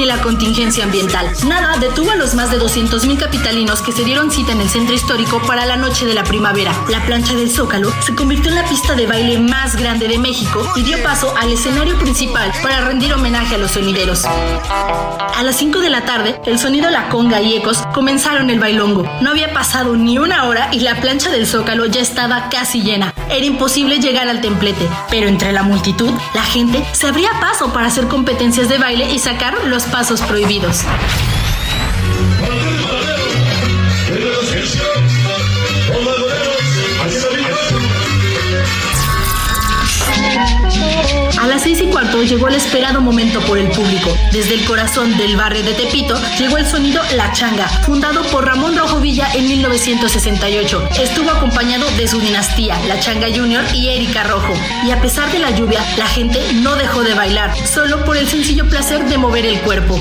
La 0.09 0.21
contingencia 0.23 0.83
ambiental. 0.85 1.31
Nada 1.45 1.77
detuvo 1.77 2.09
a 2.09 2.15
los 2.15 2.33
más 2.33 2.49
de 2.49 2.59
200.000 2.59 3.19
capitalinos 3.19 3.83
que 3.83 3.91
se 3.91 4.03
dieron 4.03 4.31
cita 4.31 4.53
en 4.53 4.61
el 4.61 4.67
centro 4.67 4.95
histórico 4.95 5.39
para 5.45 5.67
la 5.67 5.77
noche 5.77 6.07
de 6.07 6.15
la 6.15 6.23
primavera. 6.23 6.73
La 6.89 7.05
plancha 7.05 7.35
del 7.35 7.51
Zócalo 7.51 7.93
se 8.01 8.15
convirtió 8.15 8.49
en 8.49 8.55
la 8.55 8.67
pista 8.67 8.95
de 8.95 9.05
baile 9.05 9.37
más 9.37 9.75
grande 9.75 10.07
de 10.07 10.17
México 10.17 10.67
y 10.75 10.81
dio 10.81 11.01
paso 11.03 11.31
al 11.37 11.51
escenario 11.51 11.95
principal 11.99 12.51
para 12.63 12.81
rendir 12.81 13.13
homenaje 13.13 13.53
a 13.53 13.57
los 13.59 13.69
sonideros. 13.69 14.25
A 14.25 15.43
las 15.43 15.55
5 15.57 15.79
de 15.79 15.91
la 15.91 16.05
tarde, 16.05 16.41
el 16.47 16.57
sonido 16.57 16.89
La 16.89 17.07
Conga 17.09 17.39
y 17.39 17.53
Ecos 17.53 17.83
comenzaron 17.93 18.49
el 18.49 18.59
bailongo. 18.59 19.03
No 19.21 19.29
había 19.29 19.53
pasado 19.53 19.95
ni 19.95 20.17
una 20.17 20.45
hora 20.45 20.69
y 20.71 20.79
la 20.79 20.99
plancha 20.99 21.29
del 21.29 21.45
Zócalo 21.45 21.85
ya 21.85 22.01
estaba 22.01 22.49
casi 22.49 22.81
llena. 22.81 23.13
Era 23.29 23.45
imposible 23.45 23.99
llegar 23.99 24.27
al 24.27 24.41
templete, 24.41 24.89
pero 25.11 25.27
entre 25.27 25.51
la 25.51 25.61
multitud, 25.61 26.11
la 26.33 26.43
gente 26.43 26.83
se 26.93 27.05
abría 27.05 27.29
paso 27.39 27.71
para 27.71 27.87
hacer 27.87 28.07
competencias 28.07 28.69
de 28.69 28.79
baile 28.79 29.11
y 29.11 29.19
sacar 29.19 29.53
los 29.65 29.83
pasos 29.83 29.98
prohibidos. 30.21 30.85
Llegó 42.17 42.47
el 42.47 42.55
esperado 42.55 43.01
momento 43.01 43.39
por 43.41 43.57
el 43.57 43.69
público. 43.69 44.15
Desde 44.31 44.55
el 44.55 44.65
corazón 44.65 45.17
del 45.17 45.35
barrio 45.37 45.63
de 45.63 45.73
Tepito 45.73 46.19
llegó 46.37 46.57
el 46.57 46.65
sonido 46.65 47.01
La 47.15 47.31
Changa, 47.31 47.67
fundado 47.67 48.23
por 48.23 48.45
Ramón 48.45 48.77
Rojo 48.77 48.99
Villa 48.99 49.27
en 49.33 49.47
1968. 49.47 50.89
Estuvo 50.99 51.29
acompañado 51.29 51.89
de 51.91 52.07
su 52.07 52.19
dinastía, 52.19 52.77
La 52.87 52.99
Changa 52.99 53.27
Junior 53.33 53.63
y 53.73 53.89
Erika 53.89 54.23
Rojo. 54.23 54.53
Y 54.85 54.91
a 54.91 55.01
pesar 55.01 55.31
de 55.31 55.39
la 55.39 55.51
lluvia, 55.51 55.81
la 55.97 56.07
gente 56.07 56.39
no 56.55 56.75
dejó 56.75 57.03
de 57.03 57.13
bailar, 57.13 57.55
solo 57.65 58.03
por 58.03 58.17
el 58.17 58.27
sencillo 58.27 58.67
placer 58.69 59.05
de 59.05 59.17
mover 59.17 59.45
el 59.45 59.59
cuerpo. 59.61 59.99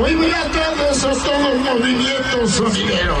Muy 0.00 0.14
buenas 0.14 0.50
tardes, 0.50 1.04
hasta 1.04 1.38
los 1.40 1.56
movimientos 1.56 2.52
sonideros. 2.52 3.18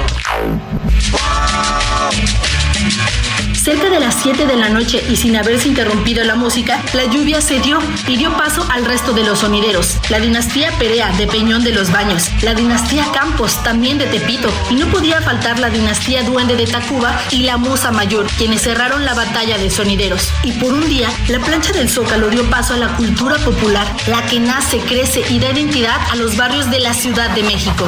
Cerca 3.62 3.90
de 3.90 4.00
las 4.00 4.14
7 4.22 4.46
de 4.46 4.56
la 4.56 4.70
noche 4.70 5.04
y 5.10 5.16
sin 5.16 5.36
haberse 5.36 5.68
interrumpido 5.68 6.24
la 6.24 6.34
música, 6.34 6.82
la 6.94 7.04
lluvia 7.04 7.42
se 7.42 7.60
dio 7.60 7.78
y 8.08 8.16
dio 8.16 8.34
paso 8.34 8.66
al 8.70 8.86
resto 8.86 9.12
de 9.12 9.22
los 9.22 9.40
sonideros. 9.40 9.98
La 10.08 10.18
dinastía 10.18 10.70
Perea 10.78 11.12
de 11.18 11.26
Peñón 11.26 11.62
de 11.62 11.72
los 11.72 11.92
Baños, 11.92 12.30
la 12.40 12.54
dinastía 12.54 13.04
Campos 13.12 13.62
también 13.62 13.98
de 13.98 14.06
Tepito 14.06 14.50
y 14.70 14.76
no 14.76 14.86
podía 14.86 15.20
faltar 15.20 15.58
la 15.58 15.68
dinastía 15.68 16.22
Duende 16.22 16.56
de 16.56 16.66
Tacuba 16.66 17.20
y 17.32 17.42
la 17.42 17.58
Musa 17.58 17.90
Mayor, 17.90 18.26
quienes 18.38 18.62
cerraron 18.62 19.04
la 19.04 19.12
batalla 19.12 19.58
de 19.58 19.68
sonideros. 19.68 20.30
Y 20.42 20.52
por 20.52 20.72
un 20.72 20.88
día, 20.88 21.10
la 21.28 21.40
plancha 21.40 21.72
del 21.72 21.90
Zócalo 21.90 22.30
dio 22.30 22.48
paso 22.48 22.72
a 22.72 22.78
la 22.78 22.96
cultura 22.96 23.36
popular, 23.36 23.86
la 24.06 24.24
que 24.24 24.40
nace, 24.40 24.78
crece 24.78 25.22
y 25.28 25.38
da 25.38 25.50
identidad 25.50 26.00
a 26.10 26.16
los 26.16 26.34
barrios 26.34 26.70
de 26.70 26.80
la 26.80 26.94
Ciudad 26.94 27.28
de 27.34 27.42
México. 27.42 27.86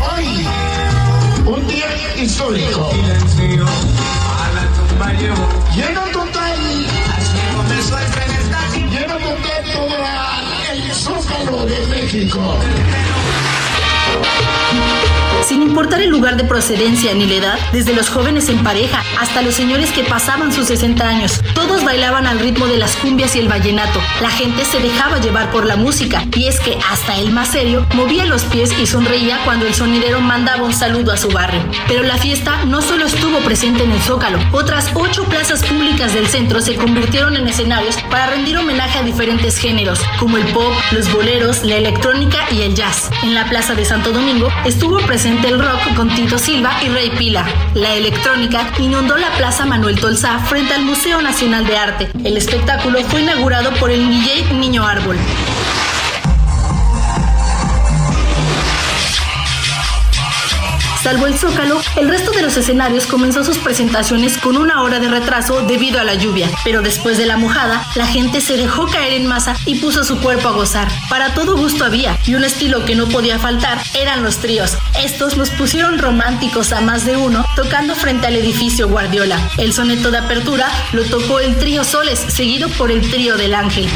Hoy, 0.00 0.46
un 1.52 1.66
día 1.66 1.86
histórico. 2.16 2.90
Lleno 5.74 6.02
total. 6.12 6.58
Lleno 8.90 9.16
total 9.18 9.64
todo 9.72 9.96
el 10.72 10.94
zócalo 10.94 11.66
de 11.66 11.86
México. 11.88 12.56
Sin 15.46 15.62
importar 15.62 16.00
el 16.00 16.10
lugar 16.10 16.36
de 16.36 16.44
procedencia 16.44 17.12
ni 17.14 17.26
la 17.26 17.34
edad, 17.34 17.58
desde 17.72 17.94
los 17.94 18.08
jóvenes 18.08 18.48
en 18.48 18.62
pareja 18.62 19.02
hasta 19.20 19.42
los 19.42 19.54
señores 19.54 19.90
que 19.90 20.04
pasaban 20.04 20.52
sus 20.52 20.66
60 20.66 21.06
años, 21.06 21.40
todos 21.54 21.84
bailaban 21.84 22.26
al 22.28 22.38
ritmo 22.38 22.66
de 22.66 22.76
las 22.76 22.94
cumbias 22.96 23.34
y 23.34 23.40
el 23.40 23.48
vallenato. 23.48 24.00
La 24.20 24.30
gente 24.30 24.64
se 24.64 24.78
dejaba 24.78 25.18
llevar 25.18 25.50
por 25.50 25.66
la 25.66 25.74
música 25.74 26.24
y 26.36 26.46
es 26.46 26.60
que 26.60 26.78
hasta 26.90 27.18
el 27.18 27.32
más 27.32 27.48
serio 27.48 27.86
movía 27.94 28.24
los 28.24 28.44
pies 28.44 28.70
y 28.80 28.86
sonreía 28.86 29.40
cuando 29.44 29.66
el 29.66 29.74
sonidero 29.74 30.20
mandaba 30.20 30.62
un 30.62 30.72
saludo 30.72 31.12
a 31.12 31.16
su 31.16 31.28
barrio. 31.28 31.60
Pero 31.88 32.04
la 32.04 32.18
fiesta 32.18 32.64
no 32.66 32.80
solo 32.80 33.06
estuvo 33.06 33.38
presente 33.40 33.82
en 33.82 33.90
el 33.90 34.00
Zócalo, 34.00 34.38
otras 34.52 34.90
ocho 34.94 35.24
plazas 35.24 35.64
públicas 35.64 36.14
del 36.14 36.28
centro 36.28 36.60
se 36.60 36.76
convirtieron 36.76 37.36
en 37.36 37.48
escenarios 37.48 37.96
para 38.10 38.26
rendir 38.26 38.58
homenaje 38.58 38.98
a 38.98 39.02
diferentes 39.02 39.58
géneros, 39.58 39.98
como 40.20 40.36
el 40.36 40.46
pop, 40.52 40.72
los 40.92 41.12
boleros, 41.12 41.64
la 41.64 41.76
electrónica 41.76 42.38
y 42.52 42.62
el 42.62 42.74
jazz. 42.74 43.10
En 43.24 43.34
la 43.34 43.48
Plaza 43.48 43.74
de 43.74 43.84
Santo 43.84 44.12
Domingo 44.12 44.48
estuvo 44.64 44.98
presente 45.00 45.31
del 45.40 45.58
rock 45.58 45.94
con 45.94 46.08
Tito 46.14 46.36
Silva 46.38 46.72
y 46.84 46.88
Rey 46.88 47.10
Pila. 47.16 47.46
La 47.74 47.94
electrónica 47.94 48.70
inundó 48.78 49.16
la 49.16 49.30
Plaza 49.36 49.64
Manuel 49.64 49.98
Tolsá 49.98 50.38
frente 50.40 50.74
al 50.74 50.82
Museo 50.82 51.22
Nacional 51.22 51.66
de 51.66 51.76
Arte. 51.76 52.10
El 52.24 52.36
espectáculo 52.36 52.98
fue 53.04 53.22
inaugurado 53.22 53.70
por 53.74 53.90
el 53.90 54.06
DJ 54.08 54.52
Niño 54.54 54.84
Árbol. 54.84 55.16
Salvo 61.02 61.26
el 61.26 61.36
Zócalo, 61.36 61.80
el 61.96 62.08
resto 62.08 62.30
de 62.30 62.42
los 62.42 62.56
escenarios 62.56 63.08
comenzó 63.08 63.42
sus 63.42 63.58
presentaciones 63.58 64.38
con 64.38 64.56
una 64.56 64.82
hora 64.82 65.00
de 65.00 65.08
retraso 65.08 65.62
debido 65.62 65.98
a 65.98 66.04
la 66.04 66.14
lluvia, 66.14 66.48
pero 66.62 66.80
después 66.80 67.18
de 67.18 67.26
la 67.26 67.36
mojada, 67.36 67.84
la 67.96 68.06
gente 68.06 68.40
se 68.40 68.56
dejó 68.56 68.86
caer 68.86 69.14
en 69.14 69.26
masa 69.26 69.56
y 69.66 69.80
puso 69.80 70.04
su 70.04 70.20
cuerpo 70.20 70.48
a 70.48 70.52
gozar. 70.52 70.86
Para 71.08 71.34
todo 71.34 71.56
gusto 71.56 71.84
había, 71.84 72.16
y 72.24 72.36
un 72.36 72.44
estilo 72.44 72.84
que 72.84 72.94
no 72.94 73.08
podía 73.08 73.40
faltar 73.40 73.82
eran 73.94 74.22
los 74.22 74.38
tríos. 74.38 74.78
Estos 74.96 75.36
los 75.36 75.50
pusieron 75.50 75.98
románticos 75.98 76.72
a 76.72 76.80
más 76.80 77.04
de 77.04 77.16
uno, 77.16 77.44
tocando 77.56 77.96
frente 77.96 78.28
al 78.28 78.36
edificio 78.36 78.88
Guardiola. 78.88 79.40
El 79.58 79.72
soneto 79.72 80.12
de 80.12 80.18
apertura 80.18 80.68
lo 80.92 81.02
tocó 81.02 81.40
el 81.40 81.58
trío 81.58 81.82
Soles, 81.82 82.20
seguido 82.20 82.68
por 82.68 82.92
el 82.92 83.10
trío 83.10 83.36
del 83.36 83.54
Ángel. 83.54 83.88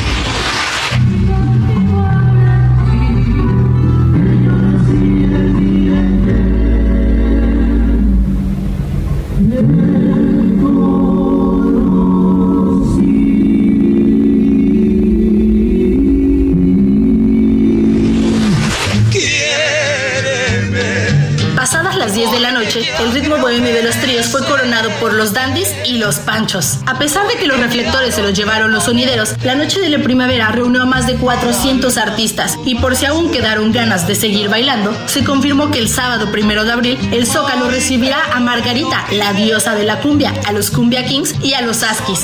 Y 25.85 25.99
los 25.99 26.17
panchos. 26.17 26.79
A 26.87 26.99
pesar 26.99 27.27
de 27.29 27.37
que 27.37 27.47
los 27.47 27.59
reflectores 27.59 28.15
se 28.15 28.23
los 28.23 28.35
llevaron 28.35 28.73
los 28.73 28.85
sonideros, 28.85 29.35
la 29.45 29.55
noche 29.55 29.81
de 29.81 29.89
la 29.89 30.03
primavera 30.03 30.49
reunió 30.49 30.83
a 30.83 30.87
más 30.87 31.07
de 31.07 31.15
400 31.15 31.97
artistas 31.97 32.59
y 32.65 32.77
por 32.77 32.97
si 32.97 33.07
aún 33.07 33.31
quedaron 33.31 33.73
ganas 33.73 34.07
de 34.07 34.15
seguir 34.15 34.49
bailando, 34.49 34.97
se 35.07 35.25
confirmó 35.25 35.71
que 35.71 35.79
el 35.79 35.89
sábado 35.89 36.31
primero 36.31 36.65
de 36.65 36.73
abril 36.73 36.99
el 37.13 37.27
Zócalo 37.27 37.71
recibirá 37.71 38.19
a 38.33 38.41
Margarita, 38.41 39.05
la 39.13 39.33
diosa 39.33 39.75
de 39.75 39.85
la 39.85 40.01
cumbia, 40.01 40.33
a 40.47 40.53
los 40.53 40.71
Cumbia 40.71 41.05
Kings 41.05 41.35
y 41.43 41.55
a 41.55 41.63
los 41.63 41.83
Askis. 41.83 42.21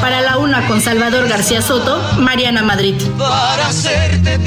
Para 0.00 0.20
la 0.20 0.36
una 0.36 0.66
con 0.66 0.80
Salvador 0.80 1.28
García 1.28 1.62
Soto, 1.62 1.98
Mariana 2.18 2.62
Madrid. 2.62 2.94
Para 3.18 3.68
hacerte 3.68 4.38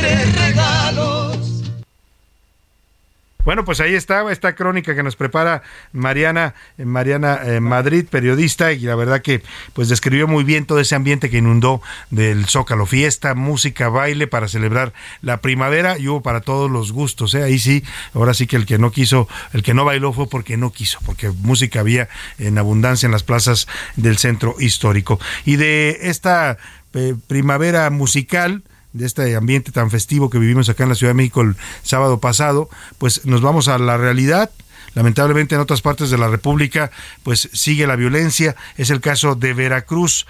bueno, 3.48 3.64
pues 3.64 3.80
ahí 3.80 3.95
está 3.95 4.30
esta 4.30 4.56
crónica 4.56 4.94
que 4.94 5.03
nos 5.03 5.15
prepara 5.15 5.64
Mariana, 5.94 6.53
Mariana 6.78 7.40
eh, 7.45 7.61
Madrid, 7.61 8.06
periodista, 8.06 8.74
y 8.74 8.82
la 8.82 8.95
verdad 8.95 9.22
que 9.22 9.41
pues 9.72 9.88
describió 9.88 10.28
muy 10.28 10.44
bien 10.44 10.65
todo 10.65 10.82
ese 10.82 10.95
ambiente 10.95 11.30
que 11.30 11.38
inundó 11.38 11.82
del 12.10 12.45
Zócalo. 12.48 12.86
Fiesta, 12.86 13.36
música, 13.36 13.88
baile 13.88 14.28
para 14.28 14.49
celebrar 14.49 14.91
la 15.22 15.38
primavera 15.38 15.98
y 15.98 16.10
hubo 16.10 16.22
para 16.22 16.41
todos 16.41 16.69
los 16.69 16.91
gustos. 16.91 17.36
¿eh? 17.36 17.44
Ahí 17.44 17.57
sí, 17.57 17.86
ahora 18.14 18.34
sí 18.34 18.48
que 18.48 18.57
el 18.57 18.65
que 18.65 18.80
no 18.80 18.91
quiso, 18.91 19.30
el 19.53 19.64
que 19.64 19.74
no 19.74 19.86
bailó 19.86 20.11
fue 20.11 20.28
porque 20.28 20.57
no 20.57 20.74
quiso, 20.74 20.99
porque 21.06 21.30
música 21.30 21.80
había 21.80 22.10
en 22.40 22.57
abundancia 22.57 23.07
en 23.07 23.14
las 23.14 23.24
plazas 23.24 23.65
del 23.95 24.18
centro 24.18 24.57
histórico. 24.60 25.22
Y 25.45 25.56
de 25.56 25.99
esta 26.02 26.57
eh, 26.94 27.15
primavera 27.28 27.90
musical, 27.91 28.64
de 28.98 29.06
este 29.06 29.36
ambiente 29.36 29.72
tan 29.72 29.90
festivo 29.91 30.30
que 30.30 30.40
vivimos 30.40 30.69
acá 30.69 30.84
en 30.84 30.90
la 30.90 30.95
Ciudad 30.95 31.11
de 31.11 31.18
México 31.18 31.41
el 31.41 31.56
sábado 31.84 32.19
pasado, 32.19 32.69
pues 32.98 33.26
nos 33.26 33.41
vamos 33.41 33.68
a 33.68 33.78
la 33.78 33.98
realidad. 33.98 34.52
Lamentablemente 34.94 35.53
en 35.53 35.61
otras 35.61 35.82
partes 35.82 36.10
de 36.10 36.18
la 36.18 36.28
República 36.28 36.90
pues 37.24 37.49
sigue 37.53 37.86
la 37.86 37.95
violencia. 37.95 38.56
Es 38.78 38.90
el 38.90 38.99
caso 38.99 39.36
de 39.36 39.53
Veracruz. 39.53 40.26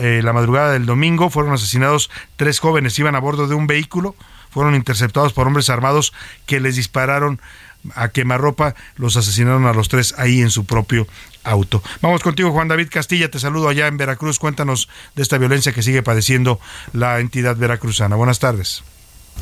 Eh, 0.00 0.20
la 0.24 0.32
madrugada 0.32 0.72
del 0.72 0.86
domingo 0.86 1.30
fueron 1.30 1.52
asesinados 1.52 2.10
tres 2.36 2.58
jóvenes, 2.58 2.98
iban 2.98 3.14
a 3.14 3.20
bordo 3.20 3.46
de 3.46 3.54
un 3.54 3.68
vehículo, 3.68 4.16
fueron 4.50 4.74
interceptados 4.74 5.32
por 5.32 5.46
hombres 5.46 5.70
armados 5.70 6.12
que 6.46 6.58
les 6.58 6.76
dispararon 6.76 7.40
a 7.94 8.08
quemarropa, 8.08 8.74
los 8.96 9.16
asesinaron 9.16 9.66
a 9.66 9.72
los 9.72 9.88
tres 9.88 10.14
ahí 10.18 10.40
en 10.40 10.50
su 10.50 10.64
propio 10.64 11.06
auto. 11.44 11.82
Vamos 12.02 12.22
contigo, 12.22 12.52
Juan 12.52 12.68
David 12.68 12.88
Castilla, 12.90 13.30
te 13.30 13.38
saludo 13.38 13.68
allá 13.68 13.86
en 13.86 13.96
Veracruz. 13.96 14.38
Cuéntanos 14.38 14.88
de 15.14 15.22
esta 15.22 15.38
violencia 15.38 15.72
que 15.72 15.82
sigue 15.82 16.02
padeciendo 16.02 16.60
la 16.92 17.20
entidad 17.20 17.56
veracruzana. 17.56 18.16
Buenas 18.16 18.38
tardes. 18.38 18.82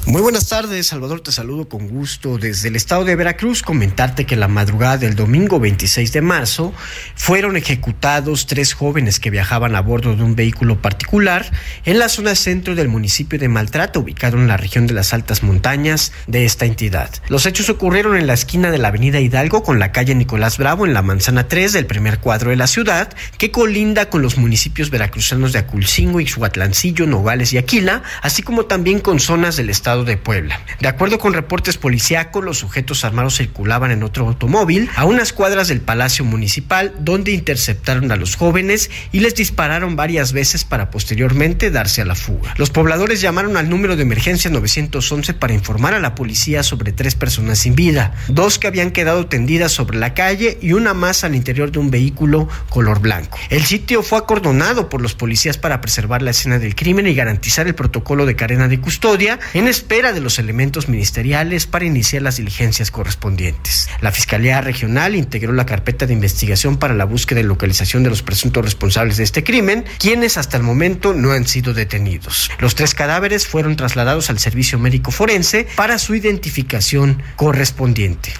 Muy 0.04 0.22
buenas 0.22 0.48
tardes, 0.48 0.86
Salvador, 0.86 1.20
te 1.20 1.32
saludo 1.32 1.68
con 1.68 1.88
gusto 1.88 2.38
desde 2.38 2.68
el 2.68 2.76
estado 2.76 3.04
de 3.04 3.16
Veracruz. 3.16 3.62
Comentarte 3.62 4.24
que 4.24 4.36
la 4.36 4.46
madrugada 4.46 4.98
del 4.98 5.16
domingo 5.16 5.58
26 5.58 6.12
de 6.12 6.20
marzo 6.20 6.72
fueron 7.16 7.56
ejecutados 7.56 8.46
tres 8.46 8.72
jóvenes 8.72 9.18
que 9.18 9.30
viajaban 9.30 9.74
a 9.74 9.80
bordo 9.80 10.14
de 10.14 10.22
un 10.22 10.36
vehículo 10.36 10.80
particular 10.80 11.50
en 11.84 11.98
la 11.98 12.08
zona 12.08 12.36
centro 12.36 12.76
del 12.76 12.86
municipio 12.86 13.36
de 13.36 13.48
Maltrata, 13.48 13.98
ubicado 13.98 14.36
en 14.36 14.46
la 14.46 14.56
región 14.56 14.86
de 14.86 14.94
las 14.94 15.12
altas 15.12 15.42
montañas 15.42 16.12
de 16.28 16.44
esta 16.44 16.66
entidad. 16.66 17.10
Los 17.28 17.44
hechos 17.44 17.68
ocurrieron 17.68 18.16
en 18.16 18.28
la 18.28 18.34
esquina 18.34 18.70
de 18.70 18.78
la 18.78 18.88
avenida 18.88 19.18
Hidalgo 19.18 19.64
con 19.64 19.80
la 19.80 19.90
calle 19.90 20.14
Nicolás 20.14 20.56
Bravo 20.58 20.86
en 20.86 20.94
la 20.94 21.02
manzana 21.02 21.48
3 21.48 21.72
del 21.72 21.86
primer 21.86 22.20
cuadro 22.20 22.50
de 22.50 22.56
la 22.56 22.68
ciudad, 22.68 23.12
que 23.38 23.50
colinda 23.50 24.08
con 24.08 24.22
los 24.22 24.38
municipios 24.38 24.90
veracruzanos 24.90 25.52
de 25.52 25.58
Aculcingo, 25.58 26.20
Ixhuatlancillo, 26.20 27.08
Nogales 27.08 27.52
y 27.52 27.58
Aquila, 27.58 28.04
así 28.22 28.42
como 28.42 28.66
también 28.66 29.00
con 29.00 29.18
zonas 29.18 29.56
del 29.56 29.70
estado 29.70 29.85
de 29.86 30.16
Puebla. 30.16 30.60
De 30.80 30.88
acuerdo 30.88 31.20
con 31.20 31.32
reportes 31.32 31.76
policíacos, 31.78 32.44
los 32.44 32.58
sujetos 32.58 33.04
armados 33.04 33.36
circulaban 33.36 33.92
en 33.92 34.02
otro 34.02 34.26
automóvil 34.26 34.90
a 34.96 35.04
unas 35.04 35.32
cuadras 35.32 35.68
del 35.68 35.80
Palacio 35.80 36.24
Municipal, 36.24 36.92
donde 36.98 37.30
interceptaron 37.30 38.10
a 38.10 38.16
los 38.16 38.34
jóvenes 38.34 38.90
y 39.12 39.20
les 39.20 39.36
dispararon 39.36 39.94
varias 39.94 40.32
veces 40.32 40.64
para 40.64 40.90
posteriormente 40.90 41.70
darse 41.70 42.02
a 42.02 42.04
la 42.04 42.16
fuga. 42.16 42.52
Los 42.56 42.70
pobladores 42.70 43.20
llamaron 43.20 43.56
al 43.56 43.70
número 43.70 43.94
de 43.94 44.02
emergencia 44.02 44.50
911 44.50 45.34
para 45.34 45.54
informar 45.54 45.94
a 45.94 46.00
la 46.00 46.16
policía 46.16 46.64
sobre 46.64 46.90
tres 46.90 47.14
personas 47.14 47.60
sin 47.60 47.76
vida, 47.76 48.12
dos 48.26 48.58
que 48.58 48.66
habían 48.66 48.90
quedado 48.90 49.26
tendidas 49.26 49.70
sobre 49.70 49.98
la 49.98 50.14
calle 50.14 50.58
y 50.60 50.72
una 50.72 50.94
más 50.94 51.22
al 51.22 51.36
interior 51.36 51.70
de 51.70 51.78
un 51.78 51.92
vehículo 51.92 52.48
color 52.70 52.98
blanco. 52.98 53.38
El 53.50 53.64
sitio 53.64 54.02
fue 54.02 54.18
acordonado 54.18 54.88
por 54.88 55.00
los 55.00 55.14
policías 55.14 55.58
para 55.58 55.80
preservar 55.80 56.22
la 56.22 56.32
escena 56.32 56.58
del 56.58 56.74
crimen 56.74 57.06
y 57.06 57.14
garantizar 57.14 57.68
el 57.68 57.76
protocolo 57.76 58.26
de 58.26 58.34
cadena 58.34 58.66
de 58.66 58.80
custodia 58.80 59.38
en 59.54 59.75
espera 59.76 60.14
de 60.14 60.20
los 60.20 60.38
elementos 60.38 60.88
ministeriales 60.88 61.66
para 61.66 61.84
iniciar 61.84 62.22
las 62.22 62.38
diligencias 62.38 62.90
correspondientes. 62.90 63.90
La 64.00 64.10
Fiscalía 64.10 64.62
Regional 64.62 65.14
integró 65.14 65.52
la 65.52 65.66
carpeta 65.66 66.06
de 66.06 66.14
investigación 66.14 66.78
para 66.78 66.94
la 66.94 67.04
búsqueda 67.04 67.40
y 67.40 67.42
localización 67.42 68.02
de 68.02 68.08
los 68.08 68.22
presuntos 68.22 68.64
responsables 68.64 69.18
de 69.18 69.24
este 69.24 69.44
crimen, 69.44 69.84
quienes 69.98 70.38
hasta 70.38 70.56
el 70.56 70.62
momento 70.62 71.12
no 71.12 71.32
han 71.32 71.46
sido 71.46 71.74
detenidos. 71.74 72.50
Los 72.58 72.74
tres 72.74 72.94
cadáveres 72.94 73.46
fueron 73.46 73.76
trasladados 73.76 74.30
al 74.30 74.38
servicio 74.38 74.78
médico 74.78 75.10
forense 75.10 75.66
para 75.76 75.98
su 75.98 76.14
identificación 76.14 77.22
correspondiente. 77.36 78.32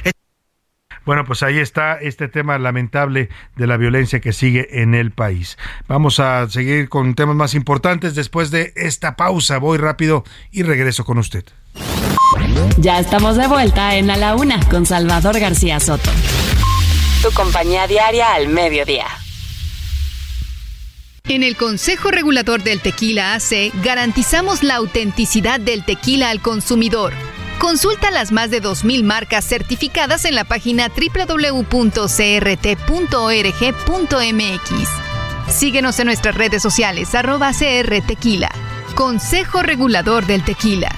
Bueno, 1.07 1.25
pues 1.25 1.45
ahí 1.45 1.61
está 1.61 1.95
este 1.95 2.27
tema 2.27 2.59
lamentable 2.59 3.29
de 3.55 3.67
la 3.69 3.77
violencia 3.77 4.21
que 4.21 4.33
sigue 4.33 4.83
en 4.83 4.93
el 4.97 5.13
país. 5.13 5.57
Vamos 5.87 6.19
a 6.19 6.51
seguir 6.51 6.89
con 6.89 7.15
temas 7.15 7.37
más 7.37 7.55
importantes 7.55 8.17
después 8.17 8.51
de 8.51 8.73
esta 8.75 9.15
pausa. 9.15 9.59
Voy 9.59 9.79
rápido 9.79 10.25
y 10.51 10.65
regreso 10.65 11.05
con 11.05 11.19
usted. 11.19 11.45
Ya 12.79 12.99
estamos 12.99 13.37
de 13.37 13.47
vuelta 13.47 13.95
en 13.95 14.11
A 14.11 14.17
la 14.17 14.35
Una 14.35 14.61
con 14.69 14.85
Salvador 14.85 15.39
García 15.39 15.79
Soto. 15.79 16.11
Tu 17.23 17.31
compañía 17.33 17.87
diaria 17.87 18.35
al 18.35 18.49
mediodía. 18.49 19.07
En 21.29 21.45
el 21.45 21.57
Consejo 21.57 22.11
Regulador 22.11 22.65
del 22.65 22.81
Tequila 22.81 23.35
AC 23.35 23.73
garantizamos 23.83 24.65
la 24.65 24.75
autenticidad 24.75 25.61
del 25.61 25.85
tequila 25.85 26.31
al 26.31 26.41
consumidor 26.41 27.13
Consulta 27.59 28.11
las 28.11 28.33
más 28.33 28.51
de 28.51 28.63
2.000 28.63 29.03
marcas 29.03 29.45
certificadas 29.45 30.25
en 30.25 30.35
la 30.35 30.45
página 30.45 30.89
www.crt.org.mx. 30.89 31.67
Síguenos 35.49 35.99
en 35.99 36.07
nuestras 36.07 36.35
redes 36.35 36.63
sociales, 36.63 37.15
arroba 37.15 37.53
CR 37.53 38.03
Tequila. 38.07 38.51
Consejo 38.95 39.63
Regulador 39.63 40.27
del 40.27 40.45
Tequila. 40.45 40.95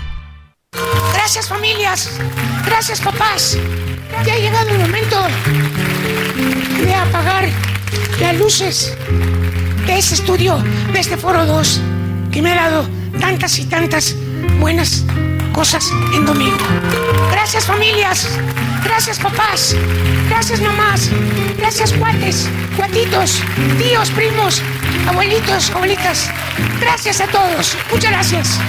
Gracias 1.15 1.49
familias, 1.49 2.11
gracias 2.65 3.01
papás. 3.01 3.57
Ya 4.25 4.35
ha 4.35 4.39
llegado 4.39 4.69
el 4.71 4.79
momento 4.79 5.17
de 6.83 6.95
apagar 6.95 7.49
las 8.21 8.37
luces 8.37 8.97
de 9.87 9.99
este 9.99 10.15
estudio, 10.15 10.59
de 10.93 11.01
este 11.01 11.17
foro 11.17 11.47
2, 11.47 11.81
que 12.33 12.43
me 12.43 12.53
ha 12.53 12.57
dado 12.57 12.89
tantas 13.21 13.59
y 13.59 13.67
tantas 13.67 14.17
buenas 14.59 15.05
cosas 15.59 15.91
en 16.15 16.25
domingo. 16.25 16.65
Gracias 17.33 17.67
familias, 17.67 18.29
gracias 18.85 19.19
papás, 19.19 19.75
gracias 20.29 20.61
mamás, 20.61 21.11
gracias 21.57 21.93
cuates, 21.95 22.49
cuatitos, 22.77 23.43
tíos, 23.77 24.09
primos, 24.11 24.63
abuelitos, 25.09 25.71
abuelitas. 25.71 26.31
Gracias 26.81 27.21
a 27.21 27.27
todos, 27.27 27.77
muchas 27.91 28.13
gracias. 28.13 28.61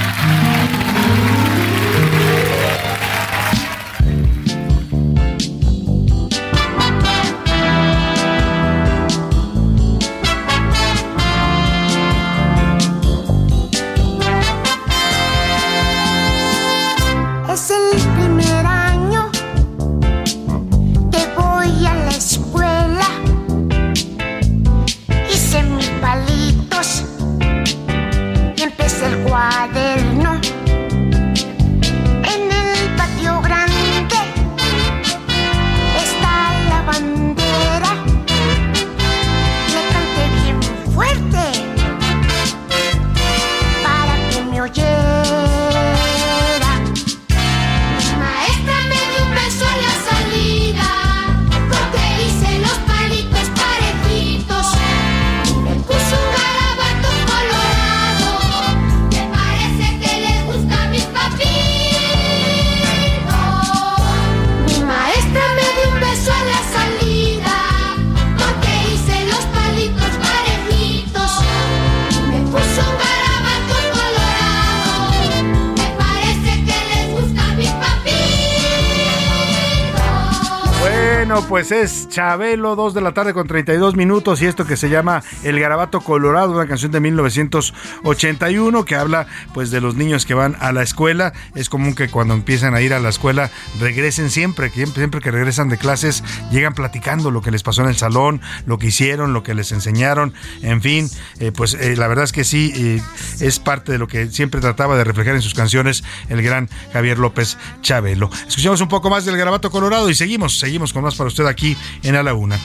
Pues 81.70 81.94
es 81.94 82.10
Chabelo, 82.10 82.76
2 82.76 82.96
de 82.96 83.02
la 83.02 83.14
tarde 83.14 83.34
con 83.34 83.48
32 83.48 83.96
minutos 83.96 84.42
y 84.42 84.48
esto 84.48 84.66
que 84.66 84.76
se 84.76 84.90
llama 84.90 85.22
El 85.44 85.60
Garabato 85.60 86.02
Colorado, 86.02 86.52
una 86.54 86.68
canción 86.68 86.92
de 86.92 87.00
1981 87.00 88.86
que 88.86 88.96
habla 88.96 89.28
pues 89.54 89.70
de 89.70 89.80
los 89.80 89.96
niños 89.96 90.26
que 90.26 90.34
van 90.34 90.56
a 90.60 90.72
la 90.72 90.82
escuela. 90.82 91.32
Es 91.54 91.70
común 91.70 91.94
que 91.94 92.10
cuando 92.10 92.34
empiezan 92.34 92.74
a 92.74 92.82
ir 92.82 92.94
a 92.94 93.00
la 93.00 93.10
escuela 93.10 93.52
regresen 93.80 94.32
siempre, 94.32 94.72
que 94.72 94.88
siempre 94.88 95.22
que 95.22 95.30
regresan 95.30 95.70
de 95.70 95.78
clases 95.78 96.24
llegan 96.52 96.74
platicando 96.74 97.30
lo 97.30 97.42
que 97.42 97.52
les 97.52 97.62
pasó 97.62 97.84
en 97.84 97.90
el 97.90 97.98
salón, 97.98 98.42
lo 98.66 98.80
que 98.80 98.88
hicieron, 98.88 99.34
lo 99.34 99.44
que 99.44 99.54
les 99.54 99.72
enseñaron, 99.72 100.34
en 100.64 100.82
fin, 100.82 101.08
eh, 101.40 101.52
pues 101.52 101.76
eh, 101.76 101.96
la 101.96 102.08
verdad 102.08 102.24
es 102.24 102.32
que 102.32 102.46
sí, 102.46 102.72
eh, 102.76 103.02
es 103.42 103.60
parte 103.60 103.92
de 103.92 104.00
lo 104.00 104.08
que 104.08 104.28
siempre 104.28 104.60
trataba 104.60 104.98
de 104.98 105.04
reflejar 105.04 105.36
en 105.36 105.42
sus 105.44 105.54
canciones 105.54 106.04
el 106.30 106.42
gran 106.42 106.68
Javier 106.94 107.20
López 107.20 107.58
Chabelo. 107.82 108.32
Escuchamos 108.48 108.82
un 108.82 108.88
poco 108.88 109.12
más 109.12 109.26
del 109.26 109.38
Garabato 109.38 109.70
Colorado 109.70 110.10
y 110.10 110.16
seguimos, 110.16 110.58
seguimos 110.58 110.94
con 110.94 111.04
más 111.04 111.16
para 111.16 111.28
usted 111.28 111.46
aquí 111.46 111.59
en 111.62 112.16
A 112.16 112.24
la 112.24 112.34
Una. 112.34 112.58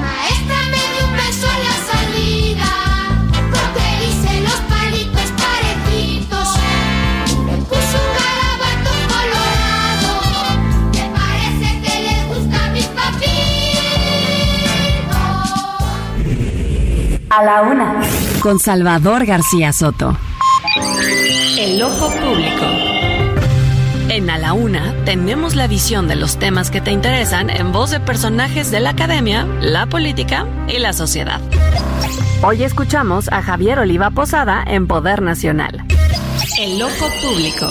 Maestra 0.00 0.56
me 0.70 0.78
dio 0.78 1.06
un 1.06 1.12
beso 1.12 1.46
a 1.46 1.58
la 1.58 1.74
salida, 1.92 2.70
porque 3.50 3.84
hice 4.06 4.40
los 4.40 4.58
palitos 4.72 5.28
parejitos. 5.36 6.48
Me 7.44 7.56
puso 7.58 7.96
un 8.00 8.10
garabato 8.16 8.90
colorado, 9.12 10.10
me 10.94 11.04
parece 11.18 11.68
que 11.82 11.94
les 12.06 12.20
gusta 12.28 12.56
a 12.64 12.66
mis 12.70 12.86
papitos. 12.86 13.26
A 17.28 17.44
la 17.44 17.56
una. 17.62 18.00
Con 18.40 18.58
Salvador 18.58 19.26
García 19.26 19.72
Soto. 19.74 20.16
El 21.58 21.82
ojo 21.82 22.08
público. 22.10 22.85
En 24.16 24.30
A 24.30 24.38
la 24.38 24.54
Una 24.54 24.94
tenemos 25.04 25.54
la 25.56 25.66
visión 25.66 26.08
de 26.08 26.16
los 26.16 26.38
temas 26.38 26.70
que 26.70 26.80
te 26.80 26.90
interesan 26.90 27.50
en 27.50 27.70
voz 27.70 27.90
de 27.90 28.00
personajes 28.00 28.70
de 28.70 28.80
la 28.80 28.88
academia, 28.88 29.44
la 29.60 29.84
política 29.84 30.46
y 30.68 30.78
la 30.78 30.94
sociedad. 30.94 31.38
Hoy 32.42 32.62
escuchamos 32.62 33.30
a 33.30 33.42
Javier 33.42 33.78
Oliva 33.78 34.10
Posada 34.10 34.64
en 34.66 34.86
Poder 34.86 35.20
Nacional. 35.20 35.84
El 36.58 36.80
ojo 36.80 37.10
público. 37.20 37.70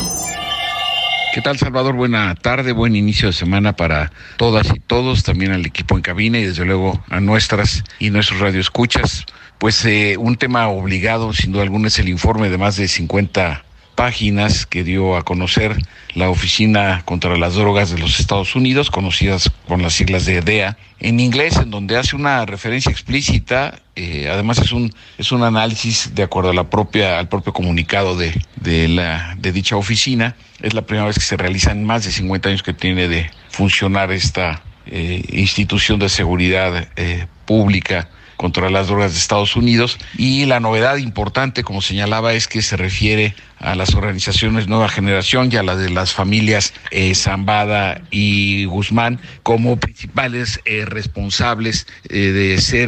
¿Qué 1.34 1.42
tal, 1.42 1.58
Salvador? 1.58 1.96
Buena 1.96 2.36
tarde, 2.36 2.74
buen 2.74 2.96
inicio 2.96 3.30
de 3.30 3.34
semana 3.34 3.76
para 3.76 4.12
todas 4.38 4.68
y 4.70 4.80
todos, 4.80 5.24
también 5.24 5.52
al 5.52 5.66
equipo 5.66 5.96
en 5.96 6.04
cabina 6.04 6.38
y 6.38 6.46
desde 6.46 6.64
luego 6.64 7.04
a 7.10 7.22
nuestras 7.22 7.84
y 7.98 8.12
nuestros 8.12 8.40
radioescuchas. 8.40 9.26
Pues 9.58 9.84
eh, 9.86 10.16
un 10.20 10.36
tema 10.36 10.68
obligado, 10.68 11.34
sin 11.34 11.54
duda 11.54 11.64
alguna, 11.64 11.88
es 11.88 11.98
el 11.98 12.08
informe 12.08 12.52
de 12.52 12.60
más 12.60 12.76
de 12.76 12.88
50 12.88 13.65
páginas 13.96 14.66
que 14.66 14.84
dio 14.84 15.16
a 15.16 15.24
conocer 15.24 15.76
la 16.14 16.30
Oficina 16.30 17.02
contra 17.06 17.38
las 17.38 17.56
Drogas 17.56 17.92
de 17.92 17.98
los 17.98 18.20
Estados 18.20 18.56
Unidos, 18.56 18.92
conocidas 18.92 19.50
con 19.68 19.82
las 19.82 19.94
siglas 19.94 20.26
de 20.26 20.42
DEA, 20.42 20.78
en 21.00 21.20
inglés, 21.20 21.58
en 21.58 21.72
donde 21.72 21.98
hace 21.98 22.16
una 22.16 22.46
referencia 22.46 22.92
explícita, 22.92 23.80
eh, 23.96 24.30
además 24.32 24.60
es 24.60 24.72
un, 24.72 24.94
es 25.18 25.32
un 25.32 25.44
análisis 25.44 26.14
de 26.14 26.24
acuerdo 26.24 26.52
a 26.52 26.54
la 26.54 26.70
propia, 26.70 27.20
al 27.20 27.28
propio 27.28 27.54
comunicado 27.54 28.18
de, 28.18 28.34
de, 28.58 28.88
la, 28.88 29.36
de 29.38 29.52
dicha 29.52 29.76
oficina. 29.76 30.36
Es 30.62 30.74
la 30.74 30.84
primera 30.84 31.08
vez 31.08 31.16
que 31.16 31.26
se 31.26 31.38
realiza 31.38 31.72
en 31.72 31.84
más 31.84 32.06
de 32.06 32.12
50 32.12 32.50
años 32.50 32.64
que 32.64 32.74
tiene 32.74 33.08
de 33.08 33.30
funcionar 33.50 34.12
esta 34.12 34.62
eh, 34.88 35.24
institución 35.32 36.00
de 36.00 36.10
seguridad 36.10 36.88
eh, 36.96 37.28
pública 37.46 38.10
contra 38.38 38.70
las 38.70 38.88
drogas 38.88 39.14
de 39.14 39.20
Estados 39.20 39.56
Unidos 39.56 39.98
y 40.18 40.46
la 40.46 40.60
novedad 40.60 40.98
importante, 40.98 41.64
como 41.64 41.82
señalaba, 41.82 42.34
es 42.34 42.48
que 42.48 42.62
se 42.62 42.78
refiere 42.78 43.36
a 43.60 43.76
las 43.76 43.96
organizaciones 43.96 44.68
Nueva 44.68 44.90
Generación 44.90 45.50
y 45.52 45.56
a 45.56 45.64
las 45.64 45.80
de 45.80 45.90
las 45.90 46.14
familias 46.14 46.74
eh, 46.92 47.16
Zambada 47.16 48.02
y 48.12 48.66
Guzmán 48.66 49.20
como 49.44 49.78
principales 49.78 50.60
eh, 50.66 50.86
responsables 50.86 51.88
eh, 52.10 52.32
de 52.32 52.62
ser 52.62 52.86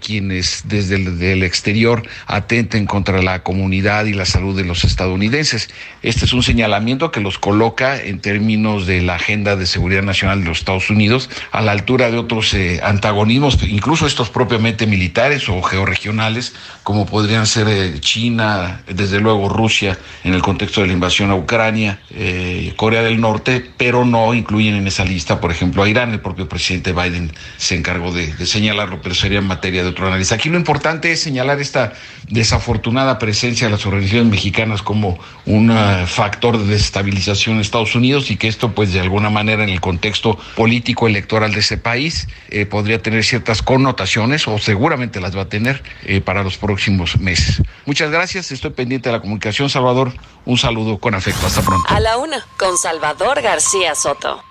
quienes 0.00 0.62
desde 0.66 1.32
el 1.32 1.42
exterior 1.42 2.06
atenten 2.26 2.86
contra 2.86 3.22
la 3.22 3.42
comunidad 3.42 4.06
y 4.06 4.12
la 4.12 4.24
salud 4.24 4.56
de 4.56 4.64
los 4.64 4.84
estadounidenses. 4.84 5.68
Este 6.02 6.24
es 6.24 6.32
un 6.32 6.42
señalamiento 6.42 7.10
que 7.10 7.20
los 7.20 7.38
coloca 7.38 8.00
en 8.00 8.20
términos 8.20 8.86
de 8.86 9.02
la 9.02 9.16
agenda 9.16 9.56
de 9.56 9.66
seguridad 9.66 10.02
nacional 10.02 10.40
de 10.40 10.48
los 10.48 10.58
Estados 10.58 10.90
Unidos 10.90 11.30
a 11.50 11.60
la 11.62 11.72
altura 11.72 12.10
de 12.10 12.18
otros 12.18 12.54
antagonismos, 12.82 13.58
incluso 13.62 14.06
estos 14.06 14.30
propiamente 14.30 14.73
militares 14.86 15.48
o 15.48 15.62
georregionales, 15.62 16.54
como 16.82 17.06
podrían 17.06 17.46
ser 17.46 17.66
eh, 17.68 18.00
China, 18.00 18.82
desde 18.86 19.20
luego 19.20 19.48
Rusia, 19.48 19.98
en 20.24 20.34
el 20.34 20.42
contexto 20.42 20.80
de 20.80 20.88
la 20.88 20.92
invasión 20.92 21.30
a 21.30 21.34
Ucrania, 21.34 22.00
eh, 22.10 22.72
Corea 22.76 23.02
del 23.02 23.20
Norte, 23.20 23.70
pero 23.76 24.04
no 24.04 24.34
incluyen 24.34 24.74
en 24.74 24.86
esa 24.86 25.04
lista, 25.04 25.40
por 25.40 25.50
ejemplo, 25.50 25.82
a 25.82 25.88
Irán. 25.88 26.12
El 26.12 26.20
propio 26.20 26.48
presidente 26.48 26.92
Biden 26.92 27.32
se 27.56 27.76
encargó 27.76 28.12
de, 28.12 28.46
señalarlo, 28.46 29.00
pero 29.02 29.14
sería 29.14 29.38
en 29.38 29.46
materia 29.46 29.82
de 29.82 29.90
otro 29.90 30.06
análisis. 30.06 30.32
Aquí 30.32 30.48
lo 30.48 30.58
importante 30.58 31.12
es 31.12 31.20
señalar 31.20 31.60
esta 31.60 31.92
desafortunada 32.28 33.18
presencia 33.18 33.66
de 33.66 33.72
las 33.72 33.86
organizaciones 33.86 34.30
mexicanas 34.30 34.82
como 34.82 35.18
un 35.46 35.70
uh, 35.70 36.06
factor 36.06 36.58
de 36.58 36.66
desestabilización 36.66 37.56
en 37.56 37.60
Estados 37.60 37.94
Unidos 37.94 38.30
y 38.30 38.36
que 38.36 38.48
esto, 38.48 38.72
pues, 38.72 38.92
de 38.92 39.00
alguna 39.00 39.30
manera, 39.30 39.62
en 39.62 39.70
el 39.70 39.80
contexto 39.80 40.38
político 40.56 41.06
electoral 41.06 41.52
de 41.52 41.60
ese 41.60 41.78
país, 41.78 42.28
eh, 42.50 42.66
podría 42.66 43.00
tener 43.02 43.24
ciertas 43.24 43.62
connotaciones, 43.62 44.46
o 44.48 44.58
seguramente 44.64 45.20
las 45.20 45.36
va 45.36 45.42
a 45.42 45.48
tener 45.48 45.82
eh, 46.04 46.20
para 46.20 46.42
los 46.42 46.56
próximos 46.56 47.18
meses. 47.18 47.62
Muchas 47.84 48.10
gracias, 48.10 48.50
estoy 48.50 48.70
pendiente 48.70 49.10
de 49.10 49.12
la 49.12 49.20
comunicación, 49.20 49.68
Salvador. 49.68 50.12
Un 50.46 50.58
saludo 50.58 50.98
con 50.98 51.14
afecto. 51.14 51.46
Hasta 51.46 51.62
pronto. 51.62 51.86
A 51.88 52.00
la 52.00 52.16
una. 52.16 52.44
Con 52.58 52.76
Salvador 52.78 53.42
García 53.42 53.94
Soto. 53.94 54.42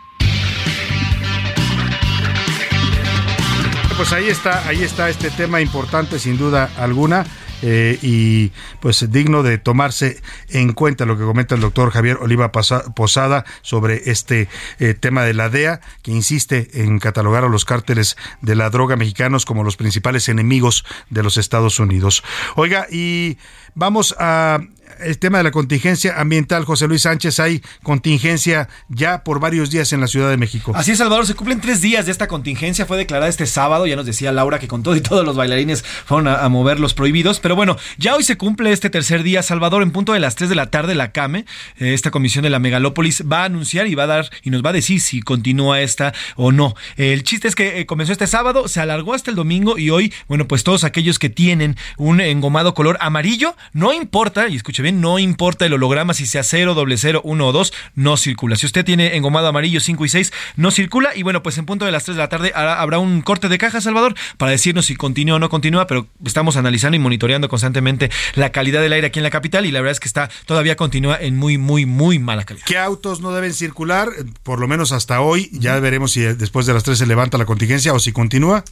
Pues 3.97 4.11
ahí 4.11 4.27
está, 4.27 4.67
ahí 4.67 4.83
está 4.83 5.09
este 5.09 5.29
tema 5.29 5.61
importante 5.61 6.17
sin 6.19 6.37
duda 6.37 6.71
alguna. 6.77 7.25
Eh, 7.65 7.97
y 8.01 8.51
pues 8.81 9.09
digno 9.09 9.41
de 9.41 9.57
tomarse 9.57 10.21
en 10.49 10.73
cuenta 10.73 11.05
lo 11.05 11.17
que 11.17 11.23
comenta 11.23 11.55
el 11.55 11.61
doctor 11.61 11.91
Javier 11.91 12.17
Oliva 12.19 12.51
Posada 12.51 13.45
sobre 13.61 14.11
este 14.11 14.49
eh, 14.79 14.93
tema 14.93 15.23
de 15.23 15.33
la 15.33 15.49
DEA, 15.49 15.79
que 16.01 16.11
insiste 16.11 16.83
en 16.83 16.99
catalogar 16.99 17.45
a 17.45 17.47
los 17.47 17.63
cárteles 17.63 18.17
de 18.41 18.55
la 18.55 18.69
droga 18.69 18.97
mexicanos 18.97 19.45
como 19.45 19.63
los 19.63 19.77
principales 19.77 20.27
enemigos 20.27 20.83
de 21.09 21.23
los 21.23 21.37
Estados 21.37 21.79
Unidos. 21.79 22.21
Oiga, 22.55 22.85
y 22.91 23.37
vamos 23.75 24.13
a 24.19 24.59
el 24.99 25.19
tema 25.19 25.39
de 25.39 25.45
la 25.45 25.51
contingencia 25.51 26.19
ambiental, 26.19 26.65
José 26.65 26.87
Luis 26.87 27.03
Sánchez, 27.03 27.39
hay 27.39 27.61
contingencia 27.81 28.69
ya 28.89 29.23
por 29.23 29.39
varios 29.39 29.71
días 29.71 29.93
en 29.93 30.01
la 30.01 30.07
Ciudad 30.07 30.29
de 30.29 30.37
México. 30.37 30.73
Así 30.75 30.91
es, 30.91 30.97
Salvador, 30.97 31.25
se 31.25 31.35
cumplen 31.35 31.61
tres 31.61 31.81
días 31.81 32.05
de 32.05 32.11
esta 32.11 32.27
contingencia, 32.27 32.85
fue 32.85 32.97
declarada 32.97 33.29
este 33.29 33.45
sábado, 33.45 33.87
ya 33.87 33.95
nos 33.95 34.05
decía 34.05 34.31
Laura 34.31 34.59
que 34.59 34.67
con 34.67 34.83
todo 34.83 34.95
y 34.95 35.01
todos 35.01 35.25
los 35.25 35.35
bailarines 35.35 35.83
fueron 35.83 36.27
a, 36.27 36.47
mover 36.49 36.79
los 36.79 36.93
prohibidos, 36.93 37.39
pero 37.39 37.55
bueno, 37.55 37.77
ya 37.97 38.15
hoy 38.15 38.23
se 38.23 38.37
cumple 38.37 38.71
este 38.71 38.89
tercer 38.89 39.23
día, 39.23 39.41
Salvador, 39.41 39.81
en 39.81 39.91
punto 39.91 40.13
de 40.13 40.19
las 40.19 40.35
3 40.35 40.49
de 40.49 40.55
la 40.55 40.67
tarde, 40.67 40.93
la 40.93 41.11
CAME, 41.11 41.45
eh, 41.79 41.93
esta 41.93 42.11
comisión 42.11 42.43
de 42.43 42.49
la 42.49 42.59
megalópolis, 42.59 43.23
va 43.29 43.41
a 43.41 43.45
anunciar 43.45 43.87
y 43.87 43.95
va 43.95 44.03
a 44.03 44.07
dar, 44.07 44.29
y 44.43 44.49
nos 44.49 44.63
va 44.63 44.69
a 44.69 44.73
decir 44.73 45.01
si 45.01 45.21
continúa 45.21 45.81
esta 45.81 46.13
o 46.35 46.51
no. 46.51 46.75
El 46.95 47.23
chiste 47.23 47.47
es 47.47 47.55
que 47.55 47.79
eh, 47.79 47.85
comenzó 47.85 48.11
este 48.11 48.27
sábado, 48.27 48.67
se 48.67 48.79
alargó 48.79 49.13
hasta 49.13 49.31
el 49.31 49.35
domingo 49.35 49.77
y 49.77 49.89
hoy, 49.89 50.13
bueno, 50.27 50.47
pues 50.47 50.63
todos 50.63 50.83
aquellos 50.83 51.17
que 51.17 51.29
tienen 51.29 51.75
un 51.97 52.21
engomado 52.21 52.73
color 52.73 52.97
amarillo, 53.01 53.55
no 53.73 53.93
importa, 53.93 54.47
y 54.47 54.55
escuche 54.55 54.82
no 54.91 55.19
importa 55.19 55.65
el 55.65 55.73
holograma 55.73 56.13
si 56.13 56.25
sea 56.25 56.43
0, 56.43 56.73
doble 56.73 56.97
0, 56.97 57.21
1 57.23 57.47
o 57.47 57.51
2, 57.51 57.73
no 57.95 58.17
circula. 58.17 58.55
Si 58.55 58.65
usted 58.65 58.85
tiene 58.85 59.15
engomado 59.15 59.47
amarillo 59.47 59.79
5 59.79 60.05
y 60.05 60.09
6, 60.09 60.33
no 60.55 60.71
circula. 60.71 61.15
Y 61.15 61.23
bueno, 61.23 61.43
pues 61.43 61.57
en 61.57 61.65
punto 61.65 61.85
de 61.85 61.91
las 61.91 62.03
3 62.05 62.17
de 62.17 62.23
la 62.23 62.29
tarde 62.29 62.51
habrá 62.55 62.99
un 62.99 63.21
corte 63.21 63.49
de 63.49 63.57
caja, 63.57 63.81
Salvador, 63.81 64.15
para 64.37 64.51
decirnos 64.51 64.85
si 64.85 64.95
continúa 64.95 65.37
o 65.37 65.39
no 65.39 65.49
continúa, 65.49 65.87
pero 65.87 66.07
estamos 66.25 66.57
analizando 66.57 66.95
y 66.95 66.99
monitoreando 66.99 67.49
constantemente 67.49 68.09
la 68.35 68.51
calidad 68.51 68.81
del 68.81 68.93
aire 68.93 69.07
aquí 69.07 69.19
en 69.19 69.23
la 69.23 69.29
capital 69.29 69.65
y 69.65 69.71
la 69.71 69.79
verdad 69.79 69.93
es 69.93 69.99
que 69.99 70.07
está 70.07 70.29
todavía 70.45 70.75
continúa 70.75 71.17
en 71.19 71.37
muy, 71.37 71.57
muy, 71.57 71.85
muy 71.85 72.19
mala 72.19 72.43
calidad. 72.43 72.65
¿Qué 72.65 72.77
autos 72.77 73.21
no 73.21 73.31
deben 73.31 73.53
circular? 73.53 74.09
Por 74.43 74.59
lo 74.59 74.67
menos 74.67 74.91
hasta 74.91 75.21
hoy. 75.21 75.49
Ya 75.53 75.79
veremos 75.79 76.11
si 76.11 76.21
después 76.21 76.65
de 76.65 76.73
las 76.73 76.83
3 76.83 76.97
se 76.97 77.05
levanta 77.05 77.37
la 77.37 77.45
contingencia 77.45 77.93
o 77.93 77.99
si 77.99 78.11
continúa. 78.11 78.63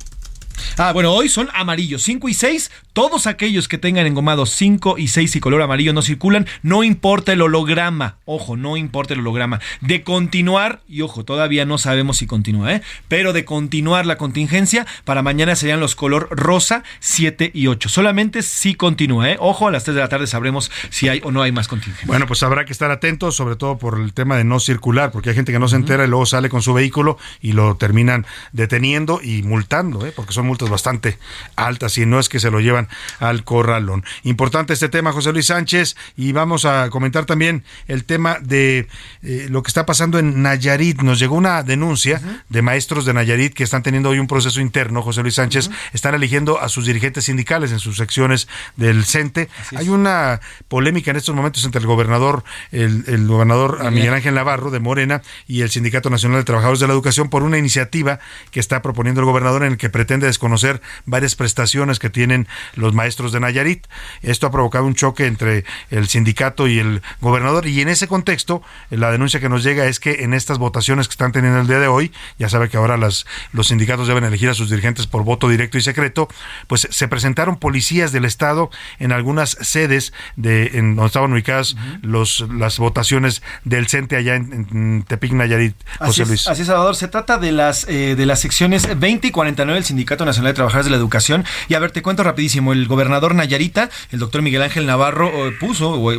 Ah, 0.78 0.94
bueno, 0.94 1.11
hoy 1.11 1.30
son 1.30 1.49
amarillos 1.53 2.03
5 2.03 2.30
y 2.30 2.34
6. 2.34 2.72
Todos 2.94 3.28
aquellos 3.28 3.68
que 3.68 3.78
tengan 3.78 4.06
engomados 4.06 4.52
5 4.52 4.98
y 4.98 5.07
6 5.07 5.36
y 5.36 5.40
color 5.40 5.61
amarillo 5.61 5.94
no 5.94 6.02
circulan. 6.02 6.48
No 6.61 6.84
importa 6.84 7.34
el 7.34 7.41
holograma. 7.41 8.18
Ojo, 8.26 8.57
no 8.57 8.78
importa 8.78 9.14
el 9.14 9.22
holograma. 9.22 9.60
De 9.82 10.03
continuar, 10.03 10.82
y 10.88 11.02
ojo, 11.02 11.23
todavía 11.23 11.65
no 11.65 11.78
sabemos 11.78 12.18
si 12.18 12.28
continúa, 12.28 12.73
¿eh? 12.73 12.82
Pero 13.07 13.34
de 13.34 13.45
continuar 13.45 14.06
la 14.06 14.18
contingencia, 14.18 14.86
para 15.06 15.22
mañana 15.22 15.56
serían 15.56 15.80
los 15.80 15.95
color 15.95 16.28
rosa 16.32 16.84
7 16.99 17.52
y 17.53 17.68
8. 17.68 17.90
Solamente 17.90 18.41
si 18.41 18.76
continúa, 18.76 19.32
¿eh? 19.32 19.38
Ojo, 19.40 19.68
a 19.68 19.72
las 19.72 19.84
3 19.84 19.95
de 19.95 20.02
la 20.02 20.10
tarde 20.10 20.28
sabremos 20.28 20.72
si 20.90 21.07
hay 21.10 21.22
o 21.23 21.32
no 21.32 21.41
hay 21.41 21.52
más 21.52 21.68
contingencia. 21.68 22.07
Bueno, 22.07 22.28
pues 22.28 22.44
habrá 22.44 22.65
que 22.65 22.73
estar 22.73 22.91
atentos, 22.91 23.36
sobre 23.36 23.56
todo 23.56 23.78
por 23.78 23.99
el 23.99 24.14
tema 24.14 24.38
de 24.38 24.44
no 24.44 24.60
circular, 24.60 25.11
porque 25.11 25.30
hay 25.30 25.36
gente 25.36 25.52
que 25.52 25.60
no 25.60 25.68
se 25.68 25.76
entera 25.76 26.03
y 26.03 26.07
luego 26.07 26.26
sale 26.26 26.49
con 26.49 26.61
su 26.61 26.73
vehículo 26.73 27.18
y 27.41 27.53
lo 27.53 27.76
terminan 27.76 28.26
deteniendo 28.52 29.22
y 29.22 29.44
multando, 29.44 30.06
¿eh? 30.06 30.14
porque 30.15 30.34
son 30.34 30.40
son 30.41 30.47
multas 30.47 30.69
bastante 30.69 31.19
altas 31.55 31.97
y 31.99 32.05
no 32.07 32.19
es 32.19 32.27
que 32.27 32.39
se 32.39 32.49
lo 32.49 32.59
llevan 32.59 32.88
al 33.19 33.43
corralón. 33.43 34.03
Importante 34.23 34.73
este 34.73 34.89
tema, 34.89 35.11
José 35.11 35.31
Luis 35.31 35.45
Sánchez, 35.45 35.95
y 36.18 36.31
vamos 36.31 36.65
a 36.65 36.89
comentar 36.89 37.26
también 37.26 37.63
el 37.88 38.05
tema 38.05 38.39
de 38.41 38.88
eh, 39.22 39.47
lo 39.49 39.61
que 39.61 39.68
está 39.68 39.85
pasando 39.85 40.18
en 40.18 40.41
Nayarit. 40.41 41.01
Nos 41.01 41.19
llegó 41.19 41.35
una 41.35 41.61
denuncia 41.61 42.19
de 42.49 42.61
maestros 42.63 43.05
de 43.05 43.13
Nayarit 43.13 43.53
que 43.53 43.63
están 43.63 43.84
teniendo 43.84 44.09
hoy 44.09 44.18
un 44.18 44.27
proceso 44.27 44.61
interno, 44.61 45.03
José 45.03 45.22
Luis 45.22 45.35
Sánchez, 45.35 45.69
están 45.93 46.15
eligiendo 46.15 46.59
a 46.59 46.69
sus 46.69 46.88
dirigentes 46.88 47.26
sindicales 47.26 47.72
en 47.72 47.80
sus 47.80 47.97
secciones 47.97 48.47
del 48.77 49.05
CENTE. 49.05 49.47
Hay 49.76 49.89
una 49.89 50.41
polémica 50.68 51.11
en 51.11 51.18
estos 51.18 51.35
momentos 51.35 51.63
entre 51.65 51.81
el 51.81 51.88
gobernador, 51.88 52.43
el, 52.72 53.27
gobernador 53.27 53.91
Miguel 53.91 54.13
Ángel 54.13 54.34
Navarro 54.34 54.72
de 54.72 54.80
Morena 54.80 55.22
y 55.47 55.61
el 55.61 55.69
Sindicato 55.69 56.09
Nacional 56.09 56.39
de 56.39 56.45
Trabajadores 56.45 56.80
de 56.80 56.88
la 56.88 56.93
Educación 56.93 57.30
por 57.30 57.43
una 57.43 57.59
iniciativa 57.59 58.19
que 58.49 58.59
está 58.59 58.81
proponiendo 58.81 59.22
el 59.22 59.26
gobernador 59.26 59.63
en 59.63 59.73
el 59.73 59.77
que 59.77 59.89
pretende 59.89 60.27
desconocer 60.32 60.82
varias 61.06 61.36
prestaciones 61.36 61.99
que 61.99 62.10
tienen 62.10 62.48
los 62.76 62.94
maestros 62.94 63.32
de 63.32 63.40
Nayarit. 63.40 63.88
Esto 64.22 64.48
ha 64.48 64.52
provocado 64.52 64.86
un 64.86 64.95
choque 64.95 65.28
entre 65.28 65.66
el 65.90 66.08
sindicato 66.08 66.68
y 66.68 66.80
el 66.80 67.02
gobernador 67.20 67.68
y 67.68 67.82
en 67.82 67.90
ese 67.90 68.08
contexto 68.08 68.64
la 68.90 69.12
denuncia 69.12 69.40
que 69.40 69.49
nos 69.49 69.64
llega 69.64 69.86
es 69.86 69.99
que 69.99 70.24
en 70.24 70.34
estas 70.34 70.58
votaciones 70.58 71.08
que 71.08 71.14
están 71.14 71.32
teniendo 71.32 71.60
el 71.60 71.68
día 71.68 71.80
de 71.80 71.88
hoy, 71.88 72.12
ya 72.40 72.49
sabe 72.49 72.70
que 72.70 72.78
ahora 72.78 72.98
las, 72.98 73.26
los 73.53 73.68
sindicatos 73.68 74.08
deben 74.08 74.24
elegir 74.24 74.49
a 74.49 74.53
sus 74.53 74.70
dirigentes 74.70 75.08
por 75.08 75.24
voto 75.24 75.49
directo 75.49 75.78
y 75.78 75.82
secreto, 75.82 76.28
pues 76.68 76.88
se 76.90 77.08
presentaron 77.08 77.58
policías 77.58 78.12
del 78.12 78.26
Estado 78.26 78.70
en 78.99 79.12
algunas 79.12 79.58
sedes 79.62 80.14
de 80.36 80.72
en 80.74 80.95
donde 80.95 81.08
estaban 81.08 81.34
ubicadas 81.34 81.76
los, 82.02 82.45
las 82.53 82.78
votaciones 82.78 83.41
del 83.64 83.88
CENTE 83.88 84.16
allá 84.16 84.36
en, 84.36 85.03
Tepic, 85.08 85.34
Nayarit, 85.34 85.76
José 85.99 86.26
Luis. 86.26 86.48
así 86.48 86.62
es, 86.62 86.68
Salvador. 86.68 86.95
Se 86.95 87.08
trata 87.08 87.38
de 87.38 87.52
las, 87.52 87.86
eh, 87.88 88.16
de 88.16 88.26
las 88.26 88.40
secciones 88.40 88.88
20 88.99 89.28
y 89.28 89.32
49 89.32 89.76
del 89.76 89.86
Sindicato 89.86 90.20
Nacional 90.26 90.52
de 90.52 90.56
Trabajadores 90.56 90.85
de 90.85 90.91
la 90.91 90.98
Educación. 90.98 91.45
Y 91.68 91.73
a 91.73 91.80
ver, 91.80 91.91
te 91.91 92.02
cuento 92.02 92.23
rapidísimo. 92.23 92.73
El 92.73 92.88
gobernador 92.88 93.35
Nayarita, 93.35 93.89
el 94.11 94.19
doctor 94.19 94.41
Miguel 94.41 94.61
Ángel 94.61 94.85
Navarro, 94.85 95.48
eh, 95.48 95.52
puso 95.60 95.91
o, 95.91 96.11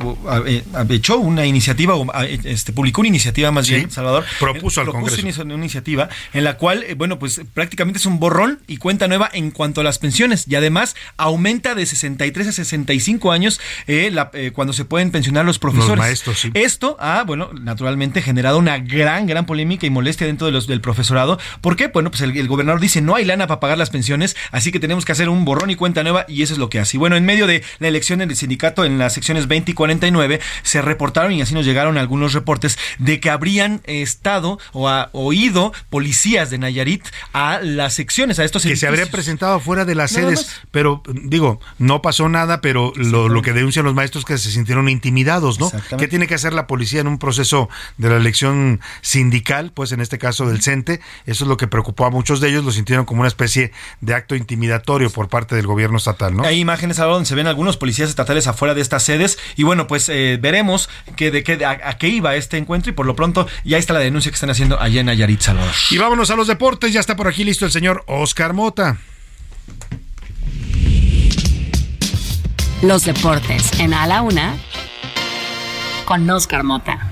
eh, 0.46 0.64
echó 0.90 1.18
una 1.18 1.46
iniciativa, 1.46 1.94
o 1.94 2.06
este, 2.22 2.72
publicó 2.72 3.00
una 3.00 3.08
iniciativa 3.08 3.50
más 3.50 3.68
bien, 3.68 3.90
Salvador. 3.90 4.24
Propuso 4.38 4.80
al 4.80 4.88
propuso 4.88 5.42
Una, 5.42 5.54
iniciativa 5.54 6.08
en 6.32 6.44
la 6.44 6.56
cual, 6.56 6.84
bueno, 6.96 7.18
pues 7.18 7.40
prácticamente 7.54 7.98
es 7.98 8.06
un 8.06 8.18
borrón 8.18 8.60
y 8.66 8.76
cuenta 8.76 9.08
nueva 9.08 9.30
en 9.32 9.50
cuanto 9.50 9.80
a 9.80 9.84
las 9.84 9.98
pensiones. 9.98 10.46
Y 10.48 10.54
además 10.54 10.94
aumenta 11.16 11.74
de 11.74 11.86
63 11.86 12.48
a 12.48 12.52
65 12.52 13.32
años 13.32 13.60
cuando 14.52 14.72
se 14.72 14.84
pueden 14.84 15.10
pensionar 15.10 15.44
los 15.44 15.58
profesores. 15.58 15.90
Los 15.90 15.98
maestros, 15.98 16.38
sí. 16.38 16.50
Esto 16.54 16.96
ha, 17.00 17.24
bueno, 17.24 17.50
naturalmente 17.52 18.22
generado 18.22 18.58
una 18.58 18.78
gran, 18.78 19.26
gran 19.26 19.46
polémica 19.46 19.86
y 19.86 19.90
molestia 19.90 20.26
dentro 20.26 20.46
de 20.46 20.52
los, 20.52 20.66
del 20.66 20.80
profesorado. 20.80 21.38
¿Por 21.60 21.76
qué? 21.76 21.88
Bueno, 21.88 22.10
pues 22.10 22.20
el, 22.22 22.48
gobernador 22.48 22.80
dice 22.80 23.00
no 23.00 23.14
hay 23.14 23.24
lana 23.24 23.46
para 23.46 23.60
pagar 23.60 23.78
las 23.78 23.90
pensiones, 23.92 24.36
así 24.50 24.72
que 24.72 24.80
tenemos 24.80 25.04
que 25.04 25.12
hacer 25.12 25.28
un 25.28 25.44
borrón 25.44 25.70
y 25.70 25.76
cuenta 25.76 26.02
nueva 26.02 26.24
y 26.28 26.42
eso 26.42 26.54
es 26.54 26.58
lo 26.58 26.68
que 26.68 26.80
hace. 26.80 26.96
Y 26.96 26.98
bueno, 26.98 27.16
en 27.16 27.24
medio 27.24 27.46
de 27.46 27.62
la 27.78 27.88
elección 27.88 28.18
del 28.18 28.34
sindicato, 28.34 28.84
en 28.84 28.98
las 28.98 29.14
secciones 29.14 29.46
20 29.46 29.70
y 29.70 29.74
49, 29.74 30.40
se 30.62 30.82
reportaron 30.82 31.32
y 31.32 31.42
así 31.42 31.54
nos 31.54 31.64
llegaron 31.64 31.98
algunos 31.98 32.32
reportes 32.32 32.78
de 32.98 33.20
que 33.20 33.30
habrían 33.30 33.80
estado 33.84 34.58
o 34.72 34.88
ha 34.88 35.10
oído 35.12 35.72
policías 35.90 36.50
de 36.50 36.58
Nayarit 36.58 37.04
a 37.32 37.60
las 37.62 37.94
secciones, 37.94 38.38
a 38.38 38.44
estos 38.44 38.62
Que 38.62 38.76
se 38.76 38.86
habrían 38.86 39.08
presentado 39.08 39.60
fuera 39.60 39.84
de 39.84 39.94
las 39.94 40.10
sedes, 40.10 40.60
pero 40.70 41.02
digo, 41.06 41.60
no 41.78 42.02
pasó 42.02 42.28
nada, 42.28 42.60
pero 42.60 42.92
lo, 42.96 43.28
lo, 43.28 43.42
que 43.42 43.52
denuncian 43.52 43.84
los 43.84 43.94
maestros 43.94 44.24
que 44.24 44.38
se 44.38 44.50
sintieron 44.50 44.88
intimidados, 44.88 45.60
¿no? 45.60 45.70
¿Qué 45.98 46.08
tiene 46.08 46.26
que 46.26 46.34
hacer 46.34 46.52
la 46.52 46.66
policía 46.66 47.00
en 47.00 47.06
un 47.06 47.18
proceso 47.18 47.68
de 47.98 48.10
la 48.10 48.16
elección 48.16 48.80
sindical? 49.00 49.72
Pues 49.74 49.92
en 49.92 50.00
este 50.00 50.18
caso 50.18 50.46
del 50.46 50.62
CENTE, 50.62 51.00
eso 51.26 51.44
es 51.44 51.48
lo 51.48 51.56
que 51.56 51.66
preocupó 51.66 52.06
a 52.06 52.10
muchos 52.10 52.40
de 52.40 52.48
ellos, 52.48 52.64
lo 52.64 52.72
sintieron 52.72 53.04
como 53.04 53.20
una 53.20 53.28
especie 53.28 53.72
de 54.00 54.14
acto 54.14 54.34
intimidatorio 54.34 55.10
por 55.10 55.28
parte 55.28 55.54
del 55.54 55.66
gobierno 55.66 55.98
estatal, 55.98 56.36
¿no? 56.36 56.44
Hay 56.44 56.58
imágenes 56.58 56.98
ahora 56.98 57.14
donde 57.14 57.28
se 57.28 57.34
ven 57.34 57.46
algunos 57.46 57.76
policías 57.76 58.08
estatales 58.08 58.46
afuera 58.46 58.74
de 58.74 58.80
estas 58.80 59.02
sedes 59.02 59.38
y 59.56 59.62
bueno, 59.62 59.86
pues 59.86 60.08
eh, 60.08 60.38
veremos 60.40 60.88
que 61.16 61.30
de 61.30 61.42
qué 61.42 61.64
a, 61.64 61.98
qué 61.98 62.08
iba 62.08 62.34
este 62.34 62.56
encuentro 62.56 62.90
y 62.90 62.94
por 62.94 63.06
lo 63.06 63.16
pronto 63.16 63.46
ya 63.64 63.78
está 63.78 63.92
la 63.92 64.00
denuncia 64.00 64.30
que 64.30 64.36
están 64.36 64.50
haciendo 64.50 64.80
allá 64.80 65.00
en 65.00 65.06
Nayarit, 65.06 65.40
Salvador. 65.40 65.74
Y 65.90 65.98
vámonos 65.98 66.30
a 66.30 66.36
los 66.36 66.46
deportes, 66.46 66.92
ya 66.92 67.00
está 67.00 67.16
por 67.16 67.28
aquí 67.28 67.44
listo 67.44 67.64
el 67.64 67.72
señor 67.72 68.04
Oscar 68.06 68.52
Mota. 68.52 68.98
Los 72.82 73.04
deportes 73.04 73.78
en 73.78 73.94
A 73.94 74.06
la 74.08 74.22
Una 74.22 74.56
con 76.04 76.28
Oscar 76.28 76.64
Mota. 76.64 77.11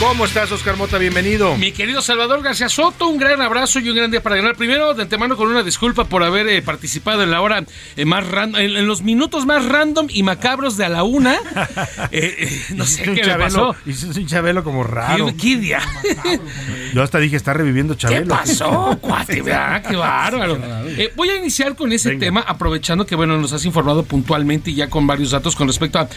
¿Cómo 0.00 0.26
estás, 0.26 0.52
Oscar 0.52 0.76
Mota? 0.76 0.96
Bienvenido. 0.96 1.56
Mi 1.56 1.72
querido 1.72 2.00
Salvador 2.02 2.40
García 2.40 2.68
Soto, 2.68 3.08
un 3.08 3.18
gran 3.18 3.42
abrazo 3.42 3.80
y 3.80 3.90
un 3.90 3.96
gran 3.96 4.12
día 4.12 4.22
para 4.22 4.36
ganar. 4.36 4.54
Primero, 4.54 4.94
de 4.94 5.02
antemano, 5.02 5.36
con 5.36 5.48
una 5.48 5.64
disculpa 5.64 6.04
por 6.04 6.22
haber 6.22 6.46
eh, 6.46 6.62
participado 6.62 7.24
en 7.24 7.32
la 7.32 7.40
hora 7.40 7.64
eh, 7.96 8.04
más 8.04 8.24
random, 8.24 8.60
en, 8.60 8.86
los 8.86 9.02
minutos 9.02 9.44
más 9.44 9.64
random 9.66 10.06
y 10.08 10.22
macabros 10.22 10.76
de 10.76 10.84
a 10.84 10.88
la 10.88 11.02
una. 11.02 11.38
Eh, 12.10 12.62
no 12.74 12.86
sé 12.86 13.02
qué 13.02 13.22
me 13.24 13.34
pasó. 13.34 13.74
Hiciste 13.84 14.20
un 14.20 14.26
Chabelo 14.26 14.64
como 14.64 14.82
raro. 14.82 15.26
¿Qué, 15.40 15.56
día? 15.56 15.80
Yo 16.94 17.02
hasta 17.02 17.18
dije, 17.18 17.36
está 17.36 17.52
reviviendo 17.52 17.94
Chabelo. 17.94 18.22
¿Qué 18.22 18.30
pasó, 18.30 18.98
cuate? 19.00 19.42
Qué 19.42 19.96
bárbaro. 19.96 20.58
voy 21.16 21.30
a 21.30 21.36
iniciar 21.36 21.74
con 21.74 21.92
ese 21.92 22.16
tema, 22.16 22.40
aprovechando 22.40 23.04
que, 23.04 23.14
bueno, 23.14 23.36
nos 23.38 23.52
has 23.52 23.64
informado 23.64 24.04
puntualmente 24.04 24.70
y 24.70 24.76
ya 24.76 24.88
con 24.88 25.06
varios 25.06 25.32
datos 25.32 25.54
con 25.56 25.66
respecto 25.66 25.98
a 25.98 26.08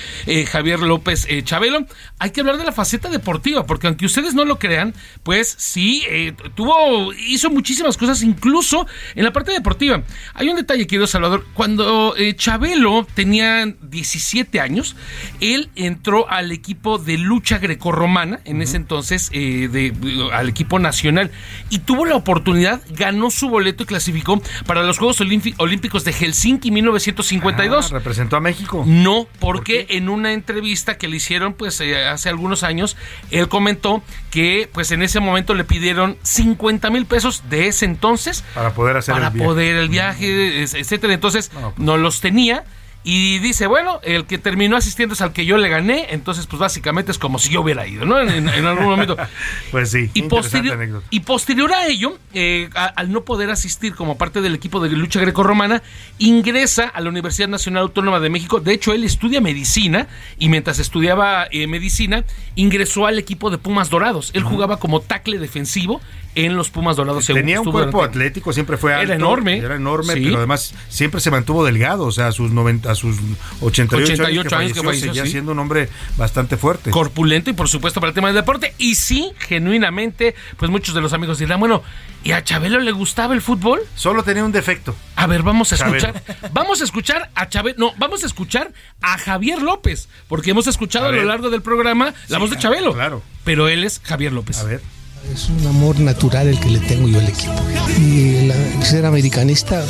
Javier 0.49 0.79
López 0.79 1.27
Chabelo. 1.43 1.85
Hay 2.19 2.31
que 2.31 2.41
hablar 2.41 2.57
de 2.57 2.65
la 2.65 2.71
faceta 2.71 3.09
deportiva 3.09 3.65
porque 3.71 3.87
aunque 3.87 4.05
ustedes 4.05 4.33
no 4.33 4.43
lo 4.43 4.59
crean, 4.59 4.93
pues 5.23 5.55
sí, 5.57 6.03
eh, 6.09 6.33
tuvo, 6.55 7.13
hizo 7.13 7.49
muchísimas 7.49 7.95
cosas, 7.95 8.21
incluso 8.21 8.85
en 9.15 9.23
la 9.23 9.31
parte 9.31 9.53
deportiva. 9.53 10.03
Hay 10.33 10.49
un 10.49 10.57
detalle, 10.57 10.87
querido 10.87 11.07
Salvador, 11.07 11.45
cuando 11.53 12.13
eh, 12.17 12.35
Chabelo 12.35 13.07
tenía 13.13 13.65
17 13.65 14.59
años, 14.59 14.97
él 15.39 15.69
entró 15.77 16.29
al 16.29 16.51
equipo 16.51 16.97
de 16.97 17.17
lucha 17.17 17.59
grecorromana, 17.59 18.41
en 18.43 18.61
ese 18.61 18.75
entonces, 18.75 19.29
eh, 19.31 19.69
de, 19.71 19.93
al 20.33 20.49
equipo 20.49 20.77
nacional, 20.77 21.31
y 21.69 21.79
tuvo 21.79 22.05
la 22.05 22.17
oportunidad, 22.17 22.81
ganó 22.89 23.31
su 23.31 23.47
boleto 23.47 23.83
y 23.83 23.85
clasificó 23.85 24.41
para 24.65 24.83
los 24.83 24.97
Juegos 24.97 25.21
Olímpicos 25.21 26.03
de 26.03 26.11
Helsinki 26.11 26.71
1952. 26.71 27.85
Ah, 27.85 27.93
¿Representó 27.93 28.35
a 28.35 28.41
México? 28.41 28.83
No, 28.85 29.27
porque 29.39 29.85
en 29.91 30.09
una 30.09 30.33
entrevista 30.33 30.97
que 30.97 31.07
le 31.07 31.15
hicieron, 31.15 31.53
pues 31.53 31.79
hace 31.79 32.27
algunos 32.27 32.63
años, 32.63 32.97
él 33.29 33.47
comentó 33.61 34.01
que 34.31 34.67
pues 34.73 34.91
en 34.91 35.03
ese 35.03 35.19
momento 35.19 35.53
le 35.53 35.63
pidieron 35.63 36.17
50 36.23 36.89
mil 36.89 37.05
pesos 37.05 37.43
de 37.47 37.67
ese 37.67 37.85
entonces 37.85 38.43
para 38.55 38.73
poder 38.73 38.97
hacer 38.97 39.13
para 39.13 39.27
el 39.27 39.33
viaje. 39.33 39.47
poder 39.47 39.75
el 39.75 39.89
viaje, 39.89 40.63
etcétera. 40.63 41.13
Entonces 41.13 41.51
no 41.53 41.73
pues. 41.75 42.01
los 42.01 42.21
tenía 42.21 42.63
y 43.03 43.39
dice, 43.39 43.65
bueno, 43.65 43.99
el 44.03 44.25
que 44.25 44.37
terminó 44.37 44.77
asistiendo 44.77 45.13
es 45.13 45.21
al 45.21 45.33
que 45.33 45.45
yo 45.45 45.57
le 45.57 45.69
gané, 45.69 46.07
entonces 46.11 46.45
pues 46.45 46.59
básicamente 46.59 47.11
es 47.11 47.17
como 47.17 47.39
si 47.39 47.49
yo 47.49 47.61
hubiera 47.61 47.87
ido, 47.87 48.05
¿no? 48.05 48.19
En, 48.19 48.47
algún 48.47 48.85
momento. 48.85 49.17
pues 49.71 49.89
sí. 49.89 50.11
Y, 50.13 50.23
posterior, 50.23 51.01
y 51.09 51.21
posterior 51.21 51.73
a 51.73 51.87
ello, 51.87 52.19
eh, 52.33 52.69
al 52.73 53.11
no 53.11 53.23
poder 53.23 53.49
asistir 53.49 53.95
como 53.95 54.17
parte 54.17 54.41
del 54.41 54.53
equipo 54.53 54.79
de 54.79 54.89
lucha 54.89 55.19
grecorromana, 55.19 55.81
ingresa 56.19 56.83
a 56.83 57.01
la 57.01 57.09
Universidad 57.09 57.47
Nacional 57.47 57.83
Autónoma 57.83 58.19
de 58.19 58.29
México. 58.29 58.59
De 58.59 58.73
hecho, 58.73 58.93
él 58.93 59.03
estudia 59.03 59.41
medicina 59.41 60.07
y 60.37 60.49
mientras 60.49 60.77
estudiaba 60.77 61.47
eh, 61.49 61.65
medicina, 61.65 62.23
ingresó 62.55 63.07
al 63.07 63.17
equipo 63.17 63.49
de 63.49 63.57
Pumas 63.57 63.89
Dorados. 63.89 64.29
Él 64.35 64.43
jugaba 64.43 64.77
como 64.77 65.01
tackle 65.01 65.39
defensivo 65.39 66.01
en 66.35 66.55
los 66.55 66.69
Pumas 66.69 66.95
Dorados. 66.95 67.25
Tenía 67.25 67.61
un 67.61 67.71
cuerpo 67.71 68.03
atlético, 68.03 68.53
siempre 68.53 68.77
fue 68.77 68.93
alto. 68.93 69.05
Era 69.05 69.15
enorme. 69.15 69.57
Era 69.57 69.75
enorme, 69.75 70.13
pero 70.13 70.37
además 70.37 70.73
siempre 70.89 71.21
se 71.21 71.31
mantuvo 71.31 71.65
delgado, 71.65 72.05
o 72.05 72.11
sea, 72.11 72.27
a 72.27 72.31
sus 72.31 72.51
90, 72.51 72.91
a 72.91 72.95
sus 72.95 73.17
88, 73.61 74.25
años, 74.25 74.73
que 74.73 74.83
falleció, 74.83 75.13
seguía 75.13 75.25
siendo 75.25 75.51
un 75.51 75.59
hombre 75.59 75.89
bastante 76.17 76.57
fuerte. 76.57 76.91
Corpulento 76.91 77.49
y 77.49 77.53
por 77.53 77.67
supuesto 77.67 77.99
para 77.99 78.09
el 78.09 78.15
tema 78.15 78.27
del 78.27 78.35
deporte. 78.35 78.73
Y 78.77 78.95
sí, 78.95 79.31
genuinamente, 79.39 80.35
pues 80.57 80.71
muchos 80.71 80.95
de 80.95 81.01
los 81.01 81.13
amigos 81.13 81.39
dirán, 81.39 81.59
bueno, 81.59 81.83
¿y 82.23 82.31
a 82.31 82.43
Chabelo 82.43 82.79
le 82.79 82.91
gustaba 82.91 83.33
el 83.33 83.41
fútbol? 83.41 83.81
Solo 83.95 84.23
tenía 84.23 84.45
un 84.45 84.51
defecto. 84.51 84.95
A 85.15 85.27
ver, 85.27 85.43
vamos 85.43 85.71
a 85.71 85.75
escuchar. 85.75 86.23
Vamos 86.53 86.81
a 86.81 86.83
escuchar 86.83 87.29
a 87.35 87.49
Chabelo, 87.49 87.75
no, 87.77 87.93
vamos 87.97 88.23
a 88.23 88.27
escuchar 88.27 88.71
a 89.01 89.17
Javier 89.17 89.61
López, 89.61 90.07
porque 90.27 90.51
hemos 90.51 90.67
escuchado 90.67 91.07
a, 91.07 91.11
lo 91.11 91.23
largo 91.23 91.49
del 91.49 91.61
programa 91.61 92.13
la 92.29 92.37
voz 92.37 92.49
de 92.49 92.57
Chabelo. 92.57 92.93
Claro. 92.93 93.21
Pero 93.43 93.67
él 93.67 93.83
es 93.83 94.01
Javier 94.03 94.33
López. 94.33 94.59
A 94.59 94.63
ver. 94.63 94.81
Es 95.29 95.49
un 95.49 95.65
amor 95.67 95.99
natural 95.99 96.47
el 96.47 96.59
que 96.59 96.69
le 96.69 96.79
tengo 96.79 97.07
yo 97.07 97.19
al 97.19 97.27
equipo. 97.27 97.53
Y 97.97 98.51
ser 98.83 99.05
americanista, 99.05 99.85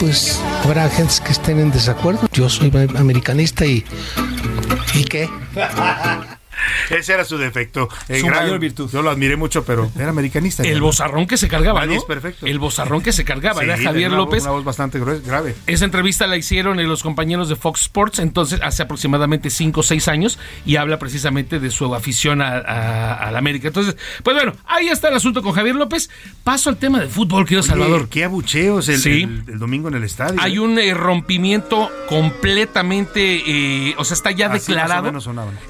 pues 0.00 0.40
habrá 0.64 0.88
gente 0.88 1.14
que 1.24 1.32
estén 1.32 1.60
en 1.60 1.70
desacuerdo. 1.70 2.28
Yo 2.32 2.48
soy 2.48 2.72
americanista 2.96 3.66
y. 3.66 3.84
¿Y 4.94 5.04
qué? 5.04 5.28
Ese 6.90 7.14
era 7.14 7.24
su 7.24 7.38
defecto. 7.38 7.88
su 8.08 8.26
mayor 8.26 8.58
virtud. 8.58 8.90
Yo 8.90 9.02
lo 9.02 9.10
admiré 9.10 9.36
mucho, 9.36 9.64
pero 9.64 9.90
era 9.96 10.10
americanista. 10.10 10.62
El 10.62 10.80
bozarrón 10.80 11.26
que 11.26 11.36
se 11.36 11.48
cargaba, 11.48 11.86
¿no? 11.86 11.94
Es 11.94 12.04
perfecto. 12.04 12.46
El 12.46 12.58
bozarrón 12.58 13.02
que 13.02 13.12
se 13.12 13.24
cargaba, 13.24 13.62
era 13.62 13.78
Javier 13.78 14.12
López. 14.12 14.42
Una 14.42 14.52
voz 14.52 14.64
bastante 14.64 14.98
grave. 14.98 15.54
Esa 15.66 15.84
entrevista 15.84 16.26
la 16.26 16.36
hicieron 16.36 16.82
los 16.86 17.02
compañeros 17.02 17.48
de 17.48 17.56
Fox 17.56 17.82
Sports, 17.82 18.18
entonces 18.18 18.60
hace 18.62 18.82
aproximadamente 18.82 19.50
5 19.50 19.80
o 19.80 19.82
6 19.82 20.08
años, 20.08 20.38
y 20.66 20.76
habla 20.76 20.98
precisamente 20.98 21.60
de 21.60 21.70
su 21.70 21.94
afición 21.94 22.42
a, 22.42 23.30
la 23.30 23.38
América. 23.38 23.68
Entonces, 23.68 23.96
pues 24.22 24.36
bueno, 24.36 24.54
ahí 24.66 24.88
está 24.88 25.08
el 25.08 25.14
asunto 25.14 25.42
con 25.42 25.52
Javier 25.52 25.76
López. 25.76 26.10
Paso 26.44 26.70
al 26.70 26.76
tema 26.76 27.00
de 27.00 27.08
fútbol, 27.08 27.44
querido 27.44 27.62
Salvador. 27.62 28.08
Qué 28.08 28.24
abucheos 28.24 28.88
el, 28.88 29.44
el, 29.48 29.58
domingo 29.58 29.88
en 29.88 29.94
el 29.94 30.04
estadio. 30.04 30.40
Hay 30.40 30.56
¿eh? 30.56 30.60
un 30.60 30.78
eh, 30.78 30.94
rompimiento 30.94 31.90
completamente, 32.08 33.42
eh, 33.46 33.94
o 33.96 34.04
sea, 34.04 34.14
está 34.14 34.30
ya 34.30 34.48
declarado. 34.48 35.12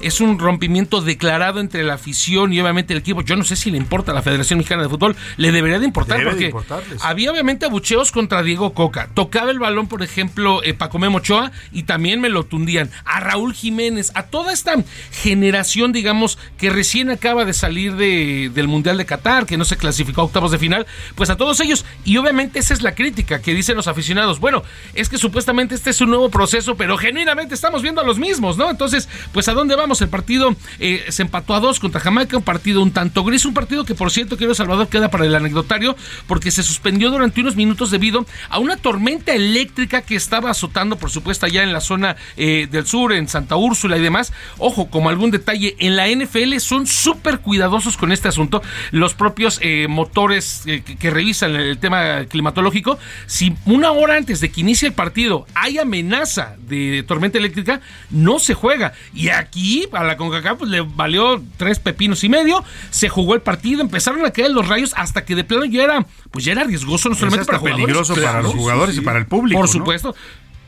Es 0.01 0.21
un 0.21 0.39
rompimiento 0.39 0.82
declarado 1.01 1.59
entre 1.59 1.83
la 1.83 1.95
afición 1.95 2.53
y 2.53 2.59
obviamente 2.59 2.93
el 2.93 2.99
equipo. 2.99 3.21
Yo 3.21 3.35
no 3.35 3.43
sé 3.43 3.55
si 3.55 3.71
le 3.71 3.77
importa 3.77 4.11
a 4.11 4.15
la 4.15 4.21
Federación 4.21 4.57
Mexicana 4.57 4.83
de 4.83 4.89
Fútbol, 4.89 5.15
le 5.37 5.51
debería 5.51 5.79
de 5.79 5.85
importar 5.85 6.23
porque 6.23 6.53
había 7.01 7.31
obviamente 7.31 7.65
abucheos 7.65 8.11
contra 8.11 8.43
Diego 8.43 8.73
Coca. 8.73 9.09
Tocaba 9.13 9.51
el 9.51 9.59
balón, 9.59 9.87
por 9.87 10.03
ejemplo, 10.03 10.61
Paco 10.77 10.99
Memo 10.99 11.17
Ochoa 11.17 11.51
y 11.71 11.83
también 11.83 12.21
me 12.21 12.29
lo 12.29 12.43
tundían. 12.45 12.89
A 13.05 13.19
Raúl 13.19 13.53
Jiménez, 13.53 14.11
a 14.15 14.23
toda 14.23 14.53
esta 14.53 14.73
generación, 15.11 15.91
digamos, 15.91 16.37
que 16.57 16.69
recién 16.69 17.09
acaba 17.09 17.45
de 17.45 17.53
salir 17.53 17.95
de, 17.95 18.51
del 18.53 18.67
Mundial 18.67 18.97
de 18.97 19.05
Qatar, 19.05 19.45
que 19.45 19.57
no 19.57 19.65
se 19.65 19.77
clasificó 19.77 20.21
a 20.21 20.25
octavos 20.25 20.51
de 20.51 20.57
final, 20.57 20.85
pues 21.15 21.29
a 21.29 21.37
todos 21.37 21.59
ellos. 21.59 21.85
Y 22.05 22.17
obviamente 22.17 22.59
esa 22.59 22.73
es 22.73 22.81
la 22.81 22.95
crítica 22.95 23.41
que 23.41 23.53
dicen 23.53 23.75
los 23.75 23.87
aficionados. 23.87 24.39
Bueno, 24.39 24.63
es 24.93 25.09
que 25.09 25.17
supuestamente 25.17 25.75
este 25.75 25.89
es 25.89 26.01
un 26.01 26.09
nuevo 26.09 26.29
proceso, 26.29 26.75
pero 26.75 26.97
genuinamente 26.97 27.55
estamos 27.55 27.81
viendo 27.81 28.01
a 28.01 28.03
los 28.03 28.19
mismos, 28.19 28.57
¿no? 28.57 28.69
Entonces, 28.69 29.09
pues 29.31 29.47
a 29.47 29.53
dónde 29.53 29.75
vamos? 29.75 30.01
El 30.01 30.09
partido 30.09 30.55
eh, 30.79 31.05
se 31.09 31.21
empató 31.23 31.55
a 31.55 31.59
dos 31.59 31.79
contra 31.79 32.01
Jamaica, 32.01 32.37
un 32.37 32.43
partido 32.43 32.81
un 32.81 32.91
tanto 32.91 33.23
gris, 33.23 33.45
un 33.45 33.53
partido 33.53 33.85
que 33.85 33.95
por 33.95 34.11
cierto, 34.11 34.37
quiero 34.37 34.53
Salvador, 34.53 34.87
queda 34.87 35.09
para 35.09 35.25
el 35.25 35.35
anecdotario, 35.35 35.95
porque 36.27 36.51
se 36.51 36.63
suspendió 36.63 37.09
durante 37.09 37.41
unos 37.41 37.55
minutos 37.55 37.91
debido 37.91 38.25
a 38.49 38.59
una 38.59 38.77
tormenta 38.77 39.33
eléctrica 39.33 40.01
que 40.01 40.15
estaba 40.15 40.49
azotando, 40.49 40.97
por 40.97 41.09
supuesto, 41.09 41.45
allá 41.45 41.63
en 41.63 41.73
la 41.73 41.81
zona 41.81 42.15
eh, 42.37 42.67
del 42.69 42.85
sur, 42.85 43.13
en 43.13 43.27
Santa 43.27 43.55
Úrsula 43.55 43.97
y 43.97 44.01
demás. 44.01 44.33
Ojo, 44.57 44.89
como 44.89 45.09
algún 45.09 45.31
detalle, 45.31 45.75
en 45.79 45.95
la 45.95 46.07
NFL 46.07 46.57
son 46.59 46.87
súper 46.87 47.39
cuidadosos 47.39 47.97
con 47.97 48.11
este 48.11 48.27
asunto. 48.27 48.61
Los 48.91 49.13
propios 49.13 49.59
eh, 49.61 49.87
motores 49.89 50.63
que, 50.65 51.09
revisan 51.09 51.55
el 51.55 51.77
tema 51.77 52.25
climatológico, 52.25 52.97
si 53.25 53.55
una 53.65 53.91
hora 53.91 54.15
antes 54.15 54.39
de 54.39 54.51
que 54.51 54.61
inicie 54.61 54.87
el 54.87 54.93
partido 54.93 55.45
hay 55.53 55.77
amenaza 55.77 56.55
de 56.59 57.03
tormenta 57.07 57.37
eléctrica, 57.37 57.81
no 58.09 58.39
se 58.39 58.53
juega. 58.53 58.93
Y 59.13 59.29
aquí 59.29 59.87
a 59.91 60.03
la 60.03 60.17
CONCACAF 60.17 60.52
pues, 60.57 60.69
le 60.69 60.81
valió 60.81 61.41
tres 61.57 61.79
pepinos 61.79 62.23
y 62.23 62.29
medio, 62.29 62.63
se 62.89 63.09
jugó 63.09 63.33
el 63.35 63.41
partido, 63.41 63.81
empezaron 63.81 64.25
a 64.25 64.31
caer 64.31 64.51
los 64.51 64.67
rayos 64.67 64.93
hasta 64.95 65.25
que 65.25 65.35
de 65.35 65.43
plano 65.43 65.65
ya 65.65 65.83
era, 65.83 66.05
pues 66.31 66.45
ya 66.45 66.51
era 66.51 66.63
riesgoso 66.63 67.09
no 67.09 67.15
solamente 67.15 67.45
para 67.45 67.61
peligroso 67.61 68.15
para 68.15 68.41
los 68.41 68.53
jugadores 68.53 68.97
y 68.97 69.01
para 69.01 69.19
el 69.19 69.25
público. 69.25 69.59
Por 69.59 69.69
supuesto. 69.69 70.15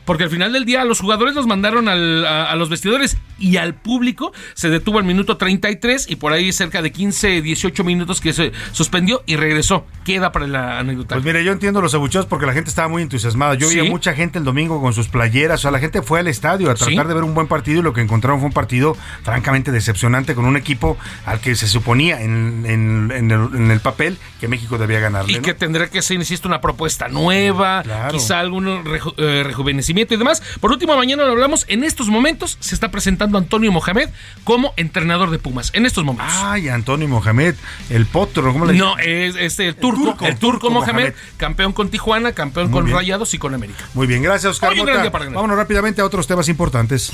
Porque 0.06 0.22
al 0.24 0.30
final 0.30 0.52
del 0.52 0.64
día 0.64 0.84
los 0.84 1.00
jugadores 1.00 1.34
los 1.34 1.46
mandaron 1.46 1.88
a, 1.88 2.54
los 2.54 2.70
vestidores 2.70 3.18
y 3.38 3.56
al 3.56 3.74
público 3.74 4.32
se 4.54 4.70
detuvo 4.70 4.98
al 4.98 5.04
minuto 5.04 5.36
33 5.36 6.08
y 6.08 6.16
por 6.16 6.32
ahí 6.32 6.52
cerca 6.52 6.80
de 6.80 6.92
15, 6.92 7.42
18 7.42 7.84
minutos 7.84 8.20
que 8.20 8.32
se 8.32 8.52
suspendió 8.72 9.22
y 9.26 9.36
regresó. 9.36 9.84
Queda 10.04 10.30
para 10.32 10.46
la 10.46 10.78
anécdota. 10.78 11.16
Pues 11.16 11.24
mire, 11.24 11.44
yo 11.44 11.52
entiendo 11.52 11.82
los 11.82 11.92
abucheos 11.92 12.24
porque 12.24 12.46
la 12.46 12.52
gente 12.52 12.70
estaba 12.70 12.88
muy 12.88 13.02
entusiasmada. 13.02 13.54
Yo 13.54 13.68
vi 13.68 13.80
a 13.80 13.84
mucha 13.84 14.14
gente 14.14 14.38
el 14.38 14.44
domingo 14.44 14.80
con 14.80 14.94
sus 14.94 15.08
playeras. 15.08 15.60
O 15.60 15.62
sea, 15.62 15.70
la 15.72 15.80
gente 15.80 16.00
fue 16.02 16.20
al 16.20 16.28
estadio 16.28 16.70
a 16.70 16.74
tratar 16.76 17.08
de 17.08 17.14
ver 17.14 17.24
un 17.24 17.34
buen 17.34 17.48
partido 17.48 17.80
y 17.80 17.82
lo 17.82 17.92
que 17.92 18.00
encontraron 18.00 18.38
fue 18.38 18.46
un 18.46 18.54
partido 18.54 18.96
francamente 19.24 19.72
decepcionante 19.72 20.36
con 20.36 20.44
un 20.44 20.56
equipo 20.56 20.96
al 21.24 21.40
que 21.40 21.56
se 21.56 21.66
suponía 21.66 22.22
en, 22.22 22.64
el, 22.64 23.80
papel 23.80 24.18
que 24.40 24.46
México 24.46 24.78
debía 24.78 25.00
ganar. 25.00 25.28
Y 25.28 25.40
que 25.40 25.52
tendría 25.52 25.88
que 25.88 26.00
ser, 26.00 26.16
insisto, 26.16 26.46
una 26.46 26.60
propuesta 26.60 27.08
nueva, 27.08 27.82
quizá 28.12 28.38
algún 28.38 28.68
eh, 29.16 29.42
rejuvenecimiento 29.44 29.95
y 30.00 30.16
demás. 30.16 30.42
Por 30.60 30.70
último, 30.70 30.96
mañana 30.96 31.24
lo 31.24 31.32
hablamos. 31.32 31.64
En 31.68 31.84
estos 31.84 32.08
momentos 32.08 32.58
se 32.60 32.74
está 32.74 32.90
presentando 32.90 33.38
Antonio 33.38 33.72
Mohamed 33.72 34.10
como 34.44 34.74
entrenador 34.76 35.30
de 35.30 35.38
Pumas. 35.38 35.70
En 35.74 35.86
estos 35.86 36.04
momentos. 36.04 36.34
Ay, 36.38 36.68
Antonio 36.68 37.08
Mohamed, 37.08 37.54
el 37.90 38.06
potro, 38.06 38.52
¿cómo 38.52 38.66
le 38.66 38.74
No, 38.74 38.98
es 38.98 39.36
este, 39.36 39.68
el 39.68 39.76
turco. 39.76 40.16
El 40.24 40.38
turco, 40.38 40.70
Mohamed, 40.70 41.14
campeón 41.36 41.72
con 41.72 41.88
Tijuana, 41.88 42.32
campeón 42.32 42.70
con 42.70 42.90
Rayados 42.90 43.32
y 43.34 43.38
con 43.38 43.54
América. 43.54 43.84
Muy 43.94 44.06
bien, 44.06 44.22
gracias, 44.22 44.52
Oscar. 44.52 44.74
Vámonos 44.76 45.56
rápidamente 45.56 46.00
a 46.02 46.04
otros 46.04 46.26
temas 46.26 46.48
importantes. 46.48 47.10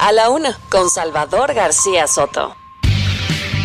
A 0.00 0.12
la 0.12 0.30
una, 0.30 0.58
con 0.70 0.90
Salvador 0.90 1.54
García 1.54 2.06
Soto. 2.06 2.56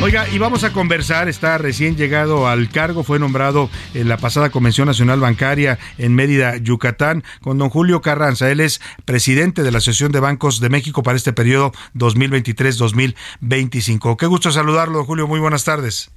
Oiga, 0.01 0.30
y 0.30 0.38
vamos 0.38 0.63
a 0.63 0.71
conversar, 0.71 1.27
está 1.27 1.57
recién 1.57 1.97
llegado 1.97 2.47
al 2.47 2.69
cargo, 2.69 3.03
fue 3.03 3.19
nombrado 3.19 3.69
en 3.93 4.07
la 4.07 4.15
pasada 4.15 4.49
Convención 4.49 4.88
Nacional 4.88 5.19
Bancaria 5.19 5.77
en 5.97 6.15
Mérida, 6.15 6.55
Yucatán, 6.55 7.26
con 7.41 7.57
don 7.57 7.69
Julio 7.69 7.99
Carranza. 7.99 8.49
Él 8.49 8.61
es 8.61 8.80
presidente 9.03 9.61
de 9.61 9.71
la 9.71 9.80
Asociación 9.80 10.13
de 10.13 10.21
Bancos 10.21 10.61
de 10.61 10.69
México 10.69 11.03
para 11.03 11.17
este 11.17 11.34
periodo 11.34 11.73
2023-2025. 11.95 14.15
Qué 14.15 14.26
gusto 14.26 14.53
saludarlo, 14.53 15.03
Julio, 15.03 15.27
muy 15.27 15.41
buenas 15.41 15.65
tardes. 15.65 16.11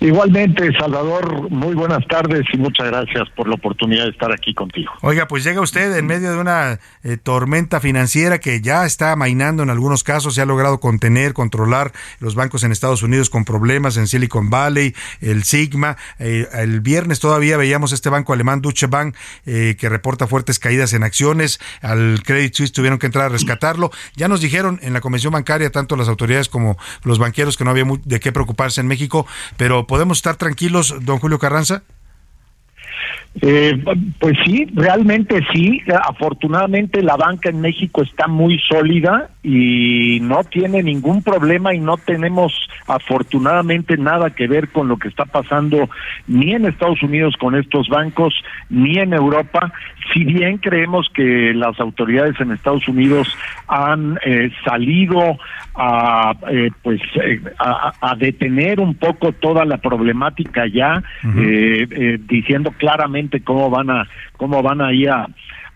Igualmente, 0.00 0.70
Salvador, 0.78 1.50
muy 1.50 1.74
buenas 1.74 2.06
tardes 2.06 2.44
y 2.52 2.56
muchas 2.56 2.86
gracias 2.86 3.28
por 3.34 3.48
la 3.48 3.54
oportunidad 3.54 4.04
de 4.04 4.10
estar 4.10 4.32
aquí 4.32 4.54
contigo. 4.54 4.92
Oiga, 5.02 5.26
pues 5.26 5.42
llega 5.42 5.60
usted 5.60 5.96
en 5.96 6.06
medio 6.06 6.30
de 6.30 6.38
una 6.38 6.78
eh, 7.02 7.16
tormenta 7.16 7.80
financiera 7.80 8.38
que 8.38 8.60
ya 8.60 8.86
está 8.86 9.12
amainando 9.12 9.64
en 9.64 9.70
algunos 9.70 10.04
casos, 10.04 10.34
se 10.34 10.42
ha 10.42 10.46
logrado 10.46 10.78
contener, 10.78 11.32
controlar 11.34 11.92
los 12.20 12.36
bancos 12.36 12.62
en 12.62 12.70
Estados 12.70 13.02
Unidos 13.02 13.30
con 13.30 13.44
problemas 13.44 13.96
en 13.96 14.06
Silicon 14.06 14.50
Valley, 14.50 14.94
el 15.20 15.42
Sigma. 15.42 15.96
Eh, 16.20 16.46
el 16.52 16.80
viernes 16.80 17.18
todavía 17.18 17.56
veíamos 17.56 17.92
este 17.92 18.08
banco 18.08 18.32
alemán 18.32 18.60
Deutsche 18.60 18.86
Bank 18.86 19.16
eh, 19.46 19.76
que 19.78 19.88
reporta 19.88 20.28
fuertes 20.28 20.58
caídas 20.60 20.92
en 20.92 21.02
acciones. 21.02 21.58
Al 21.82 22.22
Credit 22.24 22.54
Suisse 22.54 22.72
tuvieron 22.72 22.98
que 22.98 23.06
entrar 23.06 23.26
a 23.26 23.28
rescatarlo. 23.28 23.90
Ya 24.14 24.28
nos 24.28 24.40
dijeron 24.40 24.78
en 24.82 24.92
la 24.92 25.00
Convención 25.00 25.32
Bancaria, 25.32 25.70
tanto 25.70 25.96
las 25.96 26.08
autoridades 26.08 26.48
como 26.48 26.78
los 27.02 27.18
banqueros, 27.18 27.56
que 27.56 27.64
no 27.64 27.70
había 27.70 27.84
de 28.04 28.20
qué 28.20 28.30
preocuparse 28.30 28.80
en 28.80 28.86
México 28.86 29.26
pero 29.56 29.86
¿podemos 29.86 30.18
estar 30.18 30.36
tranquilos, 30.36 30.94
don 31.00 31.18
Julio 31.18 31.38
Carranza? 31.38 31.82
Eh, 33.40 33.82
pues 34.18 34.36
sí, 34.44 34.66
realmente 34.74 35.40
sí. 35.52 35.80
Afortunadamente 36.08 37.02
la 37.02 37.16
banca 37.16 37.50
en 37.50 37.60
México 37.60 38.02
está 38.02 38.26
muy 38.26 38.58
sólida 38.58 39.30
y 39.42 40.18
no 40.22 40.42
tiene 40.44 40.82
ningún 40.82 41.22
problema 41.22 41.74
y 41.74 41.78
no 41.78 41.96
tenemos 41.98 42.52
afortunadamente 42.86 43.96
nada 43.96 44.30
que 44.30 44.48
ver 44.48 44.68
con 44.68 44.88
lo 44.88 44.96
que 44.96 45.08
está 45.08 45.24
pasando 45.24 45.88
ni 46.26 46.52
en 46.52 46.66
Estados 46.66 47.02
Unidos 47.02 47.34
con 47.38 47.54
estos 47.54 47.88
bancos 47.88 48.34
ni 48.70 48.98
en 48.98 49.12
Europa. 49.12 49.72
Si 50.12 50.24
bien 50.24 50.58
creemos 50.58 51.08
que 51.14 51.52
las 51.54 51.78
autoridades 51.80 52.40
en 52.40 52.52
Estados 52.52 52.88
Unidos 52.88 53.28
han 53.68 54.18
eh, 54.24 54.50
salido 54.64 55.38
a 55.74 56.34
eh, 56.50 56.70
pues 56.82 57.00
eh, 57.22 57.40
a, 57.58 58.14
detener 58.16 58.80
un 58.80 58.94
poco 58.94 59.32
toda 59.32 59.64
la 59.64 59.76
problemática 59.76 60.66
ya 60.66 61.02
diciendo 62.28 62.72
claramente 62.78 63.17
cómo 63.44 63.70
van 63.70 63.90
a 63.90 64.08
cómo 64.36 64.62
van 64.62 64.80
a 64.80 64.92
ir 64.92 65.10
a 65.10 65.26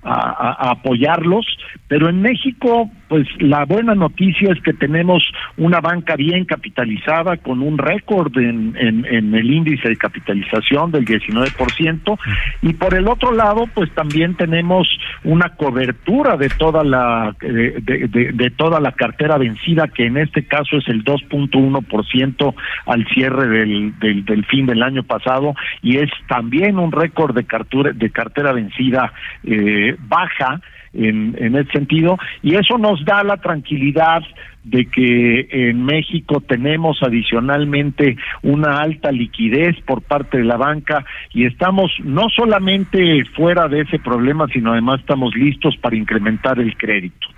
a, 0.03 0.71
apoyarlos, 0.71 1.47
pero 1.89 2.09
en 2.09 2.21
México, 2.23 2.91
pues 3.13 3.29
la 3.41 3.67
buena 3.67 3.95
noticia 3.95 4.55
es 4.55 4.63
que 4.63 4.73
tenemos 4.73 5.23
una 5.59 5.83
banca 5.83 6.17
bien 6.17 6.47
capitalizada, 6.47 7.37
con 7.37 7.61
un 7.61 7.77
récord 7.77 8.35
en, 8.39 8.75
el 8.75 9.53
índice 9.53 9.91
de 9.91 9.99
capitalización 9.99 10.91
del 10.93 11.05
19%, 11.05 12.19
y 12.63 12.73
por 12.73 12.95
el 12.95 13.07
otro 13.09 13.33
lado, 13.33 13.67
pues 13.75 13.91
también 13.91 14.35
tenemos 14.35 14.89
una 15.25 15.51
cobertura 15.51 16.39
de 16.39 16.49
toda 16.49 16.85
la 16.85 17.37
de, 17.39 18.33
de, 18.33 18.51
toda 18.57 18.81
la 18.81 18.93
cartera 18.93 19.37
vencida, 19.37 19.89
que 19.89 20.07
en 20.07 20.17
este 20.17 20.47
caso 20.47 20.79
es 20.79 20.89
el 20.89 21.05
2.1% 21.05 22.55
al 22.87 23.07
cierre 23.09 23.47
del, 23.47 23.99
del, 23.99 24.25
del 24.25 24.47
fin 24.47 24.65
del 24.65 24.83
año 24.83 25.03
pasado, 25.03 25.55
y 25.83 25.99
es 25.99 26.11
también 26.29 26.79
un 26.79 26.93
récord 26.93 27.35
de 27.35 27.45
cartera, 27.45 27.93
de 27.93 28.09
cartera 28.09 28.55
vencida 28.55 29.13
eh, 29.45 29.97
baja 30.09 30.63
en, 30.93 31.37
en 31.39 31.57
ese 31.57 31.71
sentido 31.73 32.19
y 32.43 32.55
eso 32.55 32.79
nos 32.79 33.05
da 33.05 33.23
la 33.25 33.39
tranquilidad 33.39 34.23
de 34.65 34.87
que 34.87 35.49
en 35.51 35.85
México 35.85 36.41
tenemos 36.41 37.03
adicionalmente 37.03 38.17
una 38.43 38.81
alta 38.81 39.11
liquidez 39.11 39.77
por 39.85 40.03
parte 40.03 40.39
de 40.39 40.45
la 40.45 40.57
banca 40.57 41.05
y 41.33 41.47
estamos 41.47 41.91
no 42.05 42.29
solamente 42.29 43.25
fuera 43.35 43.69
de 43.69 43.81
ese 43.81 43.99
problema, 43.99 44.47
sino 44.53 44.73
además 44.73 45.01
estamos 45.01 45.35
listos 45.35 45.77
para 45.79 45.97
incrementar 45.97 46.61
el 46.61 46.77
crédito. 46.77 47.29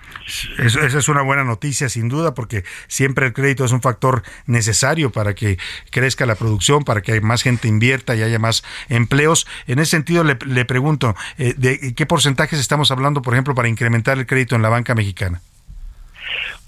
Esa 0.59 0.99
es 0.99 1.09
una 1.09 1.23
buena 1.23 1.45
noticia, 1.45 1.89
sin 1.89 2.09
duda, 2.09 2.35
porque 2.35 2.65
siempre 2.89 3.27
el 3.27 3.33
crédito 3.33 3.65
es 3.65 3.73
un 3.73 3.81
factor 3.81 4.23
necesario 4.47 5.11
para 5.11 5.35
que 5.35 5.59
crezca 5.91 6.27
la 6.27 6.35
producción, 6.35 6.85
para 6.85 7.03
que 7.03 7.21
más 7.21 7.43
gente 7.43 7.69
invierta 7.69 8.15
y 8.17 8.23
haya 8.23 8.39
más 8.39 8.65
empleos. 8.89 9.47
En 9.67 9.79
ese 9.79 9.93
sentido, 9.93 10.25
le, 10.25 10.39
le 10.47 10.65
pregunto, 10.65 11.15
eh, 11.39 11.55
¿de 11.57 11.95
qué 11.95 12.07
porcentajes 12.07 12.59
estamos 12.59 12.91
hablando, 12.91 13.23
por 13.23 13.35
ejemplo, 13.35 13.55
para 13.55 13.69
incrementar 13.69 14.19
el 14.19 14.27
crédito 14.27 14.57
en 14.57 14.63
la 14.63 14.69
banca 14.69 14.95
mexicana? 14.95 15.41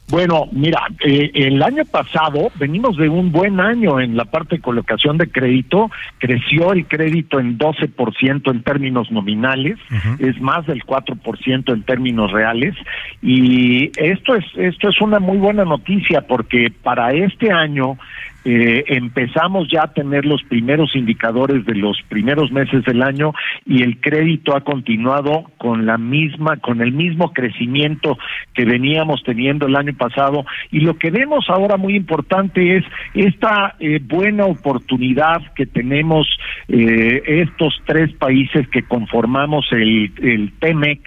Bueno, 0.08 0.48
mira, 0.52 0.86
eh, 1.04 1.32
el 1.34 1.60
año 1.62 1.84
pasado 1.84 2.52
venimos 2.60 2.96
de 2.96 3.08
un 3.08 3.32
buen 3.32 3.58
año 3.58 3.98
en 3.98 4.16
la 4.16 4.24
parte 4.24 4.56
de 4.56 4.62
colocación 4.62 5.18
de 5.18 5.28
crédito, 5.28 5.90
creció 6.18 6.72
el 6.72 6.86
crédito 6.86 7.40
en 7.40 7.58
12% 7.58 8.50
en 8.52 8.62
términos 8.62 9.10
nominales, 9.10 9.78
es 10.20 10.40
más 10.40 10.64
del 10.66 10.84
4% 10.84 11.72
en 11.72 11.82
términos 11.82 12.30
reales. 12.30 12.76
Y 13.20 13.90
esto 13.96 14.36
es 14.36 14.44
esto 14.56 14.90
es 14.90 15.00
una 15.00 15.18
muy 15.18 15.38
buena 15.38 15.64
noticia 15.64 16.20
porque 16.20 16.72
para 16.82 17.12
este 17.12 17.50
año 17.50 17.98
eh, 18.48 18.85
empezamos 18.86 19.66
ya 19.68 19.82
a 19.82 19.93
tener 19.93 20.24
los 20.24 20.40
primeros 20.44 20.94
indicadores 20.94 21.66
de 21.66 21.74
los 21.74 22.01
primeros 22.09 22.52
meses 22.52 22.85
del 22.85 23.02
año 23.02 23.32
y 23.64 23.82
el 23.82 24.01
crédito 24.01 24.56
ha 24.56 24.60
continuado 24.60 25.51
con 25.59 25.85
la 25.85 25.98
misma, 25.98 26.56
con 26.59 26.81
el 26.81 26.93
mismo 26.93 27.32
crecimiento 27.32 28.16
que 28.55 28.64
veníamos 28.64 29.24
teniendo 29.24 29.66
el 29.66 29.74
año 29.74 29.94
pasado. 29.94 30.47
Y 30.70 30.78
lo 30.78 30.97
que 30.97 31.10
vemos 31.10 31.47
ahora 31.48 31.77
muy 31.77 31.97
importante 31.97 32.77
es 32.77 32.85
esta 33.14 33.74
eh, 33.81 33.98
buena 34.01 34.44
oportunidad 34.44 35.43
que 35.56 35.66
tenemos 35.66 36.28
eh, 36.68 37.23
estos 37.27 37.74
tres 37.85 38.12
países 38.12 38.68
que 38.68 38.85
conformamos 38.85 39.66
el, 39.73 40.12
el 40.23 40.52
TEMEC, 40.60 41.01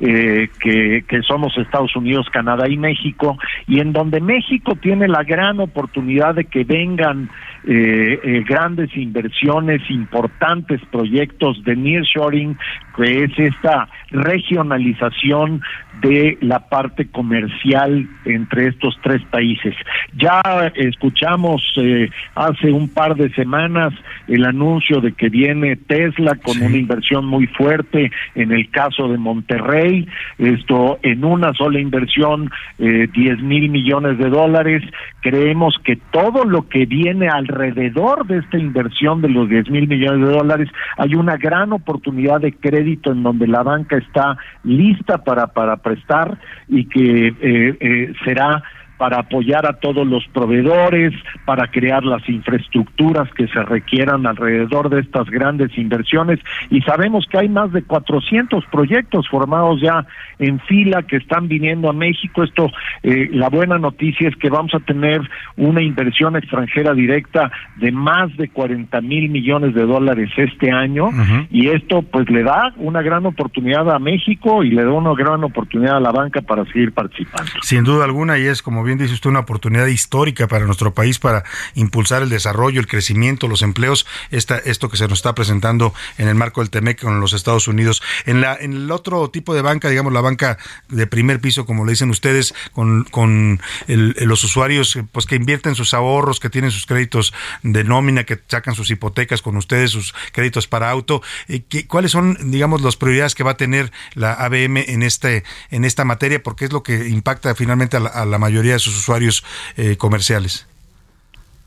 que, 0.00 1.04
que 1.06 1.22
somos 1.22 1.56
Estados 1.56 1.94
Unidos, 1.94 2.26
Canadá 2.32 2.68
y 2.68 2.76
México, 2.76 3.38
y 3.68 3.78
en 3.78 3.92
donde 3.92 4.20
México 4.20 4.74
tiene 4.74 5.06
la 5.06 5.22
gran 5.22 5.60
oportunidad 5.60 6.34
de 6.34 6.44
que 6.46 6.71
vengan 6.72 7.28
eh, 7.64 8.18
eh, 8.24 8.44
grandes 8.48 8.96
inversiones, 8.96 9.82
importantes 9.90 10.80
proyectos 10.90 11.62
de 11.64 11.76
nearshoring, 11.76 12.56
que 12.96 13.24
es 13.24 13.38
esta 13.38 13.88
regionalización 14.12 15.62
de 16.00 16.36
la 16.40 16.68
parte 16.68 17.06
comercial 17.06 18.08
entre 18.24 18.68
estos 18.68 18.96
tres 19.02 19.22
países. 19.30 19.74
Ya 20.14 20.40
escuchamos 20.74 21.62
eh, 21.76 22.10
hace 22.34 22.72
un 22.72 22.88
par 22.88 23.14
de 23.16 23.32
semanas 23.34 23.92
el 24.26 24.44
anuncio 24.44 25.00
de 25.00 25.12
que 25.12 25.28
viene 25.28 25.76
Tesla 25.76 26.36
con 26.36 26.60
una 26.60 26.76
inversión 26.76 27.26
muy 27.26 27.46
fuerte 27.46 28.10
en 28.34 28.52
el 28.52 28.70
caso 28.70 29.08
de 29.08 29.18
Monterrey, 29.18 30.08
esto 30.38 30.98
en 31.02 31.24
una 31.24 31.52
sola 31.54 31.80
inversión, 31.80 32.50
eh, 32.78 33.08
10 33.12 33.42
mil 33.42 33.68
millones 33.70 34.18
de 34.18 34.28
dólares. 34.28 34.82
Creemos 35.20 35.76
que 35.84 35.96
todo 36.10 36.44
lo 36.44 36.68
que 36.68 36.86
viene 36.86 37.28
alrededor 37.28 38.26
de 38.26 38.38
esta 38.38 38.58
inversión 38.58 39.22
de 39.22 39.28
los 39.28 39.48
10 39.48 39.70
mil 39.70 39.86
millones 39.86 40.26
de 40.26 40.34
dólares, 40.34 40.68
hay 40.96 41.14
una 41.14 41.36
gran 41.36 41.72
oportunidad 41.72 42.40
de 42.40 42.52
crédito 42.52 43.12
en 43.12 43.22
donde 43.22 43.46
la 43.46 43.62
banca 43.62 43.96
está 44.02 44.36
lista 44.64 45.18
para, 45.18 45.48
para 45.48 45.76
prestar 45.78 46.38
y 46.68 46.84
que 46.84 47.28
eh, 47.28 47.34
eh, 47.80 48.12
será 48.24 48.62
para 49.02 49.18
apoyar 49.18 49.66
a 49.66 49.72
todos 49.72 50.06
los 50.06 50.24
proveedores, 50.28 51.12
para 51.44 51.66
crear 51.66 52.04
las 52.04 52.22
infraestructuras 52.28 53.28
que 53.34 53.48
se 53.48 53.60
requieran 53.64 54.28
alrededor 54.28 54.90
de 54.90 55.00
estas 55.00 55.28
grandes 55.28 55.76
inversiones. 55.76 56.38
Y 56.70 56.82
sabemos 56.82 57.26
que 57.28 57.38
hay 57.38 57.48
más 57.48 57.72
de 57.72 57.82
400 57.82 58.64
proyectos 58.66 59.26
formados 59.28 59.80
ya 59.80 60.06
en 60.38 60.60
fila 60.60 61.02
que 61.02 61.16
están 61.16 61.48
viniendo 61.48 61.90
a 61.90 61.92
México. 61.92 62.44
Esto, 62.44 62.70
eh, 63.02 63.28
la 63.32 63.48
buena 63.48 63.76
noticia 63.76 64.28
es 64.28 64.36
que 64.36 64.50
vamos 64.50 64.72
a 64.72 64.78
tener 64.78 65.20
una 65.56 65.82
inversión 65.82 66.36
extranjera 66.36 66.94
directa 66.94 67.50
de 67.78 67.90
más 67.90 68.36
de 68.36 68.50
40 68.50 69.00
mil 69.00 69.30
millones 69.30 69.74
de 69.74 69.82
dólares 69.82 70.30
este 70.36 70.70
año. 70.70 71.08
Y 71.50 71.70
esto, 71.70 72.02
pues, 72.02 72.30
le 72.30 72.44
da 72.44 72.72
una 72.76 73.02
gran 73.02 73.26
oportunidad 73.26 73.90
a 73.90 73.98
México 73.98 74.62
y 74.62 74.70
le 74.70 74.84
da 74.84 74.92
una 74.92 75.12
gran 75.14 75.42
oportunidad 75.42 75.96
a 75.96 76.00
la 76.00 76.12
banca 76.12 76.40
para 76.40 76.64
seguir 76.66 76.92
participando. 76.92 77.50
Sin 77.62 77.82
duda 77.82 78.04
alguna, 78.04 78.38
y 78.38 78.46
es 78.46 78.62
como 78.62 78.84
bien 78.84 78.91
dice 78.98 79.14
usted, 79.14 79.30
una 79.30 79.40
oportunidad 79.40 79.86
histórica 79.86 80.48
para 80.48 80.66
nuestro 80.66 80.94
país 80.94 81.18
para 81.18 81.44
impulsar 81.74 82.22
el 82.22 82.28
desarrollo, 82.28 82.80
el 82.80 82.86
crecimiento, 82.86 83.48
los 83.48 83.62
empleos, 83.62 84.06
esta, 84.30 84.58
esto 84.58 84.88
que 84.88 84.96
se 84.96 85.08
nos 85.08 85.18
está 85.18 85.34
presentando 85.34 85.94
en 86.18 86.28
el 86.28 86.34
marco 86.34 86.60
del 86.60 86.70
TEMEC 86.70 87.00
con 87.00 87.20
los 87.20 87.32
Estados 87.32 87.68
Unidos. 87.68 88.02
En, 88.26 88.40
la, 88.40 88.56
en 88.58 88.72
el 88.72 88.90
otro 88.90 89.30
tipo 89.30 89.54
de 89.54 89.62
banca, 89.62 89.88
digamos 89.88 90.12
la 90.12 90.20
banca 90.20 90.58
de 90.88 91.06
primer 91.06 91.40
piso, 91.40 91.66
como 91.66 91.84
le 91.84 91.92
dicen 91.92 92.10
ustedes, 92.10 92.54
con, 92.72 93.04
con 93.04 93.60
los 93.86 94.44
usuarios 94.44 94.98
pues 95.12 95.26
que 95.26 95.36
invierten 95.36 95.74
sus 95.74 95.94
ahorros, 95.94 96.40
que 96.40 96.50
tienen 96.50 96.70
sus 96.70 96.86
créditos 96.86 97.32
de 97.62 97.84
nómina, 97.84 98.24
que 98.24 98.40
sacan 98.48 98.74
sus 98.74 98.90
hipotecas 98.90 99.42
con 99.42 99.56
ustedes, 99.56 99.90
sus 99.90 100.14
créditos 100.32 100.66
para 100.66 100.90
auto, 100.90 101.22
eh, 101.48 101.64
¿cuáles 101.86 102.12
son, 102.12 102.50
digamos, 102.50 102.82
las 102.82 102.96
prioridades 102.96 103.34
que 103.34 103.44
va 103.44 103.52
a 103.52 103.56
tener 103.56 103.92
la 104.14 104.32
ABM 104.32 104.78
en, 104.78 105.02
este, 105.02 105.44
en 105.70 105.84
esta 105.84 106.04
materia? 106.04 106.42
Porque 106.42 106.66
es 106.66 106.72
lo 106.72 106.82
que 106.82 107.08
impacta 107.08 107.54
finalmente 107.54 107.96
a 107.96 108.00
la, 108.00 108.08
a 108.10 108.24
la 108.24 108.38
mayoría 108.38 108.72
de 108.72 108.78
sus 108.82 108.98
usuarios 108.98 109.44
eh, 109.76 109.96
comerciales. 109.96 110.66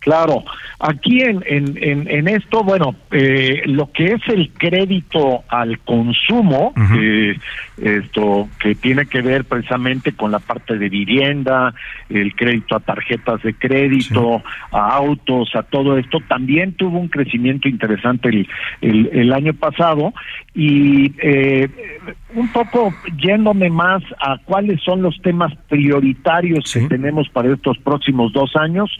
Claro, 0.05 0.43
aquí 0.77 1.19
en, 1.21 1.43
en, 1.47 2.07
en, 2.07 2.27
esto, 2.27 2.63
bueno, 2.63 2.95
eh, 3.09 3.63
lo 3.65 3.91
que 3.91 4.13
es 4.13 4.21
el 4.27 4.51
crédito 4.51 5.43
al 5.47 5.79
consumo, 5.79 6.75
eh, 6.95 7.35
esto 7.81 8.47
que 8.59 8.75
tiene 8.75 9.07
que 9.07 9.23
ver 9.23 9.45
precisamente 9.45 10.11
con 10.11 10.29
la 10.29 10.37
parte 10.37 10.77
de 10.77 10.89
vivienda, 10.89 11.73
el 12.07 12.35
crédito 12.35 12.75
a 12.75 12.81
tarjetas 12.81 13.41
de 13.41 13.55
crédito, 13.55 14.43
a 14.71 14.95
autos, 14.95 15.49
a 15.55 15.63
todo 15.63 15.97
esto, 15.97 16.19
también 16.27 16.73
tuvo 16.73 16.99
un 16.99 17.07
crecimiento 17.07 17.67
interesante 17.67 18.29
el, 18.29 18.47
el, 18.81 19.09
el 19.11 19.33
año 19.33 19.55
pasado 19.55 20.13
y 20.53 21.13
eh, 21.17 21.67
un 22.35 22.47
poco 22.49 22.93
yéndome 23.17 23.69
más 23.69 24.03
a 24.19 24.37
cuáles 24.43 24.81
son 24.83 25.01
los 25.01 25.19
temas 25.21 25.53
prioritarios 25.69 26.71
que 26.71 26.87
tenemos 26.87 27.29
para 27.29 27.53
estos 27.53 27.77
próximos 27.79 28.33
dos 28.33 28.55
años, 28.55 28.91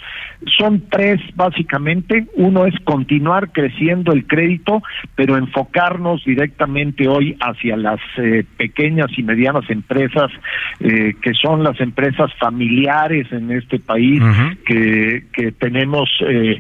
son 0.58 0.84
tres 0.90 1.20
básicamente. 1.36 2.28
Uno 2.36 2.66
es 2.66 2.74
continuar 2.84 3.52
creciendo 3.52 4.14
el 4.14 4.26
crédito, 4.26 4.82
pero 5.16 5.38
enfocarnos 5.38 6.24
directamente 6.26 7.08
hoy 7.08 7.38
hacia 7.42 7.78
las 7.78 8.00
eh, 8.18 8.44
pequeñas 8.58 9.08
y 9.18 9.24
medianas 9.24 9.70
empresas, 9.70 10.32
eh, 10.80 11.16
que 11.22 11.34
son 11.34 11.64
las 11.64 11.80
empresas 11.80 12.32
familiares 12.40 13.32
en 13.32 13.52
este 13.52 13.80
país, 13.80 14.22
que, 14.66 15.26
que 15.34 15.52
tenemos 15.52 16.10
eh, 16.22 16.60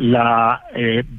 la 0.00 0.62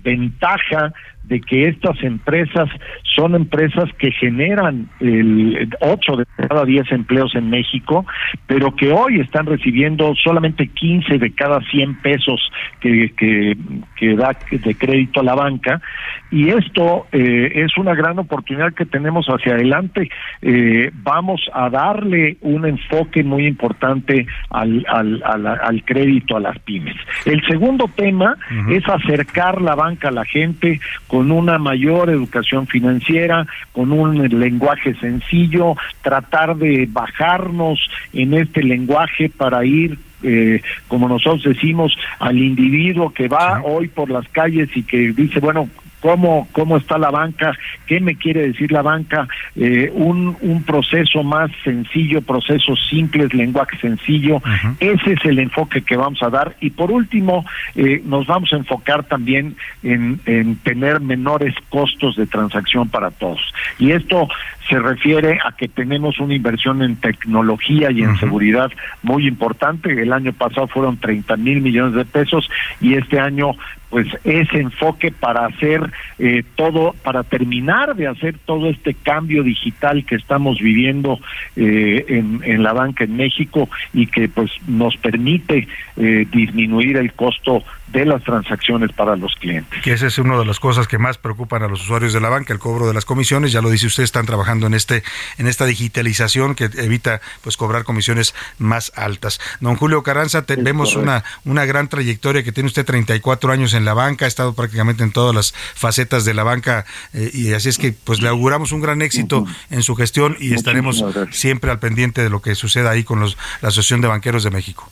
ventaja 0.03 0.93
de 1.27 1.41
que 1.41 1.67
estas 1.67 2.01
empresas 2.03 2.69
son 3.15 3.35
empresas 3.35 3.89
que 3.97 4.11
generan 4.11 4.89
el 4.99 5.69
8 5.81 6.15
de 6.17 6.25
cada 6.47 6.63
10 6.63 6.91
empleos 6.91 7.35
en 7.35 7.49
México, 7.49 8.05
pero 8.47 8.75
que 8.75 8.91
hoy 8.91 9.19
están 9.19 9.45
recibiendo 9.45 10.13
solamente 10.15 10.67
15 10.67 11.17
de 11.17 11.31
cada 11.33 11.59
100 11.61 12.01
pesos 12.01 12.39
que, 12.79 13.11
que, 13.17 13.57
que 13.97 14.15
da 14.15 14.37
de 14.51 14.75
crédito 14.75 15.19
a 15.19 15.23
la 15.23 15.35
banca. 15.35 15.81
Y 16.29 16.49
esto 16.49 17.07
eh, 17.11 17.51
es 17.55 17.77
una 17.77 17.95
gran 17.95 18.19
oportunidad 18.19 18.73
que 18.73 18.85
tenemos 18.85 19.27
hacia 19.27 19.53
adelante. 19.53 20.09
Eh, 20.41 20.91
vamos 20.93 21.41
a 21.53 21.69
darle 21.69 22.37
un 22.41 22.65
enfoque 22.65 23.23
muy 23.23 23.47
importante 23.47 24.27
al, 24.49 24.85
al, 24.89 25.23
al, 25.23 25.83
crédito 25.85 26.35
a 26.35 26.41
las 26.41 26.59
pymes. 26.59 26.95
El 27.25 27.45
segundo 27.47 27.89
tema 27.95 28.35
es 28.69 28.87
acercar 28.89 29.61
la 29.61 29.75
banca 29.75 30.09
a 30.09 30.11
la 30.11 30.25
gente 30.25 30.81
con 31.07 31.31
una 31.31 31.57
mayor 31.57 32.09
educación 32.09 32.67
financiera, 32.67 33.47
con 33.71 33.91
un 33.91 34.17
lenguaje 34.39 34.95
sencillo, 34.95 35.75
tratar 36.01 36.57
de 36.57 36.87
bajarnos 36.89 37.79
en 38.13 38.33
este 38.33 38.63
lenguaje 38.63 39.29
para 39.29 39.63
ir 39.63 39.97
eh, 40.23 40.61
como 40.87 41.07
nosotros 41.07 41.43
decimos, 41.43 41.95
al 42.19 42.39
individuo 42.39 43.13
que 43.13 43.27
va 43.27 43.61
hoy 43.63 43.87
por 43.87 44.09
las 44.09 44.27
calles 44.29 44.67
y 44.75 44.81
que 44.81 45.13
dice, 45.13 45.39
bueno, 45.39 45.69
cómo, 46.01 46.47
cómo 46.51 46.77
está 46.77 46.97
la 46.97 47.11
banca, 47.11 47.53
qué 47.85 47.99
me 47.99 48.15
quiere 48.15 48.47
decir 48.47 48.71
la 48.71 48.81
banca, 48.81 49.27
eh, 49.55 49.91
un, 49.93 50.37
un 50.41 50.63
proceso 50.63 51.23
más 51.23 51.51
sencillo, 51.63 52.21
procesos 52.21 52.79
simples, 52.89 53.33
lenguaje 53.33 53.77
sencillo. 53.77 54.41
Ese 54.79 55.13
es 55.13 55.25
el 55.25 55.39
enfoque 55.39 55.81
que 55.81 55.97
vamos 55.97 56.21
a 56.23 56.29
dar. 56.29 56.55
Y 56.61 56.71
por 56.71 56.91
último, 56.91 57.45
eh, 57.75 58.01
nos 58.05 58.27
vamos 58.27 58.51
a 58.53 58.57
enfocar 58.57 59.03
también 59.03 59.55
en, 59.83 60.19
en 60.25 60.55
tener 60.57 60.99
menores 60.99 61.53
costos 61.69 62.15
de 62.15 62.27
transacción 62.27 62.89
para 62.89 63.11
todos. 63.11 63.41
Y 63.79 63.91
esto 63.91 64.27
se 64.69 64.79
refiere 64.79 65.39
a 65.43 65.51
que 65.53 65.67
tenemos 65.67 66.19
una 66.19 66.35
inversión 66.35 66.81
en 66.81 66.97
tecnología 66.97 67.89
y 67.91 68.03
en 68.03 68.17
seguridad 68.17 68.71
muy 69.01 69.27
importante. 69.27 69.91
El 69.91 70.11
año 70.11 70.33
pasado 70.33 70.67
fueron 70.67 70.97
30 70.97 71.37
mil 71.37 71.61
millones 71.61 71.93
de 71.93 72.05
pesos 72.05 72.49
y 72.81 72.95
este 72.95 73.19
año 73.19 73.51
pues 73.89 74.07
ese 74.23 74.59
enfoque 74.59 75.11
para 75.11 75.45
hacer 75.45 75.81
eh, 76.19 76.43
todo, 76.55 76.93
para 77.03 77.23
terminar 77.23 77.95
de 77.95 78.07
hacer 78.07 78.35
todo 78.45 78.69
este 78.69 78.93
cambio 78.93 79.43
digital 79.43 80.05
que 80.05 80.15
estamos 80.15 80.59
viviendo 80.59 81.19
eh, 81.55 82.05
en, 82.07 82.64
la 82.64 82.73
banca 82.73 83.05
en 83.05 83.15
México 83.15 83.69
y 83.93 84.07
que 84.07 84.27
pues 84.27 84.51
nos 84.68 84.97
permite 84.97 85.68
eh, 85.95 86.27
disminuir 86.31 86.97
el 86.97 87.14
costo 87.14 87.64
de 87.88 88.05
las 88.05 88.23
transacciones 88.23 88.91
para 88.91 89.15
los 89.15 89.35
clientes. 89.35 89.81
Que 89.81 89.93
esa 89.93 90.07
es 90.07 90.18
una 90.18 90.38
de 90.38 90.45
las 90.45 90.59
cosas 90.59 90.88
que 90.88 90.97
más 90.97 91.18
preocupan 91.18 91.64
a 91.64 91.68
los 91.68 91.81
usuarios 91.81 92.14
de 92.14 92.19
la 92.19 92.30
banca, 92.30 92.53
el 92.53 92.59
cobro 92.59 92.88
de 92.88 92.93
las 92.93 93.05
comisiones. 93.05 93.51
Ya 93.51 93.61
lo 93.61 93.69
dice 93.69 93.88
usted, 93.88 94.03
están 94.03 94.26
trabajando 94.26 94.68
en 94.68 94.73
este 94.73 95.03
en 95.38 95.47
esta 95.47 95.65
digitalización 95.65 96.55
que 96.55 96.65
evita 96.65 97.22
pues 97.41 97.57
cobrar 97.57 97.84
comisiones 97.84 98.35
más 98.57 98.91
altas. 98.95 99.39
Don 99.61 99.76
Julio 99.76 100.03
Carranza, 100.03 100.45
vemos 100.57 100.95
una 100.95 101.23
una 101.45 101.65
gran 101.65 101.88
trayectoria 101.88 102.43
que 102.43 102.51
tiene 102.51 102.68
usted 102.68 102.85
34 102.85 103.51
años 103.51 103.73
en 103.73 103.85
la 103.85 103.93
banca, 103.93 104.26
ha 104.26 104.27
estado 104.27 104.53
prácticamente 104.53 105.03
en 105.03 105.11
todas 105.11 105.34
las 105.34 105.53
facetas 105.53 106.26
de 106.26 106.34
la 106.34 106.43
banca 106.43 106.85
eh, 107.14 107.31
y 107.34 107.53
así 107.53 107.69
es 107.69 107.77
que 107.77 107.93
pues 107.93 108.22
le 108.22 108.27
auguramos 108.27 108.72
un 108.72 108.81
gran 108.81 109.01
éxito 109.01 109.45
en 109.69 109.84
su 109.84 109.95
gestión 109.95 110.35
y 110.39 110.53
estaremos 110.53 111.03
siempre 111.31 111.72
al 111.72 111.80
pendiente 111.80 112.22
de 112.22 112.30
lo 112.30 112.41
que 112.41 112.55
suceda 112.55 112.91
ahí 112.91 113.03
con 113.03 113.19
los, 113.19 113.38
la 113.61 113.69
Asociación 113.69 114.01
de 114.01 114.07
Banqueros 114.07 114.43
de 114.43 114.51
México. 114.51 114.91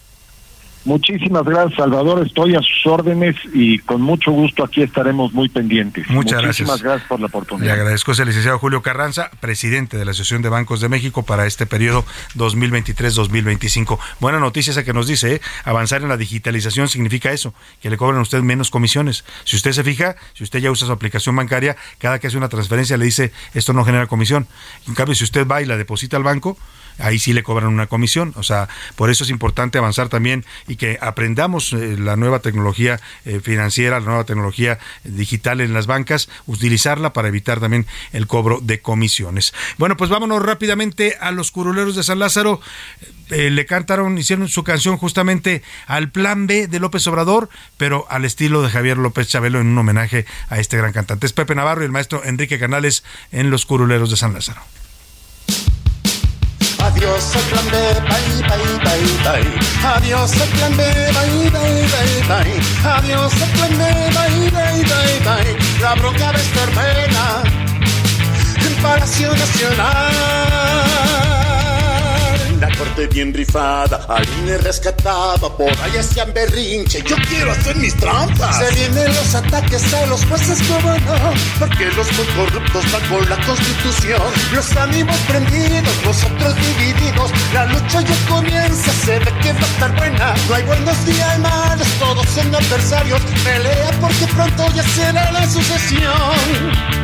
Muchísimas 0.85 1.43
gracias, 1.43 1.75
Salvador. 1.77 2.25
Estoy 2.25 2.55
a 2.55 2.59
sus 2.59 2.85
órdenes 2.85 3.35
y 3.53 3.79
con 3.79 4.01
mucho 4.01 4.31
gusto 4.31 4.63
aquí 4.63 4.83
estaremos 4.83 5.33
muy 5.33 5.49
pendientes. 5.49 6.07
Muchas 6.09 6.43
Muchísimas 6.43 6.81
gracias. 6.83 7.07
por 7.07 7.19
la 7.19 7.25
oportunidad. 7.25 7.65
Le 7.65 7.71
agradezco 7.71 8.11
al 8.11 8.27
licenciado 8.27 8.59
Julio 8.59 8.83
Carranza, 8.83 9.31
presidente 9.39 9.97
de 9.97 10.05
la 10.05 10.11
Asociación 10.11 10.43
de 10.43 10.49
Bancos 10.49 10.81
de 10.81 10.89
México 10.89 11.23
para 11.23 11.47
este 11.47 11.65
periodo 11.65 12.05
2023-2025. 12.35 13.97
Buena 14.19 14.39
noticia 14.39 14.71
esa 14.71 14.83
que 14.83 14.93
nos 14.93 15.07
dice, 15.07 15.35
¿eh? 15.35 15.41
avanzar 15.63 16.03
en 16.03 16.09
la 16.09 16.17
digitalización 16.17 16.87
significa 16.87 17.31
eso, 17.31 17.55
que 17.81 17.89
le 17.89 17.97
cobran 17.97 18.19
a 18.19 18.21
usted 18.21 18.41
menos 18.41 18.69
comisiones. 18.69 19.25
Si 19.43 19.55
usted 19.55 19.71
se 19.71 19.83
fija, 19.83 20.15
si 20.33 20.43
usted 20.43 20.59
ya 20.59 20.69
usa 20.69 20.85
su 20.85 20.93
aplicación 20.93 21.35
bancaria, 21.35 21.75
cada 21.97 22.19
que 22.19 22.27
hace 22.27 22.37
una 22.37 22.49
transferencia 22.49 22.95
le 22.97 23.05
dice, 23.05 23.31
esto 23.55 23.73
no 23.73 23.83
genera 23.85 24.05
comisión. 24.05 24.47
En 24.87 24.93
cambio, 24.93 25.15
si 25.15 25.23
usted 25.23 25.47
va 25.47 25.63
y 25.63 25.65
la 25.65 25.77
deposita 25.77 26.15
al 26.15 26.23
banco, 26.23 26.57
ahí 26.99 27.19
sí 27.19 27.33
le 27.33 27.43
cobran 27.43 27.69
una 27.69 27.87
comisión. 27.87 28.33
O 28.35 28.43
sea, 28.43 28.69
por 28.95 29.09
eso 29.09 29.23
es 29.23 29.29
importante 29.29 29.77
avanzar 29.77 30.09
también 30.09 30.45
y 30.67 30.75
que 30.75 30.97
aprendamos 31.01 31.73
eh, 31.73 31.97
la 31.97 32.15
nueva 32.15 32.39
tecnología 32.39 32.99
eh, 33.25 33.39
financiera, 33.41 33.99
la 33.99 34.05
nueva 34.05 34.23
tecnología 34.23 34.79
digital 35.03 35.61
en 35.61 35.73
las 35.73 35.87
bancas, 35.87 36.29
utilizarla 36.45 37.13
para 37.13 37.27
evitar 37.27 37.59
también 37.59 37.85
el 38.13 38.27
cobro 38.27 38.59
de 38.61 38.79
comisiones. 38.79 39.53
Bueno, 39.77 39.97
pues 39.97 40.09
vámonos 40.09 40.41
rápidamente 40.43 41.17
a 41.19 41.31
los 41.31 41.51
curuleros 41.51 41.95
de 41.95 42.03
San 42.03 42.19
Lázaro. 42.19 42.61
Eh, 43.29 43.49
le 43.49 43.65
cantaron, 43.65 44.17
hicieron 44.17 44.47
su 44.47 44.63
canción 44.63 44.97
justamente 44.97 45.63
al 45.87 46.11
plan 46.11 46.45
B 46.45 46.67
de 46.67 46.79
López 46.79 47.05
Obrador, 47.07 47.49
pero 47.77 48.05
al 48.09 48.23
estilo 48.23 48.61
de 48.61 48.69
Javier 48.69 48.97
López 48.97 49.27
Chabelo 49.27 49.59
en 49.59 49.67
un 49.67 49.77
homenaje 49.77 50.25
a 50.49 50.59
este 50.59 50.77
gran 50.77 50.93
cantante. 50.93 51.25
Es 51.25 51.33
Pepe 51.33 51.55
Navarro 51.55 51.81
y 51.81 51.85
el 51.85 51.91
maestro 51.91 52.23
Enrique 52.23 52.59
Canales 52.59 53.03
en 53.31 53.49
los 53.49 53.65
curuleros 53.65 54.11
de 54.11 54.17
San 54.17 54.33
Lázaro. 54.33 54.61
Adiós 56.95 57.35
el 57.35 57.41
plan 57.49 57.65
B, 57.71 57.77
bye, 58.07 58.41
bye, 58.47 58.79
bye, 58.85 59.43
bye. 59.43 59.59
Adiós 59.95 60.31
el 60.31 60.49
plan 60.49 60.77
B, 60.77 60.83
bye, 60.85 61.49
bye, 61.51 61.87
bye, 61.91 62.23
bye. 62.29 62.61
Adiós 62.89 63.33
el 63.33 63.49
plan 63.49 63.77
B, 63.77 63.83
bye, 64.15 64.49
bye, 64.49 64.83
bye, 64.83 65.19
bye. 65.25 65.57
La 65.81 65.95
bronca 65.95 66.31
va 66.31 66.37
a 66.37 66.41
estar 66.41 66.73
buena 66.73 67.43
en 68.65 68.81
Palacio 68.81 69.35
Nacional 69.35 70.64
la 72.59 72.69
corte 72.77 73.07
bien 73.07 73.33
rifada, 73.33 74.05
al 74.07 74.25
INE 74.39 74.57
rescataba, 74.59 75.57
por 75.57 75.71
ahí 75.83 75.97
hacían 75.97 76.33
berrinche, 76.33 77.03
yo 77.05 77.15
quiero 77.27 77.51
hacer 77.51 77.75
mis 77.77 77.95
trampas. 77.95 78.57
Se 78.57 78.73
vienen 78.75 79.07
los 79.07 79.35
ataques 79.35 79.93
a 79.93 80.05
los 80.05 80.23
jueces, 80.25 80.59
no, 80.69 80.77
porque 81.59 81.85
los 81.85 82.11
muy 82.13 82.25
corruptos 82.35 82.91
van 82.91 83.09
con 83.09 83.29
la 83.29 83.45
constitución, 83.45 84.21
los 84.53 84.75
ánimos 84.77 85.17
prendidos, 85.27 85.93
nosotros 86.05 86.55
divididos, 86.55 87.31
la 87.53 87.65
lucha 87.65 88.01
ya 88.01 88.29
comienza, 88.29 88.91
se 89.05 89.19
ve 89.19 89.33
que 89.41 89.53
va 89.53 89.59
a 89.59 89.65
estar 89.65 89.95
buena, 89.97 90.33
no 90.47 90.55
hay 90.55 90.63
buenos 90.63 91.05
días 91.05 91.25
hay 91.25 91.39
malos, 91.39 91.87
todos 91.99 92.25
son 92.29 92.53
adversarios, 92.53 93.21
pelea 93.43 93.91
porque 93.99 94.27
pronto 94.35 94.67
ya 94.75 94.83
será 94.83 95.31
la 95.31 95.49
sucesión. 95.49 96.95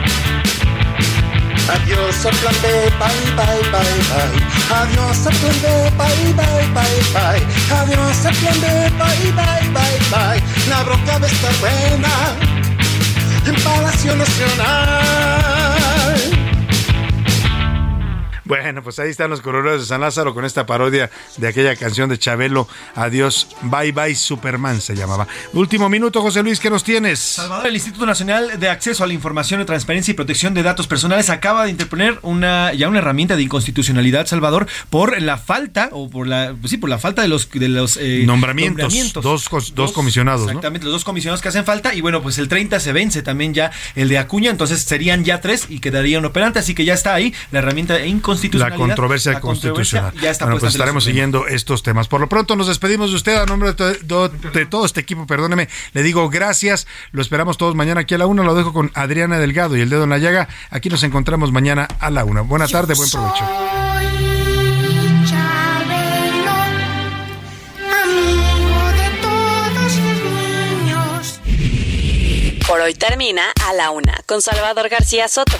Adiós 1.69 2.25
al 2.25 2.35
plan 2.38 2.55
B, 2.61 2.67
bye, 2.99 3.35
bye, 3.35 3.61
bye, 3.71 3.99
bye. 4.11 4.81
Adiós 4.81 5.25
al 5.27 5.35
plan 5.35 5.55
B, 5.61 5.67
bye, 5.97 6.33
bye, 6.33 6.67
bye, 6.73 7.01
bye. 7.13 7.41
Adiós 7.81 8.25
al 8.25 8.35
plan 8.35 8.59
B, 8.61 8.67
bye, 8.97 9.31
bye, 9.35 9.69
bye, 9.73 9.99
bye. 10.11 10.41
La 10.69 10.83
bronca 10.83 11.17
a 11.21 11.27
estar 11.27 11.53
buena 11.59 12.35
en 13.45 13.55
Palacio 13.63 14.15
Nacional. 14.15 15.60
Bueno, 18.51 18.83
pues 18.83 18.99
ahí 18.99 19.09
están 19.09 19.29
los 19.29 19.39
coroneros 19.39 19.79
de 19.79 19.87
San 19.87 20.01
Lázaro 20.01 20.33
con 20.33 20.43
esta 20.43 20.65
parodia 20.65 21.09
de 21.37 21.47
aquella 21.47 21.73
canción 21.77 22.09
de 22.09 22.19
Chabelo, 22.19 22.67
Adiós, 22.95 23.47
Bye 23.61 23.93
Bye 23.93 24.13
Superman 24.13 24.81
se 24.81 24.93
llamaba. 24.93 25.25
Último 25.53 25.87
minuto, 25.87 26.21
José 26.21 26.43
Luis, 26.43 26.59
¿qué 26.59 26.69
nos 26.69 26.83
tienes? 26.83 27.17
Salvador, 27.17 27.67
el 27.67 27.75
Instituto 27.75 28.05
Nacional 28.05 28.59
de 28.59 28.67
Acceso 28.67 29.05
a 29.05 29.07
la 29.07 29.13
Información, 29.13 29.65
Transparencia 29.65 30.11
y 30.11 30.15
Protección 30.15 30.53
de 30.53 30.63
Datos 30.63 30.85
Personales 30.85 31.29
acaba 31.29 31.63
de 31.63 31.69
interponer 31.69 32.19
una 32.23 32.73
ya 32.73 32.89
una 32.89 32.97
herramienta 32.97 33.37
de 33.37 33.43
inconstitucionalidad, 33.43 34.25
Salvador, 34.25 34.67
por 34.89 35.21
la 35.21 35.37
falta 35.37 35.87
o 35.93 36.09
por 36.09 36.27
la 36.27 36.53
pues 36.59 36.71
sí, 36.71 36.77
por 36.77 36.89
la 36.89 36.99
falta 36.99 37.21
de 37.21 37.29
los 37.29 37.49
de 37.51 37.69
los 37.69 37.95
eh, 37.95 38.23
nombramientos, 38.25 38.93
Dos, 39.13 39.49
dos, 39.73 39.93
comisionados, 39.93 40.47
Exactamente, 40.47 40.83
los 40.83 40.91
dos 40.95 41.05
comisionados 41.05 41.41
que 41.41 41.47
hacen 41.47 41.63
falta 41.63 41.93
y 41.93 42.01
bueno, 42.01 42.21
pues 42.21 42.37
el 42.37 42.49
30 42.49 42.81
se 42.81 42.91
vence 42.91 43.21
también 43.21 43.53
ya 43.53 43.71
el 43.95 44.09
de 44.09 44.17
Acuña, 44.17 44.51
entonces 44.51 44.81
serían 44.81 45.23
ya 45.23 45.39
tres 45.39 45.67
y 45.69 45.79
quedarían 45.79 46.25
operantes, 46.25 46.63
así 46.63 46.75
que 46.75 46.83
ya 46.83 46.95
está 46.95 47.13
ahí 47.13 47.33
la 47.51 47.59
herramienta 47.59 48.05
inconstitucional 48.05 48.40
la 48.53 48.76
controversia 48.76 49.39
constitucional. 49.39 50.13
ya 50.22 50.31
está 50.31 50.45
bueno, 50.45 50.59
pues 50.59 50.73
estaremos 50.73 51.03
siguiendo 51.03 51.47
estos 51.47 51.84
temas. 51.84 52.07
Por 52.07 52.22
lo 52.22 52.30
pronto 52.30 52.55
nos 52.55 52.68
despedimos 52.68 53.11
de 53.11 53.15
usted 53.15 53.35
a 53.35 53.45
nombre 53.45 53.73
de, 53.73 54.65
todo 54.65 54.85
este 54.85 54.99
equipo, 55.01 55.27
perdóneme, 55.27 55.69
le 55.93 56.03
digo 56.03 56.30
gracias, 56.30 56.88
lo 57.11 57.22
esperamos 57.22 57.57
todos 57.57 57.76
mañana 57.76 58.01
aquí 58.01 58.15
a 58.15 58.18
la 58.18 58.27
una, 58.27 58.43
lo 58.43 58.55
dejo 58.55 58.73
con 58.73 58.91
Adriana 58.93 59.39
Delgado 59.39 59.77
y 59.77 59.81
el 59.81 59.89
dedo 59.89 60.03
en 60.03 60.09
la 60.09 60.18
llaga, 60.18 60.47
aquí 60.69 60.89
nos 60.89 61.03
encontramos 61.03 61.51
mañana 61.51 61.88
a 61.99 62.09
la 62.09 62.26
una. 62.26 62.41
Buena 62.41 62.68
tarde, 62.68 62.93
buen 62.95 63.09
provecho. 63.09 63.45
Por 72.68 72.80
hoy 72.80 72.93
termina 72.93 73.43
a 73.68 73.73
la 73.73 73.91
una 73.91 74.22
con 74.26 74.41
Salvador 74.41 74.88
García 74.88 75.27
Soto 75.27 75.59